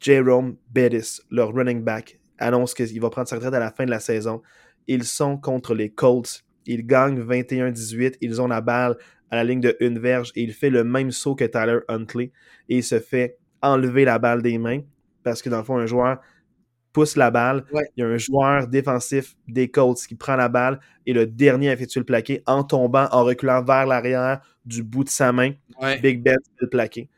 Jerome 0.00 0.56
Bettis, 0.70 1.20
leur 1.30 1.52
running 1.52 1.82
back, 1.82 2.18
annonce 2.38 2.74
qu'il 2.74 3.00
va 3.00 3.10
prendre 3.10 3.28
sa 3.28 3.36
retraite 3.36 3.54
à 3.54 3.58
la 3.58 3.70
fin 3.70 3.84
de 3.84 3.90
la 3.90 4.00
saison. 4.00 4.42
Ils 4.86 5.04
sont 5.04 5.36
contre 5.36 5.74
les 5.74 5.90
Colts. 5.90 6.44
Ils 6.66 6.86
gagnent 6.86 7.20
21-18. 7.20 8.16
Ils 8.20 8.40
ont 8.40 8.48
la 8.48 8.60
balle 8.60 8.96
à 9.30 9.36
la 9.36 9.44
ligne 9.44 9.60
de 9.60 9.76
une 9.80 9.98
verge 9.98 10.32
et 10.36 10.42
il 10.42 10.52
fait 10.52 10.70
le 10.70 10.84
même 10.84 11.10
saut 11.10 11.34
que 11.34 11.44
Tyler 11.44 11.80
Huntley 11.88 12.32
et 12.68 12.78
il 12.78 12.84
se 12.84 13.00
fait 13.00 13.38
enlever 13.62 14.04
la 14.04 14.18
balle 14.18 14.42
des 14.42 14.58
mains 14.58 14.80
parce 15.22 15.42
que 15.42 15.48
dans 15.48 15.58
le 15.58 15.64
fond, 15.64 15.78
un 15.78 15.86
joueur 15.86 16.20
pousse 16.92 17.16
la 17.16 17.30
balle. 17.30 17.64
Il 17.96 18.00
y 18.00 18.02
a 18.04 18.06
un 18.06 18.18
joueur 18.18 18.68
défensif 18.68 19.36
des 19.48 19.70
Colts 19.70 20.06
qui 20.06 20.14
prend 20.14 20.36
la 20.36 20.48
balle 20.48 20.78
et 21.06 21.12
le 21.12 21.26
dernier 21.26 21.72
effectue 21.72 21.98
le 22.00 22.04
plaqué 22.04 22.42
en 22.46 22.62
tombant, 22.62 23.08
en 23.10 23.24
reculant 23.24 23.64
vers 23.64 23.86
l'arrière 23.86 24.40
du 24.64 24.82
bout 24.82 25.04
de 25.04 25.08
sa 25.08 25.32
main. 25.32 25.52
Big 26.02 26.22
Ben 26.22 26.36
le 26.58 26.68
plaqué 26.68 27.08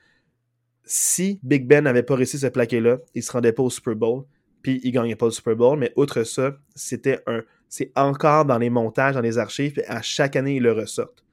si 0.87 1.41
Big 1.43 1.67
Ben 1.67 1.85
n'avait 1.85 2.05
pas 2.05 2.15
réussi 2.15 2.39
ce 2.39 2.47
plaquer-là, 2.47 2.99
il 3.15 3.23
se 3.23 3.33
rendait 3.33 3.53
pas 3.53 3.65
au 3.65 3.71
Super 3.71 3.97
Bowl, 3.97 4.25
puis 4.63 4.81
il 4.85 4.93
gagnait 4.93 5.17
pas 5.17 5.27
le 5.27 5.33
Super 5.33 5.57
Bowl. 5.57 5.79
Mais 5.79 5.93
outre 5.97 6.23
ça, 6.23 6.57
c'était 6.75 7.21
un, 7.27 7.43
c'est 7.69 7.93
encore 7.97 8.45
dans 8.45 8.59
les 8.59 8.71
montages, 8.71 9.15
dans 9.15 9.21
les 9.21 9.39
archives, 9.39 9.73
puis 9.73 9.83
à 9.87 10.01
chaque 10.01 10.37
année, 10.37 10.57
ils 10.57 10.63
le 10.63 10.73
ressortent. 10.73 11.25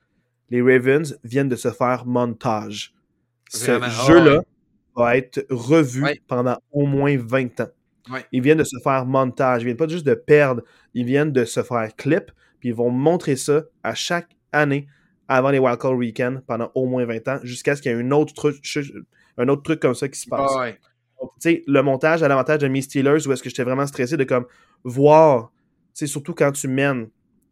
Les 0.49 0.61
Ravens 0.61 1.17
viennent 1.23 1.49
de 1.49 1.55
se 1.55 1.71
faire 1.71 2.05
montage. 2.05 2.93
Ce 3.49 3.71
ah 3.71 3.89
jeu-là 4.07 4.41
va 4.95 5.17
être 5.17 5.45
revu 5.49 6.03
pendant 6.27 6.57
au 6.71 6.85
moins 6.85 7.15
20 7.17 7.61
ans. 7.61 7.69
Ils 8.31 8.41
viennent 8.41 8.57
de 8.57 8.63
se 8.63 8.77
faire 8.83 9.05
montage. 9.05 9.61
Ils 9.61 9.65
viennent 9.65 9.77
pas 9.77 9.87
juste 9.87 10.05
de 10.05 10.13
perdre, 10.13 10.63
ils 10.93 11.05
viennent 11.05 11.31
de 11.31 11.45
se 11.45 11.63
faire 11.63 11.95
clip, 11.95 12.31
puis 12.59 12.69
ils 12.69 12.75
vont 12.75 12.89
montrer 12.89 13.35
ça 13.35 13.63
à 13.83 13.95
chaque 13.95 14.35
année 14.51 14.87
avant 15.27 15.51
les 15.51 15.59
Wildcard 15.59 15.95
Weekend 15.95 16.41
pendant 16.45 16.71
au 16.75 16.85
moins 16.85 17.05
20 17.05 17.27
ans, 17.29 17.39
jusqu'à 17.43 17.75
ce 17.75 17.81
qu'il 17.81 17.91
y 17.91 17.95
ait 17.95 17.97
un 17.97 18.11
autre 18.11 18.33
truc, 18.33 18.57
un 19.37 19.47
autre 19.47 19.63
truc 19.63 19.79
comme 19.79 19.95
ça 19.95 20.07
qui 20.07 20.19
se 20.19 20.27
passe. 20.27 20.51
le 21.45 21.81
montage 21.81 22.23
à 22.23 22.27
l'avantage 22.27 22.59
de 22.59 22.67
mes 22.67 22.81
Steelers, 22.81 23.27
où 23.27 23.31
est-ce 23.31 23.43
que 23.43 23.49
j'étais 23.49 23.63
vraiment 23.63 23.87
stressé 23.87 24.17
de 24.17 24.23
comme 24.23 24.45
voir, 24.83 25.51
surtout 25.93 26.33
quand 26.33 26.51
tu 26.51 26.67
mènes, 26.67 27.07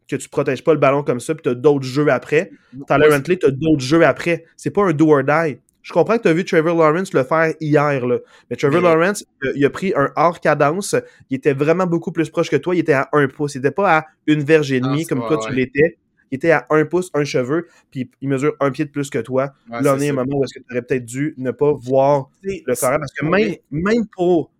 que 0.07 0.15
tu 0.15 0.29
protèges 0.29 0.63
pas 0.63 0.73
le 0.73 0.79
ballon 0.79 1.03
comme 1.03 1.19
ça, 1.19 1.34
puis 1.34 1.43
tu 1.43 1.49
as 1.49 1.55
d'autres 1.55 1.86
jeux 1.86 2.09
après. 2.09 2.51
Tyler 2.88 3.13
Huntley, 3.13 3.38
tu 3.38 3.45
as 3.45 3.51
d'autres 3.51 3.82
jeux 3.82 4.05
après. 4.05 4.45
C'est 4.57 4.71
pas 4.71 4.84
un 4.84 4.91
do 4.91 5.09
or 5.09 5.23
die. 5.23 5.57
Je 5.84 5.93
comprends 5.93 6.17
que 6.17 6.23
tu 6.23 6.27
as 6.27 6.34
vu 6.34 6.45
Trevor 6.45 6.77
Lawrence 6.77 7.11
le 7.13 7.23
faire 7.23 7.53
hier, 7.59 8.05
là. 8.05 8.17
mais 8.49 8.55
Trevor 8.55 8.82
Lawrence, 8.82 9.25
euh, 9.43 9.51
il 9.55 9.65
a 9.65 9.69
pris 9.69 9.93
un 9.95 10.11
hors 10.15 10.39
cadence. 10.39 10.95
Il 11.32 11.38
était 11.38 11.53
vraiment 11.53 11.88
beaucoup 11.88 12.11
plus 12.11 12.29
proche 12.29 12.51
que 12.51 12.55
toi. 12.55 12.75
Il 12.75 12.79
était 12.79 12.93
à 12.93 13.09
un 13.13 13.27
pouce. 13.27 13.55
Il 13.55 13.59
n'était 13.59 13.71
pas 13.71 13.97
à 13.97 14.05
une 14.27 14.43
verge 14.43 14.71
et 14.71 14.79
demie 14.79 15.07
comme 15.07 15.25
toi 15.25 15.39
tu 15.43 15.53
l'étais 15.53 15.97
il 16.32 16.36
était 16.38 16.51
à 16.51 16.65
un 16.69 16.86
pouce, 16.86 17.09
un 17.13 17.25
cheveu, 17.25 17.67
puis 17.91 18.09
il 18.21 18.29
mesure 18.29 18.55
un 18.59 18.71
pied 18.71 18.86
de 18.86 18.89
plus 18.89 19.09
que 19.09 19.19
toi. 19.19 19.53
là, 19.69 19.95
on 19.95 19.99
est 19.99 20.09
un 20.09 20.13
moment 20.13 20.38
où 20.38 20.43
est-ce 20.43 20.53
que 20.53 20.59
tu 20.59 20.71
aurais 20.71 20.82
peut-être 20.82 21.05
dû 21.05 21.36
ne 21.38 21.51
pas 21.51 21.73
voir 21.73 22.29
le 22.43 22.75
carré. 22.75 22.97
Parce 22.99 23.11
que 23.13 23.25
même, 23.25 23.55
même, 23.69 24.07
pour, 24.07 24.51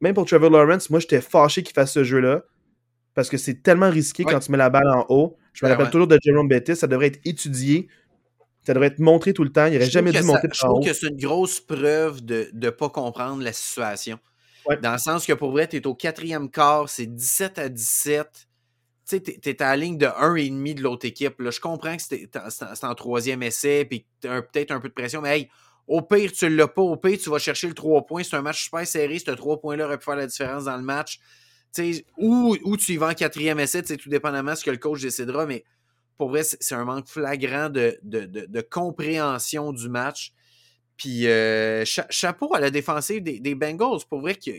même 0.00 0.14
pour 0.14 0.26
Trevor 0.26 0.50
Lawrence, 0.50 0.90
moi, 0.90 1.00
j'étais 1.00 1.20
fâché 1.20 1.62
qu'il 1.62 1.74
fasse 1.74 1.92
ce 1.92 2.04
jeu-là. 2.04 2.44
Parce 3.14 3.28
que 3.28 3.36
c'est 3.36 3.62
tellement 3.62 3.90
risqué 3.90 4.24
quand 4.24 4.38
tu 4.38 4.50
mets 4.52 4.58
la 4.58 4.70
balle 4.70 4.88
en 4.88 5.04
haut. 5.08 5.36
Je 5.52 5.66
me 5.66 5.70
rappelle 5.70 5.90
toujours 5.90 6.06
de 6.06 6.18
Jerome 6.22 6.48
Bettis, 6.48 6.76
ça 6.76 6.86
devrait 6.86 7.08
être 7.08 7.20
étudié. 7.24 7.88
Ça 8.64 8.74
devrait 8.74 8.88
être 8.88 9.00
montré 9.00 9.34
tout 9.34 9.42
le 9.42 9.50
temps. 9.50 9.66
Il 9.66 9.72
n'aurait 9.72 9.90
jamais 9.90 10.12
dû 10.12 10.22
monter 10.22 10.46
par 10.46 10.54
Je 10.54 10.60
trouve 10.60 10.84
que 10.84 10.92
c'est 10.92 11.08
une 11.08 11.16
grosse 11.16 11.60
preuve 11.60 12.24
de 12.24 12.48
ne 12.54 12.70
pas 12.70 12.88
comprendre 12.88 13.42
la 13.42 13.52
situation. 13.52 14.18
Dans 14.80 14.92
le 14.92 14.98
sens 14.98 15.26
que 15.26 15.32
pour 15.32 15.50
vrai, 15.50 15.66
tu 15.66 15.76
es 15.76 15.86
au 15.86 15.94
quatrième 15.94 16.48
quart, 16.48 16.88
c'est 16.88 17.06
17 17.06 17.58
à 17.58 17.68
17 17.68 18.48
tu 19.08 19.20
sais, 19.42 19.62
à 19.62 19.70
la 19.70 19.76
ligne 19.76 19.98
de 19.98 20.06
1,5 20.06 20.74
de 20.74 20.82
l'autre 20.82 21.06
équipe. 21.06 21.40
Là. 21.40 21.50
Je 21.50 21.60
comprends 21.60 21.96
que 21.96 22.02
c'est 22.02 22.84
en 22.84 22.94
troisième 22.94 23.42
essai, 23.42 23.84
puis 23.84 24.06
tu 24.20 24.28
as 24.28 24.42
peut-être 24.42 24.70
un 24.70 24.80
peu 24.80 24.88
de 24.88 24.94
pression, 24.94 25.20
mais 25.20 25.40
hey, 25.40 25.50
au 25.86 26.00
pire, 26.02 26.32
tu 26.32 26.44
ne 26.44 26.56
l'as 26.56 26.68
pas. 26.68 26.82
Au 26.82 26.96
pire, 26.96 27.18
tu 27.18 27.28
vas 27.30 27.38
chercher 27.38 27.66
le 27.66 27.74
3 27.74 28.06
points. 28.06 28.22
C'est 28.22 28.36
un 28.36 28.42
match 28.42 28.64
super 28.64 28.86
serré. 28.86 29.18
Ce 29.18 29.30
3 29.30 29.60
points-là 29.60 29.86
aurait 29.86 29.98
pu 29.98 30.04
faire 30.04 30.16
la 30.16 30.26
différence 30.26 30.64
dans 30.64 30.76
le 30.76 30.82
match. 30.82 31.20
Ou, 32.18 32.76
tu 32.76 32.92
y 32.92 32.96
vas 32.96 33.08
en 33.08 33.14
quatrième 33.14 33.58
essai, 33.58 33.82
tout 33.82 34.08
dépendamment 34.08 34.52
de 34.52 34.56
ce 34.56 34.64
que 34.64 34.70
le 34.70 34.76
coach 34.76 35.00
décidera, 35.00 35.46
mais 35.46 35.64
pour 36.18 36.28
vrai, 36.28 36.42
c'est 36.44 36.74
un 36.74 36.84
manque 36.84 37.08
flagrant 37.08 37.68
de, 37.68 37.98
de, 38.02 38.60
compréhension 38.60 39.72
du 39.72 39.88
match. 39.88 40.32
Puis 40.96 41.26
euh, 41.26 41.84
chapeau 41.84 42.54
à 42.54 42.60
la 42.60 42.70
défensive 42.70 43.22
des, 43.22 43.54
Bengals. 43.54 44.04
Pour 44.08 44.20
vrai, 44.20 44.34
que, 44.34 44.50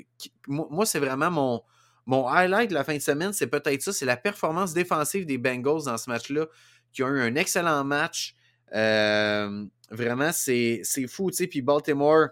moi, 0.48 0.86
c'est 0.86 1.00
vraiment 1.00 1.32
mon, 1.32 1.62
mon 2.06 2.28
highlight 2.28 2.70
de 2.70 2.74
la 2.74 2.84
fin 2.84 2.96
de 2.96 3.02
semaine, 3.02 3.34
c'est 3.34 3.48
peut-être 3.48 3.82
ça, 3.82 3.94
c'est 3.94 4.06
la 4.06 4.18
performance 4.18 4.74
défensive 4.74 5.26
des 5.26 5.38
Bengals 5.38 5.84
dans 5.86 5.98
ce 5.98 6.10
match-là, 6.10 6.48
qui 6.92 7.04
ont 7.04 7.10
eu 7.10 7.22
un 7.22 7.36
excellent 7.36 7.84
match. 7.84 8.36
Euh, 8.74 9.66
vraiment, 9.90 10.32
c'est 10.32 10.82
fou, 11.08 11.32
tu 11.32 11.38
sais. 11.38 11.48
Puis 11.48 11.62
Baltimore, 11.62 12.30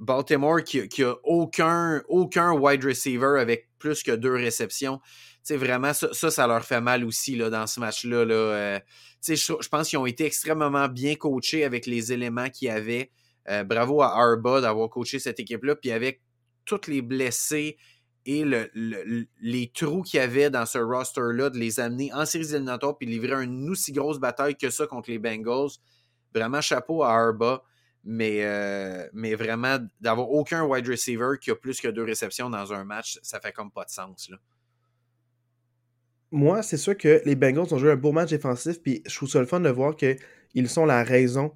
Baltimore 0.00 0.62
qui, 0.62 0.88
qui 0.88 1.02
a 1.02 1.14
aucun, 1.24 2.02
aucun 2.08 2.52
wide 2.52 2.84
receiver 2.84 3.40
avec 3.40 3.68
plus 3.78 4.02
que 4.02 4.12
deux 4.12 4.34
réceptions. 4.34 5.00
sais, 5.42 5.56
vraiment, 5.56 5.92
ça, 5.92 6.12
ça, 6.12 6.46
leur 6.46 6.64
fait 6.64 6.80
mal 6.80 7.04
aussi 7.04 7.34
là, 7.36 7.50
dans 7.50 7.66
ce 7.66 7.80
match-là. 7.80 8.24
Là. 8.24 8.34
Euh, 8.34 8.80
je, 9.26 9.34
je 9.34 9.68
pense 9.68 9.88
qu'ils 9.88 9.98
ont 9.98 10.06
été 10.06 10.24
extrêmement 10.24 10.88
bien 10.88 11.14
coachés 11.16 11.64
avec 11.64 11.86
les 11.86 12.12
éléments 12.12 12.48
qu'ils 12.48 12.70
avaient. 12.70 13.10
Euh, 13.48 13.64
bravo 13.64 14.02
à 14.02 14.16
Arba 14.16 14.60
d'avoir 14.60 14.88
coaché 14.88 15.18
cette 15.18 15.40
équipe-là. 15.40 15.74
Puis 15.74 15.90
avec 15.90 16.20
tous 16.64 16.86
les 16.86 17.02
blessés 17.02 17.76
et 18.24 18.44
le, 18.44 18.70
les 19.40 19.70
trous 19.74 20.02
qu'il 20.02 20.18
y 20.18 20.22
avait 20.22 20.50
dans 20.50 20.66
ce 20.66 20.78
roster-là, 20.78 21.50
de 21.50 21.58
les 21.58 21.80
amener 21.80 22.12
en 22.12 22.24
séries 22.24 22.50
éliminatoires 22.50 22.96
puis 22.96 23.06
livrer 23.06 23.42
une 23.42 23.68
aussi 23.68 23.92
grosse 23.92 24.18
bataille 24.18 24.56
que 24.56 24.70
ça 24.70 24.86
contre 24.86 25.10
les 25.10 25.18
Bengals. 25.18 25.70
Vraiment 26.34 26.60
chapeau 26.60 27.02
à 27.02 27.12
Arba. 27.12 27.62
Mais, 28.04 28.44
euh, 28.44 29.06
vraiment, 29.36 29.78
d'avoir 30.00 30.28
aucun 30.30 30.64
wide 30.64 30.88
receiver 30.88 31.38
qui 31.40 31.50
a 31.50 31.54
plus 31.54 31.80
que 31.80 31.88
deux 31.88 32.02
réceptions 32.02 32.50
dans 32.50 32.72
un 32.72 32.84
match, 32.84 33.18
ça 33.22 33.38
fait 33.38 33.52
comme 33.52 33.70
pas 33.70 33.84
de 33.84 33.90
sens. 33.90 34.30
Moi, 36.32 36.62
c'est 36.62 36.78
sûr 36.78 36.96
que 36.96 37.22
les 37.24 37.36
Bengals 37.36 37.72
ont 37.72 37.78
joué 37.78 37.92
un 37.92 37.96
beau 37.96 38.10
match 38.10 38.30
défensif, 38.30 38.82
puis 38.82 39.02
je 39.06 39.14
trouve 39.14 39.28
ça 39.28 39.38
le 39.38 39.46
fun 39.46 39.60
de 39.60 39.68
voir 39.68 39.94
qu'ils 39.94 40.68
sont 40.68 40.84
la 40.84 41.04
raison 41.04 41.52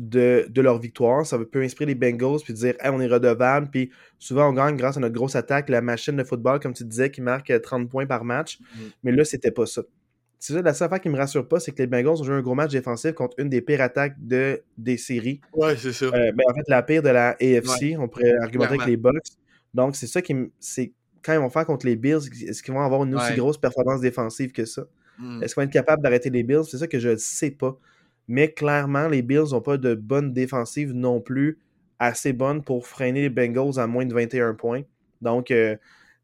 de, 0.00 0.60
leur 0.60 0.78
victoire. 0.78 1.26
Ça 1.26 1.38
peut 1.38 1.62
inspirer 1.62 1.86
les 1.86 1.94
Bengals, 1.94 2.40
puis 2.42 2.54
dire 2.54 2.74
on 2.84 3.00
est 3.00 3.06
redevable, 3.06 3.68
puis 3.70 3.90
souvent 4.18 4.48
on 4.48 4.52
gagne 4.52 4.76
grâce 4.76 4.96
à 4.96 5.00
notre 5.00 5.14
grosse 5.14 5.36
attaque, 5.36 5.68
la 5.68 5.82
machine 5.82 6.16
de 6.16 6.24
football, 6.24 6.58
comme 6.60 6.72
tu 6.72 6.84
disais, 6.84 7.10
qui 7.10 7.20
marque 7.20 7.52
30 7.60 7.88
points 7.88 8.06
par 8.06 8.24
match. 8.24 8.58
Mm. 8.60 8.80
Mais 9.04 9.12
là, 9.12 9.24
c'était 9.24 9.50
pas 9.50 9.66
ça. 9.66 9.82
C'est 10.38 10.54
ça, 10.54 10.62
la 10.62 10.72
seule 10.72 10.86
affaire 10.86 11.02
qui 11.02 11.10
me 11.10 11.18
rassure 11.18 11.46
pas, 11.46 11.60
c'est 11.60 11.72
que 11.72 11.82
les 11.82 11.86
Bengals 11.86 12.18
ont 12.18 12.24
joué 12.24 12.34
un 12.34 12.40
gros 12.40 12.54
match 12.54 12.72
défensif 12.72 13.12
contre 13.12 13.34
une 13.38 13.50
des 13.50 13.60
pires 13.60 13.82
attaques 13.82 14.14
de, 14.18 14.62
des 14.78 14.96
séries. 14.96 15.42
Ouais, 15.52 15.76
c'est 15.76 15.92
ça. 15.92 16.06
Euh, 16.06 16.32
ben, 16.32 16.44
en 16.48 16.54
fait, 16.54 16.66
la 16.68 16.82
pire 16.82 17.02
de 17.02 17.10
la 17.10 17.32
AFC, 17.32 17.96
on 17.98 18.08
pourrait 18.08 18.34
argumenter 18.42 18.74
avec 18.74 18.86
les 18.86 18.96
Bucks. 18.96 19.36
Donc, 19.74 19.96
c'est 19.96 20.06
ça 20.06 20.22
qui 20.22 20.32
me. 20.32 20.50
C'est 20.58 20.94
quand 21.22 21.34
ils 21.34 21.38
vont 21.38 21.50
faire 21.50 21.66
contre 21.66 21.84
les 21.84 21.94
Bills, 21.94 22.20
est-ce 22.48 22.62
qu'ils 22.62 22.72
vont 22.72 22.80
avoir 22.80 23.04
une 23.04 23.14
aussi 23.14 23.34
grosse 23.34 23.58
performance 23.58 24.00
défensive 24.00 24.52
que 24.52 24.64
ça? 24.64 24.86
Hmm. 25.18 25.42
Est-ce 25.42 25.54
qu'ils 25.54 25.60
vont 25.60 25.66
être 25.66 25.72
capables 25.72 26.02
d'arrêter 26.02 26.30
les 26.30 26.42
Bills? 26.42 26.64
C'est 26.64 26.78
ça 26.78 26.86
que 26.86 26.98
je 26.98 27.10
ne 27.10 27.16
sais 27.16 27.50
pas. 27.50 27.78
Mais 28.30 28.52
clairement, 28.52 29.08
les 29.08 29.22
Bills 29.22 29.50
n'ont 29.50 29.60
pas 29.60 29.76
de 29.76 29.94
bonne 29.94 30.32
défensive 30.32 30.92
non 30.92 31.20
plus 31.20 31.58
assez 31.98 32.32
bonne 32.32 32.62
pour 32.62 32.86
freiner 32.86 33.22
les 33.22 33.28
Bengals 33.28 33.80
à 33.80 33.88
moins 33.88 34.06
de 34.06 34.14
21 34.14 34.54
points. 34.54 34.82
Donc, 35.20 35.50
euh, 35.50 35.76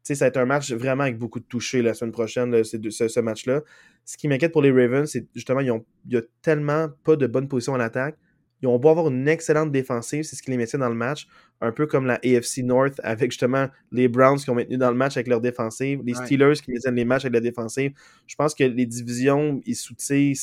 sais, 0.07 0.15
ça 0.15 0.25
va 0.25 0.29
être 0.29 0.37
un 0.37 0.45
match 0.45 0.71
vraiment 0.71 1.03
avec 1.03 1.17
beaucoup 1.17 1.41
de 1.41 1.45
touchés 1.45 1.81
la 1.81 1.93
semaine 1.93 2.13
prochaine, 2.13 2.63
ce, 2.63 2.77
ce 3.07 3.19
match-là. 3.19 3.61
Ce 4.05 4.15
qui 4.15 4.29
m'inquiète 4.29 4.53
pour 4.53 4.61
les 4.61 4.71
Ravens, 4.71 5.09
c'est 5.09 5.27
justement, 5.35 5.59
il 5.59 5.81
n'y 6.07 6.15
a 6.15 6.21
tellement 6.41 6.87
pas 7.03 7.17
de 7.17 7.27
bonne 7.27 7.49
position 7.49 7.73
en 7.73 7.79
attaque. 7.81 8.17
Ils 8.61 8.67
ont 8.67 8.79
beau 8.79 8.89
avoir 8.89 9.09
une 9.09 9.27
excellente 9.27 9.71
défensive, 9.71 10.23
c'est 10.23 10.35
ce 10.35 10.41
qui 10.41 10.49
les 10.49 10.57
mettait 10.57 10.77
dans 10.77 10.89
le 10.89 10.95
match, 10.95 11.27
un 11.61 11.71
peu 11.71 11.85
comme 11.85 12.07
la 12.07 12.15
AFC 12.23 12.63
North 12.63 12.99
avec 13.03 13.31
justement 13.31 13.67
les 13.91 14.07
Browns 14.07 14.39
qui 14.39 14.49
ont 14.49 14.55
maintenu 14.55 14.77
dans 14.77 14.89
le 14.89 14.97
match 14.97 15.15
avec 15.17 15.27
leur 15.27 15.41
défensive, 15.41 16.01
les 16.03 16.15
Steelers 16.15 16.53
qui 16.63 16.71
maintiennent 16.71 16.95
les 16.95 17.05
matchs 17.05 17.25
avec 17.25 17.33
la 17.33 17.41
défensive. 17.41 17.91
Je 18.25 18.35
pense 18.35 18.55
que 18.55 18.63
les 18.63 18.85
divisions, 18.87 19.61
ils 19.65 19.75
soutiennent, 19.75 20.33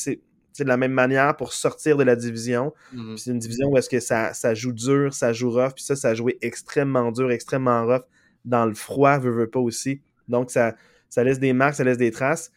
de 0.62 0.68
la 0.68 0.76
même 0.76 0.92
manière 0.92 1.36
pour 1.36 1.52
sortir 1.52 1.96
de 1.96 2.04
la 2.04 2.14
division. 2.14 2.72
Mm-hmm. 2.94 3.16
C'est 3.16 3.30
une 3.32 3.38
division 3.40 3.68
où 3.68 3.76
est-ce 3.76 3.90
que 3.90 3.98
ça, 3.98 4.32
ça, 4.32 4.54
joue 4.54 4.72
dur, 4.72 5.12
ça 5.12 5.32
joue 5.32 5.50
rough, 5.50 5.72
puis 5.74 5.84
ça, 5.84 5.96
ça 5.96 6.10
a 6.10 6.14
joué 6.14 6.38
extrêmement 6.42 7.10
dur, 7.10 7.32
extrêmement 7.32 7.84
rough 7.84 8.04
dans 8.44 8.66
le 8.66 8.74
froid, 8.74 9.18
veut, 9.18 9.32
veut 9.32 9.50
pas 9.50 9.58
aussi. 9.58 10.00
Donc, 10.28 10.52
ça, 10.52 10.76
ça 11.08 11.24
laisse 11.24 11.40
des 11.40 11.52
marques, 11.52 11.74
ça 11.74 11.84
laisse 11.84 11.98
des 11.98 12.10
traces. 12.12 12.52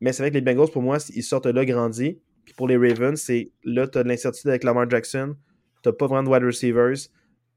Mais 0.00 0.12
c'est 0.12 0.22
vrai 0.22 0.30
que 0.30 0.34
les 0.34 0.40
Bengals, 0.40 0.70
pour 0.70 0.82
moi, 0.82 0.98
ils 1.14 1.22
sortent 1.22 1.46
là 1.46 1.64
grandis. 1.64 2.18
Puis 2.44 2.54
pour 2.54 2.66
les 2.66 2.76
Ravens, 2.76 3.20
c'est 3.20 3.52
là, 3.64 3.86
tu 3.86 3.98
as 3.98 4.02
de 4.02 4.08
l'incertitude 4.08 4.50
avec 4.50 4.64
Lamar 4.64 4.90
Jackson. 4.90 5.36
Tu 5.82 5.88
n'as 5.88 5.92
pas 5.92 6.06
vraiment 6.06 6.24
de 6.24 6.28
wide 6.28 6.44
receivers. 6.44 6.96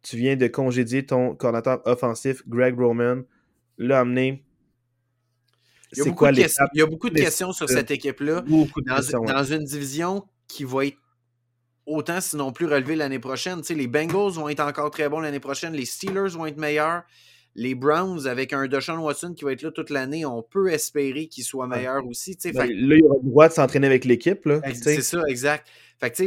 Tu 0.04 0.18
viens 0.18 0.36
de 0.36 0.48
congédier 0.48 1.06
ton 1.06 1.36
coordinateur 1.36 1.82
offensif, 1.86 2.48
Greg 2.48 2.80
Roman. 2.80 3.22
Là, 3.78 4.00
amené. 4.00 4.43
Il 5.98 6.04
y, 6.06 6.10
a 6.10 6.12
quoi 6.12 6.32
il 6.32 6.80
y 6.80 6.82
a 6.82 6.86
beaucoup 6.86 7.10
de 7.10 7.20
questions 7.20 7.52
sur 7.52 7.70
cette 7.70 7.91
équipe-là. 7.91 8.41
Dans, 8.41 9.24
dans 9.24 9.43
une 9.43 9.64
division 9.64 10.24
qui 10.48 10.64
va 10.64 10.86
être 10.86 10.98
autant, 11.86 12.22
sinon 12.22 12.52
plus 12.52 12.66
relevée 12.66 12.96
l'année 12.96 13.20
prochaine. 13.20 13.62
Tu 13.62 13.68
sais, 13.68 13.74
les 13.76 13.88
Bengals 13.88 14.34
vont 14.34 14.50
être 14.50 14.62
encore 14.62 14.91
très 14.91 15.10
bons 15.10 15.20
l'année 15.20 15.39
prochaine. 15.39 15.74
Les 15.74 15.86
Steelers 15.86 16.30
vont 16.30 16.46
être 16.46 16.58
meilleurs 16.58 17.04
les 17.56 17.74
Browns, 17.74 18.28
avec 18.28 18.52
un 18.52 18.68
Deshaun 18.68 19.00
Watson 19.00 19.34
qui 19.34 19.46
va 19.46 19.54
être 19.54 19.62
là 19.62 19.72
toute 19.72 19.89
l'année, 19.89 20.26
on 20.26 20.43
peut 20.43 20.72
espérer 20.72 21.28
qu'il 21.28 21.46
soit 21.46 21.68
meilleur 21.68 22.06
aussi. 22.06 22.38
Ben, 22.54 22.70
là, 22.70 22.96
il 22.98 23.06
aura 23.06 23.16
le 23.24 23.30
droit 23.30 23.48
de 23.48 23.54
s'entraîner 23.54 23.88
avec 23.88 24.04
l'équipe. 24.04 24.48
C'est 24.74 25.02
ça, 25.02 25.22
exact. 25.28 25.68
Fait 26.00 26.12
que, 26.12 26.24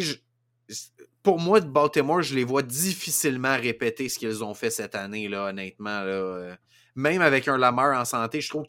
pour 1.23 1.39
moi, 1.39 1.61
de 1.61 1.69
Baltimore, 1.69 2.23
je 2.23 2.35
les 2.35 2.45
vois 2.45 2.63
difficilement 2.63 3.57
répéter 3.57 4.09
ce 4.09 4.19
qu'ils 4.19 4.43
ont 4.43 4.55
fait 4.55 4.71
cette 4.71 4.95
année, 4.95 5.29
là, 5.29 5.49
honnêtement. 5.49 6.01
Là. 6.01 6.13
Euh. 6.13 6.55
Même 6.95 7.21
avec 7.21 7.47
un 7.47 7.59
Lamar 7.59 8.01
en 8.01 8.05
santé, 8.07 8.41
je 8.41 8.49
trouve 8.49 8.65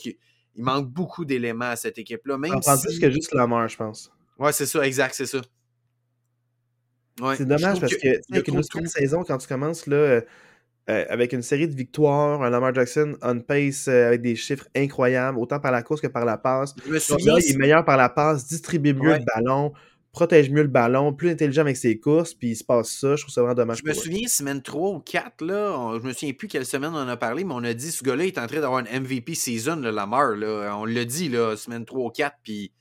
qu'il 0.54 0.64
manque 0.64 0.90
beaucoup 0.90 1.26
d'éléments 1.26 1.70
à 1.72 1.76
cette 1.76 1.98
équipe-là. 1.98 2.38
Même 2.38 2.56
on 2.56 2.62
si... 2.62 2.86
plus 2.86 3.00
que 3.00 3.12
juste 3.12 3.34
Lamar, 3.34 3.68
je 3.68 3.78
pense. 3.78 4.12
Ouais, 4.38 4.54
c'est 4.54 4.66
ça, 4.66 4.86
exact, 4.86 5.16
c'est 5.16 5.26
ça. 5.26 5.42
c'est 7.36 7.46
dommage 7.46 7.80
parce 7.80 7.96
que, 7.96 8.08
y 8.08 8.38
a 8.38 8.42
qu'une 8.42 8.88
saison, 8.88 9.24
quand 9.24 9.38
tu 9.38 9.48
commences, 9.48 9.86
là, 9.88 9.98
euh, 9.98 10.22
euh, 10.90 11.06
avec 11.10 11.34
une 11.34 11.44
série 11.44 11.68
de 11.68 11.76
victoires, 11.76 12.42
un 12.42 12.50
Lamar 12.50 12.74
Jackson 12.74 13.16
on 13.22 13.42
pace 13.42 13.88
euh, 13.88 14.08
avec 14.08 14.22
des 14.22 14.36
chiffres 14.36 14.68
incroyables, 14.76 15.38
autant 15.38 15.60
par 15.60 15.72
la 15.72 15.84
course 15.84 16.02
que 16.02 16.08
par 16.08 16.26
la 16.26 16.38
passe. 16.38 16.74
il 16.88 16.96
est 16.96 17.58
meilleur 17.58 17.86
par 17.86 17.96
la 17.96 18.10
passe, 18.10 18.48
distribue 18.48 18.96
mieux 18.96 19.18
le 19.18 19.26
ballon, 19.36 19.72
protège 20.20 20.50
mieux 20.50 20.64
le 20.64 20.68
ballon, 20.68 21.14
plus 21.14 21.30
intelligent 21.30 21.62
avec 21.62 21.78
ses 21.78 21.98
courses, 21.98 22.34
puis 22.34 22.50
il 22.50 22.56
se 22.58 22.64
passe 22.66 22.90
ça. 22.90 23.16
Je 23.16 23.22
trouve 23.22 23.34
ça 23.34 23.42
vraiment 23.42 23.56
dommage. 23.56 23.80
Je 23.82 23.90
me 23.90 23.94
souviens, 23.94 24.28
semaine 24.28 24.62
3 24.62 24.90
ou 24.90 25.00
4, 25.00 25.46
là, 25.46 25.98
je 25.98 26.06
me 26.06 26.12
souviens 26.12 26.34
plus 26.34 26.50
quelle 26.50 26.66
semaine 26.66 26.92
on 26.94 26.98
en 26.98 27.08
a 27.08 27.16
parlé, 27.16 27.46
mais 27.46 27.54
on 27.54 27.64
a 27.64 27.74
dit 27.74 27.90
ce 27.90 28.04
gars-là 28.04 28.26
est 28.26 28.38
en 28.38 28.46
train 28.46 28.60
d'avoir 28.60 28.80
une 28.80 29.02
MVP 29.02 29.34
season, 29.34 29.78
le 29.78 29.92
Lamar. 29.92 30.32
Là. 30.32 30.76
On 30.78 30.84
l'a 30.84 31.06
dit, 31.06 31.30
là, 31.30 31.56
semaine 31.56 31.86
3 31.86 32.06
ou 32.06 32.10
4, 32.10 32.36
puis 32.44 32.74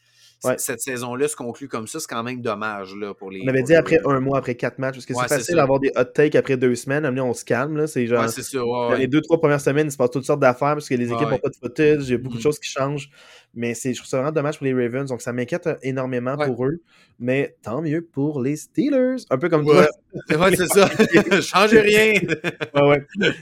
cette 0.58 0.80
saison-là 0.80 1.28
se 1.28 1.36
conclut 1.36 1.68
comme 1.68 1.86
ça, 1.86 2.00
c'est 2.00 2.08
quand 2.08 2.22
même 2.22 2.40
dommage 2.40 2.94
là, 2.94 3.14
pour 3.14 3.30
les. 3.30 3.42
On 3.44 3.48
avait 3.48 3.62
dit 3.62 3.74
après 3.74 3.98
un 4.04 4.20
mois, 4.20 4.38
après 4.38 4.54
quatre 4.54 4.78
matchs, 4.78 4.94
parce 4.94 5.06
que 5.06 5.14
c'est 5.14 5.28
facile 5.28 5.56
d'avoir 5.56 5.80
des 5.80 5.90
hot 5.96 6.04
takes 6.04 6.34
après 6.36 6.56
deux 6.56 6.74
semaines. 6.74 7.04
Amener, 7.04 7.20
on 7.20 7.34
se 7.34 7.44
calme. 7.44 7.76
Là, 7.76 7.86
c'est 7.86 8.06
genre, 8.06 8.24
ouais, 8.90 8.98
les 8.98 9.06
deux, 9.06 9.20
trois 9.20 9.38
premières 9.38 9.60
semaines, 9.60 9.88
il 9.88 9.92
se 9.92 9.96
passe 9.96 10.10
toutes 10.10 10.24
sortes 10.24 10.40
d'affaires 10.40 10.74
parce 10.74 10.88
que 10.88 10.94
les 10.94 11.12
équipes 11.12 11.28
n'ont 11.28 11.38
pas 11.38 11.48
de 11.48 11.56
footage, 11.56 12.08
il 12.08 12.10
y 12.10 12.14
a 12.14 12.18
beaucoup 12.18 12.36
de 12.36 12.40
mm. 12.40 12.42
choses 12.42 12.58
qui 12.58 12.68
changent. 12.68 13.10
Mais 13.54 13.74
je 13.74 13.92
trouve 13.94 14.06
ça 14.06 14.18
vraiment 14.18 14.32
dommage 14.32 14.58
pour 14.58 14.66
les 14.66 14.74
Ravens. 14.74 15.08
Donc 15.08 15.22
ça 15.22 15.32
m'inquiète 15.32 15.66
euh, 15.66 15.76
énormément 15.82 16.36
pour 16.36 16.66
eux. 16.66 16.80
Mais 17.18 17.56
tant 17.62 17.82
mieux 17.82 18.02
pour 18.02 18.40
les 18.40 18.56
Steelers. 18.56 19.16
Un 19.30 19.38
peu 19.38 19.48
comme 19.48 19.64
toi. 19.64 19.86
Ouais, 20.30 20.56
c'est 20.56 20.66
ça. 20.66 20.88
Changez 21.40 21.80
rien. 21.80 22.12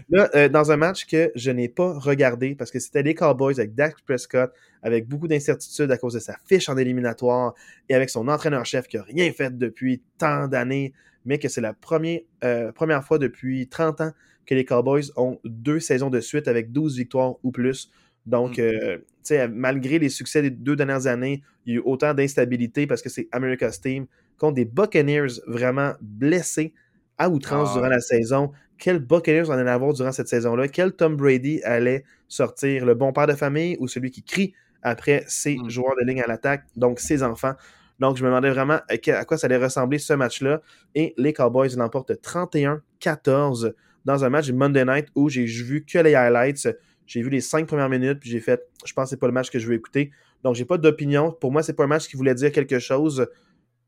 Là, 0.09 0.31
euh, 0.35 0.49
dans 0.49 0.71
un 0.71 0.77
match 0.77 1.07
que 1.07 1.31
je 1.35 1.51
n'ai 1.51 1.69
pas 1.69 1.99
regardé 1.99 2.55
parce 2.55 2.71
que 2.71 2.79
c'était 2.79 3.03
les 3.03 3.15
Cowboys 3.15 3.59
avec 3.59 3.75
Dak 3.75 3.97
Prescott, 4.05 4.53
avec 4.83 5.09
beaucoup 5.09 5.29
d'incertitudes 5.29 5.91
à 5.91 5.99
cause 5.99 6.15
de 6.15 6.19
sa 6.19 6.37
fiche 6.47 6.69
en 6.69 6.77
éliminatoire 6.77 7.55
et 7.89 7.95
avec 7.95 8.11
son 8.11 8.29
entraîneur-chef 8.29 8.89
qui 8.89 8.97
n'a 8.97 9.03
rien 9.03 9.33
fait 9.33 9.57
depuis 9.57 10.03
tant 10.19 10.49
d'années, 10.49 10.93
mais 11.25 11.39
que 11.39 11.49
c'est 11.49 11.61
la 11.61 11.73
première, 11.73 12.21
euh, 12.45 12.73
première 12.73 13.05
fois 13.05 13.19
depuis 13.19 13.69
30 13.69 14.01
ans 14.01 14.13
que 14.47 14.55
les 14.55 14.65
Cowboys 14.65 15.11
ont 15.17 15.39
deux 15.45 15.81
saisons 15.81 16.11
de 16.11 16.21
suite 16.21 16.49
avec 16.49 16.73
12 16.73 16.97
victoires 16.97 17.35
ou 17.43 17.51
plus. 17.51 17.91
Donc, 18.27 18.59
mm. 18.59 18.63
euh, 18.63 18.97
tu 18.99 19.05
sais, 19.23 19.49
malgré 19.49 19.99
les 19.99 20.09
succès 20.09 20.43
des 20.43 20.51
deux 20.51 20.77
dernières 20.77 21.07
années, 21.07 21.43
il 21.65 21.75
y 21.75 21.77
a 21.77 21.81
eu 21.81 21.83
autant 21.85 22.15
d'instabilité 22.15 22.87
parce 22.87 23.03
que 23.03 23.09
c'est 23.09 23.29
America's 23.33 23.81
Team 23.81 24.07
contre 24.39 24.55
des 24.55 24.65
Buccaneers 24.65 25.41
vraiment 25.47 25.93
blessés 26.01 26.75
à 27.19 27.31
outrance 27.31 27.71
ah. 27.73 27.75
durant 27.75 27.89
la 27.89 28.01
saison. 28.01 28.53
Quel 28.79 28.99
Buccaneers 28.99 29.49
on 29.49 29.53
allait 29.53 29.71
avoir 29.71 29.93
durant 29.93 30.13
cette 30.13 30.29
saison-là? 30.29 30.69
Quel 30.69 30.93
Tom 30.93 31.17
Brady 31.17 31.63
allait 31.63 32.05
sortir? 32.29 32.85
Le 32.85 32.95
bon 32.95 33.13
père 33.13 33.27
de 33.27 33.33
famille 33.33 33.77
ou 33.81 33.89
celui 33.89 34.11
qui 34.11 34.23
crie 34.23 34.53
après 34.83 35.25
ses 35.27 35.57
mm. 35.57 35.71
joueurs 35.71 35.95
de 36.01 36.07
ligne 36.07 36.21
à 36.21 36.27
l'attaque, 36.27 36.65
donc 36.77 37.01
ses 37.01 37.23
enfants? 37.23 37.55
Donc, 37.99 38.17
je 38.17 38.23
me 38.23 38.29
demandais 38.29 38.51
vraiment 38.51 38.79
à 38.89 39.25
quoi 39.25 39.39
ça 39.39 39.47
allait 39.47 39.57
ressembler 39.57 39.99
ce 39.99 40.13
match-là. 40.13 40.61
Et 40.95 41.15
les 41.17 41.33
Cowboys 41.33 41.75
l'emportent 41.77 42.13
31-14 42.13 43.73
dans 44.05 44.25
un 44.25 44.29
match 44.29 44.51
Monday 44.51 44.85
Night 44.85 45.09
où 45.15 45.29
j'ai 45.29 45.45
vu 45.45 45.85
que 45.85 45.99
les 45.99 46.15
highlights. 46.15 46.69
J'ai 47.07 47.23
vu 47.23 47.31
les 47.31 47.41
cinq 47.41 47.67
premières 47.67 47.89
minutes, 47.89 48.19
puis 48.21 48.31
j'ai 48.31 48.41
fait, 48.41 48.69
je 48.85 48.93
pense 48.93 49.05
que 49.05 49.11
c'est 49.11 49.17
pas 49.17 49.29
le 49.29 49.33
match 49.33 49.51
que 49.51 49.59
je 49.59 49.67
veux 49.67 49.75
écouter. 49.75 50.11
Donc, 50.43 50.57
j'ai 50.57 50.65
pas 50.65 50.77
d'opinion. 50.77 51.33
Pour 51.33 51.53
moi, 51.53 51.63
c'est 51.63 51.73
pas 51.73 51.85
un 51.85 51.89
match 51.89 52.07
qui 52.09 52.17
voulait 52.17 52.35
dire 52.35 52.53
quelque 52.53 52.79
chose, 52.79 53.27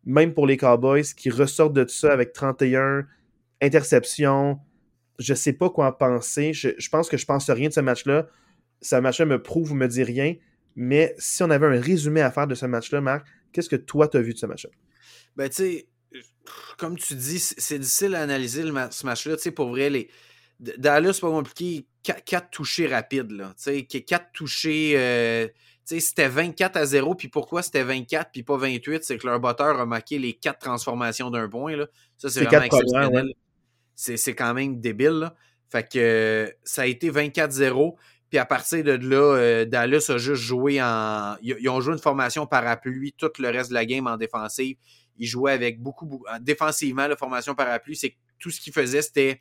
même 0.04 0.34
pour 0.34 0.46
les 0.46 0.56
Cowboys, 0.56 1.04
qui 1.16 1.30
ressortent 1.30 1.74
de 1.74 1.84
tout 1.84 1.94
ça 1.94 2.12
avec 2.12 2.32
31 2.32 3.06
interceptions. 3.60 4.58
Je 5.18 5.34
sais 5.34 5.52
pas 5.52 5.70
quoi 5.70 5.86
en 5.86 5.92
penser. 5.92 6.52
Je, 6.52 6.88
pense 6.88 7.08
que 7.08 7.16
je 7.16 7.26
pense 7.26 7.50
rien 7.50 7.68
de 7.68 7.74
ce 7.74 7.80
match-là. 7.80 8.28
Ce 8.80 8.96
match-là 8.96 9.26
me 9.26 9.42
prouve 9.42 9.72
ou 9.72 9.74
me 9.74 9.86
dit 9.86 10.04
rien. 10.04 10.36
Mais 10.76 11.14
si 11.18 11.42
on 11.42 11.50
avait 11.50 11.66
un 11.66 11.80
résumé 11.80 12.20
à 12.20 12.30
faire 12.30 12.46
de 12.46 12.54
ce 12.54 12.66
match-là, 12.66 13.00
Marc, 13.00 13.26
qu'est-ce 13.52 13.68
que 13.68 13.76
toi, 13.76 14.06
tu 14.08 14.16
as 14.16 14.20
vu 14.20 14.32
de 14.32 14.38
ce 14.38 14.46
match-là? 14.46 14.70
Ben, 15.36 15.48
tu 15.48 15.56
sais, 15.56 15.88
comme 16.76 16.96
tu 16.96 17.14
dis, 17.14 17.40
c'est 17.40 17.78
difficile 17.78 18.14
à 18.14 18.22
analyser 18.22 18.62
ce 18.62 19.06
match-là. 19.06 19.36
Tu 19.36 19.42
sais, 19.42 19.50
pour 19.50 19.70
vrai, 19.70 19.90
les, 19.90 20.08
Dallas, 20.60 21.14
c'est 21.14 21.20
pas 21.20 21.30
compliqué. 21.30 21.86
4 22.02 22.50
touchés 22.50 22.86
rapides, 22.86 23.32
là. 23.32 23.54
Tu 23.62 23.84
4 23.84 24.32
touchés. 24.32 24.94
Euh, 24.96 25.48
c'était 25.88 26.28
24 26.28 26.76
à 26.76 26.84
0, 26.84 27.14
puis 27.14 27.28
pourquoi 27.28 27.62
c'était 27.62 27.82
24 27.82 28.30
puis 28.30 28.42
pas 28.42 28.56
28? 28.56 29.04
C'est 29.04 29.16
que 29.16 29.26
leur 29.26 29.40
botteur 29.40 29.80
a 29.80 29.86
marqué 29.86 30.18
les 30.18 30.34
4 30.34 30.58
transformations 30.58 31.30
d'un 31.30 31.48
point. 31.48 31.76
Là. 31.76 31.86
Ça, 32.18 32.28
c'est 32.28 32.44
vraiment 32.44 32.64
exceptionnel. 32.64 33.32
C'est 33.94 34.34
quand 34.34 34.54
même 34.54 34.80
débile. 34.80 35.18
Là. 35.18 35.34
Fait 35.70 35.88
que 35.88 36.54
ça 36.62 36.82
a 36.82 36.86
été 36.86 37.10
24-0. 37.10 37.96
Puis 38.28 38.38
à 38.38 38.44
partir 38.44 38.84
de 38.84 38.92
là, 38.92 39.36
euh, 39.36 39.64
Dallas 39.64 40.10
a 40.10 40.18
juste 40.18 40.42
joué 40.42 40.82
en. 40.82 41.36
Ils, 41.40 41.68
ont 41.70 41.80
joué 41.80 41.94
une 41.94 41.98
formation 41.98 42.46
parapluie 42.46 43.14
tout 43.16 43.30
le 43.38 43.48
reste 43.48 43.70
de 43.70 43.74
la 43.74 43.86
game 43.86 44.06
en 44.06 44.18
défensive. 44.18 44.76
Ils 45.16 45.26
jouaient 45.26 45.52
avec 45.52 45.80
beaucoup, 45.80 46.06
beaucoup 46.06 46.26
défensivement, 46.40 47.06
la 47.06 47.16
formation 47.16 47.54
parapluie, 47.54 47.96
c'est 47.96 48.16
tout 48.38 48.50
ce 48.50 48.60
qu'ils 48.60 48.72
faisaient, 48.72 49.02
c'était. 49.02 49.40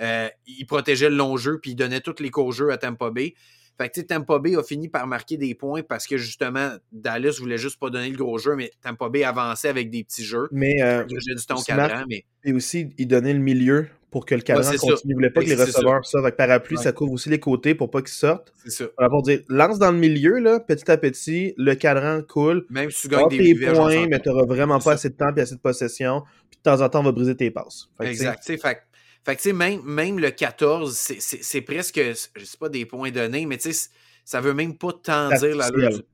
Euh, 0.00 0.28
ils 0.46 0.66
protégeaient 0.66 1.08
le 1.08 1.16
long 1.16 1.38
jeu, 1.38 1.58
puis 1.58 1.70
ils 1.70 1.74
donnaient 1.74 2.02
tous 2.02 2.20
les 2.20 2.30
courts 2.30 2.52
jeux 2.52 2.70
à 2.70 2.76
Tampa 2.76 3.10
Bay. 3.10 3.34
Fait 3.78 3.90
que 3.90 4.00
Tampa 4.00 4.38
Bay 4.38 4.56
a 4.56 4.62
fini 4.62 4.88
par 4.88 5.06
marquer 5.06 5.36
des 5.36 5.54
points 5.54 5.82
parce 5.82 6.06
que 6.06 6.16
justement, 6.16 6.76
Dallas 6.92 7.36
voulait 7.38 7.58
juste 7.58 7.78
pas 7.78 7.90
donner 7.90 8.10
le 8.10 8.16
gros 8.16 8.38
jeu, 8.38 8.56
mais 8.56 8.70
Tampa 8.82 9.08
Bay 9.08 9.24
avançait 9.24 9.68
avec 9.68 9.90
des 9.90 10.02
petits 10.02 10.24
jeux. 10.24 10.48
Mais 10.50 10.82
euh, 10.82 11.04
du 11.04 11.16
temps 11.46 11.60
cadran, 11.62 12.04
mais. 12.08 12.24
Et 12.44 12.52
aussi, 12.52 12.90
il 12.96 13.08
donnait 13.08 13.34
le 13.34 13.40
milieu 13.40 13.88
pour 14.10 14.24
que 14.24 14.34
le 14.34 14.40
cadran 14.40 14.70
continue. 14.70 14.96
Il 15.04 15.14
voulait 15.14 15.30
pas 15.30 15.42
que 15.42 15.48
les 15.48 15.54
receveurs 15.56 16.04
sortent. 16.06 16.24
Avec 16.24 16.36
parapluie, 16.36 16.78
ça 16.78 16.92
couvre 16.92 17.12
aussi 17.12 17.28
les 17.28 17.40
côtés 17.40 17.74
pour 17.74 17.90
pas 17.90 18.00
qu'ils 18.00 18.14
sortent. 18.14 18.52
C'est 18.64 18.70
ça. 18.70 19.08
pour 19.10 19.22
dire, 19.22 19.40
lance 19.48 19.78
dans 19.78 19.90
le 19.90 19.98
milieu, 19.98 20.38
là, 20.38 20.58
petit 20.60 20.90
à 20.90 20.96
petit, 20.96 21.52
le 21.58 21.74
cadran 21.74 22.22
coule. 22.22 22.64
Même 22.70 22.90
si 22.90 23.02
tu 23.02 23.08
gagnes 23.08 23.28
des 23.28 23.54
points, 23.54 24.06
mais 24.08 24.20
tu 24.20 24.28
n'auras 24.30 24.46
vraiment 24.46 24.78
pas 24.78 24.92
assez 24.92 25.10
de 25.10 25.14
temps 25.14 25.34
et 25.36 25.40
assez 25.40 25.56
de 25.56 25.60
possession. 25.60 26.22
Puis 26.50 26.58
de 26.58 26.62
temps 26.62 26.80
en 26.80 26.88
temps, 26.88 27.00
on 27.00 27.04
va 27.04 27.12
briser 27.12 27.36
tes 27.36 27.50
passes. 27.50 27.90
exact. 28.00 28.42
Fait, 28.44 28.78
fait 29.26 29.34
que, 29.34 29.50
même, 29.50 29.82
même 29.82 30.20
le 30.20 30.30
14, 30.30 30.96
c'est 31.18 31.60
presque, 31.62 32.00
je 32.00 32.44
sais 32.44 32.58
pas 32.58 32.68
des 32.68 32.86
points 32.86 33.10
donnés, 33.10 33.44
mais 33.44 33.58
tu 33.58 33.72
sais, 33.72 33.88
ça 34.24 34.40
veut 34.40 34.54
même 34.54 34.78
pas 34.78 34.92
tant 34.92 35.30
dire 35.30 35.56
la 35.56 35.68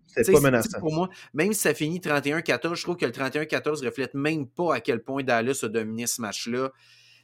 C'est 0.06 0.32
pas 0.32 0.40
menaçant. 0.40 0.80
Pour 0.80 0.94
moi, 0.94 1.10
même 1.34 1.52
si 1.52 1.60
ça 1.60 1.74
finit 1.74 1.98
31-14, 1.98 2.74
je 2.74 2.82
trouve 2.82 2.97
que 2.97 3.05
le 3.05 3.12
31-14 3.12 3.84
reflète 3.84 4.14
même 4.14 4.47
pas 4.47 4.76
à 4.76 4.80
quel 4.80 5.02
point 5.02 5.22
Dallas 5.22 5.60
a 5.62 5.68
dominé 5.68 6.06
ce 6.06 6.22
match-là. 6.22 6.72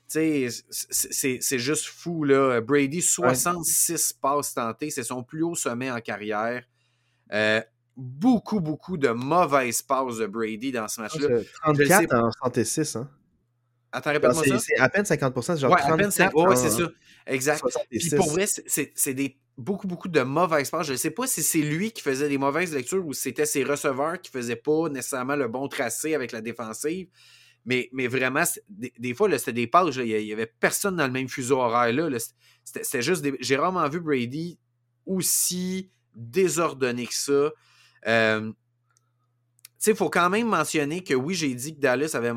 C'est 0.06 0.51
juste 1.59 1.86
fou. 1.86 2.23
Là. 2.23 2.60
Brady, 2.60 3.01
66 3.01 4.12
passes 4.12 4.52
tentées. 4.52 4.90
C'est 4.90 5.05
son 5.05 5.23
plus 5.23 5.43
haut 5.43 5.55
sommet 5.55 5.90
en 5.90 6.02
carrière. 6.02 6.65
Euh, 7.32 7.62
beaucoup, 7.97 8.60
beaucoup 8.60 8.98
de 8.98 9.09
mauvaises 9.09 9.81
passes 9.81 10.19
de 10.19 10.27
Brady 10.27 10.70
dans 10.70 10.89
ce 10.89 11.01
match-là. 11.01 11.40
34 11.62 12.15
en 12.15 12.31
66. 12.31 12.97
Hein? 12.97 13.09
Attends, 13.93 14.12
répète-moi 14.12 14.44
ça. 14.44 14.59
C'est 14.59 14.78
à 14.78 14.89
peine 14.89 15.05
50 15.05 15.43
c'est 15.43 15.56
genre 15.59 15.70
ouais, 15.70 15.81
34 15.81 15.90
à 15.90 16.47
peine 16.47 16.56
c'est 16.56 16.70
ça. 16.70 16.90
Exact. 17.27 17.65
Puis 17.90 18.10
pour 18.16 18.31
vrai, 18.31 18.47
c'est 18.47 19.15
des 19.15 19.39
beaucoup, 19.56 19.89
beaucoup 19.89 20.09
de 20.09 20.20
mauvaises 20.20 20.70
passes. 20.70 20.86
Je 20.86 20.93
ne 20.93 20.97
sais 20.97 21.10
pas 21.10 21.27
si 21.27 21.43
c'est 21.43 21.60
lui 21.60 21.90
qui 21.90 22.01
faisait 22.02 22.28
des 22.28 22.39
mauvaises 22.39 22.73
lectures 22.73 23.05
ou 23.06 23.12
si 23.12 23.23
c'était 23.23 23.44
ses 23.47 23.65
receveurs 23.65 24.20
qui 24.20 24.31
ne 24.35 24.40
faisaient 24.40 24.56
pas 24.56 24.89
nécessairement 24.89 25.36
le 25.36 25.48
bon 25.48 25.69
tracé 25.69 26.15
avec 26.15 26.32
la 26.32 26.40
défensive. 26.40 27.09
Mais, 27.65 27.90
mais 27.93 28.06
vraiment, 28.06 28.44
des, 28.69 29.15
fois, 29.15 29.28
c'était 29.36 29.52
des 29.52 29.66
passes. 29.66 29.97
Il 29.97 30.05
n'y 30.05 30.32
avait 30.32 30.47
personne 30.47 30.97
dans 30.97 31.06
le 31.06 31.12
même 31.12 31.28
fuseau 31.28 31.59
horaire. 31.59 31.93
là. 31.93 32.19
C'était 32.65 33.02
juste 33.02 33.27
J'ai 33.40 33.56
rarement 33.56 33.89
vu 33.89 34.01
Brady 34.01 34.59
aussi 35.05 35.90
désordonné 36.15 37.06
que 37.06 37.15
ça. 37.15 37.51
Euh, 38.06 38.52
il 39.86 39.94
faut 39.94 40.10
quand 40.10 40.28
même 40.30 40.48
mentionner 40.48 41.05
que 41.05 41.14
oui, 41.14 41.34
j'ai 41.34 41.55
dit 41.55 41.74
que 41.74 41.80
Dallas 41.80 42.14
avait, 42.14 42.32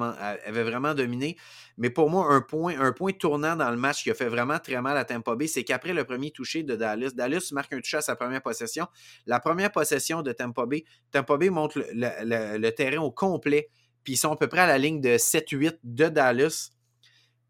vraiment 0.63 0.93
dominé, 0.93 1.37
mais 1.77 1.89
pour 1.89 2.09
moi, 2.09 2.33
un 2.33 2.41
point, 2.41 2.79
un 2.79 2.91
point 2.91 3.11
tournant 3.13 3.55
dans 3.55 3.71
le 3.71 3.77
match 3.77 4.03
qui 4.03 4.11
a 4.11 4.13
fait 4.13 4.29
vraiment 4.29 4.59
très 4.59 4.81
mal 4.81 4.97
à 4.97 5.05
Tampa 5.05 5.35
Bay, 5.35 5.47
c'est 5.47 5.63
qu'après 5.63 5.93
le 5.93 6.03
premier 6.03 6.31
touché 6.31 6.63
de 6.63 6.75
Dallas, 6.75 7.11
Dallas 7.15 7.49
marque 7.51 7.73
un 7.73 7.77
touché 7.77 7.97
à 7.97 8.01
sa 8.01 8.15
première 8.15 8.41
possession. 8.41 8.87
La 9.25 9.39
première 9.39 9.71
possession 9.71 10.21
de 10.21 10.31
Tampa 10.31 10.65
Bay, 10.65 10.83
Tampa 11.11 11.37
Bay 11.37 11.49
monte 11.49 11.75
le, 11.75 12.69
terrain 12.69 13.01
au 13.01 13.11
complet, 13.11 13.69
puis 14.03 14.13
ils 14.13 14.17
sont 14.17 14.31
à 14.31 14.37
peu 14.37 14.47
près 14.47 14.61
à 14.61 14.67
la 14.67 14.77
ligne 14.77 15.01
de 15.01 15.17
7-8 15.17 15.79
de 15.83 16.09
Dallas. 16.09 16.71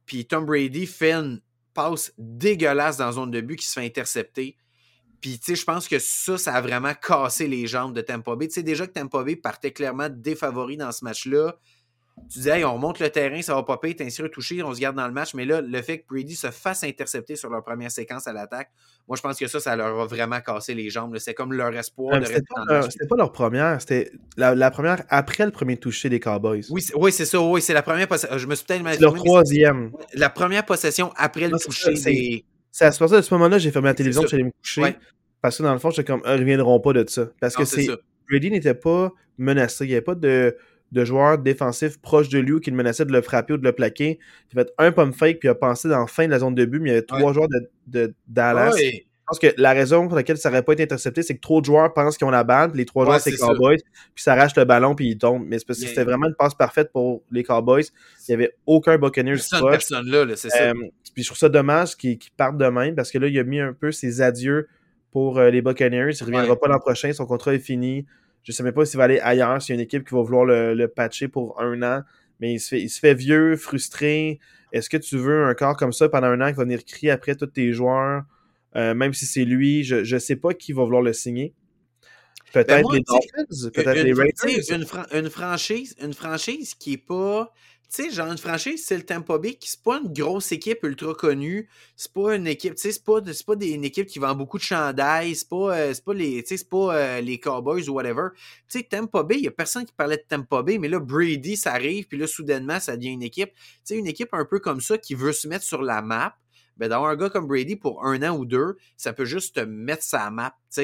Puis 0.05 0.25
Tom 0.25 0.45
Brady 0.45 0.85
fait 0.85 1.13
une 1.13 1.41
passe 1.73 2.13
dégueulasse 2.17 2.97
dans 2.97 3.05
la 3.07 3.11
zone 3.11 3.31
de 3.31 3.41
but 3.41 3.57
qui 3.57 3.65
se 3.65 3.73
fait 3.73 3.85
intercepter. 3.85 4.57
Puis, 5.21 5.37
tu 5.37 5.51
sais, 5.51 5.55
je 5.55 5.65
pense 5.65 5.87
que 5.87 5.99
ça, 5.99 6.37
ça 6.37 6.55
a 6.55 6.61
vraiment 6.61 6.93
cassé 6.95 7.47
les 7.47 7.67
jambes 7.67 7.93
de 7.93 8.01
Tampa 8.01 8.35
Bay. 8.35 8.47
Tu 8.47 8.55
sais, 8.55 8.63
déjà 8.63 8.87
que 8.87 8.93
Tampa 8.93 9.23
Bay 9.23 9.35
partait 9.35 9.71
clairement 9.71 10.09
défavori 10.09 10.77
dans 10.77 10.91
ce 10.91 11.05
match-là. 11.05 11.55
Tu 12.31 12.39
dis, 12.39 12.49
hey, 12.49 12.63
on 12.65 12.77
monte 12.77 12.99
le 12.99 13.09
terrain, 13.09 13.41
ça 13.41 13.55
va 13.55 13.63
pas 13.63 13.77
payer, 13.77 13.95
t'es 13.95 14.05
ainsi 14.05 14.21
retouché, 14.21 14.61
on 14.63 14.73
se 14.73 14.79
garde 14.79 14.95
dans 14.95 15.07
le 15.07 15.13
match. 15.13 15.33
Mais 15.33 15.45
là, 15.45 15.61
le 15.61 15.81
fait 15.81 15.99
que 15.99 16.07
Brady 16.07 16.35
se 16.35 16.51
fasse 16.51 16.83
intercepter 16.83 17.35
sur 17.35 17.49
leur 17.49 17.63
première 17.63 17.91
séquence 17.91 18.27
à 18.27 18.33
l'attaque, 18.33 18.69
moi, 19.07 19.15
je 19.15 19.21
pense 19.21 19.37
que 19.37 19.47
ça, 19.47 19.59
ça 19.59 19.75
leur 19.75 19.99
a 19.99 20.05
vraiment 20.05 20.39
cassé 20.39 20.73
les 20.73 20.89
jambes. 20.89 21.17
C'est 21.17 21.33
comme 21.33 21.53
leur 21.53 21.75
espoir 21.75 22.19
de 22.19 22.25
rester 22.25 22.43
dans 22.67 22.75
le 22.75 22.89
C'était 22.89 23.07
pas 23.07 23.15
leur 23.15 23.31
première, 23.31 23.79
c'était 23.81 24.11
la, 24.37 24.71
première 24.71 25.03
après 25.09 25.45
le 25.45 25.51
premier 25.51 25.77
touché 25.77 26.09
des 26.09 26.19
Cowboys. 26.19 26.65
Oui, 26.69 26.81
oui 26.95 27.11
c'est 27.11 27.25
ça, 27.25 27.41
oui, 27.41 27.61
c'est 27.61 27.73
la 27.73 27.83
première 27.83 28.07
possession. 28.07 28.37
Je 28.37 28.47
me 28.47 28.55
suis 28.55 28.65
peut-être 28.65 28.83
C'est 28.91 29.01
leur 29.01 29.13
troisième. 29.13 29.91
La 30.13 30.29
première 30.29 30.65
possession 30.65 31.11
après 31.15 31.47
le 31.47 31.57
toucher 31.59 31.93
des. 31.93 32.45
C'est 32.71 32.85
à 32.85 32.91
ce 32.91 33.33
moment-là 33.33 33.57
que 33.57 33.63
j'ai 33.63 33.71
fermé 33.71 33.89
la 33.89 33.93
télévision, 33.93 34.25
j'allais 34.25 34.43
me 34.43 34.51
coucher. 34.51 34.95
Parce 35.41 35.57
que 35.57 35.63
dans 35.63 35.73
le 35.73 35.79
fond, 35.79 35.89
j'étais 35.89 36.03
comme, 36.03 36.21
ils 36.25 36.31
reviendront 36.31 36.79
pas 36.79 36.93
de 36.93 37.03
ça. 37.09 37.29
Parce 37.39 37.55
que 37.55 37.65
c'est. 37.65 37.87
Brady 38.29 38.51
n'était 38.51 38.75
pas 38.75 39.11
menacé. 39.37 39.85
Il 39.85 39.89
n'y 39.89 39.93
avait 39.93 40.01
pas 40.01 40.15
de, 40.15 40.55
de 40.91 41.05
joueur 41.05 41.37
défensif 41.37 41.99
proche 41.99 42.29
de 42.29 42.39
lui 42.39 42.61
qui 42.61 42.71
le 42.71 42.77
menaçait 42.77 43.05
de 43.05 43.11
le 43.11 43.21
frapper 43.21 43.53
ou 43.53 43.57
de 43.57 43.63
le 43.63 43.73
plaquer. 43.73 44.19
Il 44.53 44.59
a 44.59 44.63
fait 44.63 44.71
un 44.77 44.91
pump 44.91 45.13
fake 45.13 45.39
puis 45.39 45.47
il 45.47 45.51
a 45.51 45.55
pensé 45.55 45.89
dans 45.89 45.99
la 45.99 46.07
fin 46.07 46.25
de 46.25 46.31
la 46.31 46.39
zone 46.39 46.55
de 46.55 46.63
but, 46.63 46.79
mais 46.79 46.89
il 46.89 46.93
y 46.93 46.95
avait 46.95 47.05
trois 47.05 47.33
joueurs 47.33 47.49
de, 47.49 47.69
de 47.87 48.13
Dallas. 48.27 48.71
Je 48.77 49.01
pense 49.31 49.39
que 49.39 49.61
la 49.61 49.73
raison 49.73 50.07
pour 50.07 50.15
laquelle 50.15 50.37
ça 50.37 50.49
n'aurait 50.49 50.63
pas 50.63 50.73
été 50.73 50.83
intercepté, 50.83 51.23
c'est 51.23 51.35
que 51.35 51.41
trop 51.41 51.61
de 51.61 51.65
joueurs 51.65 51.93
pensent 51.93 52.17
qu'ils 52.17 52.27
ont 52.27 52.31
la 52.31 52.43
balle, 52.43 52.71
puis 52.71 52.79
les 52.79 52.85
trois 52.85 53.05
joueurs, 53.05 53.19
c'est 53.19 53.35
Cowboys, 53.35 53.77
puis 54.13 54.23
ça 54.23 54.33
arrache 54.33 54.55
le 54.55 54.65
ballon, 54.65 54.95
puis 54.95 55.09
ils 55.09 55.17
tombent. 55.17 55.45
Mais 55.47 55.59
c'est 55.59 55.65
parce 55.65 55.79
que 55.79 55.87
c'était 55.87 56.03
vraiment 56.03 56.27
une 56.27 56.35
passe 56.35 56.53
parfaite 56.53 56.91
pour 56.91 57.23
les 57.31 57.43
Cowboys. 57.43 57.83
Il 58.27 58.31
n'y 58.31 58.35
avait 58.35 58.53
aucun 58.65 58.97
Buccaneers 58.97 59.37
personne 59.69 60.09
là, 60.09 60.25
c'est 60.35 60.49
ça. 60.49 60.69
Euh, 60.69 60.73
puis 61.13 61.23
je 61.23 61.27
trouve 61.27 61.37
ça 61.37 61.49
dommage 61.49 61.97
qu'ils 61.97 62.19
partent 62.37 62.57
de 62.57 62.65
même, 62.65 62.95
parce 62.95 63.11
que 63.11 63.17
là, 63.17 63.27
il 63.27 63.39
a 63.39 63.43
mis 63.43 63.59
un 63.59 63.73
peu 63.73 63.91
ses 63.91 64.21
adieux 64.21 64.67
pour 65.11 65.39
euh, 65.39 65.49
les 65.49 65.61
Buccaneers. 65.61 66.13
Il 66.19 66.21
ne 66.21 66.25
reviendra 66.25 66.59
pas 66.59 66.67
l'an 66.67 66.79
prochain. 66.79 67.11
Son 67.13 67.25
contrat 67.25 67.53
est 67.53 67.59
fini. 67.59 68.05
Je 68.43 68.51
ne 68.51 68.55
sais 68.55 68.63
même 68.63 68.73
pas 68.73 68.85
s'il 68.85 68.97
va 68.97 69.03
aller 69.03 69.19
ailleurs, 69.19 69.61
s'il 69.61 69.75
y 69.75 69.77
a 69.77 69.81
une 69.81 69.85
équipe 69.85 70.07
qui 70.07 70.15
va 70.15 70.21
vouloir 70.21 70.45
le, 70.45 70.87
patcher 70.87 71.27
pour 71.27 71.61
un 71.61 71.81
an. 71.83 72.01
Mais 72.39 72.53
il 72.53 72.59
se, 72.59 72.69
fait, 72.69 72.81
il 72.81 72.89
se 72.89 72.99
fait 72.99 73.13
vieux, 73.13 73.55
frustré. 73.55 74.39
Est-ce 74.71 74.89
que 74.89 74.97
tu 74.97 75.17
veux 75.17 75.45
un 75.45 75.53
corps 75.53 75.77
comme 75.77 75.93
ça 75.93 76.09
pendant 76.09 76.27
un 76.27 76.41
an 76.41 76.47
qui 76.47 76.55
va 76.55 76.63
venir 76.63 76.83
crier 76.85 77.11
après 77.11 77.35
tous 77.35 77.45
tes 77.45 77.71
joueurs, 77.71 78.23
euh, 78.75 78.93
même 78.93 79.13
si 79.13 79.25
c'est 79.25 79.45
lui? 79.45 79.83
Je 79.83 80.13
ne 80.13 80.19
sais 80.19 80.35
pas 80.35 80.53
qui 80.53 80.73
va 80.73 80.83
vouloir 80.83 81.01
le 81.01 81.13
signer. 81.13 81.53
Peut-être 82.53 82.89
ben 82.89 82.93
les 82.93 83.01
Dolphins, 83.01 83.69
peut-être 83.73 84.03
les 84.03 84.13
Raiders. 84.13 84.77
Une, 85.13 85.29
franchise, 85.29 85.95
une 86.01 86.13
franchise 86.13 86.73
qui 86.75 86.91
n'est 86.91 86.97
pas 86.97 87.53
tu 87.93 88.03
sais, 88.03 88.09
genre 88.09 88.31
une 88.31 88.37
franchise, 88.37 88.85
c'est 88.85 88.95
le 88.95 89.03
Tampa 89.03 89.37
Bay, 89.37 89.55
qui 89.55 89.69
c'est 89.69 89.83
pas 89.83 89.99
une 90.01 90.13
grosse 90.13 90.53
équipe 90.53 90.81
ultra 90.83 91.13
connue. 91.13 91.67
C'est 91.97 92.13
pas 92.13 92.37
une 92.37 92.47
équipe, 92.47 92.75
tu 92.75 92.83
sais, 92.83 92.93
c'est 92.93 93.03
pas, 93.03 93.19
pas 93.45 93.55
des, 93.57 93.71
une 93.71 93.83
équipe 93.83 94.07
qui 94.07 94.17
vend 94.17 94.33
beaucoup 94.33 94.57
de 94.57 94.63
chandails. 94.63 95.35
C'est 95.35 95.49
pas, 95.49 95.77
euh, 95.77 95.93
pas 96.05 96.13
les, 96.13 96.41
c'est 96.45 96.69
pas 96.69 96.95
euh, 96.95 97.19
les 97.19 97.37
Cowboys 97.37 97.89
ou 97.89 97.93
whatever. 97.93 98.29
Tu 98.69 98.79
sais, 98.79 98.87
Tampa 98.89 99.23
Bay, 99.23 99.39
il 99.39 99.43
y 99.43 99.47
a 99.49 99.51
personne 99.51 99.83
qui 99.83 99.91
parlait 99.91 100.15
de 100.15 100.23
Tampa 100.25 100.63
Bay, 100.63 100.77
mais 100.77 100.87
là, 100.87 101.01
Brady, 101.01 101.57
ça 101.57 101.73
arrive, 101.73 102.07
puis 102.07 102.17
là, 102.17 102.27
soudainement, 102.27 102.79
ça 102.79 102.95
devient 102.95 103.09
une 103.09 103.23
équipe. 103.23 103.51
Tu 103.53 103.79
sais, 103.83 103.97
une 103.97 104.07
équipe 104.07 104.29
un 104.31 104.45
peu 104.45 104.59
comme 104.59 104.79
ça 104.79 104.97
qui 104.97 105.13
veut 105.13 105.33
se 105.33 105.49
mettre 105.49 105.65
sur 105.65 105.81
la 105.81 106.01
map 106.01 106.37
ben, 106.77 106.89
d'avoir 106.89 107.11
un 107.11 107.15
gars 107.15 107.29
comme 107.29 107.47
Brady 107.47 107.75
pour 107.75 108.05
un 108.05 108.21
an 108.23 108.35
ou 108.35 108.45
deux, 108.45 108.77
ça 108.97 109.13
peut 109.13 109.25
juste 109.25 109.55
te 109.55 109.61
mettre 109.61 110.03
sa 110.03 110.29
map. 110.29 110.55
Ah, 110.77 110.81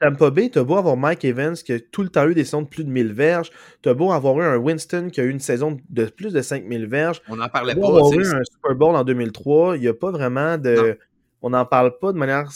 Tampa 0.00 0.30
Bay, 0.30 0.50
t'as 0.50 0.62
beau 0.62 0.76
avoir 0.76 0.96
Mike 0.96 1.24
Evans 1.24 1.54
qui 1.54 1.72
a 1.72 1.80
tout 1.80 2.02
le 2.02 2.08
temps 2.08 2.28
eu 2.28 2.34
des 2.34 2.44
saisons 2.44 2.62
de 2.62 2.68
plus 2.68 2.84
de 2.84 2.90
1000 2.90 3.12
verges, 3.12 3.50
t'as 3.82 3.94
beau 3.94 4.12
avoir 4.12 4.38
eu 4.40 4.44
un 4.44 4.56
Winston 4.56 5.08
qui 5.10 5.20
a 5.20 5.24
eu 5.24 5.30
une 5.30 5.40
saison 5.40 5.78
de 5.88 6.04
plus 6.06 6.32
de 6.32 6.42
5000 6.42 6.86
verges, 6.86 7.22
on 7.28 7.36
n'en 7.36 7.48
parlait 7.48 7.74
pas. 7.74 7.86
avoir 7.86 8.12
eu 8.12 8.26
un 8.26 8.44
Super 8.44 8.74
Bowl 8.74 8.94
en 8.94 9.04
2003, 9.04 9.76
il 9.76 9.80
n'y 9.80 9.88
a 9.88 9.94
pas 9.94 10.10
vraiment 10.10 10.58
de... 10.58 10.98
On 11.42 11.50
n'en 11.50 11.64
parle 11.64 11.98
pas 11.98 12.12
de 12.12 12.18
manière 12.18 12.50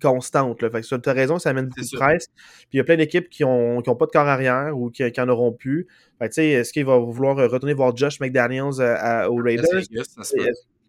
constante. 0.00 0.62
Là. 0.62 0.70
Fait 0.70 0.80
que 0.80 0.96
tu 0.96 1.08
as 1.08 1.12
raison, 1.12 1.38
ça 1.38 1.50
amène 1.50 1.66
beaucoup 1.66 1.80
de 1.80 1.96
presse. 1.96 2.28
Puis 2.28 2.68
il 2.74 2.76
y 2.78 2.80
a 2.80 2.84
plein 2.84 2.96
d'équipes 2.96 3.28
qui 3.28 3.42
n'ont 3.42 3.80
qui 3.82 3.90
ont 3.90 3.96
pas 3.96 4.06
de 4.06 4.10
corps 4.10 4.26
arrière 4.26 4.76
ou 4.76 4.90
qui, 4.90 5.02
n'en 5.16 5.28
auront 5.28 5.52
plus. 5.52 5.86
Est-ce 6.20 6.72
qu'il 6.72 6.86
va 6.86 6.98
vouloir 6.98 7.36
retourner 7.36 7.74
voir 7.74 7.96
Josh 7.96 8.20
McDaniels 8.20 8.80
à, 8.80 9.30
aux 9.30 9.36
Raiders? 9.36 9.82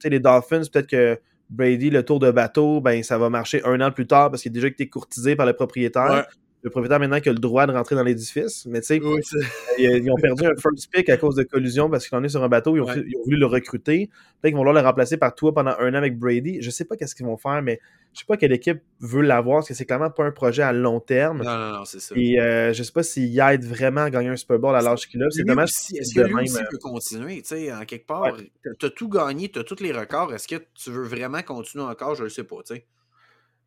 Les 0.04 0.20
Dolphins, 0.20 0.62
peut-être 0.72 0.88
que 0.88 1.20
Brady, 1.50 1.90
le 1.90 2.04
tour 2.04 2.20
de 2.20 2.32
bateau, 2.32 2.82
ben, 2.82 3.04
ça 3.04 3.18
va 3.18 3.30
marcher 3.30 3.64
un 3.66 3.80
an 3.82 3.92
plus 3.92 4.08
tard 4.08 4.32
parce 4.32 4.42
qu'il 4.42 4.52
a 4.52 4.54
déjà 4.54 4.68
été 4.68 4.90
courtisé 4.90 5.36
par 5.36 5.46
le 5.46 5.54
propriétaire. 5.54 6.28
Le 6.66 6.72
propriétaire 6.72 7.00
maintenant 7.00 7.20
qui 7.22 7.30
a 7.30 7.32
le 7.32 7.40
droit 7.40 7.66
de 7.68 7.72
rentrer 7.72 7.96
dans 7.96 8.04
l'édifice. 8.04 8.66
Mais 8.66 8.82
tu 8.82 8.88
sais, 8.88 9.00
Oui, 9.02 9.22
ils, 9.78 9.86
ils 10.04 10.12
ont 10.12 10.16
perdu 10.16 10.46
un 10.46 10.56
first 10.60 10.90
pick 10.92 11.08
à 11.10 11.18
cause 11.18 11.36
de 11.36 11.44
collusion 11.44 11.90
parce 11.90 12.08
qu'il 12.08 12.18
en 12.18 12.24
est 12.24 12.30
sur 12.30 12.44
un 12.44 12.50
bateau. 12.50 12.76
Ils 12.76 12.82
ont, 12.82 12.86
Ouais. 12.88 13.04
ils 13.08 13.16
ont 13.18 13.24
voulu 13.24 13.38
le 13.38 13.46
recruter. 13.46 14.08
Peut-être 14.08 14.52
qu'ils 14.52 14.54
vont 14.54 14.60
vouloir 14.60 14.74
le 14.76 14.82
remplacer 14.82 15.18
par 15.18 15.34
toi 15.36 15.54
pendant 15.54 15.76
un 15.80 15.92
an 15.94 15.98
avec 15.98 16.18
Brady. 16.18 16.62
Je 16.62 16.70
sais 16.72 16.84
pas 16.86 16.98
qu'est-ce 16.98 17.14
qu'ils 17.16 17.26
vont 17.28 17.38
faire, 17.38 17.62
mais 17.62 17.80
je 18.14 18.20
sais 18.20 18.26
pas 18.28 18.36
quelle 18.38 18.52
équipe 18.54 18.80
veut 19.00 19.22
l'avoir 19.22 19.58
parce 19.60 19.68
que 19.68 19.74
c'est 19.76 19.86
clairement 19.86 20.10
pas 20.10 20.24
un 20.24 20.32
projet 20.32 20.64
à 20.64 20.74
long 20.74 21.00
terme. 21.00 21.44
Non, 21.44 21.58
non, 21.58 21.72
non, 21.80 21.86
c'est 21.86 22.00
ça. 22.00 22.16
Et 22.18 22.40
euh, 22.40 22.74
je 22.74 22.82
sais 22.82 22.92
pas 22.92 23.04
s'il 23.04 23.40
aide 23.40 23.64
vraiment 23.64 24.02
à 24.02 24.10
gagner 24.10 24.30
un 24.30 24.36
Super 24.36 24.58
Bowl 24.58 24.76
à 24.76 24.82
l'âge 24.82 25.08
qu'il 25.08 25.22
a. 25.22 25.28
C'est 25.30 25.44
dommage. 25.44 25.70
Est-ce 25.94 26.16
que 26.16 26.22
lui 26.22 26.34
même, 26.34 26.44
aussi 26.46 26.58
euh, 26.58 26.64
peut 26.72 26.78
continuer? 26.80 27.42
Tu 27.44 27.50
sais, 27.50 27.72
en 27.74 27.86
quelque 27.86 28.08
part, 28.08 28.36
tu 28.80 28.86
as 28.86 28.90
tout 28.90 29.10
gagné, 29.10 29.50
tu 29.50 29.60
as 29.60 29.64
tous 29.64 29.82
les 29.84 29.92
records. 29.92 30.34
Est-ce 30.34 30.48
que 30.48 30.56
tu 30.74 30.90
veux 30.90 31.04
vraiment 31.04 31.42
continuer 31.44 31.84
encore? 31.84 32.16
Je 32.16 32.24
ne 32.24 32.30
sais 32.30 32.44
pas. 32.44 32.56
tu 32.66 32.74
sais. 32.76 32.86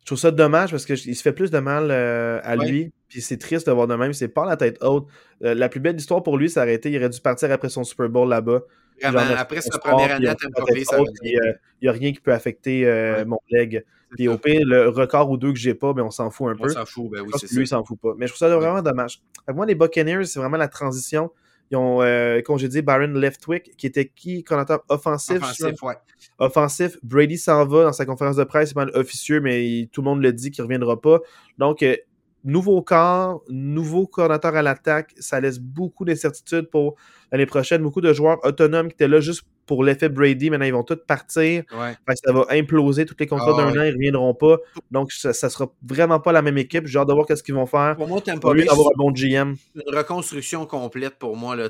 Je 0.01 0.05
trouve 0.05 0.17
ça 0.17 0.31
dommage 0.31 0.71
parce 0.71 0.85
qu'il 0.85 1.15
se 1.15 1.21
fait 1.21 1.33
plus 1.33 1.51
de 1.51 1.59
mal 1.59 1.89
euh, 1.91 2.39
à 2.43 2.55
Ouais. 2.57 2.67
lui. 2.67 2.91
Puis 3.09 3.21
c'est 3.21 3.37
triste 3.37 3.67
de 3.67 3.71
voir 3.71 3.87
de 3.87 3.95
même. 3.95 4.13
C'est 4.13 4.27
pas 4.27 4.45
la 4.45 4.55
tête 4.57 4.77
haute. 4.83 5.07
Euh, 5.43 5.53
la 5.53 5.69
plus 5.69 5.79
belle 5.79 5.95
histoire 5.97 6.23
pour 6.23 6.37
lui, 6.37 6.51
aurait 6.57 6.73
été 6.73 6.89
il 6.91 6.97
aurait 6.97 7.09
dû 7.09 7.19
partir 7.21 7.51
après 7.51 7.69
son 7.69 7.83
Super 7.83 8.09
Bowl 8.09 8.27
là-bas. 8.29 8.61
Vraiment, 9.01 9.19
Genre, 9.19 9.37
après 9.39 9.61
sa 9.61 9.77
première 9.79 10.15
année 10.15 10.27
à 10.27 10.35
Tampa 10.35 10.63
Bay, 10.73 10.83
ça 10.83 10.99
haute, 10.99 11.09
euh, 11.09 11.53
Il 11.81 11.83
n'y 11.83 11.87
a 11.87 11.91
rien 11.91 12.11
qui 12.11 12.19
peut 12.19 12.33
affecter 12.33 12.85
Ouais. 12.85 13.25
mon 13.25 13.39
leg. 13.49 13.83
C'est 14.11 14.15
Puis 14.15 14.27
au 14.27 14.37
pire, 14.39 14.61
le 14.65 14.89
record 14.89 15.29
ou 15.29 15.37
deux 15.37 15.53
que 15.53 15.59
j'ai 15.59 15.75
pas, 15.75 15.93
mais 15.93 16.01
on 16.01 16.09
s'en 16.09 16.31
fout 16.31 16.47
un 16.49 16.55
On 16.59 16.63
peu. 16.63 16.69
s'en 16.69 16.85
fout, 16.85 17.09
ben 17.11 17.21
oui, 17.21 17.31
c'est 17.39 17.51
lui, 17.53 17.63
il 17.63 17.67
s'en 17.67 17.83
fout 17.83 17.99
pas. 18.01 18.13
Mais 18.17 18.25
je 18.27 18.33
trouve 18.33 18.47
ça 18.47 18.55
vraiment 18.57 18.81
dommage. 18.81 19.21
Que 19.47 19.53
moi, 19.53 19.65
les 19.67 19.75
Buccaneers, 19.75 20.25
c'est 20.25 20.39
vraiment 20.39 20.57
la 20.57 20.67
transition. 20.67 21.31
Ils 21.71 21.77
ont 21.77 22.01
euh, 22.01 22.41
congédié 22.41 22.81
Byron 22.81 23.13
Leftwick, 23.19 23.75
qui 23.77 23.85
était 23.87 24.07
qui, 24.07 24.43
coordinateur 24.43 24.83
offensif. 24.89 25.37
Offensif, 25.37 25.83
ouais. 25.83 25.95
offensif. 26.39 26.97
Brady 27.03 27.37
s'en 27.37 27.65
va 27.65 27.83
dans 27.83 27.93
sa 27.93 28.05
conférence 28.05 28.35
de 28.37 28.43
presse, 28.43 28.69
c'est 28.69 28.75
pas 28.75 28.87
officieux, 28.95 29.39
mais 29.41 29.65
il- 29.67 29.87
tout 29.89 30.01
le 30.01 30.05
monde 30.05 30.21
le 30.21 30.33
dit 30.33 30.51
qu'il 30.51 30.63
reviendra 30.63 30.99
pas. 30.99 31.19
Donc, 31.57 31.83
euh, 31.83 31.95
nouveau 32.43 32.81
corps, 32.81 33.43
nouveau 33.49 34.07
coordinateur 34.07 34.55
à 34.55 34.61
l'attaque, 34.61 35.13
ça 35.19 35.39
laisse 35.39 35.59
beaucoup 35.59 36.05
d'incertitudes 36.05 36.69
pour 36.69 36.95
l'année 37.31 37.45
prochaine. 37.45 37.81
Beaucoup 37.83 38.01
de 38.01 38.13
joueurs 38.13 38.39
autonomes 38.45 38.87
qui 38.87 38.93
étaient 38.93 39.07
là 39.07 39.19
juste 39.19 39.43
pour 39.69 39.83
l'effet 39.83 40.09
Brady. 40.09 40.49
Maintenant, 40.49 40.65
ils 40.65 40.73
vont 40.73 40.83
tous 40.83 40.97
partir. 41.07 41.63
ouais. 41.79 41.91
Fait 42.07 42.13
que 42.15 42.19
ça 42.25 42.33
va 42.33 42.45
imploser. 42.49 43.05
Tous 43.05 43.15
les 43.19 43.27
contrats 43.27 43.53
Ah 43.55 43.61
d'un 43.65 43.71
ouais. 43.71 43.79
an, 43.79 43.83
ils 43.83 43.93
reviendront 43.93 44.33
pas. 44.33 44.57
Donc, 44.89 45.11
ça, 45.11 45.31
ça 45.31 45.47
sera 45.49 45.71
vraiment 45.87 46.19
pas 46.19 46.31
la 46.31 46.41
même 46.41 46.57
équipe. 46.57 46.87
J'ai 46.87 46.97
hâte 46.97 47.07
de 47.07 47.13
voir 47.13 47.27
qu'est-ce 47.27 47.43
qu'ils 47.43 47.53
vont 47.53 47.67
faire. 47.67 47.95
Pour 47.95 48.07
moi, 48.07 48.19
Tampa 48.19 48.51
Bay, 48.53 48.65
d'avoir 48.65 48.87
un 48.87 48.97
bon 48.97 49.11
GM. 49.11 49.55
une 49.75 49.95
reconstruction 49.95 50.65
complète 50.65 51.19
pour 51.19 51.37
moi. 51.37 51.55
Là. 51.55 51.69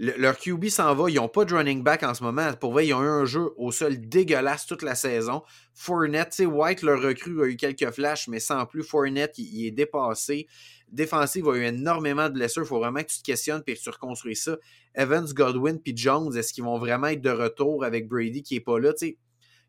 Le- 0.00 0.14
leur 0.16 0.38
QB 0.38 0.66
s'en 0.68 0.94
va. 0.94 1.10
Ils 1.10 1.16
n'ont 1.16 1.26
pas 1.28 1.44
de 1.44 1.52
running 1.52 1.82
back 1.82 2.04
en 2.04 2.14
ce 2.14 2.22
moment. 2.22 2.52
Pour 2.60 2.70
vrai, 2.72 2.86
ils 2.86 2.94
ont 2.94 3.02
eu 3.02 3.08
un 3.08 3.24
jeu 3.24 3.50
au 3.56 3.72
sol 3.72 3.98
dégueulasse 3.98 4.64
toute 4.66 4.82
la 4.82 4.94
saison. 4.94 5.42
Fournette, 5.74 6.40
White, 6.46 6.82
leur 6.82 7.02
recrue, 7.02 7.42
a 7.42 7.46
eu 7.46 7.56
quelques 7.56 7.90
flashs, 7.90 8.28
mais 8.28 8.38
sans 8.40 8.64
plus. 8.66 8.84
Fournette, 8.84 9.38
il, 9.38 9.44
il 9.62 9.66
est 9.66 9.70
dépassé. 9.72 10.46
Défensive 10.92 11.48
a 11.48 11.56
eu 11.56 11.64
énormément 11.64 12.28
de 12.28 12.34
blessures. 12.34 12.62
Il 12.62 12.68
faut 12.68 12.78
vraiment 12.78 13.00
que 13.02 13.08
tu 13.08 13.18
te 13.18 13.24
questionnes 13.24 13.62
et 13.66 13.74
que 13.74 13.80
tu 13.80 13.90
reconstruis 13.90 14.36
ça. 14.36 14.56
Evans, 14.94 15.26
Godwin 15.32 15.78
puis 15.78 15.92
Jones, 15.96 16.36
est-ce 16.36 16.52
qu'ils 16.52 16.64
vont 16.64 16.78
vraiment 16.78 17.08
être 17.08 17.20
de 17.20 17.30
retour 17.30 17.84
avec 17.84 18.08
Brady 18.08 18.42
qui 18.42 18.54
n'est 18.54 18.60
pas 18.60 18.78
là? 18.80 18.92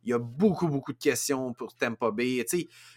Il 0.06 0.12
y 0.12 0.14
a 0.14 0.18
beaucoup, 0.18 0.70
beaucoup 0.70 0.94
de 0.94 0.98
questions 0.98 1.52
pour 1.54 1.76
Tampa 1.76 2.10
Bay. 2.10 2.46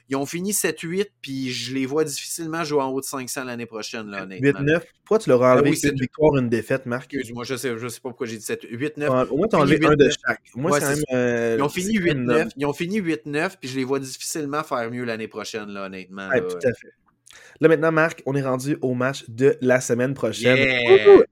Ils 0.09 0.15
ont 0.17 0.25
fini 0.25 0.53
7-8, 0.53 1.07
puis 1.21 1.51
je 1.51 1.75
les 1.75 1.85
vois 1.85 2.05
difficilement 2.05 2.63
jouer 2.63 2.81
en 2.81 2.91
haut 2.91 3.01
de 3.01 3.05
500 3.05 3.43
l'année 3.43 3.67
prochaine, 3.67 4.07
là, 4.07 4.23
honnêtement. 4.23 4.61
8-9. 4.61 4.83
Pourquoi 5.05 5.19
tu 5.19 5.29
leur 5.31 5.43
as 5.43 5.55
enlevé 5.55 5.71
oui, 5.71 5.77
c'est 5.77 5.89
une 5.89 5.95
une- 5.95 6.01
victoire, 6.01 6.37
une 6.37 6.49
défaite, 6.49 6.87
Marc? 6.87 7.13
Excuse-moi, 7.13 7.43
je 7.43 7.57
sais, 7.57 7.77
je 7.77 7.89
sais 7.89 7.99
pas 8.01 8.11
pourquoi 8.11 8.29
j'ai 8.29 8.37
dit 8.37 8.45
7, 8.45 8.63
8-9. 8.71 9.11
Ouais, 9.11 9.29
Au 9.31 9.37
moins, 9.37 9.49
tu 9.49 9.57
as 9.57 9.67
fini 9.67 9.73
enlevé 9.73 9.87
un 9.87 9.97
de 9.97 10.05
8-9. 10.05 10.17
chaque. 10.25 10.41
Moi, 10.55 10.71
Ouais, 10.71 10.81
même. 10.81 10.99
euh, 11.13 11.57
Ils 11.59 11.63
ont 11.63 11.69
fini 11.69 11.95
quand 11.99 12.05
même 12.05 12.19
8-9. 12.19 12.39
noble. 12.39 12.51
Ils 12.57 12.67
ont 12.67 12.73
fini 12.73 13.01
8-9, 13.01 13.57
puis 13.61 13.69
je 13.69 13.77
les 13.79 13.85
vois 13.85 13.99
difficilement 13.99 14.63
faire 14.63 14.89
mieux 14.89 15.05
l'année 15.05 15.29
prochaine, 15.29 15.71
là, 15.71 15.87
honnêtement. 15.87 16.29
Ouais, 16.29 16.41
là. 16.41 16.47
tout 16.47 16.57
à 16.69 16.73
fait. 16.73 16.89
Là, 17.61 17.69
maintenant, 17.69 17.93
Marc, 17.93 18.23
on 18.27 18.35
est 18.35 18.43
rendu 18.43 18.77
au 18.83 18.95
match 18.95 19.25
de 19.29 19.57
la 19.61 19.81
semaine 19.81 20.15
prochaine. 20.15 20.57
Yeah! 20.57 20.91
Wouhou! 20.91 21.23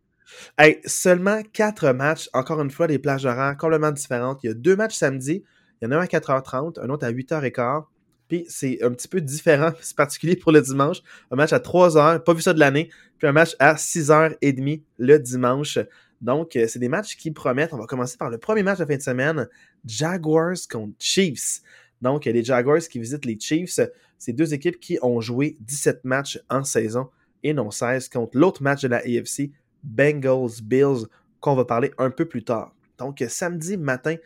Hey, 0.58 0.80
seulement 0.84 1.42
quatre 1.52 1.92
matchs, 1.92 2.28
encore 2.32 2.60
une 2.60 2.70
fois, 2.70 2.86
des 2.86 2.98
plages 2.98 3.26
horaires 3.26 3.56
complètement 3.56 3.90
différentes. 3.90 4.40
Il 4.42 4.48
y 4.48 4.50
a 4.50 4.54
deux 4.54 4.76
matchs 4.76 4.96
samedi. 4.96 5.44
Il 5.80 5.86
y 5.86 5.88
en 5.88 5.92
a 5.92 5.96
un 5.96 6.02
à 6.02 6.06
4h30, 6.06 6.80
un 6.80 6.88
autre 6.90 7.06
à 7.06 7.12
8h15. 7.12 7.84
Puis 8.28 8.44
c'est 8.48 8.82
un 8.82 8.92
petit 8.92 9.08
peu 9.08 9.20
différent, 9.20 9.72
c'est 9.80 9.96
particulier 9.96 10.36
pour 10.36 10.52
le 10.52 10.60
dimanche. 10.60 10.98
Un 11.30 11.36
match 11.36 11.52
à 11.52 11.58
3h, 11.58 12.20
pas 12.20 12.34
vu 12.34 12.42
ça 12.42 12.52
de 12.52 12.60
l'année. 12.60 12.90
Puis 13.18 13.26
un 13.26 13.32
match 13.32 13.56
à 13.58 13.74
6h30 13.74 14.82
le 14.98 15.18
dimanche. 15.18 15.78
Donc, 16.20 16.54
euh, 16.54 16.66
c'est 16.68 16.78
des 16.78 16.88
matchs 16.88 17.16
qui 17.16 17.30
promettent. 17.30 17.72
On 17.72 17.78
va 17.78 17.86
commencer 17.86 18.16
par 18.18 18.30
le 18.30 18.38
premier 18.38 18.62
match 18.62 18.78
de 18.78 18.84
la 18.84 18.88
fin 18.88 18.96
de 18.96 19.02
semaine. 19.02 19.48
Jaguars 19.84 20.56
contre 20.70 20.92
Chiefs. 20.98 21.62
Donc, 22.00 22.24
les 22.24 22.44
Jaguars 22.44 22.80
qui 22.80 22.98
visitent 22.98 23.24
les 23.24 23.38
Chiefs. 23.38 23.80
C'est 24.18 24.32
deux 24.32 24.52
équipes 24.54 24.78
qui 24.80 24.98
ont 25.02 25.20
joué 25.20 25.56
17 25.60 26.04
matchs 26.04 26.40
en 26.48 26.64
saison 26.64 27.08
et 27.42 27.52
non 27.52 27.70
16 27.70 28.08
contre 28.08 28.36
l'autre 28.36 28.62
match 28.62 28.82
de 28.82 28.88
la 28.88 28.98
AFC, 28.98 29.50
Bengals-Bills, 29.82 31.06
qu'on 31.40 31.54
va 31.54 31.64
parler 31.64 31.90
un 31.98 32.10
peu 32.10 32.26
plus 32.26 32.44
tard. 32.44 32.74
Donc, 32.98 33.24
samedi 33.28 33.78
matin, 33.78 34.16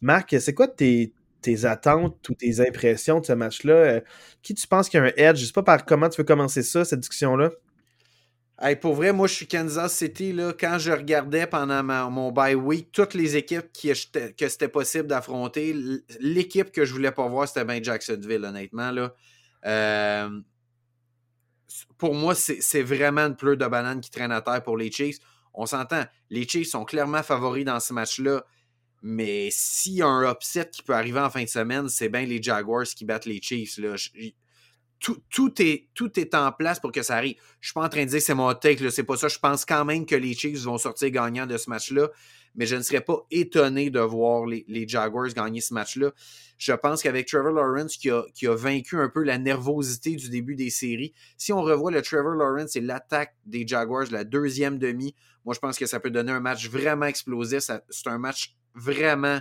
Marc, 0.00 0.34
c'est 0.40 0.54
quoi 0.54 0.66
tes, 0.66 1.12
tes 1.40 1.64
attentes 1.64 2.28
ou 2.28 2.34
tes 2.34 2.66
impressions 2.66 3.20
de 3.20 3.26
ce 3.26 3.32
match-là? 3.32 3.74
Euh, 3.74 4.00
Qui 4.42 4.54
tu 4.54 4.66
penses 4.66 4.88
qu'il 4.88 4.98
y 4.98 5.02
a 5.02 5.06
un 5.06 5.12
edge? 5.16 5.38
Je 5.38 5.46
sais 5.46 5.52
pas 5.52 5.62
par 5.62 5.84
comment 5.84 6.08
tu 6.08 6.20
veux 6.20 6.24
commencer 6.24 6.62
ça, 6.62 6.84
cette 6.84 7.00
discussion-là. 7.00 7.52
Pour 8.80 8.94
vrai, 8.94 9.12
moi, 9.12 9.26
je 9.26 9.34
suis 9.34 9.46
Kansas 9.48 9.94
City. 9.94 10.32
Là, 10.32 10.52
quand 10.58 10.78
je 10.78 10.92
regardais 10.92 11.46
pendant 11.46 11.82
mon 12.10 12.30
bye 12.30 12.54
week 12.54 12.92
toutes 12.92 13.14
les 13.14 13.36
équipes 13.36 13.66
que 13.72 14.48
c'était 14.48 14.68
possible 14.68 15.08
d'affronter, 15.08 15.74
l'équipe 16.20 16.70
que 16.70 16.84
je 16.84 16.92
voulais 16.92 17.10
pas 17.10 17.26
voir, 17.26 17.48
c'était 17.48 17.64
bien 17.64 17.82
Jacksonville, 17.82 18.44
honnêtement. 18.44 18.92
Là. 18.92 19.12
Euh, 19.66 20.40
pour 21.98 22.14
moi, 22.14 22.34
c'est 22.34 22.82
vraiment 22.82 23.22
une 23.22 23.36
pleure 23.36 23.56
de 23.56 23.66
banane 23.66 24.00
qui 24.00 24.10
traîne 24.10 24.32
à 24.32 24.40
terre 24.40 24.62
pour 24.62 24.76
les 24.76 24.90
Chiefs. 24.90 25.18
On 25.52 25.66
s'entend, 25.66 26.04
les 26.30 26.46
Chiefs 26.46 26.68
sont 26.68 26.84
clairement 26.84 27.22
favoris 27.22 27.64
dans 27.64 27.80
ce 27.80 27.92
match-là. 27.92 28.44
Mais 29.02 29.48
s'il 29.50 29.94
y 29.94 30.02
a 30.02 30.06
un 30.06 30.30
upset 30.30 30.70
qui 30.70 30.82
peut 30.82 30.94
arriver 30.94 31.20
en 31.20 31.28
fin 31.28 31.42
de 31.42 31.48
semaine, 31.48 31.88
c'est 31.88 32.08
bien 32.08 32.24
les 32.24 32.42
Jaguars 32.42 32.84
qui 32.84 33.04
battent 33.04 33.26
les 33.26 33.40
Chiefs. 33.42 33.78
Là. 33.78 33.96
Tout, 35.00 35.62
est, 35.62 36.34
en 36.34 36.52
place 36.52 36.80
pour 36.80 36.92
que 36.92 37.02
ça 37.02 37.16
arrive. 37.16 37.36
Je 37.60 37.68
suis 37.68 37.74
pas 37.74 37.84
en 37.84 37.88
train 37.88 38.04
de 38.04 38.10
dire 38.10 38.18
que 38.18 38.24
c'est 38.24 38.34
mon 38.34 38.52
take, 38.54 38.90
c'est 38.90 39.04
pas 39.04 39.16
ça. 39.16 39.28
Je 39.28 39.38
pense 39.38 39.64
quand 39.64 39.84
même 39.84 40.06
que 40.06 40.14
les 40.14 40.34
Chiefs 40.34 40.62
vont 40.62 40.78
sortir 40.78 41.10
gagnants 41.10 41.46
de 41.46 41.56
ce 41.56 41.68
match-là, 41.68 42.08
mais 42.54 42.66
je 42.66 42.76
ne 42.76 42.82
serais 42.82 43.00
pas 43.00 43.26
étonné 43.30 43.90
de 43.90 44.00
voir 44.00 44.46
les, 44.46 44.88
Jaguars 44.88 45.28
gagner 45.28 45.60
ce 45.60 45.74
match-là. 45.74 46.12
Je 46.56 46.72
pense 46.72 47.02
qu'avec 47.02 47.26
Trevor 47.26 47.52
Lawrence 47.52 47.96
qui 47.96 48.10
a, 48.10 48.22
qui 48.34 48.46
a 48.46 48.54
vaincu 48.54 48.96
un 48.96 49.08
peu 49.08 49.22
la 49.22 49.38
nervosité 49.38 50.14
du 50.16 50.30
début 50.30 50.54
des 50.54 50.70
séries, 50.70 51.12
si 51.36 51.52
on 51.52 51.62
revoit 51.62 51.90
le 51.90 52.00
Trevor 52.00 52.34
Lawrence 52.34 52.76
et 52.76 52.80
l'attaque 52.80 53.34
des 53.44 53.66
Jaguars, 53.66 54.06
la 54.10 54.24
deuxième 54.24 54.78
demi, 54.78 55.14
moi 55.44 55.54
je 55.54 55.58
pense 55.58 55.78
que 55.78 55.86
ça 55.86 56.00
peut 56.00 56.10
donner 56.10 56.32
un 56.32 56.40
match 56.40 56.68
vraiment 56.68 57.06
explosif. 57.06 57.60
C'est 57.90 58.06
un 58.06 58.18
match 58.18 58.56
vraiment 58.74 59.40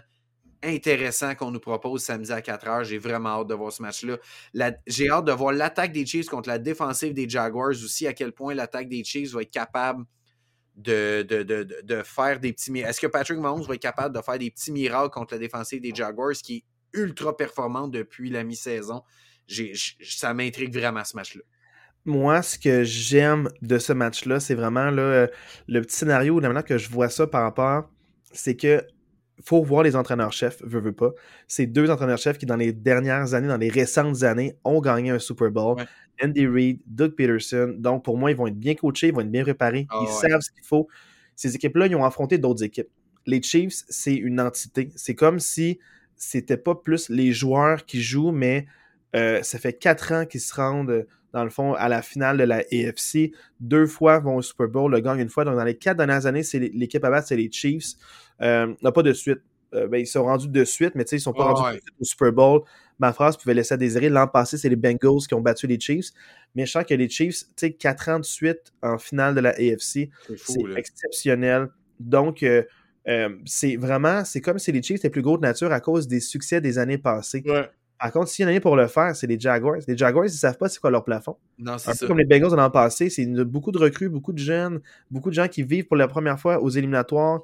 intéressant 0.64 1.36
qu'on 1.36 1.52
nous 1.52 1.60
propose 1.60 2.04
samedi 2.04 2.32
à 2.32 2.42
4h. 2.42 2.84
J'ai 2.84 2.98
vraiment 2.98 3.42
hâte 3.42 3.48
de 3.48 3.54
voir 3.54 3.72
ce 3.72 3.82
match-là. 3.82 4.18
J'ai 4.88 5.10
hâte 5.10 5.26
de 5.26 5.32
voir 5.32 5.54
l'attaque 5.54 5.92
des 5.92 6.06
Chiefs 6.06 6.28
contre 6.28 6.50
la 6.50 6.60
défensive 6.60 7.14
des 7.14 7.30
Jaguars 7.30 7.70
aussi, 7.70 8.08
à 8.08 8.14
quel 8.14 8.32
point 8.32 8.54
l'attaque 8.54 8.90
des 8.90 9.04
Chiefs 9.04 9.34
va 9.34 9.42
être 9.42 9.52
capable 9.52 10.06
de, 10.76 11.22
de, 11.28 11.44
de, 11.44 11.82
de- 11.84 12.04
faire 12.04 12.40
des 12.40 12.52
petits 12.54 12.72
miracles. 12.72 12.90
Est-ce 12.92 13.02
que 13.02 13.08
Patrick 13.08 13.40
Mahomes 13.40 13.62
va 13.64 13.76
être 13.76 13.82
capable 13.82 14.16
de 14.16 14.22
faire 14.22 14.40
des 14.40 14.50
petits 14.50 14.72
miracles 14.72 15.12
contre 15.12 15.34
la 15.36 15.40
défensive 15.40 15.82
des 15.82 15.94
Jaguars 15.94 16.34
qui 16.34 16.58
est 16.58 16.64
ultra 17.00 17.36
performante 17.38 17.92
depuis 17.92 18.30
la 18.30 18.44
mi-saison? 18.44 19.04
Ça 20.04 20.34
m'intrigue 20.34 20.74
vraiment 20.74 21.04
ce 21.04 21.16
match-là. 21.16 21.42
Moi, 22.06 22.42
ce 22.42 22.58
que 22.58 22.84
j'aime 22.84 23.50
de 23.62 23.78
ce 23.78 23.94
match-là, 23.94 24.40
c'est 24.40 24.56
vraiment 24.56 24.92
euh, 24.92 25.28
le 25.68 25.82
petit 25.82 25.96
scénario, 25.96 26.40
la 26.40 26.50
manière 26.50 26.66
que 26.66 26.78
je 26.78 26.90
vois 26.90 27.10
ça 27.10 27.28
par 27.28 27.44
rapport, 27.44 27.90
c'est 28.34 28.58
que 28.58 28.86
faut 29.42 29.64
voir 29.64 29.84
les 29.84 29.96
entraîneurs-chefs, 29.96 30.62
veux, 30.64 30.80
veux 30.80 30.94
pas. 30.94 31.12
C'est 31.48 31.66
deux 31.66 31.90
entraîneurs-chefs 31.90 32.38
qui, 32.38 32.46
dans 32.46 32.56
les 32.56 32.72
dernières 32.72 33.34
années, 33.34 33.48
dans 33.48 33.58
les 33.58 33.70
récentes 33.70 34.24
années, 34.24 34.56
ont 34.64 34.80
gagné 34.80 35.12
un 35.12 35.20
Super 35.20 35.52
Bowl. 35.52 35.78
Ouais. 35.78 35.86
Andy 36.22 36.46
Reid, 36.46 36.80
Doug 36.86 37.16
Peterson. 37.16 37.76
Donc, 37.78 38.04
pour 38.04 38.18
moi, 38.18 38.32
ils 38.32 38.38
vont 38.38 38.48
être 38.48 38.60
bien 38.60 38.76
coachés, 38.76 39.08
ils 39.08 39.14
vont 39.14 39.22
être 39.22 39.32
bien 39.32 39.44
préparés. 39.44 39.88
Ah 39.90 40.00
ils 40.02 40.06
ouais. 40.06 40.30
savent 40.30 40.42
ce 40.42 40.52
qu'il 40.52 40.64
faut. 40.64 40.88
Ces 41.36 41.56
équipes-là, 41.56 41.88
ils 41.88 41.96
ont 41.96 42.06
affronté 42.06 42.38
d'autres 42.38 42.64
équipes. 42.64 42.90
Les 43.26 43.42
Chiefs, 43.42 43.84
c'est 43.90 44.14
une 44.14 44.40
entité. 44.40 44.92
C'est 44.96 45.16
comme 45.16 45.40
si 45.40 45.80
c'était 46.16 46.58
pas 46.58 46.76
plus 46.76 47.10
les 47.10 47.32
joueurs 47.32 47.86
qui 47.86 48.02
jouent, 48.02 48.32
mais 48.32 48.68
euh, 49.16 49.42
ça 49.44 49.60
fait 49.60 49.74
quatre 49.74 50.12
ans 50.12 50.26
qu'ils 50.26 50.42
se 50.42 50.54
rendent, 50.54 50.90
euh, 50.90 51.08
dans 51.34 51.44
le 51.44 51.50
fond, 51.50 51.74
à 51.74 51.90
la 51.90 52.02
finale 52.02 52.38
de 52.38 52.44
la 52.44 52.58
AFC. 52.58 53.32
Deux 53.60 53.88
fois 53.88 54.20
vont 54.20 54.38
au 54.38 54.42
Super 54.42 54.68
Bowl, 54.68 54.92
le 54.92 55.00
gagnent 55.00 55.20
une 55.20 55.30
fois. 55.30 55.44
Donc, 55.46 55.56
dans 55.56 55.64
les 55.64 55.78
quatre 55.78 55.98
dernières 55.98 56.26
années, 56.26 56.44
c'est 56.44 56.60
l'équipe 56.60 57.04
à 57.04 57.10
battre, 57.10 57.28
c'est 57.28 57.36
les 57.36 57.52
Chiefs. 57.52 57.96
Euh, 58.42 58.74
non, 58.82 58.92
pas 58.92 59.02
de 59.02 59.14
suite. 59.14 59.40
Euh, 59.74 59.88
ben, 59.88 59.98
ils 59.98 60.08
sont 60.08 60.24
rendus 60.24 60.48
de 60.48 60.64
suite, 60.64 60.94
mais 60.94 61.04
tu 61.04 61.12
sais, 61.12 61.16
ils 61.18 61.22
sont 61.22 61.34
pas 61.34 61.46
rendus 61.46 61.64
ouais. 61.64 61.76
de 61.76 61.82
suite 61.82 61.96
au 62.00 62.04
Super 62.04 62.32
Bowl. 62.32 62.62
Ma 63.00 63.12
phrase 63.12 63.38
pouvait 63.38 63.56
laisser 63.56 63.74
à 63.74 63.78
désirer. 63.78 64.10
L'an 64.10 64.28
passé, 64.28 64.58
c'est 64.58 64.70
les 64.70 64.76
Bengals 64.76 65.26
qui 65.28 65.34
ont 65.34 65.42
battu 65.42 65.66
les 65.66 65.80
Chiefs. 65.80 66.12
Mais 66.54 66.66
je 66.66 66.72
sens 66.72 66.86
que 66.86 66.94
les 66.94 67.10
Chiefs, 67.10 67.40
tu 67.40 67.46
sais, 67.58 67.74
quatre 67.74 68.10
ans 68.10 68.20
de 68.20 68.26
suite 68.26 68.72
en 68.84 69.00
finale 69.00 69.34
de 69.34 69.40
la 69.40 69.50
AFC, 69.50 70.10
C'est 70.38 70.78
exceptionnel. 70.78 71.70
Donc, 72.00 72.44
euh, 72.44 72.64
euh, 73.08 73.30
c'est 73.46 73.76
vraiment, 73.76 74.24
c'est 74.24 74.42
comme 74.42 74.60
si 74.60 74.72
les 74.72 74.82
Chiefs 74.82 75.00
étaient 75.00 75.10
plus 75.10 75.22
gros 75.22 75.38
de 75.38 75.42
nature 75.42 75.72
à 75.72 75.80
cause 75.80 76.08
des 76.08 76.20
succès 76.20 76.62
des 76.62 76.78
années 76.78 76.98
passées. 76.98 77.44
Ouais. 77.46 77.70
Par 78.00 78.12
contre, 78.12 78.28
s'il 78.28 78.44
y 78.44 78.46
en 78.50 78.52
a 78.52 78.56
un 78.56 78.60
pour 78.60 78.76
le 78.76 78.88
faire, 78.88 79.16
c'est 79.16 79.28
les 79.28 79.40
Jaguars. 79.40 79.78
Les 79.88 79.98
Jaguars, 79.98 80.26
ils 80.26 80.30
savent 80.32 80.58
pas 80.58 80.68
c'est 80.68 80.80
quoi 80.80 80.92
leur 80.92 81.04
plafond. 81.06 81.38
Non, 81.58 81.74
Un 81.74 81.78
c'est 81.78 82.00
peu 82.00 82.08
comme 82.08 82.18
les 82.20 82.26
Bengals 82.26 82.56
l'an 82.56 82.70
passé, 82.70 83.10
c'est 83.10 83.26
beaucoup 83.46 83.72
de 83.72 83.78
recrues, 83.78 84.10
beaucoup 84.10 84.34
de 84.34 84.40
jeunes, 84.40 84.82
beaucoup 85.10 85.30
de 85.30 85.36
gens 85.36 85.48
qui 85.48 85.64
vivent 85.64 85.86
pour 85.86 85.96
la 85.96 86.08
première 86.08 86.38
fois 86.40 86.62
aux 86.62 86.70
éliminatoires, 86.70 87.42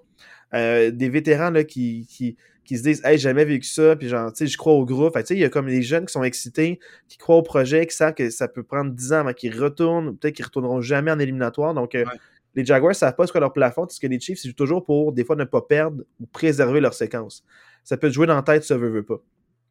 euh, 0.53 0.91
des 0.91 1.09
vétérans 1.09 1.51
là, 1.51 1.63
qui, 1.63 2.07
qui, 2.09 2.35
qui 2.65 2.77
se 2.77 2.83
disent 2.83 3.01
Hey, 3.05 3.17
j'ai 3.17 3.23
jamais 3.29 3.45
vécu 3.45 3.67
ça, 3.67 3.95
puis 3.95 4.09
genre, 4.09 4.33
tu 4.33 4.39
sais, 4.39 4.47
je 4.47 4.57
crois 4.57 4.73
au 4.73 4.85
groupe. 4.85 5.13
Fait 5.13 5.29
il 5.29 5.39
y 5.39 5.45
a 5.45 5.49
comme 5.49 5.67
des 5.67 5.81
jeunes 5.81 6.05
qui 6.05 6.11
sont 6.13 6.23
excités, 6.23 6.79
qui 7.07 7.17
croient 7.17 7.37
au 7.37 7.43
projet, 7.43 7.85
qui 7.85 7.95
savent 7.95 8.13
que 8.13 8.29
ça 8.29 8.47
peut 8.49 8.63
prendre 8.63 8.91
10 8.91 9.13
ans 9.13 9.19
avant 9.19 9.33
qu'ils 9.33 9.57
retournent, 9.57 10.09
ou 10.09 10.13
peut-être 10.15 10.35
qu'ils 10.35 10.45
retourneront 10.45 10.81
jamais 10.81 11.11
en 11.11 11.19
éliminatoire. 11.19 11.73
Donc, 11.73 11.95
euh, 11.95 12.03
Ouais. 12.05 12.11
les 12.55 12.65
Jaguars 12.65 12.95
savent 12.95 13.15
pas 13.15 13.27
ce 13.27 13.31
qu'est 13.31 13.39
leur 13.39 13.53
plafond, 13.53 13.83
parce 13.83 13.99
que 13.99 14.07
les 14.07 14.19
Chiefs, 14.19 14.39
c'est 14.41 14.51
toujours 14.53 14.83
pour, 14.83 15.13
des 15.13 15.23
fois, 15.23 15.35
ne 15.37 15.45
pas 15.45 15.61
perdre 15.61 16.03
ou 16.19 16.25
préserver 16.25 16.81
leur 16.81 16.93
séquence. 16.95 17.45
Ça 17.85 17.95
peut 17.95 18.09
te 18.09 18.13
jouer 18.13 18.27
dans 18.27 18.35
la 18.35 18.41
tête, 18.43 18.63
ça 18.65 18.75
veut, 18.77 18.89
veut 18.89 19.03
pas. 19.05 19.21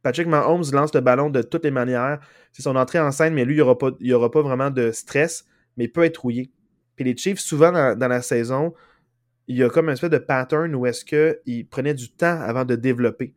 Patrick 0.02 0.26
Mahomes 0.26 0.64
lance 0.72 0.94
le 0.94 1.00
ballon 1.00 1.30
de 1.30 1.42
toutes 1.42 1.64
les 1.64 1.70
manières. 1.70 2.20
C'est 2.52 2.62
son 2.62 2.76
entrée 2.76 3.00
en 3.00 3.10
scène, 3.10 3.34
mais 3.34 3.44
lui, 3.44 3.54
il 3.54 3.56
n'y 3.56 4.12
aura, 4.12 4.30
pas- 4.30 4.42
vraiment 4.42 4.70
de 4.70 4.90
stress, 4.92 5.44
mais 5.76 5.84
il 5.84 5.92
peut 5.92 6.04
être 6.04 6.18
rouillé. 6.18 6.50
Puis 6.96 7.04
les 7.04 7.16
Chiefs, 7.16 7.40
souvent 7.40 7.72
dans, 7.72 8.08
la 8.08 8.22
saison, 8.22 8.74
il 9.46 9.56
y 9.56 9.62
a 9.62 9.68
comme 9.68 9.88
un 9.88 9.92
espèce 9.92 10.10
de 10.10 10.18
pattern 10.18 10.74
où 10.74 10.86
est-ce 10.86 11.04
qu'ils 11.04 11.66
prenaient 11.68 11.94
du 11.94 12.10
temps 12.10 12.40
avant 12.40 12.64
de 12.64 12.76
développer. 12.76 13.34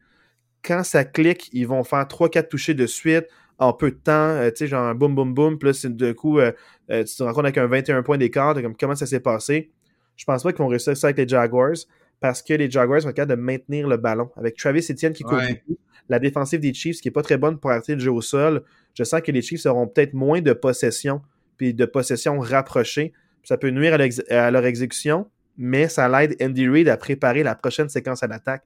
Quand 0.63 0.83
ça 0.83 1.03
clique, 1.03 1.49
ils 1.53 1.67
vont 1.67 1.83
faire 1.83 2.05
3-4 2.05 2.47
touchés 2.47 2.73
de 2.73 2.85
suite 2.85 3.25
en 3.57 3.73
peu 3.73 3.91
de 3.91 3.95
temps, 3.95 4.11
euh, 4.11 4.49
tu 4.49 4.57
sais, 4.57 4.67
genre 4.67 4.93
boum, 4.95 5.13
boum, 5.13 5.33
boum, 5.35 5.59
puis 5.59 5.71
là, 5.71 5.89
d'un 5.89 6.13
coup, 6.13 6.39
euh, 6.39 6.51
euh, 6.89 7.03
tu 7.03 7.15
te 7.15 7.21
rends 7.21 7.31
compte 7.31 7.45
avec 7.45 7.59
un 7.59 7.67
21 7.67 8.01
points 8.01 8.17
d'écart, 8.17 8.55
comme 8.59 8.75
comment 8.75 8.95
ça 8.95 9.05
s'est 9.05 9.19
passé. 9.19 9.71
Je 10.15 10.25
pense 10.25 10.41
pas 10.41 10.51
qu'ils 10.51 10.63
vont 10.63 10.67
réussir 10.67 10.97
ça 10.97 11.07
avec 11.07 11.17
les 11.17 11.27
Jaguars 11.27 11.75
parce 12.21 12.41
que 12.41 12.53
les 12.53 12.69
Jaguars 12.71 13.01
sont 13.01 13.09
capables 13.09 13.31
de 13.31 13.41
maintenir 13.41 13.87
le 13.87 13.97
ballon. 13.97 14.29
Avec 14.37 14.55
Travis 14.55 14.85
Etienne 14.89 15.11
qui 15.11 15.23
court 15.23 15.39
Ouais. 15.39 15.61
beaucoup, 15.67 15.79
la 16.07 16.19
défensive 16.19 16.59
des 16.59 16.73
Chiefs 16.73 17.01
qui 17.01 17.09
est 17.09 17.11
pas 17.11 17.23
très 17.23 17.37
bonne 17.37 17.59
pour 17.59 17.71
arrêter 17.71 17.95
le 17.95 17.99
jeu 17.99 18.11
au 18.11 18.21
sol, 18.21 18.63
je 18.93 19.03
sens 19.03 19.21
que 19.21 19.31
les 19.31 19.41
Chiefs 19.41 19.65
auront 19.65 19.87
peut-être 19.87 20.13
moins 20.13 20.39
de 20.39 20.53
possession, 20.53 21.21
puis 21.57 21.73
de 21.73 21.85
possession 21.85 22.39
rapprochée. 22.39 23.11
Ça 23.43 23.57
peut 23.57 23.69
nuire 23.69 23.97
à, 24.29 24.51
leur 24.51 24.65
exécution, 24.65 25.27
mais 25.57 25.87
ça 25.87 26.07
l'aide 26.07 26.35
Andy 26.41 26.67
Reid 26.69 26.87
à 26.89 26.97
préparer 26.97 27.41
la 27.43 27.55
prochaine 27.55 27.89
séquence 27.89 28.21
à 28.23 28.27
l'attaque. 28.27 28.63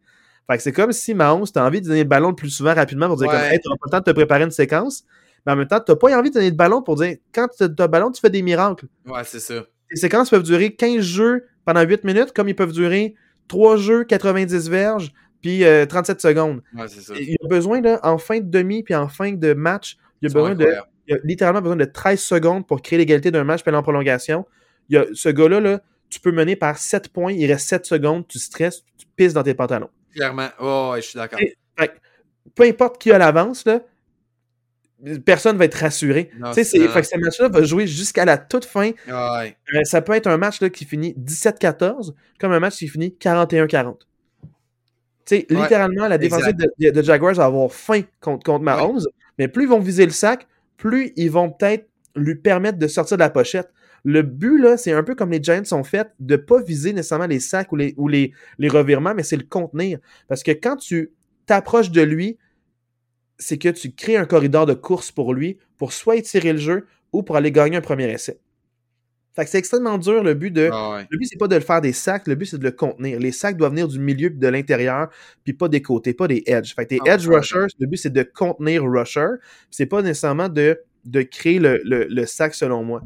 Fait 0.49 0.57
que 0.57 0.63
c'est 0.63 0.73
comme 0.73 0.91
si 0.91 1.13
Mahomes, 1.13 1.45
tu 1.51 1.57
as 1.57 1.65
envie 1.65 1.81
de 1.81 1.87
donner 1.87 2.03
le 2.03 2.09
ballon 2.09 2.29
le 2.29 2.35
plus 2.35 2.49
souvent 2.49 2.73
rapidement 2.73 3.07
pour 3.07 3.17
dire 3.17 3.27
comme, 3.29 3.39
Ouais. 3.39 3.53
hey, 3.53 3.59
tu 3.59 3.69
pas 3.69 3.75
le 3.85 3.89
temps 3.89 3.99
de 3.99 4.03
te 4.03 4.11
préparer 4.11 4.43
une 4.43 4.51
séquence, 4.51 5.05
mais 5.45 5.53
en 5.53 5.55
même 5.55 5.67
temps, 5.67 5.79
tu 5.79 5.91
n'as 5.91 5.95
pas 5.95 6.17
envie 6.17 6.29
de 6.29 6.35
donner 6.35 6.49
le 6.49 6.55
ballon 6.55 6.81
pour 6.81 6.97
dire 6.97 7.15
quand 7.33 7.47
tu 7.55 7.63
as 7.63 7.67
le 7.67 7.87
ballon, 7.87 8.11
tu 8.11 8.19
fais 8.19 8.29
des 8.29 8.41
miracles. 8.41 8.85
Ouais, 9.05 9.23
c'est 9.23 9.39
ça. 9.39 9.65
Les 9.91 9.97
séquences 9.97 10.29
peuvent 10.29 10.43
durer 10.43 10.75
15 10.75 10.99
jeux 10.99 11.45
pendant 11.63 11.81
8 11.83 12.03
minutes, 12.03 12.33
comme 12.33 12.49
ils 12.49 12.55
peuvent 12.55 12.73
durer 12.73 13.15
3 13.47 13.77
jeux, 13.77 14.03
90 14.03 14.69
verges, 14.69 15.13
puis 15.41 15.63
euh, 15.63 15.85
37 15.85 16.21
secondes. 16.21 16.61
Ouais, 16.75 16.87
ça. 16.87 17.13
Il 17.19 17.29
y 17.29 17.37
a 17.43 17.47
besoin, 17.47 17.81
là, 17.81 17.99
en 18.03 18.17
fin 18.17 18.39
de 18.39 18.49
demi, 18.49 18.83
puis 18.83 18.95
en 18.95 19.07
fin 19.07 19.31
de 19.31 19.53
match, 19.53 19.97
il 20.21 20.29
y 20.29 20.31
a 20.31 20.33
besoin 20.33 20.55
de 20.55 20.67
il 21.07 21.15
a 21.15 21.17
littéralement 21.23 21.61
besoin 21.61 21.75
de 21.75 21.85
13 21.85 22.19
secondes 22.19 22.67
pour 22.67 22.81
créer 22.81 22.97
l'égalité 22.97 23.31
d'un 23.31 23.43
match 23.43 23.63
puis 23.63 23.73
en 23.75 23.83
prolongation. 23.83 24.45
Il 24.89 24.95
y 24.95 24.97
a, 24.97 25.05
ce 25.13 25.29
gars-là, 25.29 25.59
là, 25.59 25.81
tu 26.09 26.19
peux 26.19 26.31
mener 26.31 26.55
par 26.55 26.77
7 26.77 27.09
points, 27.09 27.33
il 27.33 27.51
reste 27.51 27.67
7 27.67 27.85
secondes, 27.85 28.27
tu 28.27 28.39
stresses, 28.39 28.83
tu 28.97 29.05
pisses 29.15 29.33
dans 29.33 29.43
tes 29.43 29.53
pantalons. 29.53 29.89
Clairement. 30.13 30.49
Oh, 30.59 30.91
ouais, 30.93 31.01
je 31.01 31.07
suis 31.09 31.17
d'accord. 31.17 31.39
Peu 32.55 32.63
importe 32.63 32.99
qui 32.99 33.11
a 33.11 33.17
l'avance, 33.17 33.65
là, 33.65 33.81
personne 35.25 35.57
va 35.57 35.65
être 35.65 35.75
rassuré. 35.75 36.29
Tu 36.53 36.53
sais, 36.53 36.63
ce 36.63 37.17
match-là 37.17 37.49
va 37.49 37.63
jouer 37.63 37.87
jusqu'à 37.87 38.25
la 38.25 38.37
toute 38.37 38.65
fin. 38.65 38.91
Ouais. 39.07 39.55
Euh, 39.73 39.83
ça 39.83 40.01
peut 40.01 40.13
être 40.13 40.27
un 40.27 40.37
match 40.37 40.61
là, 40.61 40.69
qui 40.69 40.85
finit 40.85 41.15
17-14, 41.19 42.13
comme 42.39 42.51
un 42.51 42.59
match 42.59 42.77
qui 42.77 42.87
finit 42.87 43.15
41-40. 43.19 43.97
Tu 45.25 45.37
sais, 45.37 45.47
Ouais, 45.49 45.61
littéralement, 45.61 46.07
la 46.07 46.17
défensive 46.17 46.55
de, 46.55 47.01
Jaguars 47.01 47.33
va 47.33 47.45
avoir 47.45 47.71
faim 47.71 48.01
contre, 48.21 48.43
contre 48.43 48.63
Mahomes, 48.63 49.01
mais 49.37 49.47
plus 49.47 49.63
ils 49.63 49.69
vont 49.69 49.79
viser 49.79 50.05
le 50.05 50.11
sac, 50.11 50.47
plus 50.77 51.13
ils 51.15 51.31
vont 51.31 51.49
peut-être 51.49 51.87
lui 52.15 52.35
permettre 52.35 52.77
de 52.77 52.87
sortir 52.87 53.17
de 53.17 53.23
la 53.23 53.29
pochette. 53.29 53.69
Le 54.03 54.21
but, 54.21 54.59
là, 54.59 54.77
c'est 54.77 54.93
un 54.93 55.01
peu 55.01 55.15
comme 55.15 55.31
les 55.31 55.41
Giants 55.41 55.63
sont 55.65 55.83
faits, 55.83 56.11
de 56.19 56.35
pas 56.35 56.61
viser 56.61 56.93
nécessairement 56.93 57.25
les 57.25 57.39
sacs 57.39 57.71
ou 57.71 57.75
les, 57.75 57.95
ou 57.97 58.07
les, 58.07 58.33
les 58.59 58.69
revirements, 58.69 59.15
mais 59.15 59.23
c'est 59.23 59.35
le 59.35 59.43
contenir. 59.43 59.97
Parce 60.27 60.43
que 60.43 60.51
quand 60.51 60.75
tu 60.75 61.11
t'approches 61.47 61.89
de 61.89 62.01
lui, 62.01 62.37
c'est 63.37 63.57
que 63.57 63.69
tu 63.69 63.91
crées 63.93 64.17
un 64.17 64.25
corridor 64.25 64.65
de 64.65 64.73
course 64.73 65.11
pour 65.11 65.33
lui, 65.33 65.57
pour 65.77 65.93
soit 65.93 66.15
étirer 66.15 66.53
le 66.53 66.59
jeu 66.59 66.85
ou 67.11 67.23
pour 67.23 67.35
aller 67.35 67.51
gagner 67.51 67.77
un 67.77 67.81
premier 67.81 68.09
essai. 68.11 68.39
Fait 69.35 69.43
que 69.43 69.49
c'est 69.51 69.57
extrêmement 69.57 69.97
dur 69.97 70.23
le 70.23 70.33
but 70.33 70.51
de. 70.51 70.69
Ah 70.71 70.93
ouais. 70.93 71.07
Le 71.09 71.17
but, 71.17 71.25
c'est 71.25 71.37
pas 71.37 71.49
de 71.49 71.55
le 71.55 71.61
faire 71.61 71.81
des 71.81 71.91
sacs, 71.91 72.25
le 72.27 72.35
but, 72.35 72.45
c'est 72.45 72.57
de 72.57 72.63
le 72.63 72.71
contenir. 72.71 73.19
Les 73.19 73.33
sacs 73.33 73.57
doivent 73.57 73.71
venir 73.71 73.89
du 73.89 73.99
milieu 73.99 74.29
de 74.29 74.47
l'intérieur, 74.47 75.09
puis 75.43 75.51
pas 75.53 75.67
des 75.67 75.81
côtés, 75.81 76.13
pas 76.13 76.29
des 76.29 76.41
edges. 76.45 76.73
Fait 76.73 76.85
que 76.85 76.89
tes 76.95 76.99
Ah, 77.05 77.15
edge 77.15 77.27
ouais. 77.27 77.35
rushers, 77.37 77.67
le 77.77 77.85
but, 77.87 77.97
c'est 77.97 78.13
de 78.13 78.23
contenir 78.23 78.83
rusher. 78.85 79.27
C'est 79.69 79.87
pas 79.87 80.01
nécessairement 80.01 80.47
de, 80.47 80.79
de 81.03 81.21
créer 81.21 81.59
le, 81.59 81.81
le- 81.83 82.05
le 82.09 82.25
sac, 82.25 82.55
selon 82.55 82.83
moi. 82.85 83.01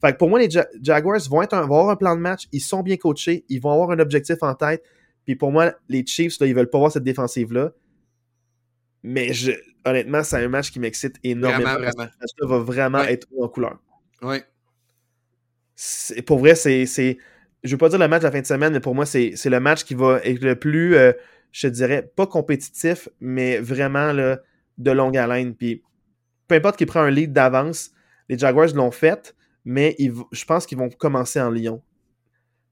Fait 0.00 0.12
que 0.14 0.16
pour 0.16 0.30
moi, 0.30 0.38
les 0.38 0.48
Ja- 0.48 0.66
Jaguars 0.80 1.20
vont, 1.28 1.42
être 1.42 1.52
un- 1.52 1.66
vont 1.66 1.80
avoir 1.80 1.90
un 1.90 1.96
plan 1.96 2.16
de 2.16 2.20
match, 2.20 2.48
ils 2.52 2.60
sont 2.60 2.82
bien 2.82 2.96
coachés, 2.96 3.44
ils 3.50 3.60
vont 3.60 3.70
avoir 3.72 3.90
un 3.90 3.98
objectif 3.98 4.36
en 4.40 4.54
tête. 4.54 4.82
Puis 5.26 5.36
pour 5.36 5.52
moi, 5.52 5.74
les 5.90 6.04
Chiefs, 6.06 6.40
là, 6.40 6.46
ils 6.46 6.54
veulent 6.54 6.70
pas 6.70 6.78
voir 6.78 6.92
cette 6.92 7.04
défensive-là. 7.04 7.72
Mais 9.02 9.34
je, 9.34 9.52
honnêtement, 9.84 10.22
c'est 10.22 10.36
un 10.36 10.48
match 10.48 10.70
qui 10.70 10.80
m'excite 10.80 11.16
énormément. 11.24 11.62
Vraiment, 11.74 11.90
vraiment. 11.90 12.10
Ce 12.12 12.18
match-là 12.20 12.46
va 12.48 12.58
vraiment 12.58 12.98
Ouais. 12.98 13.12
être 13.12 13.26
en 13.40 13.48
couleur. 13.48 13.78
C'est- 15.76 16.22
pour 16.22 16.38
vrai, 16.38 16.54
c'est. 16.54 16.86
Je 17.62 17.70
veux 17.70 17.78
pas 17.78 17.88
dire 17.88 17.98
le 17.98 18.08
match 18.08 18.20
de 18.20 18.26
la 18.26 18.32
fin 18.32 18.40
de 18.40 18.46
semaine, 18.46 18.72
mais 18.74 18.80
pour 18.80 18.94
moi, 18.94 19.06
c'est, 19.06 19.34
le 19.44 19.58
match 19.60 19.84
qui 19.84 19.94
va 19.94 20.20
être 20.22 20.42
le 20.42 20.54
plus, 20.54 20.96
euh, 20.96 21.12
je 21.50 21.66
te 21.66 21.72
dirais, 21.72 22.10
pas 22.14 22.26
compétitif, 22.26 23.08
mais 23.20 23.58
vraiment 23.58 24.12
là, 24.12 24.40
de 24.78 24.90
longue 24.90 25.16
haleine. 25.16 25.54
Puis 25.54 25.82
peu 26.46 26.56
importe 26.56 26.76
qui 26.76 26.84
prend 26.86 27.00
un 27.00 27.10
lead 27.10 27.32
d'avance, 27.32 27.90
les 28.28 28.36
Jaguars 28.38 28.68
l'ont 28.74 28.90
fait, 28.90 29.34
mais 29.64 29.94
ils 29.98 30.12
je 30.32 30.44
pense 30.44 30.66
qu'ils 30.66 30.76
vont 30.78 30.90
commencer 30.90 31.40
en 31.40 31.50
Lyon. 31.50 31.82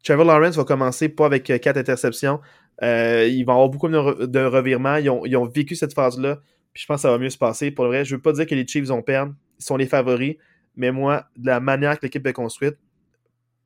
Trevor 0.05 0.24
Lawrence 0.26 0.56
va 0.56 0.64
commencer 0.64 1.09
pas 1.09 1.26
avec 1.26 1.48
euh, 1.48 1.59
quatre 1.59 1.76
interceptions. 1.78 2.40
Euh, 2.82 3.26
il 3.30 3.44
va 3.44 3.52
avoir 3.52 3.68
beaucoup 3.68 3.89
de, 3.89 3.97
re- 3.97 4.26
de 4.26 4.40
revirements. 4.40 4.97
Ils 4.97 5.09
ont, 5.10 5.24
ils 5.24 5.36
ont 5.36 5.47
vécu 5.47 5.74
cette 5.76 5.94
phase-là. 5.94 6.40
Puis 6.73 6.82
je 6.82 6.86
pense 6.86 6.97
que 6.99 7.03
ça 7.03 7.11
va 7.11 7.19
mieux 7.19 7.31
se 7.31 7.39
passer. 7.39 7.70
Pour 7.70 7.85
le 7.85 7.90
vrai, 7.90 8.05
je 8.05 8.15
veux 8.15 8.23
pas 8.23 8.32
dire 8.32 8.47
que 8.47 8.55
les 8.55 8.66
Chiefs 8.66 8.86
vont 8.86 9.03
perdre. 9.03 9.35
Ils 9.59 9.65
sont 9.65 9.77
les 9.77 9.86
favoris. 9.86 10.36
Mais 10.77 10.90
moi, 10.90 11.27
de 11.36 11.47
la 11.47 11.61
manière 11.61 11.99
que 11.99 12.07
l'équipe 12.07 12.27
est 12.27 12.32
construite, 12.32 12.77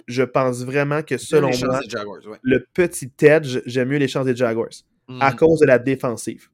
je 0.08 0.22
pense 0.22 0.64
vraiment 0.64 1.02
que 1.02 1.16
selon 1.18 1.50
moi, 1.64 1.80
des 1.80 1.88
Jaguars, 1.88 2.26
ouais. 2.26 2.38
le 2.42 2.66
petit 2.74 3.10
edge, 3.22 3.58
j'aime 3.66 3.88
mieux 3.88 3.98
les 3.98 4.08
chances 4.08 4.26
des 4.26 4.34
Jaguars 4.36 4.68
Mhm. 5.08 5.22
à 5.22 5.32
cause 5.32 5.60
de 5.60 5.66
la 5.66 5.78
défensive. 5.78 6.48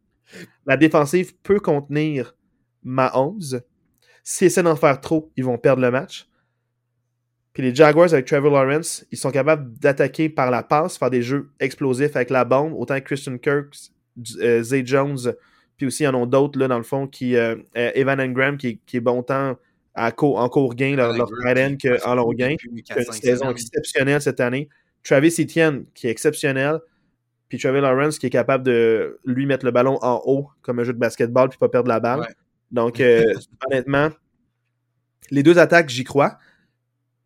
La 0.67 0.77
défensive 0.77 1.35
peut 1.43 1.59
contenir 1.61 2.35
Mahomes. 2.83 3.61
S'ils 4.23 4.47
essaient 4.49 4.63
d'en 4.63 4.77
faire 4.77 5.01
trop, 5.01 5.31
ils 5.37 5.45
vont 5.45 5.57
perdre 5.59 5.81
le 5.83 5.91
match. 5.91 6.29
Puis 7.55 7.63
les 7.63 7.75
Jaguars 7.75 8.13
avec 8.13 8.27
Trevor 8.27 8.51
Lawrence, 8.51 9.07
ils 9.11 9.19
sont 9.19 9.31
capables 9.31 9.73
d'attaquer 9.79 10.29
par 10.29 10.51
la 10.51 10.63
passe, 10.63 10.97
faire 10.99 11.11
des 11.11 11.23
jeux 11.23 11.51
explosifs 11.61 12.17
avec 12.17 12.31
la 12.31 12.45
bombe, 12.45 12.73
autant 12.75 12.99
que 12.99 13.05
Christian 13.05 13.37
Kirk, 13.39 13.75
euh, 14.41 14.63
Zay 14.63 14.83
Jones, 14.87 15.19
puis 15.83 15.89
aussi 15.89 16.05
il 16.05 16.07
y 16.07 16.09
en 16.09 16.23
a 16.23 16.27
d'autres 16.27 16.61
là 16.61 16.69
dans 16.69 16.77
le 16.77 16.85
fond 16.85 17.09
qui 17.09 17.35
euh, 17.35 17.57
euh, 17.77 17.91
Evan 17.97 18.21
Engram 18.21 18.57
qui, 18.57 18.79
qui 18.87 18.99
est 18.99 19.01
bon 19.01 19.25
temps 19.25 19.59
à 19.95 20.13
court, 20.13 20.39
en 20.39 20.49
court 20.49 20.77
gain 20.77 20.95
leur, 20.95 21.13
leur 21.13 21.27
tight 21.27 21.59
end 21.59 21.77
que 21.77 22.07
en 22.07 22.15
long 22.15 22.33
gain 22.33 22.55
une 22.71 22.79
4-5 22.79 23.21
saison 23.21 23.51
exceptionnelle 23.51 24.23
cette 24.23 24.39
année. 24.39 24.69
Travis 25.03 25.35
Etienne, 25.41 25.87
qui 25.93 26.07
est 26.07 26.11
exceptionnel. 26.11 26.79
Puis 27.49 27.59
Trevor 27.59 27.81
Lawrence, 27.81 28.21
qui 28.21 28.27
est 28.27 28.31
capable 28.31 28.63
de 28.63 29.19
lui 29.25 29.45
mettre 29.45 29.65
le 29.65 29.73
ballon 29.73 29.99
en 30.03 30.23
haut, 30.25 30.51
comme 30.63 30.79
un 30.79 30.85
jeu 30.85 30.93
de 30.93 31.01
basketball, 31.01 31.49
puis 31.49 31.59
pas 31.59 31.69
perdre 31.69 31.89
la 31.89 31.99
balle. 31.99 32.21
Ouais. 32.21 32.27
Donc, 32.71 33.01
euh, 33.01 33.35
honnêtement, 33.67 34.11
les 35.33 35.43
deux 35.43 35.59
attaques, 35.59 35.89
j'y 35.89 36.05
crois. 36.05 36.39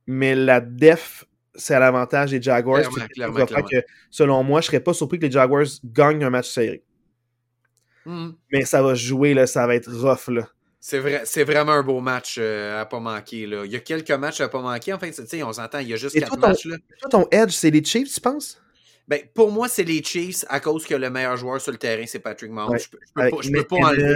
Mais 0.07 0.35
la 0.35 0.61
def, 0.62 1.27
c'est 1.55 1.74
à 1.74 1.78
l'avantage 1.78 2.31
des 2.31 2.41
Jaguars. 2.41 2.89
Clairement, 2.89 3.07
clairement, 3.09 3.45
clairement. 3.45 3.69
que, 3.69 3.77
selon 4.11 4.43
moi, 4.43 4.62
je 4.62 4.69
serais 4.69 4.81
pas 4.81 4.95
surpris 4.95 5.19
que 5.19 5.27
les 5.27 5.31
Jaguars 5.31 5.66
gagnent 5.85 6.24
un 6.24 6.31
match 6.31 6.49
serré. 6.49 6.83
Mhm. 8.07 8.35
Mais 8.53 8.65
ça 8.65 8.83
va 8.83 8.95
jouer, 8.95 9.35
là, 9.35 9.47
ça 9.47 9.66
va 9.66 9.74
être 9.74 9.91
rough. 9.93 10.28
Là. 10.35 10.49
C'est 10.81 10.99
vrai, 11.01 11.23
c'est 11.24 11.45
vraiment 11.45 11.73
un 11.73 11.83
beau 11.83 12.01
match 12.01 12.37
euh, 12.39 12.81
à 12.81 12.87
pas 12.87 13.01
manquer. 13.01 13.47
Là. 13.47 13.65
Il 13.65 13.73
y 13.73 13.77
a 13.77 13.81
quelques 13.81 14.11
matchs 14.12 14.41
à 14.41 14.49
pas 14.49 14.61
manquer. 14.62 14.93
En 14.93 14.99
fait, 14.99 15.11
tu 15.12 15.27
sais, 15.27 15.43
on 15.43 15.53
s'entend, 15.53 15.81
il 15.81 15.89
y 15.89 15.93
a 15.93 15.97
juste 15.97 16.15
Et 16.16 16.20
quatre 16.20 16.35
toi, 16.35 16.41
ton- 16.43 16.49
matchs. 16.49 16.65
Là. 16.66 16.77
Toi, 17.01 17.11
ton 17.11 17.28
edge, 17.33 17.51
c'est 17.51 17.70
les 17.70 17.85
Chiefs, 17.85 18.15
tu 18.15 18.20
penses? 18.20 18.61
Ben, 19.09 19.20
pour 19.35 19.51
moi, 19.53 19.69
c'est 19.69 19.83
les 19.85 20.03
Chiefs 20.03 20.45
à 20.49 20.61
cause 20.61 20.85
que 20.87 20.95
le 20.95 21.11
meilleur 21.11 21.37
joueur 21.37 21.61
sur 21.61 21.73
le 21.73 21.78
terrain, 21.78 22.05
c'est 22.07 22.19
Patrick 22.20 22.51
Mahomes. 22.51 22.70
Ouais. 22.73 22.78
Je 22.78 22.89
peux, 22.89 22.99
je 23.05 23.12
peux 23.12 23.31
pas, 23.31 23.43
je 23.43 23.51
peux 23.53 23.65
pas 23.65 23.77
enlever. 23.77 24.15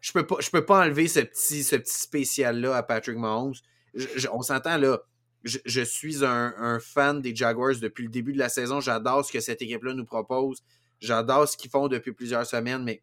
Je 0.00 0.12
peux 0.12 0.26
pas, 0.26 0.36
je 0.40 0.50
peux 0.50 0.64
pas 0.64 0.84
enlever 0.84 1.08
ce 1.08 1.20
petit, 1.20 1.62
ce 1.64 1.76
petit 1.76 1.98
spécial-là 1.98 2.76
à 2.76 2.82
Patrick 2.82 3.16
Mahomes. 3.16 3.54
Je- 3.94 4.06
je- 4.16 4.28
on 4.32 4.42
s'entend 4.42 4.76
là. 4.76 5.00
Je, 5.44 5.58
je 5.64 5.80
suis 5.82 6.24
un, 6.24 6.54
un 6.58 6.78
fan 6.80 7.20
des 7.20 7.34
Jaguars 7.34 7.74
depuis 7.80 8.04
le 8.04 8.08
début 8.10 8.32
de 8.32 8.38
la 8.38 8.48
saison. 8.48 8.80
J'adore 8.80 9.24
ce 9.24 9.32
que 9.32 9.40
cette 9.40 9.60
équipe-là 9.62 9.94
nous 9.94 10.04
propose. 10.04 10.62
J'adore 11.00 11.46
ce 11.48 11.56
qu'ils 11.56 11.70
font 11.70 11.88
depuis 11.88 12.12
plusieurs 12.12 12.46
semaines, 12.46 12.82
mais 12.82 13.02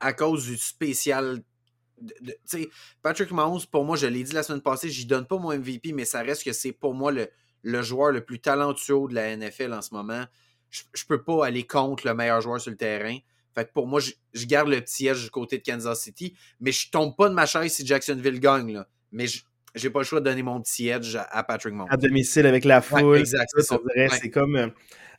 à 0.00 0.12
cause 0.12 0.46
du 0.46 0.56
spécial. 0.56 1.42
tu 2.24 2.34
sais, 2.44 2.68
Patrick 3.02 3.30
Mahomes, 3.30 3.60
pour 3.70 3.84
moi, 3.84 3.96
je 3.96 4.06
l'ai 4.06 4.22
dit 4.22 4.32
la 4.32 4.42
semaine 4.42 4.60
passée, 4.62 4.88
j'y 4.90 5.06
donne 5.06 5.26
pas 5.26 5.38
mon 5.38 5.56
MVP, 5.56 5.92
mais 5.92 6.04
ça 6.04 6.22
reste 6.22 6.44
que 6.44 6.52
c'est 6.52 6.72
pour 6.72 6.94
moi 6.94 7.12
le, 7.12 7.28
le 7.62 7.82
joueur 7.82 8.12
le 8.12 8.22
plus 8.24 8.40
talentueux 8.40 9.08
de 9.08 9.14
la 9.14 9.36
NFL 9.36 9.72
en 9.72 9.82
ce 9.82 9.94
moment. 9.94 10.24
Je, 10.70 10.82
je 10.94 11.04
peux 11.04 11.22
pas 11.22 11.46
aller 11.46 11.64
contre 11.66 12.06
le 12.06 12.14
meilleur 12.14 12.40
joueur 12.40 12.60
sur 12.60 12.70
le 12.70 12.76
terrain. 12.76 13.16
Fait 13.54 13.64
que 13.64 13.72
pour 13.72 13.86
moi, 13.86 14.00
je, 14.00 14.10
je 14.34 14.44
garde 14.46 14.68
le 14.68 14.80
petit 14.82 15.06
edge 15.06 15.22
du 15.24 15.30
côté 15.30 15.56
de 15.58 15.62
Kansas 15.62 16.00
City, 16.02 16.36
mais 16.60 16.72
je 16.72 16.90
tombe 16.90 17.16
pas 17.16 17.28
de 17.30 17.34
ma 17.34 17.46
chaise 17.46 17.72
si 17.72 17.86
Jacksonville 17.86 18.38
gagne. 18.40 18.74
Là. 18.74 18.86
Mais 19.12 19.26
je, 19.26 19.42
j'ai 19.74 19.88
pas 19.88 20.00
le 20.00 20.04
choix 20.04 20.20
de 20.20 20.26
donner 20.26 20.42
mon 20.42 20.60
petit 20.60 20.88
edge 20.88 21.16
à, 21.16 21.42
Patrick 21.44 21.72
Mahomes. 21.72 21.88
À 21.90 21.96
domicile 21.96 22.46
avec 22.46 22.64
la 22.66 22.82
foule. 22.82 23.02
Ouais, 23.04 23.20
exact, 23.20 23.48
tout, 23.56 23.62
c'est 23.62 23.74
Ouais. 24.24 24.30
comme 24.30 24.56
euh, 24.56 24.68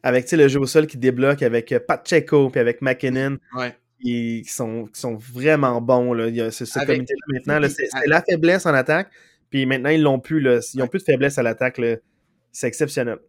avec 0.04 0.32
le 0.32 0.48
jeu 0.48 0.60
au 0.60 0.68
sol 0.68 0.86
qui 0.86 0.98
débloque 0.98 1.42
avec 1.42 1.72
euh, 1.72 1.80
Pacheco 1.80 2.50
puis 2.52 2.60
avec 2.60 2.82
McKinnon 2.84 3.38
Ouais. 3.56 3.76
Qui, 4.02 4.44
qui 4.46 4.52
sont, 4.52 4.86
qui 4.86 5.00
sont 5.00 5.16
vraiment 5.16 5.82
bons. 5.82 6.14
Là. 6.14 6.28
Il 6.28 6.36
y 6.36 6.42
a 6.42 6.52
ce, 6.52 6.64
comité-là 6.86 7.26
maintenant. 7.30 7.60
là, 7.60 7.70
c'est, 7.70 7.88
la 8.06 8.22
faiblesse 8.22 8.66
en 8.66 8.74
attaque. 8.74 9.10
Puis 9.50 9.66
maintenant, 9.66 9.90
ils 9.90 10.02
l'ont 10.02 10.20
plus. 10.20 10.40
Là. 10.40 10.60
Ils 10.74 10.80
n'ont 10.80 10.88
plus 10.88 11.00
de 11.00 11.06
faiblesse 11.06 11.38
à 11.38 11.44
l'attaque. 11.44 11.82
C'est 12.52 12.68
exceptionnel. 12.68 13.20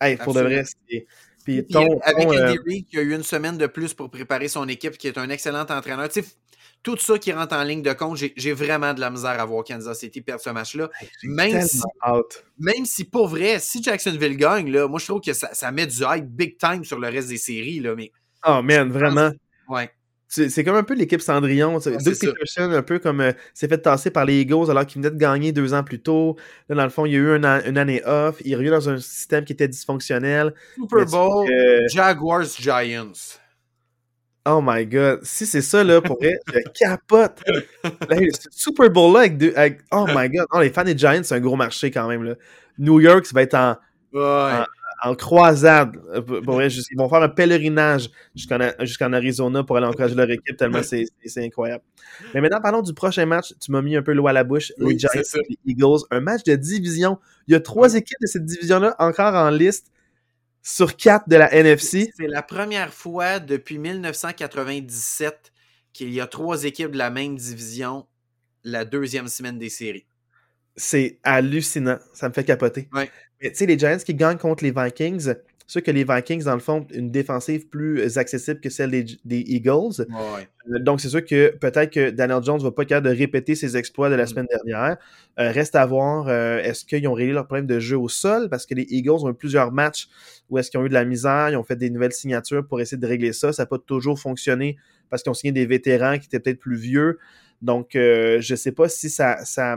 Hey, 0.00 0.16
pour 0.16 0.34
de 0.34 0.40
vrai, 0.40 0.64
c'est. 0.64 1.06
Puis 1.44 1.66
ton, 1.66 1.98
avec 2.02 2.28
euh, 2.28 2.50
Andy 2.50 2.58
Reid, 2.64 2.86
qui 2.86 2.98
a 2.98 3.02
eu 3.02 3.14
une 3.14 3.24
semaine 3.24 3.58
de 3.58 3.66
plus 3.66 3.94
pour 3.94 4.10
préparer 4.10 4.46
son 4.46 4.68
équipe, 4.68 4.96
qui 4.96 5.08
est 5.08 5.18
un 5.18 5.28
excellent 5.28 5.62
entraîneur. 5.62 6.08
Tu 6.08 6.20
sais, 6.20 6.26
f- 6.26 6.34
tout 6.84 6.96
ça 6.96 7.18
qui 7.18 7.32
rentre 7.32 7.56
en 7.56 7.64
ligne 7.64 7.82
de 7.82 7.92
compte, 7.92 8.16
j'ai 8.36 8.52
vraiment 8.52 8.94
de 8.94 9.00
la 9.00 9.10
misère 9.10 9.40
à 9.40 9.44
voir 9.44 9.64
Kansas 9.64 9.98
City 9.98 10.20
perdre 10.20 10.40
ce 10.40 10.50
match-là. 10.50 10.88
Même 11.24 11.62
si, 11.62 11.82
même 12.58 12.84
si, 12.84 13.04
pour 13.04 13.26
vrai, 13.26 13.58
si 13.58 13.82
Jacksonville 13.82 14.36
gagne, 14.36 14.70
là, 14.70 14.86
moi, 14.86 15.00
je 15.00 15.06
trouve 15.06 15.20
que 15.20 15.32
ça, 15.32 15.52
ça 15.52 15.72
met 15.72 15.86
du 15.86 16.02
hype 16.02 16.26
big 16.26 16.58
time 16.58 16.84
sur 16.84 17.00
le 17.00 17.08
reste 17.08 17.28
des 17.28 17.38
séries. 17.38 17.80
Là, 17.80 17.96
mais, 17.96 18.12
Oh 18.46 18.62
man, 18.62 18.90
vraiment. 18.90 19.32
Ouais. 19.72 19.90
C'est 20.34 20.64
comme 20.64 20.76
un 20.76 20.82
peu 20.82 20.94
l'équipe 20.94 21.20
Cendrillon. 21.20 21.76
Ouais, 21.76 21.98
Doug. 21.98 22.18
Peterson, 22.18 22.70
un 22.72 22.80
peu 22.82 22.98
comme 22.98 23.20
euh, 23.20 23.32
s'est 23.52 23.68
fait 23.68 23.76
tasser 23.76 24.10
par 24.10 24.24
les 24.24 24.40
Eagles 24.40 24.70
alors 24.70 24.86
qu'il 24.86 25.02
venait 25.02 25.14
de 25.14 25.18
gagner 25.20 25.52
deux 25.52 25.74
ans 25.74 25.84
plus 25.84 26.00
tôt. 26.00 26.36
Là, 26.70 26.76
dans 26.76 26.84
le 26.84 26.88
fond, 26.88 27.04
il 27.04 27.12
y 27.12 27.16
a 27.16 27.18
eu 27.18 27.36
an- 27.44 27.60
une 27.66 27.76
année 27.76 28.02
off. 28.06 28.36
Il 28.42 28.50
est 28.52 28.54
revenu 28.54 28.70
dans 28.70 28.88
un 28.88 28.96
système 28.98 29.44
qui 29.44 29.52
était 29.52 29.68
dysfonctionnel. 29.68 30.54
Super 30.74 31.04
Bowl, 31.04 31.46
que- 31.46 31.86
Jaguars, 31.92 32.44
Giants. 32.58 33.12
Oh 34.46 34.60
my 34.64 34.86
god. 34.86 35.20
Si 35.22 35.44
c'est 35.46 35.60
ça, 35.60 35.84
là, 35.84 36.00
pour 36.00 36.16
vrai, 36.18 36.38
je 36.46 36.60
capote. 36.78 37.42
Là, 38.08 38.16
ce 38.32 38.48
Super 38.50 38.88
Bowl-là 38.90 39.20
avec, 39.20 39.36
deux- 39.36 39.52
avec- 39.54 39.80
Oh 39.92 40.06
my 40.08 40.30
god. 40.30 40.46
Non, 40.52 40.60
les 40.60 40.70
fans 40.70 40.82
des 40.84 40.96
Giants, 40.96 41.20
c'est 41.22 41.34
un 41.34 41.40
gros 41.40 41.56
marché 41.56 41.90
quand 41.90 42.08
même. 42.08 42.24
Là. 42.24 42.34
New 42.78 43.00
York, 43.00 43.26
ça 43.26 43.32
va 43.34 43.42
être 43.42 43.54
en, 43.54 43.76
Ouais. 44.14 44.20
en 44.22 44.64
croisade. 45.16 45.96
Euh, 46.14 46.20
Pour 46.22 46.40
pour 46.42 46.54
vrai, 46.54 46.70
juste- 46.70 46.88
ils 46.90 46.96
vont 46.96 47.08
faire 47.08 47.22
un 47.22 47.28
pèlerinage 47.28 48.08
jusqu'en 48.34 49.12
Arizona 49.12 49.64
pour 49.64 49.76
aller 49.76 49.86
encourager 49.86 50.14
leur 50.14 50.30
équipe, 50.30 50.56
tellement 50.56 50.82
c'est 50.82 51.06
incroyable. 51.38 51.82
Mais 52.34 52.40
maintenant, 52.40 52.60
parlons 52.60 52.82
du 52.82 52.94
prochain 52.94 53.26
match. 53.26 53.52
Tu 53.60 53.70
m'as 53.72 53.82
mis 53.82 53.96
un 53.96 54.02
peu 54.02 54.12
l'eau 54.12 54.26
à 54.28 54.32
la 54.32 54.44
bouche. 54.44 54.72
Oui, 54.78 54.92
les 54.94 54.98
Giants 54.98 55.08
et 55.14 55.38
les 55.48 55.58
Eagles. 55.72 56.00
Un 56.10 56.20
match 56.20 56.44
de 56.44 56.54
division. 56.54 57.18
Il 57.48 57.52
y 57.52 57.54
a 57.56 57.60
trois 57.60 57.94
équipes 57.94 58.18
de 58.20 58.26
cette 58.26 58.44
division-là 58.44 58.94
encore 58.98 59.34
en 59.34 59.50
liste 59.50 59.90
sur 60.62 60.96
quatre 60.96 61.28
de 61.28 61.36
la 61.36 61.52
NFC. 61.52 62.12
C'est 62.16 62.28
la 62.28 62.42
première 62.42 62.92
fois 62.94 63.40
depuis 63.40 63.78
1997 63.78 65.52
qu'il 65.92 66.10
y 66.12 66.20
a 66.20 66.26
trois 66.26 66.64
équipes 66.64 66.92
de 66.92 66.98
la 66.98 67.10
même 67.10 67.36
division 67.36 68.06
la 68.64 68.84
deuxième 68.84 69.26
semaine 69.28 69.58
des 69.58 69.68
séries. 69.68 70.06
C'est 70.76 71.18
hallucinant. 71.22 71.98
Ça 72.12 72.28
me 72.28 72.34
fait 72.34 72.44
capoter. 72.44 72.88
Ouais. 72.94 73.10
Mais 73.42 73.50
tu 73.50 73.56
sais, 73.56 73.66
les 73.66 73.78
Giants 73.78 73.98
qui 74.04 74.14
gagnent 74.14 74.38
contre 74.38 74.64
les 74.64 74.70
Vikings, 74.70 75.34
sûr 75.66 75.82
que 75.82 75.90
les 75.90 76.04
Vikings, 76.04 76.44
dans 76.44 76.54
le 76.54 76.60
fond, 76.60 76.86
une 76.92 77.10
défensive 77.10 77.68
plus 77.68 78.18
accessible 78.18 78.60
que 78.60 78.68
celle 78.70 78.90
des, 78.90 79.04
des 79.24 79.40
Eagles. 79.40 80.00
Ouais. 80.08 80.48
Euh, 80.70 80.78
Donc, 80.80 81.00
c'est 81.00 81.08
sûr 81.08 81.24
que 81.24 81.56
peut-être 81.56 81.90
que 81.92 82.10
Daniel 82.10 82.42
Jones 82.42 82.60
va 82.62 82.70
pas 82.70 82.82
être 82.82 82.90
capable 82.90 83.08
de 83.08 83.16
répéter 83.16 83.54
ses 83.54 83.76
exploits 83.76 84.10
de 84.10 84.14
la 84.14 84.24
Mm. 84.24 84.26
semaine 84.28 84.46
dernière. 84.50 84.96
Euh, 85.38 85.50
reste 85.50 85.74
à 85.74 85.84
voir, 85.86 86.28
euh, 86.28 86.58
est-ce 86.58 86.84
qu'ils 86.84 87.06
ont 87.08 87.14
réglé 87.14 87.32
leur 87.32 87.46
problème 87.46 87.66
de 87.66 87.78
jeu 87.80 87.96
au 87.98 88.08
sol? 88.08 88.48
Parce 88.50 88.66
que 88.66 88.74
les 88.74 88.86
Eagles 88.90 89.10
ont 89.24 89.30
eu 89.30 89.34
plusieurs 89.34 89.72
matchs 89.72 90.08
où 90.50 90.58
est-ce 90.58 90.70
qu'ils 90.70 90.78
ont 90.80 90.84
eu 90.84 90.88
de 90.90 90.94
la 90.94 91.04
misère, 91.04 91.48
ils 91.50 91.56
ont 91.56 91.64
fait 91.64 91.76
des 91.76 91.90
nouvelles 91.90 92.12
signatures 92.12 92.66
pour 92.66 92.80
essayer 92.80 92.98
de 92.98 93.06
régler 93.06 93.32
ça. 93.32 93.52
Ça 93.52 93.62
n'a 93.62 93.66
pas 93.66 93.78
toujours 93.78 94.18
fonctionné 94.20 94.76
parce 95.10 95.22
qu'ils 95.22 95.30
ont 95.30 95.34
signé 95.34 95.52
des 95.52 95.66
vétérans 95.66 96.18
qui 96.18 96.26
étaient 96.26 96.40
peut-être 96.40 96.60
plus 96.60 96.76
vieux. 96.76 97.18
Donc, 97.62 97.96
euh, 97.96 98.40
je 98.40 98.54
sais 98.54 98.72
pas 98.72 98.88
si 98.88 99.08
ça, 99.08 99.44
ça, 99.44 99.76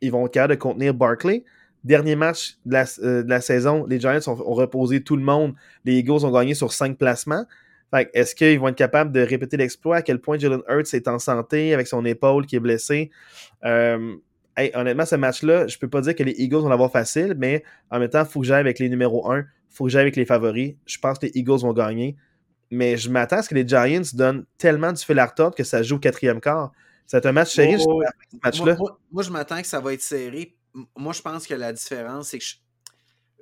ils 0.00 0.10
vont 0.10 0.26
être 0.26 0.32
capables 0.32 0.54
de 0.54 0.58
contenir 0.58 0.94
Barkley. 0.94 1.44
Dernier 1.84 2.16
match 2.16 2.58
de 2.66 2.72
la, 2.72 2.84
euh, 3.02 3.40
saison, 3.40 3.86
les 3.86 4.00
Giants 4.00 4.18
ont, 4.26 4.54
reposé 4.54 5.02
tout 5.02 5.16
le 5.16 5.22
monde. 5.22 5.54
Les 5.84 5.94
Eagles 5.94 6.24
ont 6.24 6.30
gagné 6.32 6.54
sur 6.54 6.72
cinq 6.72 6.98
placements. 6.98 7.44
Est-ce 8.12 8.34
qu'ils 8.34 8.58
vont 8.60 8.68
être 8.68 8.76
capables 8.76 9.12
de 9.12 9.20
répéter 9.20 9.56
l'exploit? 9.56 9.96
À 9.96 10.02
quel 10.02 10.20
point 10.20 10.38
Jalen 10.38 10.60
Hurts 10.68 10.92
est 10.92 11.08
en 11.08 11.18
santé 11.18 11.72
avec 11.72 11.86
son 11.86 12.04
épaule 12.04 12.46
qui 12.46 12.56
est 12.56 12.60
blessée? 12.60 13.10
Euh, 13.64 14.16
honnêtement, 14.74 15.06
ce 15.06 15.16
match-là, 15.16 15.66
je 15.68 15.78
peux 15.78 15.88
pas 15.88 16.00
dire 16.00 16.14
que 16.14 16.22
les 16.22 16.32
Eagles 16.32 16.58
vont 16.58 16.68
l'avoir 16.68 16.90
facile, 16.90 17.34
mais 17.38 17.62
en 17.90 17.98
même 17.98 18.10
temps, 18.10 18.24
il 18.24 18.30
faut 18.30 18.40
que 18.40 18.46
j'aille 18.46 18.60
avec 18.60 18.78
les 18.78 18.88
numéros 18.88 19.30
1. 19.30 19.38
Il 19.38 19.44
faut 19.70 19.84
que 19.84 19.90
j'aille 19.90 20.02
avec 20.02 20.16
les 20.16 20.26
favoris. 20.26 20.74
Je 20.84 20.98
pense 20.98 21.18
que 21.18 21.26
les 21.26 21.32
Eagles 21.34 21.60
vont 21.60 21.72
gagner. 21.72 22.16
Mais 22.70 22.96
je 22.98 23.08
m'attends 23.08 23.38
à 23.38 23.42
ce 23.42 23.48
que 23.48 23.54
les 23.54 23.66
Giants 23.66 24.02
donnent 24.12 24.44
tellement 24.58 24.92
du 24.92 25.02
fil 25.02 25.18
à 25.18 25.28
que 25.28 25.64
ça 25.64 25.82
joue 25.82 25.96
au 25.96 25.98
quatrième 25.98 26.40
quart. 26.40 26.72
C'est 27.08 27.24
un 27.26 27.32
match 27.32 27.54
serré 27.54 27.74
Oh, 27.78 27.80
ce 27.80 27.86
Moi, 27.86 28.04
match-là. 28.44 28.76
moi- 28.76 29.00
moi, 29.10 29.22
je 29.24 29.30
m'attends 29.30 29.60
que 29.60 29.66
ça 29.66 29.80
va 29.80 29.94
être 29.94 30.02
serré. 30.02 30.56
Moi, 30.94 31.12
je 31.14 31.22
pense 31.22 31.46
que 31.46 31.54
la 31.54 31.72
différence, 31.72 32.28
c'est 32.28 32.38
que 32.38 32.44
je, 32.44 32.56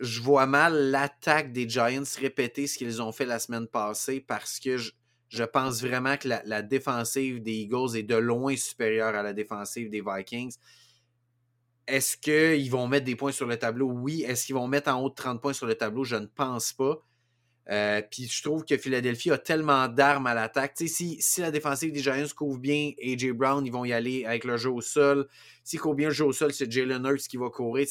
je 0.00 0.20
vois 0.22 0.46
mal 0.46 0.90
l'attaque 0.92 1.52
des 1.52 1.68
Giants 1.68 2.02
répéter 2.18 2.66
ce 2.68 2.78
qu'ils 2.78 3.02
ont 3.02 3.12
fait 3.12 3.26
la 3.26 3.38
semaine 3.40 3.66
passée 3.66 4.20
parce 4.20 4.60
que 4.60 4.76
je, 4.78 4.92
je 5.28 5.42
pense 5.42 5.82
vraiment 5.82 6.16
que 6.16 6.28
la, 6.28 6.42
la 6.44 6.62
défensive 6.62 7.42
des 7.42 7.52
Eagles 7.54 7.96
est 7.96 8.04
de 8.04 8.14
loin 8.14 8.56
supérieure 8.56 9.14
à 9.16 9.22
la 9.24 9.32
défensive 9.32 9.90
des 9.90 10.00
Vikings. 10.00 10.54
Est-ce 11.88 12.16
qu'ils 12.16 12.70
vont 12.70 12.86
mettre 12.88 13.04
des 13.06 13.16
points 13.16 13.32
sur 13.32 13.46
le 13.46 13.56
tableau? 13.58 13.88
Oui. 13.90 14.22
Est-ce 14.22 14.46
qu'ils 14.46 14.54
vont 14.54 14.66
mettre 14.68 14.90
en 14.90 15.00
haut 15.02 15.08
de 15.10 15.14
30 15.14 15.40
points 15.40 15.52
sur 15.52 15.66
le 15.66 15.74
tableau? 15.74 16.04
Je 16.04 16.16
ne 16.16 16.26
pense 16.26 16.72
pas. 16.72 17.02
Euh, 17.68 18.00
Puis 18.10 18.28
je 18.28 18.42
trouve 18.42 18.64
que 18.64 18.76
Philadelphie 18.76 19.30
a 19.32 19.38
tellement 19.38 19.88
d'armes 19.88 20.26
à 20.28 20.34
l'attaque. 20.34 20.72
Si, 20.76 21.16
si 21.20 21.40
la 21.40 21.50
défensive 21.50 21.92
des 21.92 22.00
Giants 22.00 22.24
couvre 22.36 22.58
bien 22.58 22.92
AJ 23.02 23.32
Brown, 23.32 23.64
ils 23.66 23.72
vont 23.72 23.84
y 23.84 23.92
aller 23.92 24.24
avec 24.24 24.44
le 24.44 24.56
jeu 24.56 24.70
au 24.70 24.80
sol. 24.80 25.26
S'ils 25.64 25.80
couvrent 25.80 25.96
bien 25.96 26.08
le 26.08 26.14
jeu 26.14 26.24
au 26.26 26.32
sol, 26.32 26.52
c'est 26.52 26.70
Jalen 26.70 27.04
Hurts 27.04 27.26
qui 27.28 27.36
va 27.36 27.50
courir. 27.50 27.86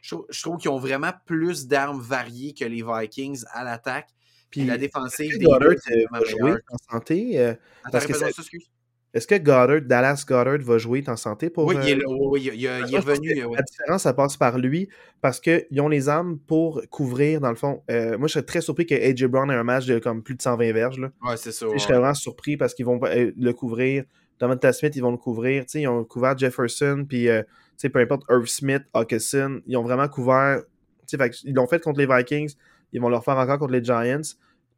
Je 0.00 0.14
trouve, 0.14 0.26
je 0.28 0.42
trouve 0.42 0.58
qu'ils 0.58 0.70
ont 0.70 0.78
vraiment 0.78 1.12
plus 1.26 1.66
d'armes 1.66 2.00
variées 2.00 2.52
que 2.54 2.64
les 2.64 2.82
Vikings 2.82 3.44
à 3.52 3.64
l'attaque. 3.64 4.08
Puis 4.50 4.64
la 4.64 4.78
défensive 4.78 5.38
des 5.38 5.46
c'est 5.84 6.04
euh, 6.04 6.06
va 6.10 6.20
jouer 6.24 6.52
en 6.70 6.76
santé? 6.92 7.38
euh, 7.38 7.50
Attends, 7.52 7.90
parce 7.92 8.06
que 8.06 8.12
répète-moi 8.12 8.28
ça- 8.30 8.34
ça, 8.36 8.42
excuse. 8.42 8.70
Est-ce 9.14 9.26
que 9.26 9.36
Goddard, 9.36 9.80
Dallas 9.82 10.24
Goddard 10.28 10.58
va 10.60 10.76
jouer 10.78 11.02
en 11.08 11.16
santé 11.16 11.48
pour. 11.50 11.64
Oui, 11.66 11.76
euh, 11.76 11.80
il 11.82 11.88
est, 11.90 11.94
là, 11.96 12.02
oui, 12.08 12.40
il, 12.44 12.54
il- 12.54 12.60
il 12.88 12.94
est 12.94 12.98
revenu. 12.98 13.40
euh, 13.40 13.46
ouais. 13.46 13.56
La 13.56 13.62
différence, 13.62 14.02
ça 14.02 14.12
passe 14.12 14.36
par 14.36 14.58
lui 14.58 14.88
parce 15.22 15.40
qu'ils 15.40 15.80
ont 15.80 15.88
les 15.88 16.08
armes 16.08 16.38
pour 16.38 16.82
couvrir, 16.90 17.40
dans 17.40 17.48
le 17.48 17.56
fond. 17.56 17.82
Euh, 17.90 18.18
moi, 18.18 18.28
je 18.28 18.34
serais 18.34 18.44
très 18.44 18.60
surpris 18.60 18.84
que 18.86 18.94
AJ 18.94 19.24
Brown 19.24 19.50
ait 19.50 19.54
un 19.54 19.64
match 19.64 19.86
de 19.86 19.98
comme 19.98 20.22
plus 20.22 20.34
de 20.34 20.42
120 20.42 20.72
verges. 20.72 20.98
Là. 20.98 21.10
Ouais, 21.22 21.36
c'est 21.38 21.52
ça. 21.52 21.66
Ouais. 21.66 21.78
Je 21.78 21.82
serais 21.82 21.94
vraiment 21.94 22.12
surpris 22.14 22.56
parce 22.58 22.74
qu'ils 22.74 22.84
vont 22.86 23.00
euh, 23.04 23.32
le 23.36 23.52
couvrir. 23.52 24.04
Devonta 24.40 24.72
Smith, 24.72 24.94
ils 24.94 25.02
vont 25.02 25.10
le 25.10 25.16
couvrir. 25.16 25.64
Ils 25.74 25.88
ont 25.88 26.04
couvert 26.04 26.36
Jefferson, 26.38 27.04
puis 27.08 27.28
euh, 27.28 27.42
tu 27.42 27.48
sais, 27.78 27.88
peu 27.88 27.98
importe, 28.00 28.22
Irv 28.30 28.46
Smith, 28.46 28.82
Hawkinson, 28.92 29.62
ils 29.66 29.76
ont 29.76 29.82
vraiment 29.82 30.06
couvert. 30.08 30.62
fait 31.10 31.30
ils 31.44 31.54
l'ont 31.54 31.66
fait 31.66 31.82
contre 31.82 31.98
les 31.98 32.06
Vikings, 32.06 32.54
ils 32.92 33.00
vont 33.00 33.08
le 33.08 33.16
refaire 33.16 33.36
encore 33.38 33.58
contre 33.58 33.72
les 33.72 33.82
Giants. 33.82 34.20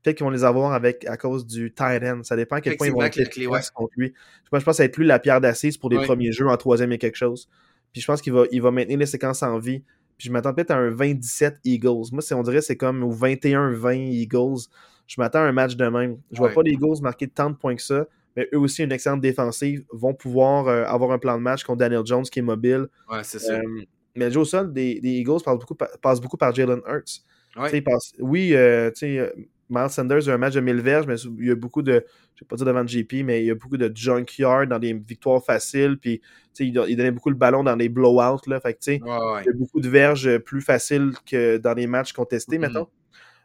Peut-être 0.02 0.16
qu'ils 0.16 0.24
vont 0.24 0.30
les 0.30 0.44
avoir 0.44 0.72
avec 0.72 1.04
à 1.06 1.16
cause 1.16 1.46
du 1.46 1.72
tight 1.72 2.02
end. 2.02 2.22
Ça 2.22 2.36
dépend 2.36 2.56
à 2.56 2.60
quel 2.60 2.76
point 2.76 2.86
ils 2.86 2.92
vont 2.92 3.02
être 3.02 3.16
les 3.16 3.24
efficaces 3.24 3.70
contre 3.70 3.92
lui. 3.96 4.12
Moi, 4.50 4.58
je 4.60 4.64
pense 4.64 4.72
que 4.72 4.76
ça 4.78 4.82
va 4.82 4.86
être 4.86 4.96
lui 4.96 5.06
la 5.06 5.18
pierre 5.18 5.40
d'assise 5.40 5.76
pour 5.76 5.90
les 5.90 5.98
Ouais. 5.98 6.04
premiers 6.06 6.32
jeux 6.32 6.48
en 6.48 6.56
troisième 6.56 6.90
et 6.92 6.98
quelque 6.98 7.16
chose. 7.16 7.48
Puis 7.92 8.00
je 8.00 8.06
pense 8.06 8.22
qu'il 8.22 8.32
va, 8.32 8.44
il 8.50 8.62
va 8.62 8.70
maintenir 8.70 8.98
les 8.98 9.06
séquences 9.06 9.42
en 9.42 9.58
vie. 9.58 9.82
Puis 10.16 10.28
je 10.28 10.32
m'attends 10.32 10.54
peut-être 10.54 10.70
à 10.70 10.76
un 10.76 10.90
20-17 10.90 11.58
Eagles. 11.64 12.10
Moi, 12.12 12.22
on 12.32 12.42
dirait 12.42 12.56
que 12.58 12.64
c'est 12.64 12.76
comme 12.76 13.02
au 13.02 13.10
21-20 13.12 13.94
Eagles. 14.12 14.68
Je 15.06 15.20
m'attends 15.20 15.40
à 15.40 15.42
un 15.42 15.52
match 15.52 15.76
de 15.76 15.86
même. 15.88 16.18
Je 16.30 16.38
vois 16.38 16.48
Ouais. 16.48 16.54
pas 16.54 16.62
les 16.62 16.72
Eagles 16.72 17.00
marquer 17.02 17.26
tant 17.28 17.50
de 17.50 17.56
points 17.56 17.74
que 17.74 17.82
ça, 17.82 18.06
mais 18.36 18.48
eux 18.54 18.58
aussi, 18.58 18.82
une 18.84 18.92
excellente 18.92 19.20
défensive, 19.20 19.84
vont 19.92 20.14
pouvoir 20.14 20.68
euh, 20.68 20.84
avoir 20.84 21.10
un 21.10 21.18
plan 21.18 21.36
de 21.36 21.42
match 21.42 21.64
contre 21.64 21.78
Daniel 21.78 22.02
Jones 22.04 22.22
qui 22.24 22.38
est 22.38 22.42
mobile. 22.42 22.86
Ouais, 23.10 23.24
c'est 23.24 23.38
ça. 23.40 23.54
Euh, 23.54 23.82
mais 24.14 24.34
au 24.36 24.44
sol 24.44 24.72
des, 24.72 25.00
des 25.00 25.10
Eagles 25.10 25.42
passe 25.44 25.58
beaucoup, 25.58 25.74
par- 25.74 25.88
passe 26.00 26.20
beaucoup 26.20 26.36
par 26.36 26.54
Jalen 26.54 26.80
Hurts. 26.86 27.22
Ouais. 27.56 27.80
Passe- 27.80 28.12
oui, 28.20 28.54
euh, 28.54 28.90
tu 28.90 28.98
sais, 29.00 29.18
euh, 29.18 29.30
Miles 29.70 29.90
Sanders 29.90 30.28
a 30.28 30.32
un 30.32 30.38
match 30.38 30.54
de 30.54 30.60
1000 30.60 30.80
verges, 30.80 31.06
mais 31.06 31.14
il 31.38 31.46
y 31.46 31.50
a 31.50 31.54
beaucoup 31.54 31.82
de, 31.82 32.04
je 32.34 32.44
vais 32.44 32.48
pas 32.48 32.56
dire 32.56 32.66
devant 32.66 32.80
le 32.80 32.86
GP, 32.86 33.22
mais 33.24 33.42
il 33.42 33.46
y 33.46 33.50
a 33.50 33.54
beaucoup 33.54 33.76
de 33.76 33.90
junkyard 33.94 34.66
dans 34.66 34.78
des 34.78 34.92
victoires 34.92 35.44
faciles, 35.44 35.96
puis 35.98 36.18
tu 36.20 36.26
sais, 36.52 36.66
il, 36.66 36.84
il 36.88 36.96
donnait 36.96 37.10
beaucoup 37.12 37.30
le 37.30 37.36
ballon 37.36 37.62
dans 37.64 37.76
des 37.76 37.88
blowouts, 37.88 38.40
là, 38.48 38.60
fait 38.60 38.74
que, 38.74 38.90
Ouais, 38.90 38.98
ouais. 39.00 39.42
il 39.42 39.46
y 39.46 39.48
a 39.48 39.52
beaucoup 39.52 39.80
de 39.80 39.88
verges 39.88 40.26
euh, 40.26 40.38
plus 40.38 40.60
faciles 40.60 41.12
que 41.24 41.56
dans 41.58 41.74
les 41.74 41.86
matchs 41.86 42.12
contestés, 42.12 42.58
Mhm. 42.58 42.66
mettons. 42.68 42.88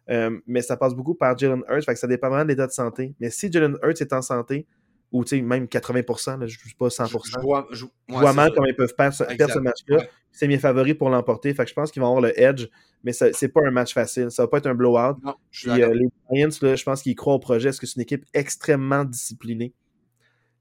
Euh, 0.09 0.37
mais 0.45 0.61
ça 0.61 0.77
passe 0.77 0.93
beaucoup 0.93 1.15
par 1.15 1.37
Jalen 1.37 1.63
Hurts, 1.69 1.83
fait 1.85 1.93
que 1.93 1.99
ça 1.99 2.07
dépend 2.07 2.29
vraiment 2.29 2.43
de 2.43 2.49
l'état 2.49 2.67
de 2.67 2.71
santé. 2.71 3.13
Mais 3.19 3.29
si 3.29 3.51
Jalen 3.51 3.77
Hurts 3.83 4.01
est 4.01 4.13
en 4.13 4.21
santé, 4.21 4.65
ou 5.11 5.23
tu 5.23 5.37
sais, 5.37 5.41
même 5.41 5.65
80%, 5.67 6.37
là, 6.39 6.47
je 6.47 6.57
ne 6.57 6.73
pas 6.77 6.89
100%, 6.89 7.07
Je, 7.25 7.31
je 7.31 7.39
vois, 7.39 7.67
je, 7.71 7.77
je 7.77 7.83
ouais, 7.85 8.19
vois 8.19 8.29
c'est 8.31 8.35
mal 8.35 8.51
comment 8.53 8.67
ils 8.67 8.75
peuvent 8.75 8.95
perdre, 8.95 9.15
ce- 9.15 9.23
perdre 9.23 9.53
ce 9.53 9.59
match-là. 9.59 9.97
Ouais. 9.97 10.09
C'est 10.31 10.47
mes 10.47 10.57
favoris 10.57 10.95
pour 10.95 11.09
l'emporter. 11.09 11.53
Fait 11.53 11.63
que 11.63 11.69
je 11.69 11.73
pense 11.75 11.91
qu'ils 11.91 12.01
vont 12.01 12.07
avoir 12.09 12.21
le 12.21 12.37
edge, 12.39 12.67
mais 13.03 13.13
ça- 13.13 13.31
c'est 13.31 13.47
pas 13.49 13.61
un 13.65 13.71
match 13.71 13.93
facile. 13.93 14.29
Ça 14.31 14.43
va 14.43 14.47
pas 14.49 14.57
être 14.57 14.67
un 14.67 14.75
blowout. 14.75 15.15
Non, 15.23 15.35
Puis, 15.51 15.69
euh, 15.69 15.93
les 15.93 16.07
Giants, 16.33 16.49
là, 16.61 16.75
je 16.75 16.83
pense 16.83 17.01
qu'ils 17.01 17.15
croient 17.15 17.35
au 17.35 17.39
projet 17.39 17.69
parce 17.69 17.79
que 17.79 17.85
c'est 17.87 17.95
une 17.95 18.01
équipe 18.01 18.25
extrêmement 18.33 19.05
disciplinée? 19.05 19.73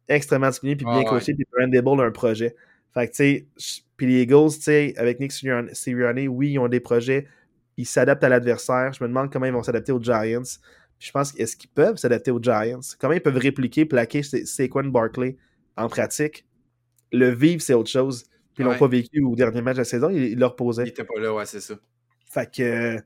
Extrêmement 0.06 0.48
disciplinée, 0.48 0.76
puis 0.76 0.84
bien 0.84 0.94
Ah 0.94 0.98
ouais. 0.98 1.04
coachée, 1.06 1.34
puis 1.34 1.44
Brand 1.50 1.70
Dable 1.72 2.00
a 2.00 2.04
un 2.04 2.10
projet. 2.10 2.54
Fait 2.92 3.08
que, 3.08 3.12
tu 3.12 3.16
sais, 3.56 3.84
puis 3.96 4.06
les 4.06 4.22
Eagles, 4.22 4.50
tu 4.54 4.60
sais, 4.62 4.94
avec 4.96 5.18
Nick 5.18 5.32
Sirianni, 5.32 6.28
oui, 6.28 6.50
ils 6.52 6.58
ont 6.58 6.68
des 6.68 6.80
projets. 6.80 7.26
Ils 7.76 7.86
s'adaptent 7.86 8.22
à 8.22 8.28
l'adversaire. 8.28 8.92
Je 8.92 9.02
me 9.02 9.08
demande 9.08 9.32
comment 9.32 9.46
ils 9.46 9.52
vont 9.52 9.62
s'adapter 9.64 9.90
aux 9.90 10.00
Giants. 10.00 10.42
Je 11.04 11.10
pense, 11.10 11.38
est-ce 11.38 11.54
qu'ils 11.54 11.68
peuvent 11.68 11.98
s'adapter 11.98 12.30
aux 12.30 12.40
Giants? 12.40 12.80
Comment 12.98 13.12
ils 13.12 13.20
peuvent 13.20 13.36
répliquer, 13.36 13.84
plaquer 13.84 14.22
Saquon 14.22 14.84
Barkley 14.84 15.36
en 15.76 15.86
pratique? 15.86 16.46
Le 17.12 17.28
vivre, 17.28 17.60
c'est 17.60 17.74
autre 17.74 17.90
chose. 17.90 18.24
Puis 18.54 18.64
ils 18.64 18.66
l'ont 18.66 18.78
pas 18.78 18.88
vécu 18.88 19.22
au 19.22 19.36
dernier 19.36 19.60
match 19.60 19.74
de 19.74 19.80
la 19.82 19.84
saison, 19.84 20.08
ils, 20.08 20.38
leur 20.38 20.56
posaient. 20.56 20.84
Il 20.84 20.88
était 20.88 21.04
pas 21.04 21.20
là, 21.20 21.34
ouais, 21.34 21.44
c'est 21.44 21.60
ça. 21.60 21.74
Fait 22.30 22.50
que, 22.50 22.96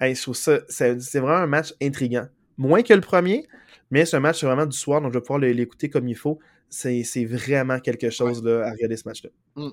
je 0.00 0.22
trouve 0.22 0.36
ça, 0.36 0.60
c'est 0.68 1.18
vraiment 1.18 1.38
un 1.38 1.48
match 1.48 1.74
intriguant. 1.82 2.28
Moins 2.58 2.82
que 2.84 2.94
le 2.94 3.00
premier, 3.00 3.48
mais 3.90 4.04
ce 4.04 4.16
match, 4.18 4.38
c'est 4.38 4.46
vraiment 4.46 4.66
du 4.66 4.76
soir, 4.76 5.00
donc 5.00 5.12
je 5.12 5.18
vais 5.18 5.22
pouvoir 5.22 5.40
l'écouter 5.40 5.90
comme 5.90 6.06
il 6.06 6.16
faut. 6.16 6.38
C'est 6.68 7.24
vraiment 7.24 7.80
quelque 7.80 8.10
chose 8.10 8.44
là, 8.44 8.68
à 8.68 8.70
regarder 8.70 8.96
ce 8.96 9.08
match-là. 9.08 9.30
Mm. 9.56 9.70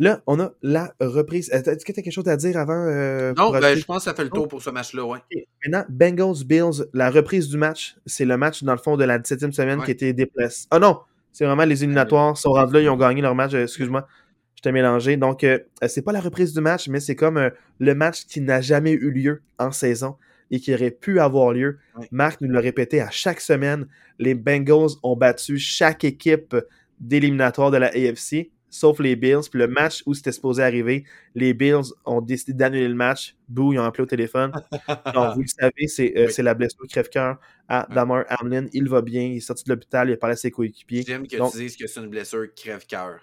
Là, 0.00 0.22
on 0.26 0.40
a 0.40 0.52
la 0.62 0.94
reprise. 0.98 1.50
Est-ce 1.50 1.84
que 1.84 1.92
tu 1.92 2.00
as 2.00 2.02
quelque 2.02 2.10
chose 2.10 2.26
à 2.26 2.38
dire 2.38 2.56
avant? 2.56 2.86
Euh, 2.86 3.34
non, 3.36 3.50
ben, 3.50 3.76
je 3.76 3.84
pense 3.84 3.98
que 3.98 4.02
ça 4.04 4.14
fait 4.14 4.24
le 4.24 4.30
tour 4.30 4.48
pour 4.48 4.62
ce 4.62 4.70
match-là, 4.70 5.04
ouais. 5.04 5.18
Maintenant, 5.62 5.84
Bengals-Bills, 5.90 6.86
la 6.94 7.10
reprise 7.10 7.50
du 7.50 7.58
match, 7.58 7.96
c'est 8.06 8.24
le 8.24 8.38
match, 8.38 8.64
dans 8.64 8.72
le 8.72 8.78
fond, 8.78 8.96
de 8.96 9.04
la 9.04 9.18
17e 9.18 9.52
semaine 9.52 9.82
qui 9.84 9.90
été 9.90 10.14
déplacé. 10.14 10.66
Ah 10.70 10.78
non! 10.78 11.00
C'est 11.32 11.44
vraiment 11.44 11.66
les 11.66 11.84
éliminatoires. 11.84 12.32
Ils 12.34 12.40
sont 12.40 12.52
rendus 12.52 12.72
là, 12.72 12.80
ils 12.80 12.88
ont 12.88 12.96
gagné 12.96 13.20
leur 13.20 13.34
match. 13.34 13.52
Euh, 13.52 13.64
excuse-moi, 13.64 14.08
je 14.54 14.62
t'ai 14.62 14.72
mélangé. 14.72 15.18
Donc, 15.18 15.44
euh, 15.44 15.58
c'est 15.86 16.02
pas 16.02 16.12
la 16.12 16.20
reprise 16.20 16.54
du 16.54 16.62
match, 16.62 16.88
mais 16.88 16.98
c'est 16.98 17.14
comme 17.14 17.50
le 17.78 17.94
match 17.94 18.24
qui 18.24 18.40
n'a 18.40 18.62
jamais 18.62 18.92
eu 18.92 19.10
lieu 19.10 19.42
en 19.58 19.70
saison 19.70 20.16
et 20.50 20.60
qui 20.60 20.72
aurait 20.72 20.92
pu 20.92 21.20
avoir 21.20 21.52
lieu. 21.52 21.78
Marc 22.10 22.40
nous 22.40 22.50
l'a 22.50 22.60
répété 22.60 23.02
à 23.02 23.10
chaque 23.10 23.40
semaine. 23.40 23.86
Les 24.18 24.34
Bengals 24.34 24.92
ont 25.02 25.14
battu 25.14 25.58
chaque 25.58 26.04
équipe 26.04 26.56
d'éliminatoire 27.00 27.70
de 27.70 27.76
la 27.76 27.88
AFC 27.88 28.50
sauf 28.70 29.00
les 29.00 29.16
Bills. 29.16 29.48
Puis 29.50 29.58
le 29.58 29.66
match 29.66 30.02
où 30.06 30.14
c'était 30.14 30.32
supposé 30.32 30.62
arriver, 30.62 31.04
les 31.34 31.52
Bills 31.52 31.92
ont 32.06 32.20
décidé 32.20 32.54
d'annuler 32.54 32.88
le 32.88 32.94
match. 32.94 33.36
Boo, 33.48 33.72
ils 33.72 33.78
ont 33.78 33.84
appelé 33.84 34.04
au 34.04 34.06
téléphone. 34.06 34.52
Donc, 35.14 35.34
vous 35.34 35.42
le 35.42 35.48
savez, 35.48 35.88
c'est 35.88 36.16
euh, 36.16 36.42
la 36.42 36.54
blessure 36.54 36.86
crève-cœur 36.88 37.38
à 37.68 37.86
Damar 37.92 38.24
Hamlin. 38.30 38.66
Il 38.72 38.88
va 38.88 39.02
bien, 39.02 39.22
il 39.22 39.36
est 39.36 39.40
sorti 39.40 39.64
de 39.64 39.70
l'hôpital, 39.70 40.08
il 40.08 40.14
a 40.14 40.16
parlé 40.16 40.34
à 40.34 40.36
ses 40.36 40.50
coéquipiers. 40.50 41.04
J'aime 41.06 41.26
que 41.26 41.50
tu 41.50 41.58
dises 41.58 41.76
que 41.76 41.86
c'est 41.86 42.00
une 42.00 42.08
blessure 42.08 42.46
crève-cœur. 42.54 43.20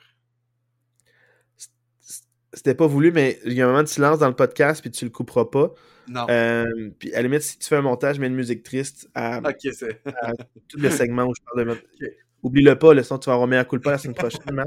C'était 2.53 2.75
pas 2.75 2.87
voulu, 2.87 3.11
mais 3.11 3.39
il 3.45 3.53
y 3.53 3.61
a 3.61 3.65
un 3.65 3.69
moment 3.69 3.83
de 3.83 3.87
silence 3.87 4.19
dans 4.19 4.27
le 4.27 4.35
podcast, 4.35 4.81
puis 4.81 4.89
tu 4.89 5.05
le 5.05 5.11
couperas 5.11 5.45
pas. 5.45 5.73
Non. 6.07 6.25
Euh, 6.29 6.89
puis 6.97 7.13
à 7.13 7.17
la 7.17 7.23
limite, 7.23 7.41
si 7.41 7.59
tu 7.59 7.67
fais 7.67 7.75
un 7.75 7.81
montage, 7.81 8.19
mets 8.19 8.27
une 8.27 8.35
musique 8.35 8.63
triste 8.63 9.09
à, 9.13 9.41
tout 9.41 10.77
le 10.77 10.89
segment 10.89 11.25
où 11.25 11.33
je 11.35 11.41
parle 11.43 11.67
de. 11.67 11.81
Oublie-le 12.43 12.77
pas, 12.77 12.93
le 12.93 13.03
son, 13.03 13.17
tu 13.17 13.29
vas 13.29 13.35
remettre 13.35 13.61
un 13.61 13.63
coup 13.65 13.77
de 13.77 13.83
pas 13.83 13.91
la 13.91 13.97
semaine 13.97 14.15
prochaine. 14.15 14.65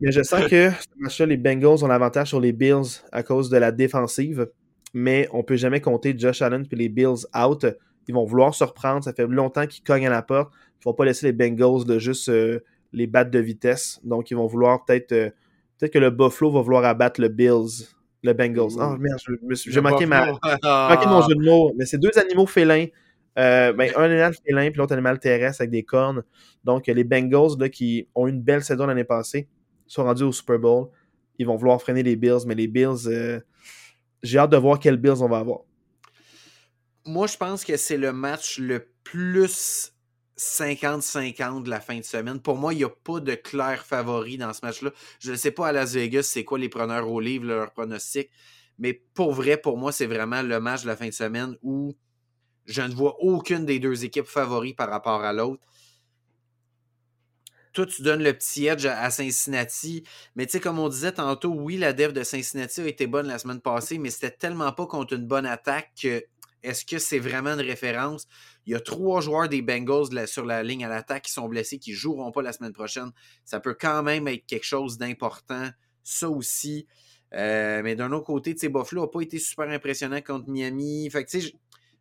mais 0.00 0.12
je 0.12 0.22
sens 0.22 0.44
que 0.44 0.70
ce 0.70 0.86
match-là, 0.98 1.26
les 1.26 1.36
Bengals 1.36 1.84
ont 1.84 1.88
l'avantage 1.88 2.28
sur 2.28 2.40
les 2.40 2.52
Bills 2.52 3.02
à 3.10 3.22
cause 3.22 3.50
de 3.50 3.56
la 3.56 3.72
défensive. 3.72 4.48
Mais 4.94 5.28
on 5.32 5.42
peut 5.42 5.56
jamais 5.56 5.80
compter 5.80 6.14
Josh 6.16 6.40
Allen 6.40 6.64
et 6.70 6.76
les 6.76 6.88
Bills 6.88 7.26
out. 7.36 7.66
Ils 8.06 8.14
vont 8.14 8.24
vouloir 8.24 8.54
se 8.54 8.64
reprendre. 8.64 9.04
Ça 9.04 9.12
fait 9.12 9.26
longtemps 9.26 9.66
qu'ils 9.66 9.84
cognent 9.84 10.06
à 10.06 10.10
la 10.10 10.22
porte. 10.22 10.52
Ils 10.54 10.86
ne 10.88 10.90
vont 10.90 10.94
pas 10.94 11.04
laisser 11.04 11.26
les 11.26 11.32
Bengals 11.32 11.84
de 11.84 11.98
juste 11.98 12.28
euh, 12.28 12.60
les 12.92 13.06
battre 13.06 13.30
de 13.30 13.38
vitesse. 13.38 14.00
Donc, 14.04 14.30
ils 14.30 14.36
vont 14.36 14.46
vouloir 14.46 14.84
peut-être. 14.84 15.12
Euh, 15.12 15.30
peut-être 15.78 15.92
que 15.92 15.98
le 15.98 16.10
Buffalo 16.10 16.52
va 16.52 16.62
vouloir 16.62 16.84
abattre 16.84 17.20
le 17.20 17.28
Bills. 17.28 17.86
Le 18.22 18.32
Bengals. 18.32 18.78
Oh 18.80 18.96
merde, 18.98 19.20
j'ai 19.50 19.80
manqué, 19.80 20.06
ma... 20.06 20.26
manqué 20.26 21.06
mon 21.06 21.22
jeu 21.22 21.34
de 21.34 21.44
mots. 21.44 21.72
Mais 21.76 21.86
c'est 21.86 21.98
deux 21.98 22.16
animaux 22.18 22.46
félins. 22.46 22.86
Euh, 23.38 23.72
ben, 23.72 23.92
un 23.96 24.02
animal 24.02 24.34
félin 24.34 24.70
puis 24.70 24.78
l'autre 24.78 24.92
animal 24.92 25.18
terrestre 25.20 25.62
avec 25.62 25.70
des 25.70 25.84
cornes. 25.84 26.24
Donc, 26.64 26.86
les 26.88 27.04
Bengals 27.04 27.56
là, 27.58 27.68
qui 27.68 28.08
ont 28.14 28.26
eu 28.26 28.30
une 28.30 28.42
belle 28.42 28.64
saison 28.64 28.86
l'année 28.86 29.04
passée 29.04 29.48
sont 29.86 30.04
rendus 30.04 30.24
au 30.24 30.32
Super 30.32 30.58
Bowl. 30.58 30.88
Ils 31.38 31.46
vont 31.46 31.56
vouloir 31.56 31.80
freiner 31.80 32.02
les 32.02 32.16
Bills, 32.16 32.46
mais 32.46 32.56
les 32.56 32.66
Bills, 32.66 33.06
euh, 33.06 33.40
j'ai 34.22 34.38
hâte 34.38 34.50
de 34.50 34.56
voir 34.56 34.80
quels 34.80 34.96
Bills 34.96 35.22
on 35.22 35.28
va 35.28 35.38
avoir. 35.38 35.60
Moi, 37.06 37.28
je 37.28 37.36
pense 37.36 37.64
que 37.64 37.76
c'est 37.76 37.96
le 37.96 38.12
match 38.12 38.58
le 38.58 38.88
plus 39.04 39.92
50-50 40.36 41.62
de 41.62 41.70
la 41.70 41.80
fin 41.80 41.98
de 41.98 42.04
semaine. 42.04 42.40
Pour 42.40 42.56
moi, 42.56 42.74
il 42.74 42.78
n'y 42.78 42.84
a 42.84 42.90
pas 42.90 43.20
de 43.20 43.34
clair 43.34 43.86
favori 43.86 44.36
dans 44.36 44.52
ce 44.52 44.60
match-là. 44.64 44.90
Je 45.20 45.30
ne 45.30 45.36
sais 45.36 45.52
pas 45.52 45.68
à 45.68 45.72
Las 45.72 45.94
Vegas 45.94 46.24
c'est 46.24 46.44
quoi 46.44 46.58
les 46.58 46.68
preneurs 46.68 47.08
au 47.10 47.20
livre, 47.20 47.46
leur 47.46 47.72
pronostic, 47.72 48.30
mais 48.78 48.92
pour 49.14 49.32
vrai, 49.32 49.56
pour 49.56 49.78
moi, 49.78 49.92
c'est 49.92 50.06
vraiment 50.06 50.42
le 50.42 50.60
match 50.60 50.82
de 50.82 50.88
la 50.88 50.96
fin 50.96 51.06
de 51.06 51.12
semaine 51.12 51.56
où 51.62 51.96
je 52.68 52.82
ne 52.82 52.94
vois 52.94 53.16
aucune 53.20 53.64
des 53.64 53.80
deux 53.80 54.04
équipes 54.04 54.26
favoris 54.26 54.74
par 54.74 54.90
rapport 54.90 55.24
à 55.24 55.32
l'autre. 55.32 55.62
Toi, 57.72 57.86
tu 57.86 58.02
donnes 58.02 58.22
le 58.22 58.32
petit 58.32 58.66
edge 58.66 58.86
à 58.86 59.10
Cincinnati. 59.10 60.04
Mais 60.36 60.46
tu 60.46 60.52
sais, 60.52 60.60
comme 60.60 60.78
on 60.78 60.88
disait 60.88 61.12
tantôt, 61.12 61.50
oui, 61.50 61.76
la 61.76 61.92
dev 61.92 62.12
de 62.12 62.22
Cincinnati 62.22 62.80
a 62.80 62.86
été 62.86 63.06
bonne 63.06 63.26
la 63.26 63.38
semaine 63.38 63.60
passée, 63.60 63.98
mais 63.98 64.10
c'était 64.10 64.30
tellement 64.30 64.72
pas 64.72 64.86
contre 64.86 65.14
une 65.14 65.26
bonne 65.26 65.46
attaque 65.46 65.92
que 66.00 66.24
est-ce 66.62 66.84
que 66.84 66.98
c'est 66.98 67.20
vraiment 67.20 67.54
une 67.54 67.60
référence? 67.60 68.26
Il 68.66 68.72
y 68.72 68.74
a 68.74 68.80
trois 68.80 69.20
joueurs 69.20 69.48
des 69.48 69.62
Bengals 69.62 70.26
sur 70.26 70.44
la 70.44 70.62
ligne 70.62 70.84
à 70.84 70.88
l'attaque 70.88 71.24
qui 71.24 71.32
sont 71.32 71.48
blessés, 71.48 71.78
qui 71.78 71.92
ne 71.92 71.96
joueront 71.96 72.32
pas 72.32 72.42
la 72.42 72.52
semaine 72.52 72.72
prochaine. 72.72 73.12
Ça 73.44 73.60
peut 73.60 73.76
quand 73.78 74.02
même 74.02 74.26
être 74.28 74.44
quelque 74.44 74.66
chose 74.66 74.98
d'important. 74.98 75.68
Ça 76.02 76.28
aussi. 76.28 76.86
Euh, 77.34 77.82
mais 77.82 77.94
d'un 77.94 78.10
autre 78.12 78.26
côté, 78.26 78.54
Buffalo 78.68 79.02
n'a 79.02 79.08
pas 79.08 79.20
été 79.20 79.38
super 79.38 79.68
impressionnant 79.68 80.20
contre 80.20 80.50
Miami. 80.50 81.08
Fait 81.10 81.24
que, 81.24 81.30
tu 81.30 81.40
sais, 81.42 81.54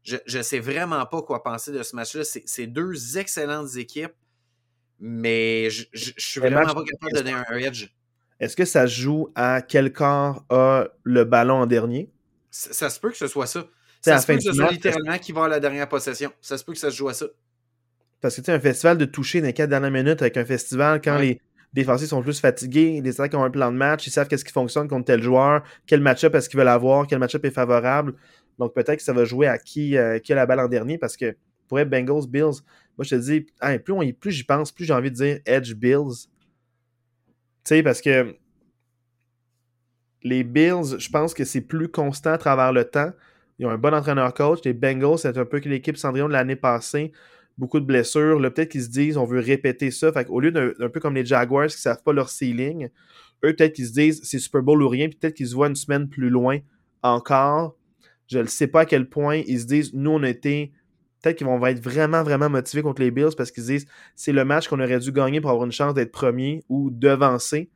je 0.07 0.37
ne 0.37 0.43
sais 0.43 0.59
vraiment 0.59 1.05
pas 1.05 1.21
quoi 1.21 1.43
penser 1.43 1.71
de 1.71 1.83
ce 1.83 1.95
match-là. 1.95 2.23
C'est 2.23 2.67
deux 2.67 3.17
excellentes 3.17 3.75
équipes, 3.75 4.13
mais 4.99 5.69
je 5.69 5.85
ne 5.93 6.13
suis 6.17 6.39
vraiment 6.39 6.73
pas 6.73 6.83
capable 6.83 7.11
de 7.11 7.17
donner 7.17 7.33
un, 7.33 7.57
edge. 7.57 7.89
Est-ce 8.39 8.55
que 8.55 8.65
ça 8.65 8.85
joue 8.85 9.29
à 9.35 9.61
quel 9.61 9.91
corps 9.91 10.45
a 10.49 10.85
le 11.03 11.23
ballon 11.23 11.55
en 11.55 11.65
dernier? 11.65 12.09
Ça, 12.51 12.89
se 12.89 12.99
peut 12.99 13.11
que 13.11 13.17
ce 13.17 13.27
soit 13.27 13.47
ça. 13.47 13.65
Ça 14.01 14.19
se 14.19 14.27
peut 14.27 14.35
que 14.35 14.43
ce 14.43 14.53
soit 14.53 14.71
littéralement 14.71 15.17
qui 15.17 15.31
va 15.31 15.45
à 15.45 15.47
la 15.47 15.59
dernière 15.59 15.89
possession. 15.89 16.31
Ça 16.39 16.57
se 16.57 16.63
peut 16.63 16.73
que 16.73 16.79
ça 16.79 16.89
se 16.89 16.95
joue 16.95 17.09
à 17.09 17.13
ça. 17.13 17.25
Parce 18.21 18.35
que 18.35 18.41
tu 18.41 18.45
sais, 18.45 18.53
un 18.53 18.59
festival 18.59 18.97
de 18.97 19.05
toucher 19.05 19.41
dans 19.41 19.47
les 19.47 19.53
quatre 19.53 19.69
dernières 19.69 19.91
minutes 19.91 20.21
avec 20.21 20.37
un 20.37 20.45
festival, 20.45 21.01
quand 21.03 21.17
les 21.17 21.41
défensifs 21.73 22.09
sont 22.09 22.21
plus 22.21 22.39
fatigués, 22.39 23.01
les 23.03 23.19
attaques 23.19 23.33
ont 23.35 23.43
un 23.43 23.51
plan 23.51 23.71
de 23.71 23.77
match, 23.77 24.07
ils 24.07 24.11
savent 24.11 24.27
qu'est-ce 24.27 24.45
qui 24.45 24.53
fonctionne 24.53 24.87
contre 24.87 25.05
tel 25.05 25.21
joueur, 25.21 25.63
quel 25.85 26.01
match-up 26.01 26.33
est-ce 26.33 26.49
qu'ils 26.49 26.57
veulent 26.57 26.67
avoir, 26.67 27.05
quel 27.05 27.19
match-up 27.19 27.43
est 27.45 27.51
favorable. 27.51 28.13
Donc 28.59 28.73
peut-être 28.73 28.97
que 28.97 29.03
ça 29.03 29.13
va 29.13 29.25
jouer 29.25 29.47
à 29.47 29.57
qui, 29.57 29.97
euh, 29.97 30.19
qui 30.19 30.33
a 30.33 30.35
la 30.35 30.45
balle 30.45 30.59
en 30.59 30.67
dernier 30.67 30.97
parce 30.97 31.15
que 31.15 31.35
pour 31.67 31.79
être 31.79 31.89
Bengals, 31.89 32.27
Bills, 32.27 32.61
moi 32.97 33.03
je 33.03 33.15
te 33.15 33.15
dis, 33.15 33.45
plus, 33.83 34.13
plus 34.13 34.31
j'y 34.31 34.43
pense, 34.43 34.71
plus 34.71 34.85
j'ai 34.85 34.93
envie 34.93 35.11
de 35.11 35.15
dire 35.15 35.39
Edge 35.45 35.73
Bills. 35.73 36.27
Tu 37.63 37.75
sais, 37.75 37.83
parce 37.83 38.01
que 38.01 38.35
les 40.23 40.43
Bills, 40.43 40.97
je 40.97 41.09
pense 41.09 41.33
que 41.33 41.45
c'est 41.45 41.61
plus 41.61 41.89
constant 41.89 42.31
à 42.31 42.37
travers 42.37 42.73
le 42.73 42.85
temps. 42.85 43.11
Ils 43.59 43.65
ont 43.65 43.69
un 43.69 43.77
bon 43.77 43.93
entraîneur-coach. 43.93 44.59
Les 44.65 44.73
Bengals, 44.73 45.19
c'est 45.19 45.37
un 45.37 45.45
peu 45.45 45.59
que 45.59 45.69
l'équipe 45.69 45.97
Cendrillon 45.97 46.27
de 46.27 46.33
l'année 46.33 46.55
passée. 46.55 47.11
Beaucoup 47.57 47.79
de 47.79 47.85
blessures. 47.85 48.39
Peut-être 48.39 48.69
qu'ils 48.69 48.83
se 48.83 48.89
disent 48.89 49.17
on 49.17 49.25
veut 49.25 49.39
répéter 49.39 49.89
ça. 49.89 50.11
Au 50.29 50.39
lieu 50.39 50.51
d'un 50.51 50.89
peu 50.89 50.99
comme 50.99 51.15
les 51.15 51.25
Jaguars 51.25 51.67
qui 51.67 51.75
ne 51.75 51.79
savent 51.79 52.03
pas 52.03 52.13
leur 52.13 52.29
ceiling, 52.29 52.89
eux, 53.43 53.55
peut-être 53.55 53.73
qu'ils 53.73 53.87
se 53.87 53.93
disent 53.93 54.21
c'est 54.23 54.39
Super 54.39 54.61
Bowl 54.61 54.81
ou 54.81 54.89
rien. 54.89 55.09
Peut-être 55.09 55.33
qu'ils 55.33 55.47
se 55.47 55.55
voient 55.55 55.67
une 55.67 55.75
semaine 55.75 56.07
plus 56.07 56.29
loin 56.29 56.59
encore. 57.01 57.75
Je 58.27 58.39
ne 58.39 58.45
sais 58.45 58.67
pas 58.67 58.81
à 58.81 58.85
quel 58.85 59.07
point 59.09 59.37
ils 59.47 59.61
se 59.61 59.65
disent, 59.65 59.93
nous, 59.93 60.11
on 60.11 60.23
a 60.23 60.29
été. 60.29 60.71
Peut-être 61.21 61.37
qu'ils 61.37 61.47
vont 61.47 61.65
être 61.65 61.83
vraiment, 61.83 62.21
vraiment 62.23 62.49
motivés 62.49 62.83
contre 62.83 63.01
les 63.01 63.09
Bills 63.09 63.35
parce 63.35 63.51
qu'ils 63.51 63.63
se 63.63 63.71
disent, 63.71 63.87
c'est 64.15 64.31
le 64.31 64.45
match 64.45 64.67
qu'on 64.67 64.79
aurait 64.79 64.99
dû 64.99 65.11
gagner 65.11 65.41
pour 65.41 65.49
avoir 65.49 65.65
une 65.65 65.71
chance 65.71 65.93
d'être 65.93 66.11
premier 66.11 66.63
ou 66.69 66.91
devancer, 66.91 67.69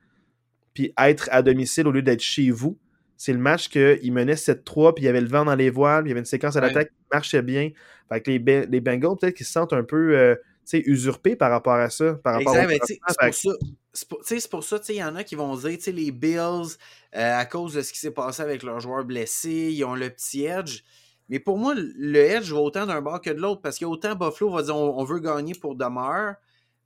puis 0.74 0.94
être 0.98 1.28
à 1.32 1.42
domicile 1.42 1.88
au 1.88 1.92
lieu 1.92 2.04
d'être 2.04 2.22
chez 2.22 2.52
vous. 2.52 2.78
C'est 3.18 3.34
le 3.34 3.40
match 3.40 3.70
qu'ils 3.70 4.14
menaient 4.14 4.36
7-3, 4.36 4.94
puis 4.94 5.04
il 5.04 5.06
y 5.06 5.10
avait 5.10 5.22
le 5.22 5.28
vent 5.28 5.46
dans 5.46 5.56
les 5.56 5.70
voiles, 5.70 6.04
puis 6.04 6.10
il 6.10 6.12
y 6.12 6.14
avait 6.14 6.22
une 6.22 6.26
séquence 6.26 6.56
à 6.56 6.62
l'attaque 6.62 6.90
qui 6.90 7.06
marchait 7.12 7.42
bien. 7.42 7.70
Fait 8.10 8.22
que 8.22 8.32
les, 8.32 8.66
les 8.68 8.82
Bengals, 8.82 9.18
peut-être 9.20 9.36
qu'ils 9.36 9.46
se 9.46 9.52
sentent 9.52 9.74
un 9.74 9.84
peu 9.84 10.18
euh, 10.18 10.36
usurpés 10.74 11.36
par 11.36 11.50
rapport 11.50 11.74
à 11.74 11.90
ça. 11.90 12.16
Par 12.24 12.36
rapport 12.36 12.56
c'est 12.86 13.00
pour 13.00 13.34
ça 13.34 13.52
c'est 13.94 14.50
pour 14.50 14.64
ça, 14.64 14.80
il 14.90 14.96
y 14.96 15.04
en 15.04 15.16
a 15.16 15.24
qui 15.24 15.36
vont 15.36 15.56
dire, 15.56 15.78
les 15.88 16.12
Bills, 16.12 16.78
euh, 17.16 17.40
à 17.40 17.46
cause 17.46 17.74
de 17.74 17.82
ce 17.82 17.92
qui 17.92 18.00
s'est 18.00 18.12
passé 18.12 18.42
avec 18.42 18.64
leurs 18.64 18.80
joueurs 18.80 19.04
blessés, 19.04 19.72
ils 19.74 19.84
ont 19.84 19.96
le 19.96 20.10
petit 20.10 20.46
edge. 20.46 20.84
Mais 21.30 21.40
pour 21.40 21.58
moi, 21.58 21.74
le 21.76 22.20
edge 22.20 22.52
va 22.52 22.60
autant 22.60 22.86
d'un 22.86 23.02
bord 23.02 23.22
que 23.22 23.30
de 23.30 23.40
l'autre, 23.40 23.62
parce 23.62 23.80
qu'autant 23.80 24.16
Buffalo 24.16 24.52
va 24.52 24.64
dire 24.64 24.76
on, 24.76 25.04
veut 25.04 25.20
gagner 25.20 25.54
pour 25.54 25.76
demeure, 25.76 26.36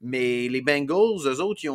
mais 0.02 0.48
les 0.50 0.62
Bengals, 0.62 1.28
eux 1.28 1.42
autres, 1.42 1.62
ils 1.64 1.70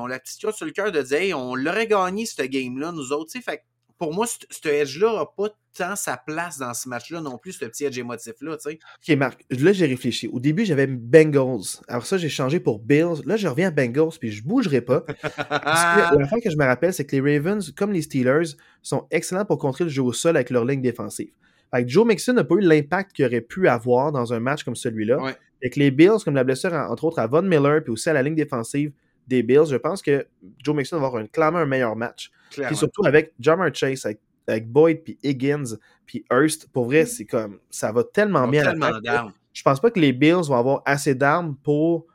ont, 0.00 0.06
la 0.06 0.18
petite 0.18 0.40
chose 0.40 0.54
sur 0.54 0.66
le 0.66 0.72
cœur 0.72 0.92
de 0.92 1.02
dire 1.02 1.38
on 1.38 1.54
l'aurait 1.54 1.86
gagné, 1.86 2.26
ce 2.26 2.42
game-là, 2.42 2.92
nous 2.92 3.12
autres. 3.12 3.32
Fait 3.40 3.64
pour 3.98 4.14
moi, 4.14 4.26
ce 4.26 4.68
edge-là 4.68 5.14
n'a 5.14 5.26
pas 5.26 5.48
tant 5.76 5.96
sa 5.96 6.16
place 6.16 6.58
dans 6.58 6.72
ce 6.74 6.88
match-là 6.88 7.20
non 7.20 7.38
plus, 7.38 7.52
ce 7.52 7.64
petit 7.64 7.84
edge 7.84 7.98
émotif-là. 7.98 8.56
Ok, 8.66 9.16
Marc, 9.16 9.44
là, 9.50 9.72
j'ai 9.72 9.86
réfléchi. 9.86 10.28
Au 10.28 10.40
début, 10.40 10.64
j'avais 10.64 10.86
Bengals. 10.86 11.80
Alors 11.88 12.06
ça, 12.06 12.16
j'ai 12.16 12.28
changé 12.28 12.60
pour 12.60 12.78
Bills. 12.78 13.22
Là, 13.24 13.36
je 13.36 13.46
reviens 13.46 13.68
à 13.68 13.70
Bengals, 13.70 14.18
puis 14.18 14.30
je 14.30 14.42
bougerai 14.42 14.80
pas. 14.80 15.04
la 15.22 16.26
fois 16.28 16.40
que 16.44 16.50
je 16.50 16.56
me 16.56 16.64
rappelle, 16.64 16.92
c'est 16.92 17.04
que 17.04 17.16
les 17.16 17.36
Ravens, 17.36 17.70
comme 17.72 17.92
les 17.92 18.02
Steelers, 18.02 18.56
sont 18.82 19.06
excellents 19.10 19.44
pour 19.44 19.58
contrer 19.58 19.84
le 19.84 19.90
jeu 19.90 20.02
au 20.02 20.12
sol 20.12 20.36
avec 20.36 20.50
leur 20.50 20.64
ligne 20.64 20.82
défensive. 20.82 21.30
Fait 21.74 21.88
Joe 21.88 22.06
Mixon 22.06 22.34
n'a 22.34 22.44
pas 22.44 22.54
eu 22.54 22.60
l'impact 22.60 23.12
qu'il 23.12 23.26
aurait 23.26 23.40
pu 23.40 23.68
avoir 23.68 24.12
dans 24.12 24.32
un 24.32 24.40
match 24.40 24.62
comme 24.64 24.76
celui-là. 24.76 25.18
Avec 25.62 25.76
les 25.76 25.90
Bills, 25.90 26.22
comme 26.24 26.34
la 26.34 26.44
blessure, 26.44 26.72
entre 26.72 27.04
autres, 27.04 27.18
à 27.18 27.26
Von 27.26 27.42
Miller, 27.42 27.82
puis 27.82 27.92
aussi 27.92 28.08
à 28.08 28.12
la 28.12 28.22
ligne 28.22 28.34
défensive 28.34 28.92
des 29.26 29.42
Bills, 29.42 29.66
je 29.68 29.76
pense 29.76 30.02
que 30.02 30.26
Joe 30.62 30.76
Mixon 30.76 30.98
va 30.98 31.06
avoir 31.06 31.22
un, 31.22 31.26
clairement 31.26 31.58
un 31.58 31.66
meilleur 31.66 31.96
match. 31.96 32.30
Et 32.58 32.74
surtout 32.74 33.04
avec 33.04 33.32
Jamar 33.40 33.74
Chase, 33.74 34.06
avec 34.46 34.68
Boyd, 34.70 35.02
puis 35.02 35.18
Higgins, 35.22 35.76
puis 36.06 36.24
Hurst, 36.30 36.68
pour 36.72 36.86
vrai, 36.86 37.06
c'est 37.06 37.24
comme, 37.24 37.58
ça 37.70 37.92
va 37.92 38.04
tellement 38.04 38.46
bien. 38.46 38.62
Tellement. 38.62 39.32
Je 39.52 39.62
pense 39.62 39.80
pas 39.80 39.90
que 39.90 39.98
les 39.98 40.12
Bills 40.12 40.46
vont 40.46 40.56
avoir 40.56 40.82
assez 40.84 41.14
d'armes 41.14 41.56
pour 41.62 42.06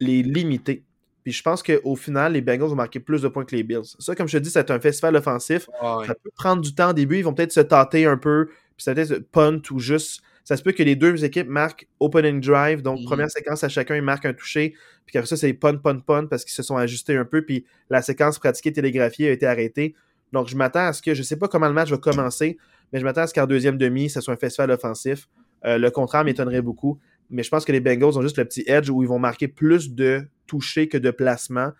les 0.00 0.22
limiter. 0.22 0.84
Puis 1.22 1.32
je 1.32 1.42
pense 1.42 1.62
qu'au 1.62 1.94
final, 1.94 2.32
les 2.32 2.40
Bengals 2.40 2.70
vont 2.70 2.74
marquer 2.74 3.00
plus 3.00 3.20
de 3.20 3.28
points 3.28 3.44
que 3.44 3.54
les 3.54 3.62
Bills. 3.62 3.84
Ça, 3.98 4.14
comme 4.14 4.26
je 4.26 4.38
te 4.38 4.42
dis, 4.42 4.50
c'est 4.50 4.70
un 4.70 4.80
festival 4.80 5.14
offensif. 5.16 5.68
Ça 5.80 6.14
peut 6.14 6.30
prendre 6.34 6.62
du 6.62 6.74
temps 6.74 6.90
au 6.90 6.92
début. 6.94 7.18
Ils 7.18 7.22
vont 7.22 7.34
peut-être 7.34 7.52
se 7.52 7.60
tâter 7.60 8.06
un 8.06 8.16
peu, 8.16 8.46
puis 8.46 8.84
ça 8.84 8.94
peut-être 8.94 9.30
punt 9.30 9.60
ou 9.70 9.78
juste. 9.78 10.22
Ça 10.48 10.56
se 10.56 10.62
peut 10.62 10.72
que 10.72 10.82
les 10.82 10.96
deux 10.96 11.26
équipes 11.26 11.46
marquent 11.46 11.86
opening 12.00 12.40
drive. 12.40 12.80
Donc, 12.80 13.04
première 13.04 13.30
séquence 13.30 13.64
à 13.64 13.68
chacun, 13.68 13.96
ils 13.96 14.02
marquent 14.02 14.24
un 14.24 14.32
touché. 14.32 14.72
Puis 15.04 15.18
après 15.18 15.26
ça, 15.26 15.36
c'est 15.36 15.52
punt, 15.52 15.76
punt, 15.76 16.00
punt 16.00 16.26
parce 16.26 16.42
qu'ils 16.42 16.54
se 16.54 16.62
sont 16.62 16.78
ajustés 16.78 17.18
un 17.18 17.26
peu. 17.26 17.44
Puis 17.44 17.66
la 17.90 18.00
séquence 18.00 18.38
pratiquée 18.38 18.72
télégraphiée 18.72 19.28
a 19.28 19.32
été 19.32 19.44
arrêtée. 19.44 19.94
Donc, 20.32 20.48
je 20.48 20.56
m'attends 20.56 20.86
à 20.86 20.94
ce 20.94 21.02
que, 21.02 21.12
je 21.12 21.20
ne 21.20 21.24
sais 21.24 21.36
pas 21.36 21.48
comment 21.48 21.68
le 21.68 21.74
match 21.74 21.90
va 21.90 21.98
commencer, 21.98 22.56
mais 22.90 22.98
je 22.98 23.04
m'attends 23.04 23.20
à 23.20 23.26
ce 23.26 23.34
qu'en 23.34 23.44
deuxième 23.44 23.76
demi, 23.76 24.08
ce 24.08 24.22
soit 24.22 24.32
un 24.32 24.38
festival 24.38 24.70
offensif. 24.70 25.28
Euh, 25.66 25.76
le 25.76 25.90
contraire 25.90 26.24
m'étonnerait 26.24 26.62
beaucoup. 26.62 26.98
Mais 27.28 27.42
je 27.42 27.50
pense 27.50 27.66
que 27.66 27.72
les 27.72 27.80
Bengals 27.80 28.16
ont 28.16 28.22
juste 28.22 28.38
le 28.38 28.46
petit 28.46 28.64
edge 28.66 28.88
où 28.88 29.02
ils 29.02 29.08
vont 29.08 29.18
marquer 29.18 29.48
plus 29.48 29.90
de 29.90 30.30
touchés 30.46 30.88
que 30.88 30.96
de 30.96 31.10
placements. 31.10 31.72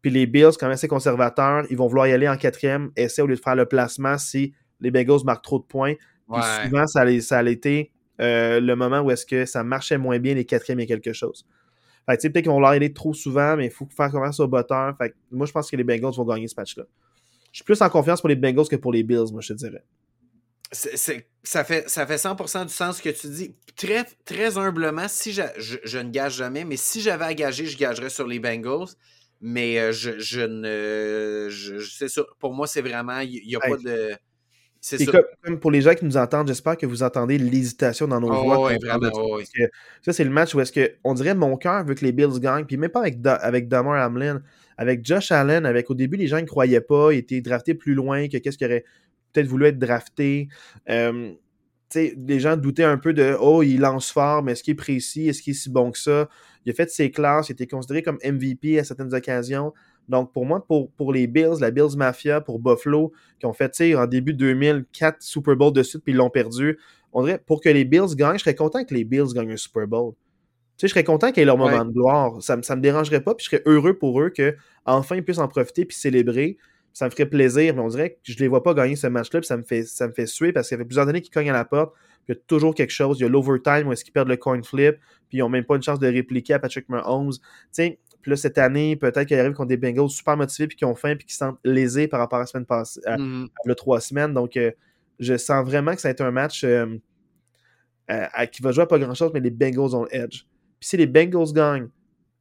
Puis 0.00 0.10
les 0.10 0.24
Bills, 0.24 0.52
quand 0.58 0.68
même 0.68 0.72
assez 0.72 0.88
conservateurs, 0.88 1.66
ils 1.68 1.76
vont 1.76 1.86
vouloir 1.86 2.06
y 2.06 2.12
aller 2.12 2.30
en 2.30 2.38
quatrième 2.38 2.92
essai 2.96 3.20
au 3.20 3.26
lieu 3.26 3.36
de 3.36 3.42
faire 3.42 3.56
le 3.56 3.66
placement 3.66 4.16
si 4.16 4.54
les 4.80 4.90
Bengals 4.90 5.26
marquent 5.26 5.44
trop 5.44 5.58
de 5.58 5.64
points. 5.64 5.96
Puis 6.32 6.42
souvent, 6.64 6.86
ça 6.86 7.04
ça 7.20 7.38
a 7.40 7.42
été 7.44 7.92
euh, 8.20 8.60
le 8.60 8.76
moment 8.76 9.00
où 9.00 9.10
est-ce 9.10 9.26
que 9.26 9.44
ça 9.44 9.62
marchait 9.64 9.98
moins 9.98 10.18
bien 10.18 10.34
les 10.34 10.44
quatrièmes 10.44 10.80
et 10.80 10.86
quelque 10.86 11.12
chose. 11.12 11.46
Fait 12.08 12.20
peut-être 12.20 12.44
qu'ils 12.44 12.52
vont 12.52 12.60
leur 12.60 12.70
aller 12.70 12.92
trop 12.92 13.14
souvent, 13.14 13.56
mais 13.56 13.66
il 13.66 13.70
faut 13.70 13.88
faire 13.94 14.10
confiance 14.10 14.38
au 14.40 14.46
botteur. 14.46 14.96
Fait 14.96 15.14
moi, 15.30 15.46
je 15.46 15.52
pense 15.52 15.70
que 15.70 15.76
les 15.76 15.84
Bengals 15.84 16.14
vont 16.14 16.24
gagner 16.24 16.46
ce 16.46 16.54
match-là. 16.56 16.84
Je 17.52 17.58
suis 17.58 17.64
plus 17.64 17.80
en 17.82 17.88
confiance 17.88 18.20
pour 18.20 18.28
les 18.28 18.36
Bengals 18.36 18.68
que 18.68 18.76
pour 18.76 18.92
les 18.92 19.02
Bills, 19.02 19.32
moi, 19.32 19.40
je 19.40 19.48
te 19.48 19.52
dirais 19.54 19.82
ça, 20.72 21.64
fait, 21.64 21.88
ça 21.88 22.06
fait 22.06 22.16
100% 22.16 22.66
du 22.66 22.72
sens 22.72 22.98
ce 22.98 23.02
que 23.02 23.10
tu 23.10 23.28
dis. 23.28 23.54
Très, 23.76 24.04
très 24.24 24.58
humblement, 24.58 25.06
si 25.08 25.32
je, 25.32 25.42
je, 25.58 25.98
ne 25.98 26.10
gage 26.10 26.36
jamais, 26.36 26.64
mais 26.64 26.76
si 26.76 27.00
j'avais 27.00 27.24
à 27.24 27.34
gager, 27.34 27.66
je 27.66 27.76
gagerais 27.76 28.10
sur 28.10 28.26
les 28.26 28.38
Bengals. 28.38 28.88
Mais 29.40 29.78
euh, 29.78 29.92
je, 29.92 30.18
je, 30.18 30.40
ne. 30.40 31.80
c'est 31.84 32.08
ça. 32.08 32.22
Pour 32.38 32.54
moi, 32.54 32.66
c'est 32.66 32.80
vraiment. 32.80 33.20
Il 33.20 33.46
n'y 33.46 33.54
a 33.54 33.60
pas 33.60 33.76
de. 33.76 34.16
C'est 34.88 35.06
comme, 35.06 35.58
pour 35.58 35.72
les 35.72 35.80
gens 35.80 35.94
qui 35.94 36.04
nous 36.04 36.16
entendent, 36.16 36.46
j'espère 36.46 36.76
que 36.76 36.86
vous 36.86 37.02
entendez 37.02 37.38
l'hésitation 37.38 38.06
dans 38.06 38.20
nos 38.20 38.30
oh, 38.30 38.44
voix. 38.44 38.66
Oui, 38.68 38.76
vraiment, 38.80 39.10
oh, 39.14 39.40
ça, 40.02 40.12
c'est 40.12 40.22
le 40.22 40.30
match 40.30 40.54
où 40.54 40.60
est-ce 40.60 40.70
que 40.70 40.92
on 41.02 41.14
dirait 41.14 41.34
mon 41.34 41.56
cœur 41.56 41.84
veut 41.84 41.94
que 41.94 42.04
les 42.04 42.12
Bills 42.12 42.38
gagnent, 42.38 42.64
puis 42.64 42.76
même 42.76 42.90
pas 42.90 43.00
avec, 43.00 43.18
avec 43.24 43.66
Damar 43.66 44.00
Hamlin, 44.06 44.42
avec 44.78 45.04
Josh 45.04 45.32
Allen, 45.32 45.66
avec 45.66 45.90
au 45.90 45.94
début 45.94 46.16
les 46.16 46.28
gens 46.28 46.40
ne 46.40 46.46
croyaient 46.46 46.80
pas, 46.80 47.12
il 47.12 47.18
était 47.18 47.40
drafté 47.40 47.74
plus 47.74 47.94
loin 47.94 48.28
que 48.28 48.38
qu'est-ce 48.38 48.56
qu'il 48.56 48.66
aurait 48.68 48.84
peut-être 49.32 49.48
voulu 49.48 49.66
être 49.66 49.78
drafté. 49.78 50.48
Euh, 50.88 51.32
les 51.94 52.38
gens 52.38 52.56
doutaient 52.56 52.84
un 52.84 52.98
peu 52.98 53.12
de 53.12 53.36
Oh, 53.40 53.64
il 53.64 53.80
lance 53.80 54.12
fort, 54.12 54.44
mais 54.44 54.52
est-ce 54.52 54.62
qu'il 54.62 54.72
est 54.72 54.76
précis? 54.76 55.28
Est-ce 55.28 55.42
qu'il 55.42 55.52
est 55.52 55.54
si 55.54 55.70
bon 55.70 55.90
que 55.90 55.98
ça? 55.98 56.28
Il 56.64 56.70
a 56.70 56.74
fait 56.74 56.90
ses 56.90 57.10
classes, 57.10 57.48
il 57.48 57.52
était 57.52 57.66
considéré 57.66 58.02
comme 58.02 58.18
MVP 58.24 58.78
à 58.78 58.84
certaines 58.84 59.14
occasions. 59.14 59.72
Donc, 60.08 60.32
pour 60.32 60.46
moi, 60.46 60.64
pour, 60.64 60.90
pour 60.92 61.12
les 61.12 61.26
Bills, 61.26 61.60
la 61.60 61.70
Bills 61.70 61.96
Mafia, 61.96 62.40
pour 62.40 62.58
Buffalo, 62.58 63.12
qui 63.38 63.46
ont 63.46 63.52
fait 63.52 63.94
en 63.96 64.06
début 64.06 64.34
2004 64.34 65.22
Super 65.22 65.56
Bowl 65.56 65.72
de 65.72 65.82
suite, 65.82 66.02
puis 66.04 66.12
ils 66.12 66.16
l'ont 66.16 66.30
perdu, 66.30 66.78
on 67.12 67.24
dirait 67.24 67.42
pour 67.44 67.60
que 67.60 67.68
les 67.68 67.84
Bills 67.84 68.14
gagnent, 68.14 68.38
je 68.38 68.44
serais 68.44 68.54
content 68.54 68.84
que 68.84 68.94
les 68.94 69.04
Bills 69.04 69.32
gagnent 69.34 69.52
un 69.52 69.56
Super 69.56 69.86
Bowl. 69.86 70.12
Tu 70.12 70.82
sais, 70.82 70.88
je 70.88 70.92
serais 70.92 71.04
content 71.04 71.32
qu'ils 71.32 71.42
aient 71.42 71.46
leur 71.46 71.56
moment 71.56 71.84
de 71.84 71.92
gloire. 71.92 72.42
Ça 72.42 72.56
ne 72.56 72.60
me 72.60 72.80
dérangerait 72.80 73.22
pas, 73.22 73.34
puis 73.34 73.44
je 73.44 73.50
serais 73.50 73.62
heureux 73.66 73.94
pour 73.94 74.20
eux 74.20 74.30
qu'enfin 74.30 75.16
ils 75.16 75.24
puissent 75.24 75.38
en 75.38 75.48
profiter 75.48 75.84
puis 75.86 75.96
célébrer 75.96 76.58
ça 76.96 77.04
me 77.04 77.10
ferait 77.10 77.26
plaisir, 77.26 77.74
mais 77.74 77.82
on 77.82 77.88
dirait 77.88 78.12
que 78.12 78.32
je 78.32 78.38
les 78.38 78.48
vois 78.48 78.62
pas 78.62 78.72
gagner 78.72 78.96
ce 78.96 79.06
match-là, 79.06 79.40
puis 79.40 79.46
ça 79.46 79.58
me 79.58 79.64
fait, 79.64 79.82
ça 79.82 80.08
me 80.08 80.14
fait 80.14 80.24
suer 80.24 80.50
parce 80.54 80.66
qu'il 80.66 80.76
y 80.76 80.80
avait 80.80 80.86
plusieurs 80.86 81.06
années 81.06 81.20
qu'ils 81.20 81.30
cognent 81.30 81.50
à 81.50 81.52
la 81.52 81.66
porte, 81.66 81.92
il 82.26 82.32
y 82.32 82.34
a 82.34 82.40
toujours 82.46 82.74
quelque 82.74 82.90
chose. 82.90 83.18
Il 83.20 83.24
y 83.24 83.26
a 83.26 83.28
l'overtime 83.28 83.88
où 83.88 83.92
est-ce 83.92 84.02
qu'ils 84.02 84.14
perdent 84.14 84.30
le 84.30 84.38
coin 84.38 84.62
flip, 84.62 84.96
puis 85.28 85.36
ils 85.36 85.40
n'ont 85.40 85.50
même 85.50 85.64
pas 85.64 85.76
une 85.76 85.82
chance 85.82 85.98
de 85.98 86.06
répliquer 86.06 86.54
à 86.54 86.58
Patrick 86.58 86.88
Mahomes. 86.88 87.34
Tu 87.34 87.40
sais, 87.72 87.98
puis 88.26 88.30
là, 88.30 88.36
cette 88.36 88.58
année, 88.58 88.96
peut-être 88.96 89.22
qu'ils 89.22 89.38
arrivent 89.38 89.52
contre 89.52 89.68
des 89.68 89.76
Bengals 89.76 90.10
super 90.10 90.36
motivés, 90.36 90.66
puis 90.66 90.76
qui 90.76 90.84
ont 90.84 90.96
faim, 90.96 91.14
puis 91.14 91.26
qui 91.26 91.32
se 91.32 91.38
sentent 91.38 91.60
lésés 91.62 92.08
par 92.08 92.18
rapport 92.18 92.40
à 92.40 92.42
la 92.42 92.46
semaine 92.46 92.66
passée, 92.66 93.00
à, 93.06 93.16
le 93.16 93.74
trois 93.76 94.00
semaines. 94.00 94.34
Donc, 94.34 94.56
euh, 94.56 94.72
je 95.20 95.36
sens 95.36 95.64
vraiment 95.64 95.94
que 95.94 96.00
ça 96.00 96.08
va 96.08 96.10
être 96.10 96.22
un 96.22 96.32
match 96.32 96.64
euh, 96.64 96.96
qui 98.50 98.62
va 98.62 98.72
jouer 98.72 98.82
à 98.82 98.86
pas 98.86 98.98
grand-chose, 98.98 99.30
mais 99.32 99.38
les 99.38 99.50
Bengals 99.50 99.94
ont 99.94 100.06
l'edge. 100.10 100.44
Puis 100.80 100.88
si 100.88 100.96
les 100.96 101.06
Bengals 101.06 101.52
gagnent, 101.52 101.88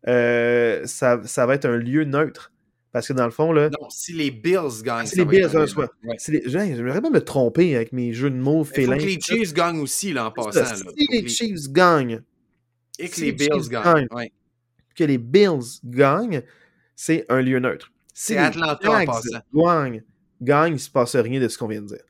euh, 0.08 0.82
ça, 0.88 1.22
ça 1.24 1.46
va 1.46 1.54
être 1.54 1.66
un 1.66 1.78
lieu 1.78 2.04
neutre. 2.04 2.52
Parce 2.92 3.08
que 3.08 3.14
dans 3.14 3.26
le 3.26 3.32
fond, 3.32 3.52
là. 3.52 3.70
Non, 3.70 3.88
si 3.92 4.14
les 4.14 4.32
Bills 4.32 4.82
gagnent. 4.84 5.06
Si 5.06 5.18
les 5.18 5.26
Bills, 5.26 5.50
gagnent, 5.54 5.68
soit. 5.68 5.92
J'aimerais 6.48 7.00
pas 7.00 7.12
me 7.12 7.22
tromper 7.22 7.76
avec 7.76 7.92
mes 7.92 8.12
jeux 8.12 8.32
de 8.32 8.38
mots 8.38 8.64
félins. 8.64 8.98
Que 8.98 9.04
les 9.04 9.20
Chiefs 9.22 9.54
gagnent 9.54 9.82
aussi, 9.82 10.14
là, 10.14 10.26
en 10.26 10.32
passant. 10.32 10.66
Si 10.66 11.08
les 11.12 11.28
Chiefs 11.28 11.70
gagnent. 11.70 12.24
Et 12.98 13.08
que 13.08 13.22
les 13.22 13.34
Bills 13.34 13.70
gagnent. 13.70 14.08
Que 14.96 15.04
les 15.04 15.18
Bills 15.18 15.82
gagnent, 15.84 16.42
c'est 16.96 17.26
un 17.30 17.42
lieu 17.42 17.60
neutre. 17.60 17.92
C'est 18.14 18.38
Atlanta 18.38 18.90
en 18.90 19.06
passant. 19.06 19.40
Gagnent, 19.54 20.04
gagne, 20.42 20.72
il 20.72 20.76
ne 20.76 20.80
se 20.80 20.90
passe 20.90 21.16
rien 21.16 21.40
de 21.40 21.48
ce 21.48 21.58
qu'on 21.58 21.68
vient 21.68 21.82
de 21.82 21.88
dire. 21.88 22.04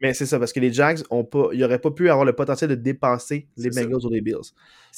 Mais 0.00 0.14
c'est 0.14 0.26
ça, 0.26 0.38
parce 0.38 0.52
que 0.52 0.60
les 0.60 0.72
Jags 0.72 1.00
ont 1.10 1.24
pas, 1.24 1.48
n'auraient 1.52 1.80
pas 1.80 1.90
pu 1.90 2.08
avoir 2.08 2.24
le 2.24 2.32
potentiel 2.32 2.70
de 2.70 2.74
dépasser 2.76 3.48
les 3.56 3.70
Bengals 3.70 4.04
ou 4.04 4.10
les 4.10 4.20
Bills. 4.20 4.52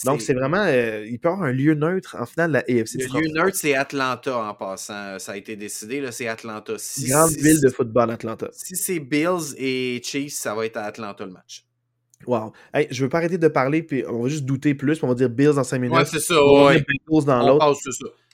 Donc 0.05 0.21
c'est 0.21 0.35
vraiment, 0.35 0.65
euh, 0.67 1.07
il 1.07 1.19
peut 1.19 1.29
y 1.29 1.33
avoir 1.33 1.49
un 1.49 1.53
lieu 1.53 1.75
neutre 1.75 2.17
en 2.19 2.27
finale 2.27 2.51
de 2.51 2.55
la 2.55 2.61
AFC. 2.61 2.97
Le 2.97 3.21
lieu 3.21 3.33
neutre, 3.33 3.57
c'est 3.57 3.75
Atlanta 3.75 4.37
en 4.37 4.55
passant. 4.55 5.19
Ça 5.19 5.33
a 5.33 5.37
été 5.37 5.57
décidé, 5.57 6.07
c'est 6.13 6.29
Atlanta. 6.29 6.75
Grande 7.09 7.31
ville 7.33 7.61
de 7.61 7.69
football, 7.71 8.11
Atlanta. 8.11 8.49
Si 8.53 8.77
c'est 8.77 9.01
Bills 9.01 9.55
et 9.57 10.01
Chiefs, 10.05 10.35
ça 10.35 10.55
va 10.55 10.67
être 10.67 10.77
à 10.77 10.85
Atlanta 10.85 11.25
le 11.25 11.33
match. 11.33 11.65
Wow. 12.27 12.53
Hey, 12.75 12.87
je 12.91 13.03
veux 13.03 13.09
pas 13.09 13.19
arrêter 13.19 13.39
de 13.39 13.49
parler, 13.49 13.83
puis 13.83 14.05
on 14.07 14.23
va 14.23 14.29
juste 14.29 14.45
douter 14.45 14.75
plus, 14.75 14.97
puis 14.97 15.05
on 15.05 15.09
va 15.09 15.15
dire 15.15 15.31
Bills 15.31 15.55
dans 15.55 15.65
5 15.65 15.79
minutes. 15.79 15.97
Ouais, 15.97 16.05
c'est 16.05 16.21
ça, 16.21 16.35
ouais. 16.45 16.85
Bills 17.09 17.25
dans 17.25 17.47
l'autre. 17.47 17.75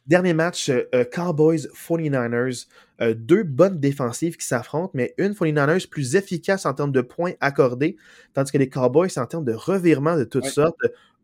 Dernier 0.06 0.34
match, 0.34 0.68
euh, 0.68 0.84
euh, 0.94 1.04
Cowboys 1.04 1.66
49ers. 1.74 2.66
Euh, 3.02 3.12
deux 3.12 3.42
bonnes 3.42 3.80
défensives 3.80 4.36
qui 4.36 4.46
s'affrontent, 4.46 4.92
mais 4.94 5.14
une 5.18 5.32
49ers 5.32 5.88
plus 5.88 6.14
efficace 6.14 6.64
en 6.64 6.72
termes 6.74 6.92
de 6.92 7.00
points 7.00 7.32
accordés, 7.40 7.96
tandis 8.32 8.52
que 8.52 8.58
les 8.58 8.68
Cowboys, 8.68 9.10
en 9.18 9.26
termes 9.26 9.44
de 9.44 9.52
revirement 9.52 10.16
de 10.16 10.24
toutes 10.24 10.46
sortes. 10.46 10.78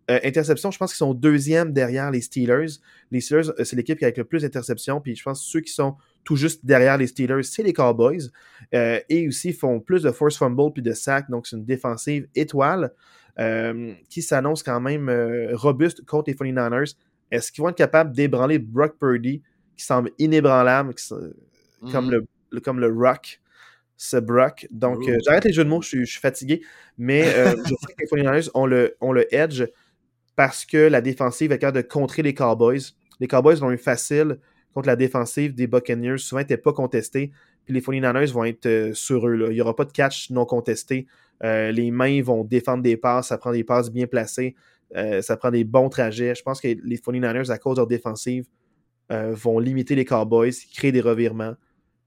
interception, 0.09 0.70
je 0.70 0.78
pense 0.78 0.90
qu'ils 0.90 0.98
sont 0.98 1.14
deuxième 1.14 1.72
derrière 1.72 2.10
les 2.10 2.20
Steelers. 2.20 2.80
Les 3.10 3.20
Steelers, 3.20 3.52
c'est 3.64 3.76
l'équipe 3.76 3.98
qui 3.98 4.05
a 4.05 4.10
le 4.14 4.24
plus 4.24 4.43
d'interceptions, 4.43 5.01
puis 5.01 5.16
je 5.16 5.22
pense 5.22 5.40
que 5.40 5.47
ceux 5.47 5.60
qui 5.60 5.72
sont 5.72 5.97
tout 6.24 6.36
juste 6.36 6.65
derrière 6.65 6.99
les 6.99 7.07
Steelers, 7.07 7.43
c'est 7.43 7.62
les 7.62 7.73
Cowboys. 7.73 8.31
et 8.73 9.28
aussi 9.28 9.53
font 9.53 9.81
plus 9.81 10.03
de 10.03 10.11
force 10.11 10.36
fumble 10.36 10.73
puis 10.73 10.82
de 10.82 10.93
sack, 10.93 11.28
donc 11.31 11.47
c'est 11.47 11.57
une 11.57 11.65
défensive 11.65 12.28
étoile 12.35 12.93
qui 14.09 14.23
s'annonce 14.23 14.62
quand 14.62 14.81
même 14.81 15.11
robuste 15.53 16.05
contre 16.05 16.31
les 16.31 16.35
49ers. 16.35 16.94
Est-ce 17.32 17.51
qu'ils 17.51 17.62
vont 17.62 17.70
être 17.70 17.77
capables 17.77 18.15
d'ébranler 18.15 18.59
Brock 18.59 18.99
Purdy, 19.01 19.43
qui 19.77 19.85
semble 19.85 20.11
inébranlable, 20.19 20.94
comme, 21.90 22.07
mhm. 22.07 22.27
le, 22.51 22.61
comme 22.61 22.78
le 22.78 22.93
Rock, 22.93 23.40
ce 23.97 24.19
Brock? 24.19 24.69
Donc, 24.70 25.09
euh, 25.09 25.16
j'arrête 25.24 25.47
les 25.47 25.53
jeux 25.53 25.65
de 25.65 25.70
mots, 25.70 25.81
je 25.81 26.05
suis, 26.05 26.20
fatigué. 26.20 26.62
Mais 26.99 27.24
euh, 27.35 27.55
je 27.66 27.74
sais 27.74 27.94
que 27.94 28.16
les 28.16 28.23
49ers 28.23 28.51
ont 28.53 28.66
le, 28.66 28.94
le 29.01 29.35
edge 29.35 29.65
parce 30.36 30.66
que 30.66 30.77
la 30.77 31.01
défensive 31.01 31.53
est 31.53 31.59
capable 31.59 31.78
de 31.78 31.89
contrer 31.89 32.23
les 32.23 32.35
Cowboys. 32.35 32.93
Les 33.19 33.28
Cowboys 33.28 33.59
l'ont 33.61 33.70
eu 33.70 33.78
facile 33.78 34.39
contre 34.74 34.89
la 34.89 34.97
défensive 34.97 35.55
des 35.55 35.66
Buccaneers. 35.66 36.19
Souvent, 36.19 36.40
n'était 36.40 36.57
pas 36.57 36.73
contesté. 36.73 37.31
Puis 37.65 37.74
les 37.74 37.81
49ers 37.81 38.32
vont 38.32 38.44
être 38.44 38.66
euh, 38.66 38.94
sur 38.94 39.28
eux. 39.28 39.47
Il 39.51 39.55
n'y 39.55 39.61
aura 39.61 39.77
pas 39.77 39.85
de 39.85 39.93
catch 39.93 40.31
non 40.31 40.44
contesté. 40.44 41.07
les 41.43 41.90
mains 41.90 42.23
vont 42.23 42.44
défendre 42.44 42.82
des 42.82 42.97
passes. 42.97 43.28
Ça 43.28 43.39
prend 43.39 43.53
des 43.53 43.65
passes 43.65 43.90
bien 43.90 44.07
placées. 44.07 44.55
Euh, 44.97 45.23
ça 45.23 45.36
prend 45.36 45.51
des 45.51 45.65
bons 45.65 45.89
trajets. 45.89 46.35
Je 46.35 46.43
pense 46.43 46.61
que 46.61 46.69
les 46.69 46.97
49ers, 46.97 47.51
à 47.51 47.59
cause 47.59 47.77
de 47.77 47.81
leur 47.81 47.86
défensive, 47.86 48.47
euh, 49.11 49.35
vont 49.35 49.59
limiter 49.59 49.94
les 49.94 50.05
Cowboys, 50.05 50.53
créer 50.74 50.93
des 50.93 51.01
revirements. 51.01 51.55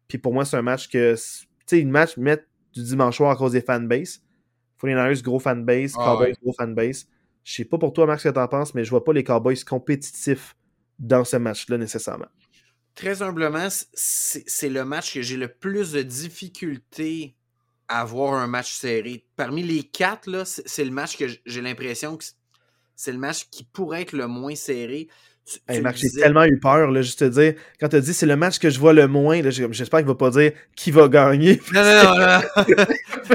Puis 0.08 0.18
pour 0.18 0.34
moi, 0.34 0.46
c'est 0.46 0.58
un 0.58 0.62
match 0.62 0.90
que. 0.90 1.16
Tu 1.16 1.48
sais, 1.66 1.80
une 1.80 1.90
match 1.90 2.18
mettre 2.18 2.44
du 2.74 2.84
dimanche 2.84 3.18
soir 3.18 3.32
à 3.32 3.36
cause 3.36 3.54
des 3.54 3.62
fanbases. 3.62 4.22
49ers, 4.82 5.24
gros 5.24 5.40
fanbase. 5.40 5.94
Ah 5.98 6.06
Cowboys, 6.06 6.34
gros 6.42 6.54
fanbase. 6.54 7.08
Je 7.44 7.54
sais 7.54 7.66
pas 7.66 7.78
pour 7.78 7.94
toi, 7.94 8.06
Max, 8.06 8.24
ce 8.24 8.30
que 8.30 8.34
t'en 8.34 8.48
penses, 8.48 8.74
mais 8.74 8.84
je 8.84 8.90
vois 8.90 9.04
pas 9.04 9.14
les 9.14 9.24
Cowboys 9.24 9.64
compétitifs 9.64 10.56
dans 11.00 11.24
ce 11.24 11.38
match-là 11.38 11.78
nécessairement. 11.78 12.28
Très 12.96 13.22
humblement, 13.22 13.68
c'est 13.94 14.70
le 14.70 14.86
match 14.86 15.14
que 15.14 15.22
j'ai 15.22 15.36
le 15.38 15.50
plus 15.50 15.92
de 15.92 16.02
difficultés 16.02 17.36
à 17.88 18.02
avoir 18.02 18.34
un 18.34 18.48
match 18.48 18.74
serré. 18.74 19.26
Parmi 19.36 19.64
les 19.64 19.84
quatre, 19.84 20.44
c'est 20.46 20.86
le 20.86 20.92
match 20.92 21.18
que 21.18 21.26
j'ai 21.46 21.62
l'impression 21.62 22.16
que 22.18 22.24
c'est 22.96 23.12
le 23.12 23.18
match 23.18 23.50
qui 23.52 23.66
pourrait 23.66 24.04
être 24.04 24.14
le 24.14 24.28
moins 24.28 24.56
serré. 24.56 25.10
Tu, 25.46 25.60
j'ai 25.68 26.10
tellement 26.10 26.46
eu 26.46 26.60
peur, 26.60 26.90
là, 26.90 27.04
juste 27.04 27.20
te 27.20 27.26
dire. 27.26 27.54
Quand 27.80 27.90
tu 27.90 27.98
as 27.98 28.02
dit 28.02 28.16
c'est 28.16 28.26
le 28.26 28.36
match 28.36 28.58
que 28.58 28.72
je 28.72 28.80
vois 28.80 28.94
le 28.94 29.08
moins, 29.08 29.42
j'espère 29.52 30.00
qu'il 30.00 30.08
va 30.08 30.16
pas 30.16 30.32
dire 30.32 30.54
qui 30.76 30.90
va 30.90 31.08
gagner. 31.08 31.62
Non, 31.72 31.84
non, 31.84 32.04
non. 32.04 32.40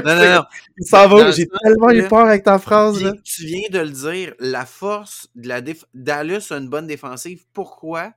non, 0.03 0.15
non, 0.15 0.35
non. 0.35 0.43
Il 0.77 0.85
s'en 0.85 1.07
va, 1.07 1.31
j'ai 1.31 1.47
tellement 1.47 1.91
eu 1.91 2.05
peur 2.09 2.25
avec 2.25 2.43
ta 2.43 2.59
phrase. 2.59 3.01
Là. 3.01 3.13
Tu 3.23 3.45
viens 3.45 3.69
de 3.71 3.79
le 3.79 3.91
dire, 3.91 4.33
la 4.39 4.65
force 4.65 5.29
de 5.35 5.47
la 5.47 5.61
déf... 5.61 5.85
Dallas 5.93 6.47
a 6.49 6.57
une 6.57 6.67
bonne 6.67 6.87
défensive. 6.87 7.43
Pourquoi? 7.53 8.11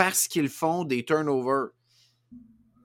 Parce 0.00 0.28
qu'ils 0.28 0.48
font 0.48 0.84
des 0.84 1.04
turnovers. 1.04 1.72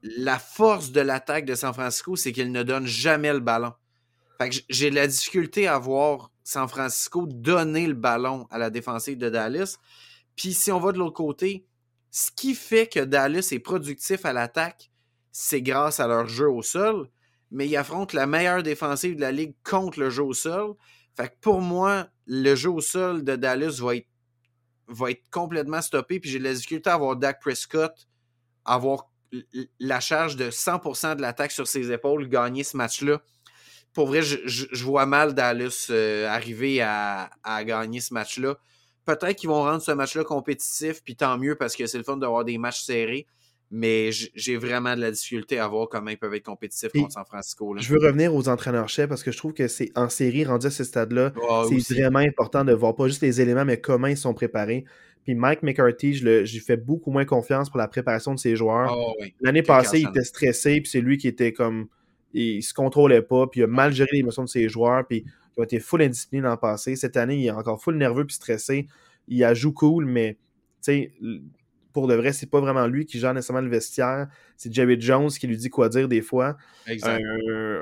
la 0.02 0.38
force 0.38 0.92
de 0.92 1.00
l'attaque 1.00 1.46
de 1.46 1.56
San 1.56 1.74
Francisco, 1.74 2.18
c'est 2.18 2.34
qu'il 2.34 2.52
ne 2.52 2.62
donne 2.62 2.86
jamais 2.86 3.32
le 3.32 3.40
ballon. 3.40 3.72
J'ai 4.68 4.90
la 4.90 5.08
difficulté 5.08 5.66
à 5.66 5.80
voir 5.80 6.34
San 6.44 6.68
Francisco 6.68 7.26
donner 7.26 7.88
le 7.88 7.94
ballon 7.94 8.48
à 8.52 8.58
la 8.58 8.70
défensive 8.70 9.18
de 9.18 9.30
Dallas. 9.30 9.78
Puis 10.36 10.54
si 10.54 10.74
on 10.74 10.80
va 10.82 10.92
de 10.92 10.98
l'autre 10.98 11.14
côté, 11.14 11.66
ce 12.12 12.32
qui 12.36 12.54
fait 12.54 12.88
que 12.88 13.00
Dallas 13.00 13.48
est 13.54 13.60
productif 13.60 14.26
à 14.26 14.34
l'attaque, 14.34 14.92
c'est 15.32 15.62
grâce 15.62 16.02
à 16.02 16.08
leur 16.08 16.28
jeu 16.28 16.50
au 16.50 16.64
sol. 16.64 17.08
Mais 17.50 17.66
ils 17.66 17.78
affrontent 17.78 18.18
la 18.18 18.28
meilleure 18.28 18.62
défensive 18.62 19.16
de 19.16 19.22
la 19.22 19.32
ligue 19.32 19.56
contre 19.64 20.02
le 20.02 20.10
jeu 20.10 20.24
au 20.24 20.34
sol. 20.34 20.76
Fait 21.16 21.30
que 21.30 21.36
pour 21.40 21.62
moi, 21.62 22.10
le 22.26 22.56
jeu 22.56 22.72
au 22.72 22.82
sol 22.82 23.24
de 23.24 23.38
Dallas 23.38 23.80
va 23.82 23.96
être, 23.96 24.10
va 24.88 25.12
être 25.12 25.24
complètement 25.32 25.82
stoppé. 25.82 26.20
Puis 26.20 26.30
j'ai 26.30 26.40
de 26.40 26.44
la 26.44 26.53
difficulté 26.53 26.90
à 26.90 26.98
voir 26.98 27.16
Dak 27.16 27.41
Prescott 27.41 28.07
avoir 28.66 29.10
la 29.80 29.99
charge 29.99 30.36
de 30.36 30.49
100% 30.49 31.18
de 31.18 31.22
l'attaque 31.22 31.52
sur 31.52 31.68
ses 31.68 31.91
épaules, 31.91 32.28
gagner 32.28 32.64
ce 32.64 32.78
match-là. 32.78 33.22
Pour 33.94 34.07
vrai, 34.07 34.22
je, 34.22 34.84
vois 34.84 35.06
mal 35.06 35.34
Dallas 35.34 35.88
euh, 35.90 36.28
arriver 36.28 36.82
à, 36.82 37.30
gagner 37.64 38.02
ce 38.02 38.14
match-là. 38.14 38.56
Peut-être 39.06 39.38
qu'ils 39.38 39.49
vont 39.49 39.64
rendre 39.64 39.82
ce 39.82 39.91
match-là 39.91 40.24
compétitif, 40.24 41.03
puis 41.03 41.16
tant 41.16 41.38
mieux 41.38 41.56
parce 41.56 41.76
que 41.76 41.86
c'est 41.86 41.98
le 41.98 42.03
fun 42.03 42.18
d'avoir 42.18 42.44
des 42.44 42.57
matchs 42.57 42.82
serrés. 42.82 43.28
Mais 43.77 44.10
j'ai 44.11 44.56
vraiment 44.56 44.95
de 44.95 45.02
la 45.02 45.11
difficulté 45.11 45.60
à 45.60 45.68
voir 45.68 45.89
comment 45.89 46.10
ils 46.10 46.18
peuvent 46.18 46.34
être 46.34 46.45
compétitifs 46.45 46.93
contre 46.93 47.11
San 47.11 47.26
Francisco. 47.26 47.76
Je 47.77 47.91
veux 47.91 47.99
revenir 47.99 48.34
aux 48.34 48.47
entraîneurs-chefs 48.47 49.10
parce 49.10 49.22
que 49.22 49.34
je 49.34 49.38
trouve 49.38 49.52
que 49.52 49.68
c'est 49.68 49.91
en 49.95 50.07
série, 50.07 50.45
rendu 50.45 50.68
à 50.68 50.69
ce 50.69 50.85
stade-là, 50.85 51.34
c'est 51.68 51.93
vraiment 51.95 52.19
important 52.19 52.64
de 52.64 52.72
voir 52.72 52.95
pas 52.95 53.10
juste 53.10 53.22
les 53.22 53.41
éléments, 53.41 53.65
mais 53.65 53.81
comment 53.81 54.07
ils 54.07 54.15
sont 54.15 54.34
préparés. 54.34 54.85
Puis 55.26 55.35
Mike 55.35 55.61
McCarthy, 55.61 56.14
j'ai 56.14 56.60
fait 56.61 56.77
beaucoup 56.77 57.11
moins 57.11 57.26
confiance 57.26 57.69
pour 57.69 57.77
la 57.77 57.89
préparation 57.89 58.34
de 58.34 58.39
ses 58.39 58.56
joueurs. 58.56 58.95
Ah 58.97 59.26
L'année 59.41 59.61
passée, 59.61 59.99
il 59.99 60.07
était 60.07 60.23
stressé, 60.23 60.80
puis 60.80 60.89
c'est 60.89 61.02
lui 61.02 61.18
qui 61.18 61.27
était 61.27 61.52
comme. 61.52 61.88
Il 62.31 62.64
se 62.64 62.73
contrôlait 62.73 63.22
pas, 63.22 63.47
puis 63.47 63.60
il 63.60 63.64
a 63.64 63.68
mal 63.68 63.93
géré 63.93 64.10
les 64.14 64.19
émotions 64.19 64.43
de 64.43 64.49
ses 64.49 64.69
joueurs, 64.69 65.06
puis 65.06 65.26
il 65.57 65.61
a 65.61 65.64
été 65.64 65.80
full 65.80 66.02
indiscipliné 66.02 66.43
l'an 66.43 66.56
passé. 66.56 66.95
Cette 66.95 67.18
année, 67.18 67.35
il 67.38 67.45
est 67.47 67.52
encore 67.52 67.81
full 67.81 67.97
nerveux 67.97 68.26
puis 68.26 68.35
stressé. 68.35 68.88
Il 69.27 69.43
a 69.43 69.53
joue 69.53 69.73
cool, 69.73 70.06
mais 70.06 70.34
tu 70.34 70.39
sais, 70.81 71.11
pour 71.96 72.08
de 72.08 72.14
vrai, 72.14 72.34
c'est 72.34 72.50
pas 72.50 72.60
vraiment 72.60 72.88
lui 72.88 73.06
qui 73.06 73.20
gère 73.20 73.34
nécessairement 73.34 73.62
le 73.62 73.70
vestiaire. 73.70 74.28
C'est 74.58 74.72
Jerry 74.72 75.00
Jones 75.00 75.30
qui 75.30 75.48
lui 75.48 75.56
dit 75.56 75.70
quoi 75.70 75.88
dire 75.88 76.10
des 76.10 76.22
fois. 76.22 76.58
Un, 77.04 77.20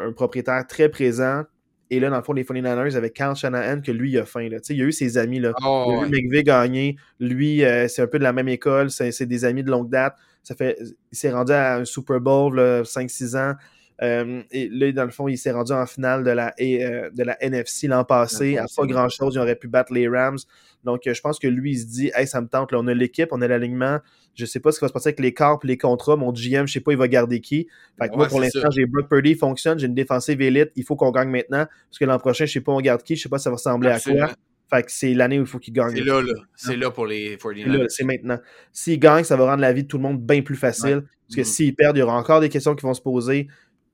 un, 0.07 0.11
propriétaire 0.11 0.67
très 0.67 0.87
présent, 0.87 1.45
et 1.89 1.99
là, 1.99 2.11
dans 2.11 2.17
le 2.17 2.21
fond, 2.21 2.33
les 2.33 2.43
49ers 2.43 2.95
avec 2.95 3.15
Carl 3.15 3.35
Shanahan, 3.35 3.81
que 3.81 3.91
lui, 3.91 4.11
il 4.11 4.19
a 4.19 4.25
faim. 4.25 4.49
Là. 4.49 4.57
Il 4.69 4.81
a 4.83 4.85
eu 4.85 4.91
ses 4.91 5.17
amis. 5.17 5.39
Là. 5.39 5.51
Oh, 5.65 5.87
il 5.87 5.95
a 5.95 6.05
vu 6.05 6.11
McVeigh 6.11 6.43
gagner. 6.43 6.95
Lui, 7.19 7.65
euh, 7.65 7.87
c'est 7.87 8.03
un 8.03 8.07
peu 8.07 8.19
de 8.19 8.23
la 8.23 8.33
même 8.33 8.49
école. 8.49 8.91
C'est 8.91 9.25
des 9.25 9.45
amis 9.45 9.63
de 9.63 9.71
longue 9.71 9.89
date. 9.89 10.15
Ça 10.43 10.53
fait, 10.53 10.77
il 11.11 11.17
s'est 11.17 11.31
rendu 11.31 11.51
à 11.51 11.77
un 11.77 11.85
Super 11.85 12.21
Bowl 12.21 12.59
5-6 12.83 13.35
ans. 13.35 13.55
Euh, 14.03 14.43
et 14.51 14.67
là, 14.69 14.91
dans 14.91 15.05
le 15.05 15.11
fond, 15.11 15.27
il 15.27 15.37
s'est 15.37 15.51
rendu 15.51 15.71
en 15.71 15.85
finale 15.85 16.23
de 16.23 16.31
la, 16.31 16.53
euh, 16.59 17.09
de 17.11 17.23
la 17.23 17.41
NFC 17.41 17.87
l'an 17.87 18.03
passé. 18.03 18.57
À 18.57 18.65
pas 18.75 18.85
grand-chose, 18.85 19.35
il 19.35 19.39
aurait 19.39 19.55
pu 19.55 19.67
battre 19.67 19.93
les 19.93 20.07
Rams. 20.07 20.39
Donc, 20.83 21.01
je 21.05 21.21
pense 21.21 21.39
que 21.39 21.47
lui, 21.47 21.71
il 21.71 21.79
se 21.79 21.85
dit 21.85 22.11
Hey, 22.13 22.27
ça 22.27 22.41
me 22.41 22.47
tente. 22.47 22.71
Là, 22.73 22.79
on 22.79 22.87
a 22.87 22.93
l'équipe, 22.93 23.29
on 23.31 23.41
a 23.41 23.47
l'alignement. 23.47 23.99
Je 24.35 24.45
sais 24.45 24.59
pas 24.59 24.71
ce 24.71 24.79
qui 24.79 24.85
va 24.85 24.89
se 24.89 24.93
passer 24.93 25.09
avec 25.09 25.19
les 25.19 25.33
cartes 25.33 25.63
les 25.63 25.77
contrats. 25.77 26.17
Mon 26.17 26.33
GM, 26.33 26.67
je 26.67 26.73
sais 26.73 26.79
pas, 26.81 26.91
il 26.91 26.97
va 26.97 27.07
garder 27.07 27.39
qui. 27.39 27.67
Fait 27.99 28.09
que 28.09 28.15
moi, 28.15 28.27
pour 28.27 28.41
l'instant, 28.41 28.69
j'ai 28.71 28.85
Brock 28.85 29.07
Purdy 29.07 29.35
fonctionne. 29.35 29.79
J'ai 29.79 29.87
une 29.87 29.95
défensive 29.95 30.41
élite. 30.41 30.71
Il 30.75 30.83
faut 30.83 30.95
qu'on 30.95 31.11
gagne 31.11 31.29
maintenant. 31.29 31.65
Parce 31.89 31.99
que 31.99 32.05
l'an 32.05 32.19
prochain, 32.19 32.45
je 32.45 32.51
sais 32.51 32.61
pas, 32.61 32.73
on 32.73 32.81
garde 32.81 33.03
qui. 33.03 33.15
Je 33.15 33.23
sais 33.23 33.29
pas, 33.29 33.37
ça 33.37 33.49
va 33.49 33.55
ressembler 33.55 33.89
à 33.89 33.99
quoi. 33.99 34.31
Fait 34.69 34.81
que 34.81 34.91
c'est 34.91 35.13
l'année 35.13 35.37
où 35.37 35.43
il 35.43 35.47
faut 35.47 35.59
qu'il 35.59 35.73
gagne. 35.73 35.95
C'est 35.95 36.03
là, 36.03 36.21
là. 36.21 36.33
C'est 36.55 36.75
là 36.75 36.89
pour 36.89 37.05
les 37.05 37.37
49 37.37 37.87
C'est 37.89 38.03
maintenant. 38.03 38.39
S'il 38.71 38.99
gagne, 38.99 39.23
ça 39.23 39.35
va 39.35 39.45
rendre 39.45 39.61
la 39.61 39.71
vie 39.71 39.83
de 39.83 39.87
tout 39.87 39.97
le 39.97 40.03
monde 40.03 40.19
bien 40.19 40.41
plus 40.41 40.55
facile. 40.55 41.03
Parce 41.27 41.35
que 41.35 41.41
mm. 41.41 41.45
s'ils 41.45 41.75
perdent, 41.75 41.97
il 41.97 41.99
y 41.99 42.03
aura 42.03 42.17
encore 42.17 42.39
des 42.39 42.49
questions 42.49 42.73
qui 42.73 42.83
vont 42.83 42.93
se 42.93 43.01
poser. 43.01 43.47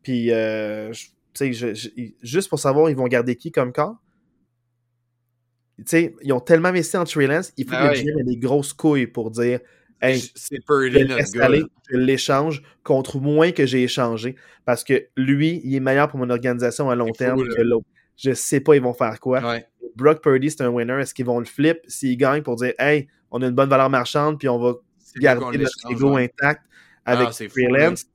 Puis, 0.03 0.31
euh, 0.31 0.91
tu 1.33 1.53
sais, 1.53 1.73
juste 2.21 2.49
pour 2.49 2.59
savoir, 2.59 2.89
ils 2.89 2.95
vont 2.95 3.07
garder 3.07 3.35
qui 3.35 3.51
comme 3.51 3.71
corps? 3.71 3.97
Tu 5.77 5.83
sais, 5.85 6.15
ils 6.21 6.33
ont 6.33 6.39
tellement 6.39 6.69
investi 6.69 6.97
en 6.97 7.05
Trey 7.05 7.25
il 7.57 7.65
faut 7.65 7.73
ah 7.73 7.93
que 7.93 7.99
le 7.99 8.19
ait 8.19 8.23
des 8.23 8.37
grosses 8.37 8.73
couilles 8.73 9.07
pour 9.07 9.31
dire 9.31 9.59
Hey, 10.01 10.31
c'est 10.35 10.63
Purdy 10.65 11.05
notre 11.05 11.31
gars. 11.31 11.49
Je 11.91 11.97
l'échange 11.97 12.61
contre 12.83 13.19
moins 13.19 13.51
que 13.51 13.65
j'ai 13.65 13.83
échangé. 13.83 14.35
Parce 14.65 14.83
que 14.83 15.07
lui, 15.17 15.61
il 15.63 15.75
est 15.75 15.79
meilleur 15.79 16.07
pour 16.07 16.19
mon 16.19 16.29
organisation 16.29 16.89
à 16.89 16.95
long 16.95 17.11
terme 17.11 17.45
que 17.47 17.61
l'autre. 17.61 17.85
Je 18.17 18.33
sais 18.33 18.59
pas, 18.59 18.75
ils 18.75 18.81
vont 18.81 18.93
faire 18.93 19.19
quoi. 19.19 19.41
Brock 19.95 20.21
Purdy, 20.21 20.51
c'est 20.51 20.61
un 20.61 20.69
winner. 20.69 20.99
Est-ce 21.01 21.13
qu'ils 21.13 21.25
vont 21.25 21.39
le 21.39 21.45
flip 21.45 21.79
s'ils 21.87 22.17
gagnent 22.17 22.43
pour 22.43 22.55
dire 22.55 22.73
Hey, 22.79 23.07
on 23.31 23.41
a 23.41 23.47
une 23.47 23.55
bonne 23.55 23.69
valeur 23.69 23.89
marchande, 23.89 24.39
puis 24.39 24.47
on 24.47 24.59
va 24.59 24.75
garder 25.17 25.57
notre 25.57 25.91
ego 25.91 26.15
intact 26.15 26.61
avec 27.05 27.29
ah, 27.29 27.49
Freelance? 27.49 28.05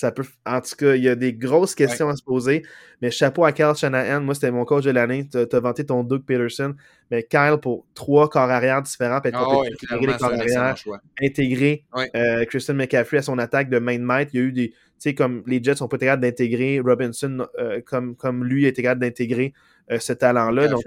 Ça 0.00 0.12
peut, 0.12 0.24
en 0.46 0.62
tout 0.62 0.76
cas, 0.76 0.94
il 0.94 1.02
y 1.02 1.10
a 1.10 1.14
des 1.14 1.34
grosses 1.34 1.74
questions 1.74 2.08
à 2.08 2.16
se 2.16 2.22
poser. 2.22 2.62
Mais 3.02 3.10
chapeau 3.10 3.44
à 3.44 3.52
Kyle 3.52 3.74
Shanahan. 3.76 4.22
Moi, 4.22 4.34
c'était 4.34 4.50
mon 4.50 4.64
coach 4.64 4.84
de 4.84 4.92
l'année. 4.92 5.28
Tu 5.30 5.36
as, 5.36 5.60
vanté 5.60 5.84
ton 5.84 6.04
Doug 6.04 6.22
Peterson. 6.24 6.74
Mais 7.10 7.22
Kyle, 7.24 7.58
pour 7.60 7.84
trois 7.92 8.30
corps 8.30 8.48
arrière 8.48 8.80
différents, 8.80 9.20
peut-être 9.20 9.38
oh, 9.38 9.62
intégrer 9.62 10.06
les 10.06 10.16
corps 10.16 10.32
arrière, 10.32 10.74
intégrer 11.22 11.84
euh, 12.16 12.46
Christian 12.46 12.76
McCaffrey 12.76 13.18
à 13.18 13.22
son 13.22 13.36
attaque 13.38 13.68
de 13.68 13.78
main 13.78 13.98
might. 13.98 14.30
Il 14.32 14.40
y 14.40 14.42
a 14.42 14.46
eu 14.46 14.52
des. 14.52 14.70
Tu 14.70 14.76
sais, 15.10 15.14
comme 15.14 15.42
les 15.46 15.62
Jets 15.62 15.74
sont 15.74 15.88
pas 15.88 15.98
capables 15.98 16.22
d'intégrer 16.22 16.80
Robinson 16.80 17.46
euh, 17.58 17.82
comme, 17.84 18.16
comme 18.16 18.42
lui 18.42 18.64
était 18.64 18.80
capable 18.80 19.02
d'intégrer 19.02 19.52
euh, 19.90 19.98
ce 19.98 20.14
talent-là. 20.14 20.68
Donc, 20.68 20.82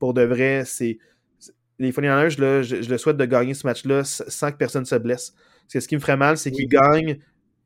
pour 0.00 0.12
de 0.12 0.22
vrai, 0.22 0.64
c'est. 0.66 0.98
Les 1.78 1.92
49 1.92 2.36
là, 2.38 2.62
je, 2.62 2.82
je, 2.82 2.90
le 2.90 2.98
souhaite 2.98 3.16
de 3.16 3.24
gagner 3.26 3.54
ce 3.54 3.64
match-là 3.64 4.02
sans 4.02 4.50
que 4.50 4.56
personne 4.56 4.84
se 4.86 4.96
blesse. 4.96 5.34
Parce 5.62 5.74
que 5.74 5.80
ce 5.80 5.88
qui 5.88 5.94
me 5.94 6.00
ferait 6.00 6.16
mal, 6.16 6.36
c'est 6.36 6.50
qu'ils 6.50 6.68
gagnent 6.68 7.20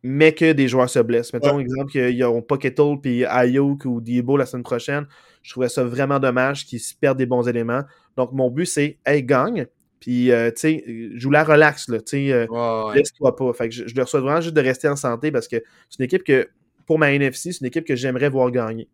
mais 0.07 0.35
que 0.35 0.53
des 0.53 0.69
joueurs 0.69 0.91
se 0.91 0.99
blessent. 0.99 1.33
Mettons, 1.33 1.59
exemple, 1.59 1.91
qu'ils 1.91 2.19
n'auront 2.19 2.43
pas 2.43 2.59
Kettle 2.59 3.01
puis 3.03 3.25
Ayuk 3.25 3.87
ou 3.87 4.03
Debo 4.03 4.37
la 4.37 4.45
semaine 4.45 4.63
prochaine. 4.63 5.07
Je 5.43 5.53
trouvais 5.53 5.71
ça 5.71 5.83
vraiment 5.83 6.21
dommage 6.21 6.67
qu'ils 6.67 6.81
se 6.81 6.95
perdent 6.95 7.17
des 7.17 7.25
bons 7.25 7.49
éléments. 7.49 7.81
Donc, 8.19 8.33
mon 8.33 8.51
but, 8.51 8.67
c'est, 8.67 8.99
hey, 9.07 9.23
gagne. 9.23 9.67
Puis, 10.01 10.31
euh, 10.31 10.51
tu 10.51 10.61
sais, 10.61 10.85
joue 11.15 11.31
la 11.31 11.43
relax, 11.43 11.89
là. 11.89 12.03
Tu 12.03 12.29
sais, 12.29 12.33
euh, 12.33 12.47
laisse-toi 12.95 13.35
pas. 13.35 13.51
Fait 13.55 13.71
que 13.71 13.75
je, 13.75 13.89
je 13.89 13.97
leur 13.97 14.07
souhaite 14.07 14.23
vraiment 14.23 14.43
juste 14.43 14.55
de 14.55 14.61
rester 14.61 14.89
en 14.89 14.97
santé 14.97 15.33
parce 15.33 15.49
que 15.49 15.57
c'est 15.89 16.01
une 16.01 16.05
équipe 16.05 16.23
que, 16.23 16.51
pour 16.85 16.99
ma 16.99 17.11
NFC, 17.11 17.53
c'est 17.53 17.61
une 17.61 17.69
équipe 17.69 17.87
que 17.87 17.97
j'aimerais 17.97 18.29
voir 18.29 18.51
gagner. 18.51 18.91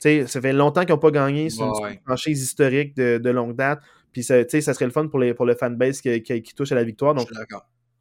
Tu 0.00 0.08
sais, 0.08 0.26
ça 0.28 0.40
fait 0.40 0.52
longtemps 0.52 0.82
qu'ils 0.82 0.94
n'ont 0.94 1.00
pas 1.00 1.10
gagné. 1.10 1.50
C'est 1.50 1.62
une, 1.62 1.98
franchise 2.06 2.40
historique 2.40 2.94
de, 2.94 3.30
longue 3.30 3.56
date. 3.56 3.80
Puis, 4.12 4.22
ça, 4.22 4.48
ça 4.48 4.72
serait 4.72 4.84
le 4.84 4.92
fun 4.92 5.08
pour, 5.08 5.18
les, 5.18 5.34
pour 5.34 5.46
le 5.46 5.56
fanbase 5.56 6.00
qui, 6.00 6.22
qui, 6.22 6.54
touche 6.54 6.70
à 6.70 6.76
la 6.76 6.84
victoire. 6.84 7.12
Donc, 7.12 7.28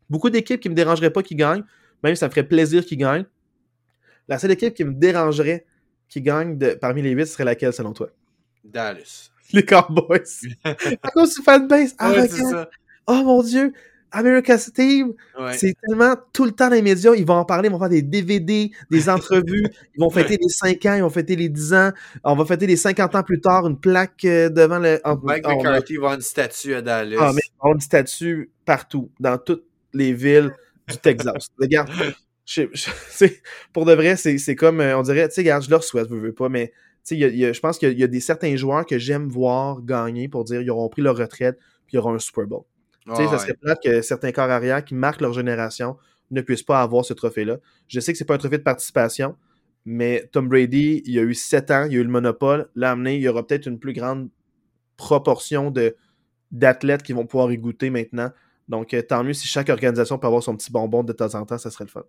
beaucoup 0.07 0.30
d'équipes 0.30 0.60
qui 0.60 0.69
ne 0.69 0.73
me 0.73 0.76
dérangeraient 0.76 1.10
pas 1.10 1.23
qui 1.23 1.34
gagnent. 1.34 1.64
Même 2.03 2.15
ça 2.15 2.28
me 2.28 2.32
ferait 2.32 2.48
plaisir 2.48 2.86
qu'il 2.86 2.98
gagne. 2.98 3.26
La 4.28 4.40
seule 4.40 4.52
équipe 4.52 4.73
qui 4.73 4.84
me 4.84 4.94
dérangerait 4.94 5.65
qui 6.07 6.22
gagne 6.22 6.57
de, 6.57 6.73
parmi 6.73 7.02
les 7.02 7.11
huit 7.11 7.26
serait 7.26 7.45
laquelle 7.45 7.73
selon 7.73 7.94
toi? 7.94 8.10
Dallas. 8.64 9.32
Les 9.53 9.65
Cowboys. 9.65 10.22
à 10.64 11.11
cause 11.11 11.36
du 11.36 11.41
fanbase. 11.41 11.95
Ah, 11.98 12.11
ouais, 12.11 12.28
ça. 12.28 12.69
Oh 13.07 13.22
mon 13.26 13.44
Dieu! 13.44 13.73
America's 14.11 14.72
Team, 14.73 15.14
c'est 15.53 15.73
tellement 15.88 16.15
tout 16.34 16.44
le 16.44 16.52
temps 16.52 16.68
dans 16.68 16.76
les 16.76 16.82
médias, 16.82 17.14
ils 17.15 17.26
vont 17.26 17.36
en 17.36 17.45
parler, 17.45 17.69
ils 17.69 17.72
vont 17.72 17.80
faire 17.80 17.90
des 17.90 18.02
DVD, 18.02 18.69
des 18.90 19.10
entrevues, 19.10 19.65
ils 19.95 19.99
vont 19.99 20.10
fêter 20.10 20.38
les 20.41 20.49
5 20.49 20.86
ans, 20.86 20.95
ils 20.95 21.02
vont 21.02 21.10
fêter 21.10 21.36
les 21.36 21.48
10 21.48 21.73
ans, 21.73 21.91
on 22.23 22.36
va 22.36 22.45
fêter 22.45 22.68
les 22.68 22.76
50 22.76 23.15
ans 23.15 23.23
plus 23.23 23.40
tard, 23.40 23.65
une 23.68 23.80
plaque 23.80 24.26
euh, 24.26 24.49
devant 24.49 24.80
le... 24.80 24.99
Mike 25.23 25.48
McCarthy 25.48 25.94
va 25.95 25.99
avoir 25.99 26.14
une 26.15 26.22
statue 26.22 26.73
à 26.73 26.82
Dallas. 26.82 27.18
Ah, 27.19 27.32
mais 27.34 27.41
il 27.41 27.52
va 27.52 27.60
avoir 27.61 27.76
une 27.76 27.82
statue 27.82 28.52
partout, 28.65 29.10
dans 29.19 29.38
toutes 29.38 29.64
les 29.94 30.11
villes 30.11 30.52
du 30.90 30.98
Texas. 30.98 31.48
regarde, 31.60 31.90
pour 33.74 33.86
de 33.86 33.94
vrai, 33.94 34.16
c'est 34.16 34.56
comme, 34.56 34.82
euh, 34.82 34.98
on 34.98 35.03
dirait, 35.03 35.28
tu 35.28 35.36
sais, 35.36 35.41
regarde, 35.41 35.64
je 35.64 35.70
leur 35.70 35.84
souhaite, 35.84 36.08
je 36.10 36.16
veux 36.16 36.34
pas, 36.34 36.49
mais 36.49 36.72
je 37.10 37.60
pense 37.60 37.78
qu'il 37.78 37.98
y, 37.98 38.03
a 38.03 38.08
des 38.08 38.20
certains 38.20 38.56
joueurs 38.56 38.86
que 38.86 38.99
j'aime 38.99 39.28
voir 39.28 39.82
gagner 39.82 40.28
pour 40.28 40.44
dire 40.44 40.62
ils 40.62 40.70
auront 40.70 40.88
pris 40.88 41.02
leur 41.02 41.18
retraite 41.18 41.58
puis 41.88 41.94
il 41.94 41.95
y 41.95 41.99
aura 41.99 42.12
un 42.12 42.20
Super 42.20 42.45
Bowl. 42.45 42.64
Tu 43.08 43.16
sais, 43.16 43.28
ça 43.28 43.40
serait 43.40 43.56
plate 43.56 43.82
que 43.84 44.02
certains 44.02 44.32
corps 44.32 44.49
arrière 44.49 44.86
qui 44.86 44.94
marquent 44.94 45.22
leur 45.22 45.34
génération 45.34 45.98
ne 46.30 46.41
puissent 46.41 46.64
pas 46.64 46.82
avoir 46.82 47.03
ce 47.03 47.14
trophée-là. 47.14 47.58
Je 47.88 47.99
sais 47.99 48.12
que 48.12 48.18
c'est 48.18 48.26
pas 48.26 48.36
un 48.36 48.38
trophée 48.38 48.60
de 48.60 48.64
participation, 48.64 49.36
mais 49.86 50.30
Tom 50.32 50.48
Brady, 50.48 51.02
il 51.06 51.14
y 51.14 51.20
a 51.20 51.24
eu 51.24 51.34
7 51.34 51.72
ans, 51.72 51.86
il 51.86 51.94
y 51.94 51.98
a 51.98 51.99
eu 51.99 52.03
le 52.03 52.10
monopole. 52.10 52.70
Là, 52.76 52.91
amené, 52.91 53.16
il 53.16 53.22
y 53.22 53.28
aura 53.28 53.45
peut-être 53.45 53.66
une 53.66 53.80
plus 53.80 53.94
grande 53.94 54.30
proportion 54.98 55.74
d'athlètes 56.52 57.02
qui 57.02 57.14
vont 57.14 57.26
pouvoir 57.26 57.52
y 57.52 57.58
goûter 57.58 57.90
maintenant. 57.90 58.30
Donc, 58.67 58.93
euh, 58.93 59.01
tant 59.01 59.23
mieux 59.23 59.33
si 59.33 59.47
chaque 59.47 59.69
organisation 59.69 60.17
peut 60.17 60.27
avoir 60.27 60.43
son 60.43 60.55
petit 60.55 60.71
bonbon 60.71 61.03
de 61.03 61.13
temps 61.13 61.33
en 61.35 61.45
temps, 61.45 61.57
ça 61.57 61.69
serait 61.69 61.85
le 61.85 61.89
fun. 61.89 62.03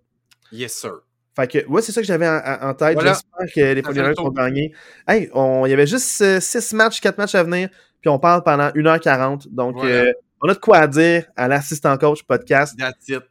Yes, 0.53 0.73
sir. 0.75 0.93
Fait 1.35 1.49
que, 1.49 1.67
ouais, 1.67 1.81
c'est 1.81 1.93
ça 1.93 2.01
que 2.03 2.07
j'avais 2.07 2.29
en, 2.29 2.75
tête. 2.75 3.01
J'espère 3.01 3.47
que 3.55 3.73
les 3.73 3.83
Fortineurs 3.83 4.15
vont 4.19 4.31
gagner. 4.31 4.73
Hey, 5.09 5.31
il 5.35 5.71
y 5.71 5.73
avait 5.73 5.87
juste 5.87 6.05
6 6.05 6.23
euh, 6.23 6.77
matchs, 6.77 7.01
4 7.01 7.17
matchs 7.17 7.35
à 7.35 7.43
venir, 7.43 7.71
puis 8.01 8.11
on 8.11 8.19
parle 8.19 8.43
pendant 8.43 8.69
1h40. 8.69 9.49
Donc, 9.51 9.83
euh, 9.83 10.13
on 10.43 10.49
a 10.49 10.55
de 10.55 10.59
quoi 10.59 10.79
à 10.79 10.87
dire 10.87 11.25
à 11.35 11.49
l'assistant 11.49 11.97
coach 11.97 12.23
podcast. 12.25 12.79
That's 12.79 13.09
it. 13.09 13.23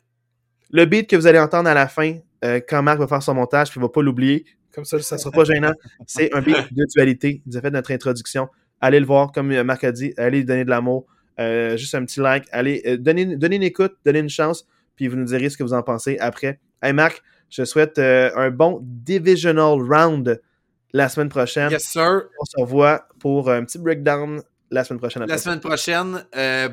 Le 0.72 0.86
beat 0.86 1.08
que 1.08 1.16
vous 1.16 1.28
allez 1.28 1.40
entendre 1.40 1.70
à 1.70 1.76
la 1.76 1.88
fin, 1.88 2.18
quand 2.42 2.82
Marc 2.82 2.98
va 2.98 3.08
faire 3.08 3.22
son 3.22 3.36
montage, 3.36 3.70
puis 3.70 3.78
il 3.78 3.82
ne 3.82 3.86
va 3.86 3.92
pas 3.92 4.02
l'oublier, 4.02 4.46
comme 4.74 4.86
ça, 4.86 5.00
ça 5.00 5.16
ne 5.16 5.22
sera 5.22 5.32
pas 5.32 5.44
gênant, 5.44 5.74
c'est 6.08 6.34
un 6.34 6.42
beat 6.42 6.56
de 6.74 6.86
dualité. 6.96 7.44
Il 7.46 7.52
nous 7.52 7.58
a 7.58 7.62
fait 7.62 7.72
notre 7.72 7.92
introduction. 7.92 8.50
Allez 8.80 9.00
le 9.00 9.06
voir, 9.06 9.32
comme 9.32 9.62
Marc 9.62 9.84
a 9.84 9.92
dit, 9.92 10.14
allez 10.18 10.40
lui 10.40 10.46
donner 10.46 10.66
de 10.66 10.70
l'amour. 10.70 11.06
Euh, 11.40 11.78
juste 11.78 11.96
un 11.96 12.06
petit 12.06 12.20
like. 12.20 12.46
Allez, 12.52 12.82
euh, 12.86 12.98
donnez, 12.98 13.24
une 13.24 13.64
écoute, 13.64 13.94
donnez 14.06 14.20
une 14.20 14.30
chance, 14.30 14.68
puis 14.96 15.08
vous 15.08 15.16
nous 15.16 15.26
direz 15.26 15.50
ce 15.50 15.58
que 15.58 15.64
vous 15.64 15.74
en 15.74 15.84
pensez 15.84 16.18
après. 16.20 16.60
Hey 16.82 16.94
Marc, 16.94 17.22
je 17.50 17.64
souhaite 17.64 17.98
euh, 18.00 18.32
un 18.36 18.50
bon 18.52 18.80
divisional 18.82 19.80
round 19.82 20.42
la 20.94 21.10
semaine 21.10 21.30
prochaine. 21.30 21.72
Yes, 21.72 21.84
sir. 21.84 22.24
On 22.40 22.46
se 22.46 22.60
revoit 22.60 23.08
pour 23.20 23.50
un 23.50 23.64
petit 23.64 23.80
breakdown 23.80 24.42
la 24.70 24.84
semaine 24.84 25.00
prochaine. 25.00 25.26
La 25.26 25.38
semaine 25.38 25.60
prochaine. 25.60 26.26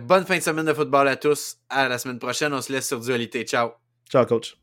Bonne 0.06 0.24
fin 0.24 0.39
de 0.39 0.43
semaine 0.43 0.66
de 0.66 0.72
football 0.72 1.09
à 1.09 1.16
tous. 1.16 1.56
À 1.68 1.89
la 1.89 1.98
semaine 1.98 2.18
prochaine. 2.18 2.52
On 2.52 2.60
se 2.60 2.72
laisse 2.72 2.89
sur 2.89 3.01
Dualité. 3.01 3.44
Ciao. 3.44 3.70
Ciao, 4.10 4.24
coach. 4.24 4.56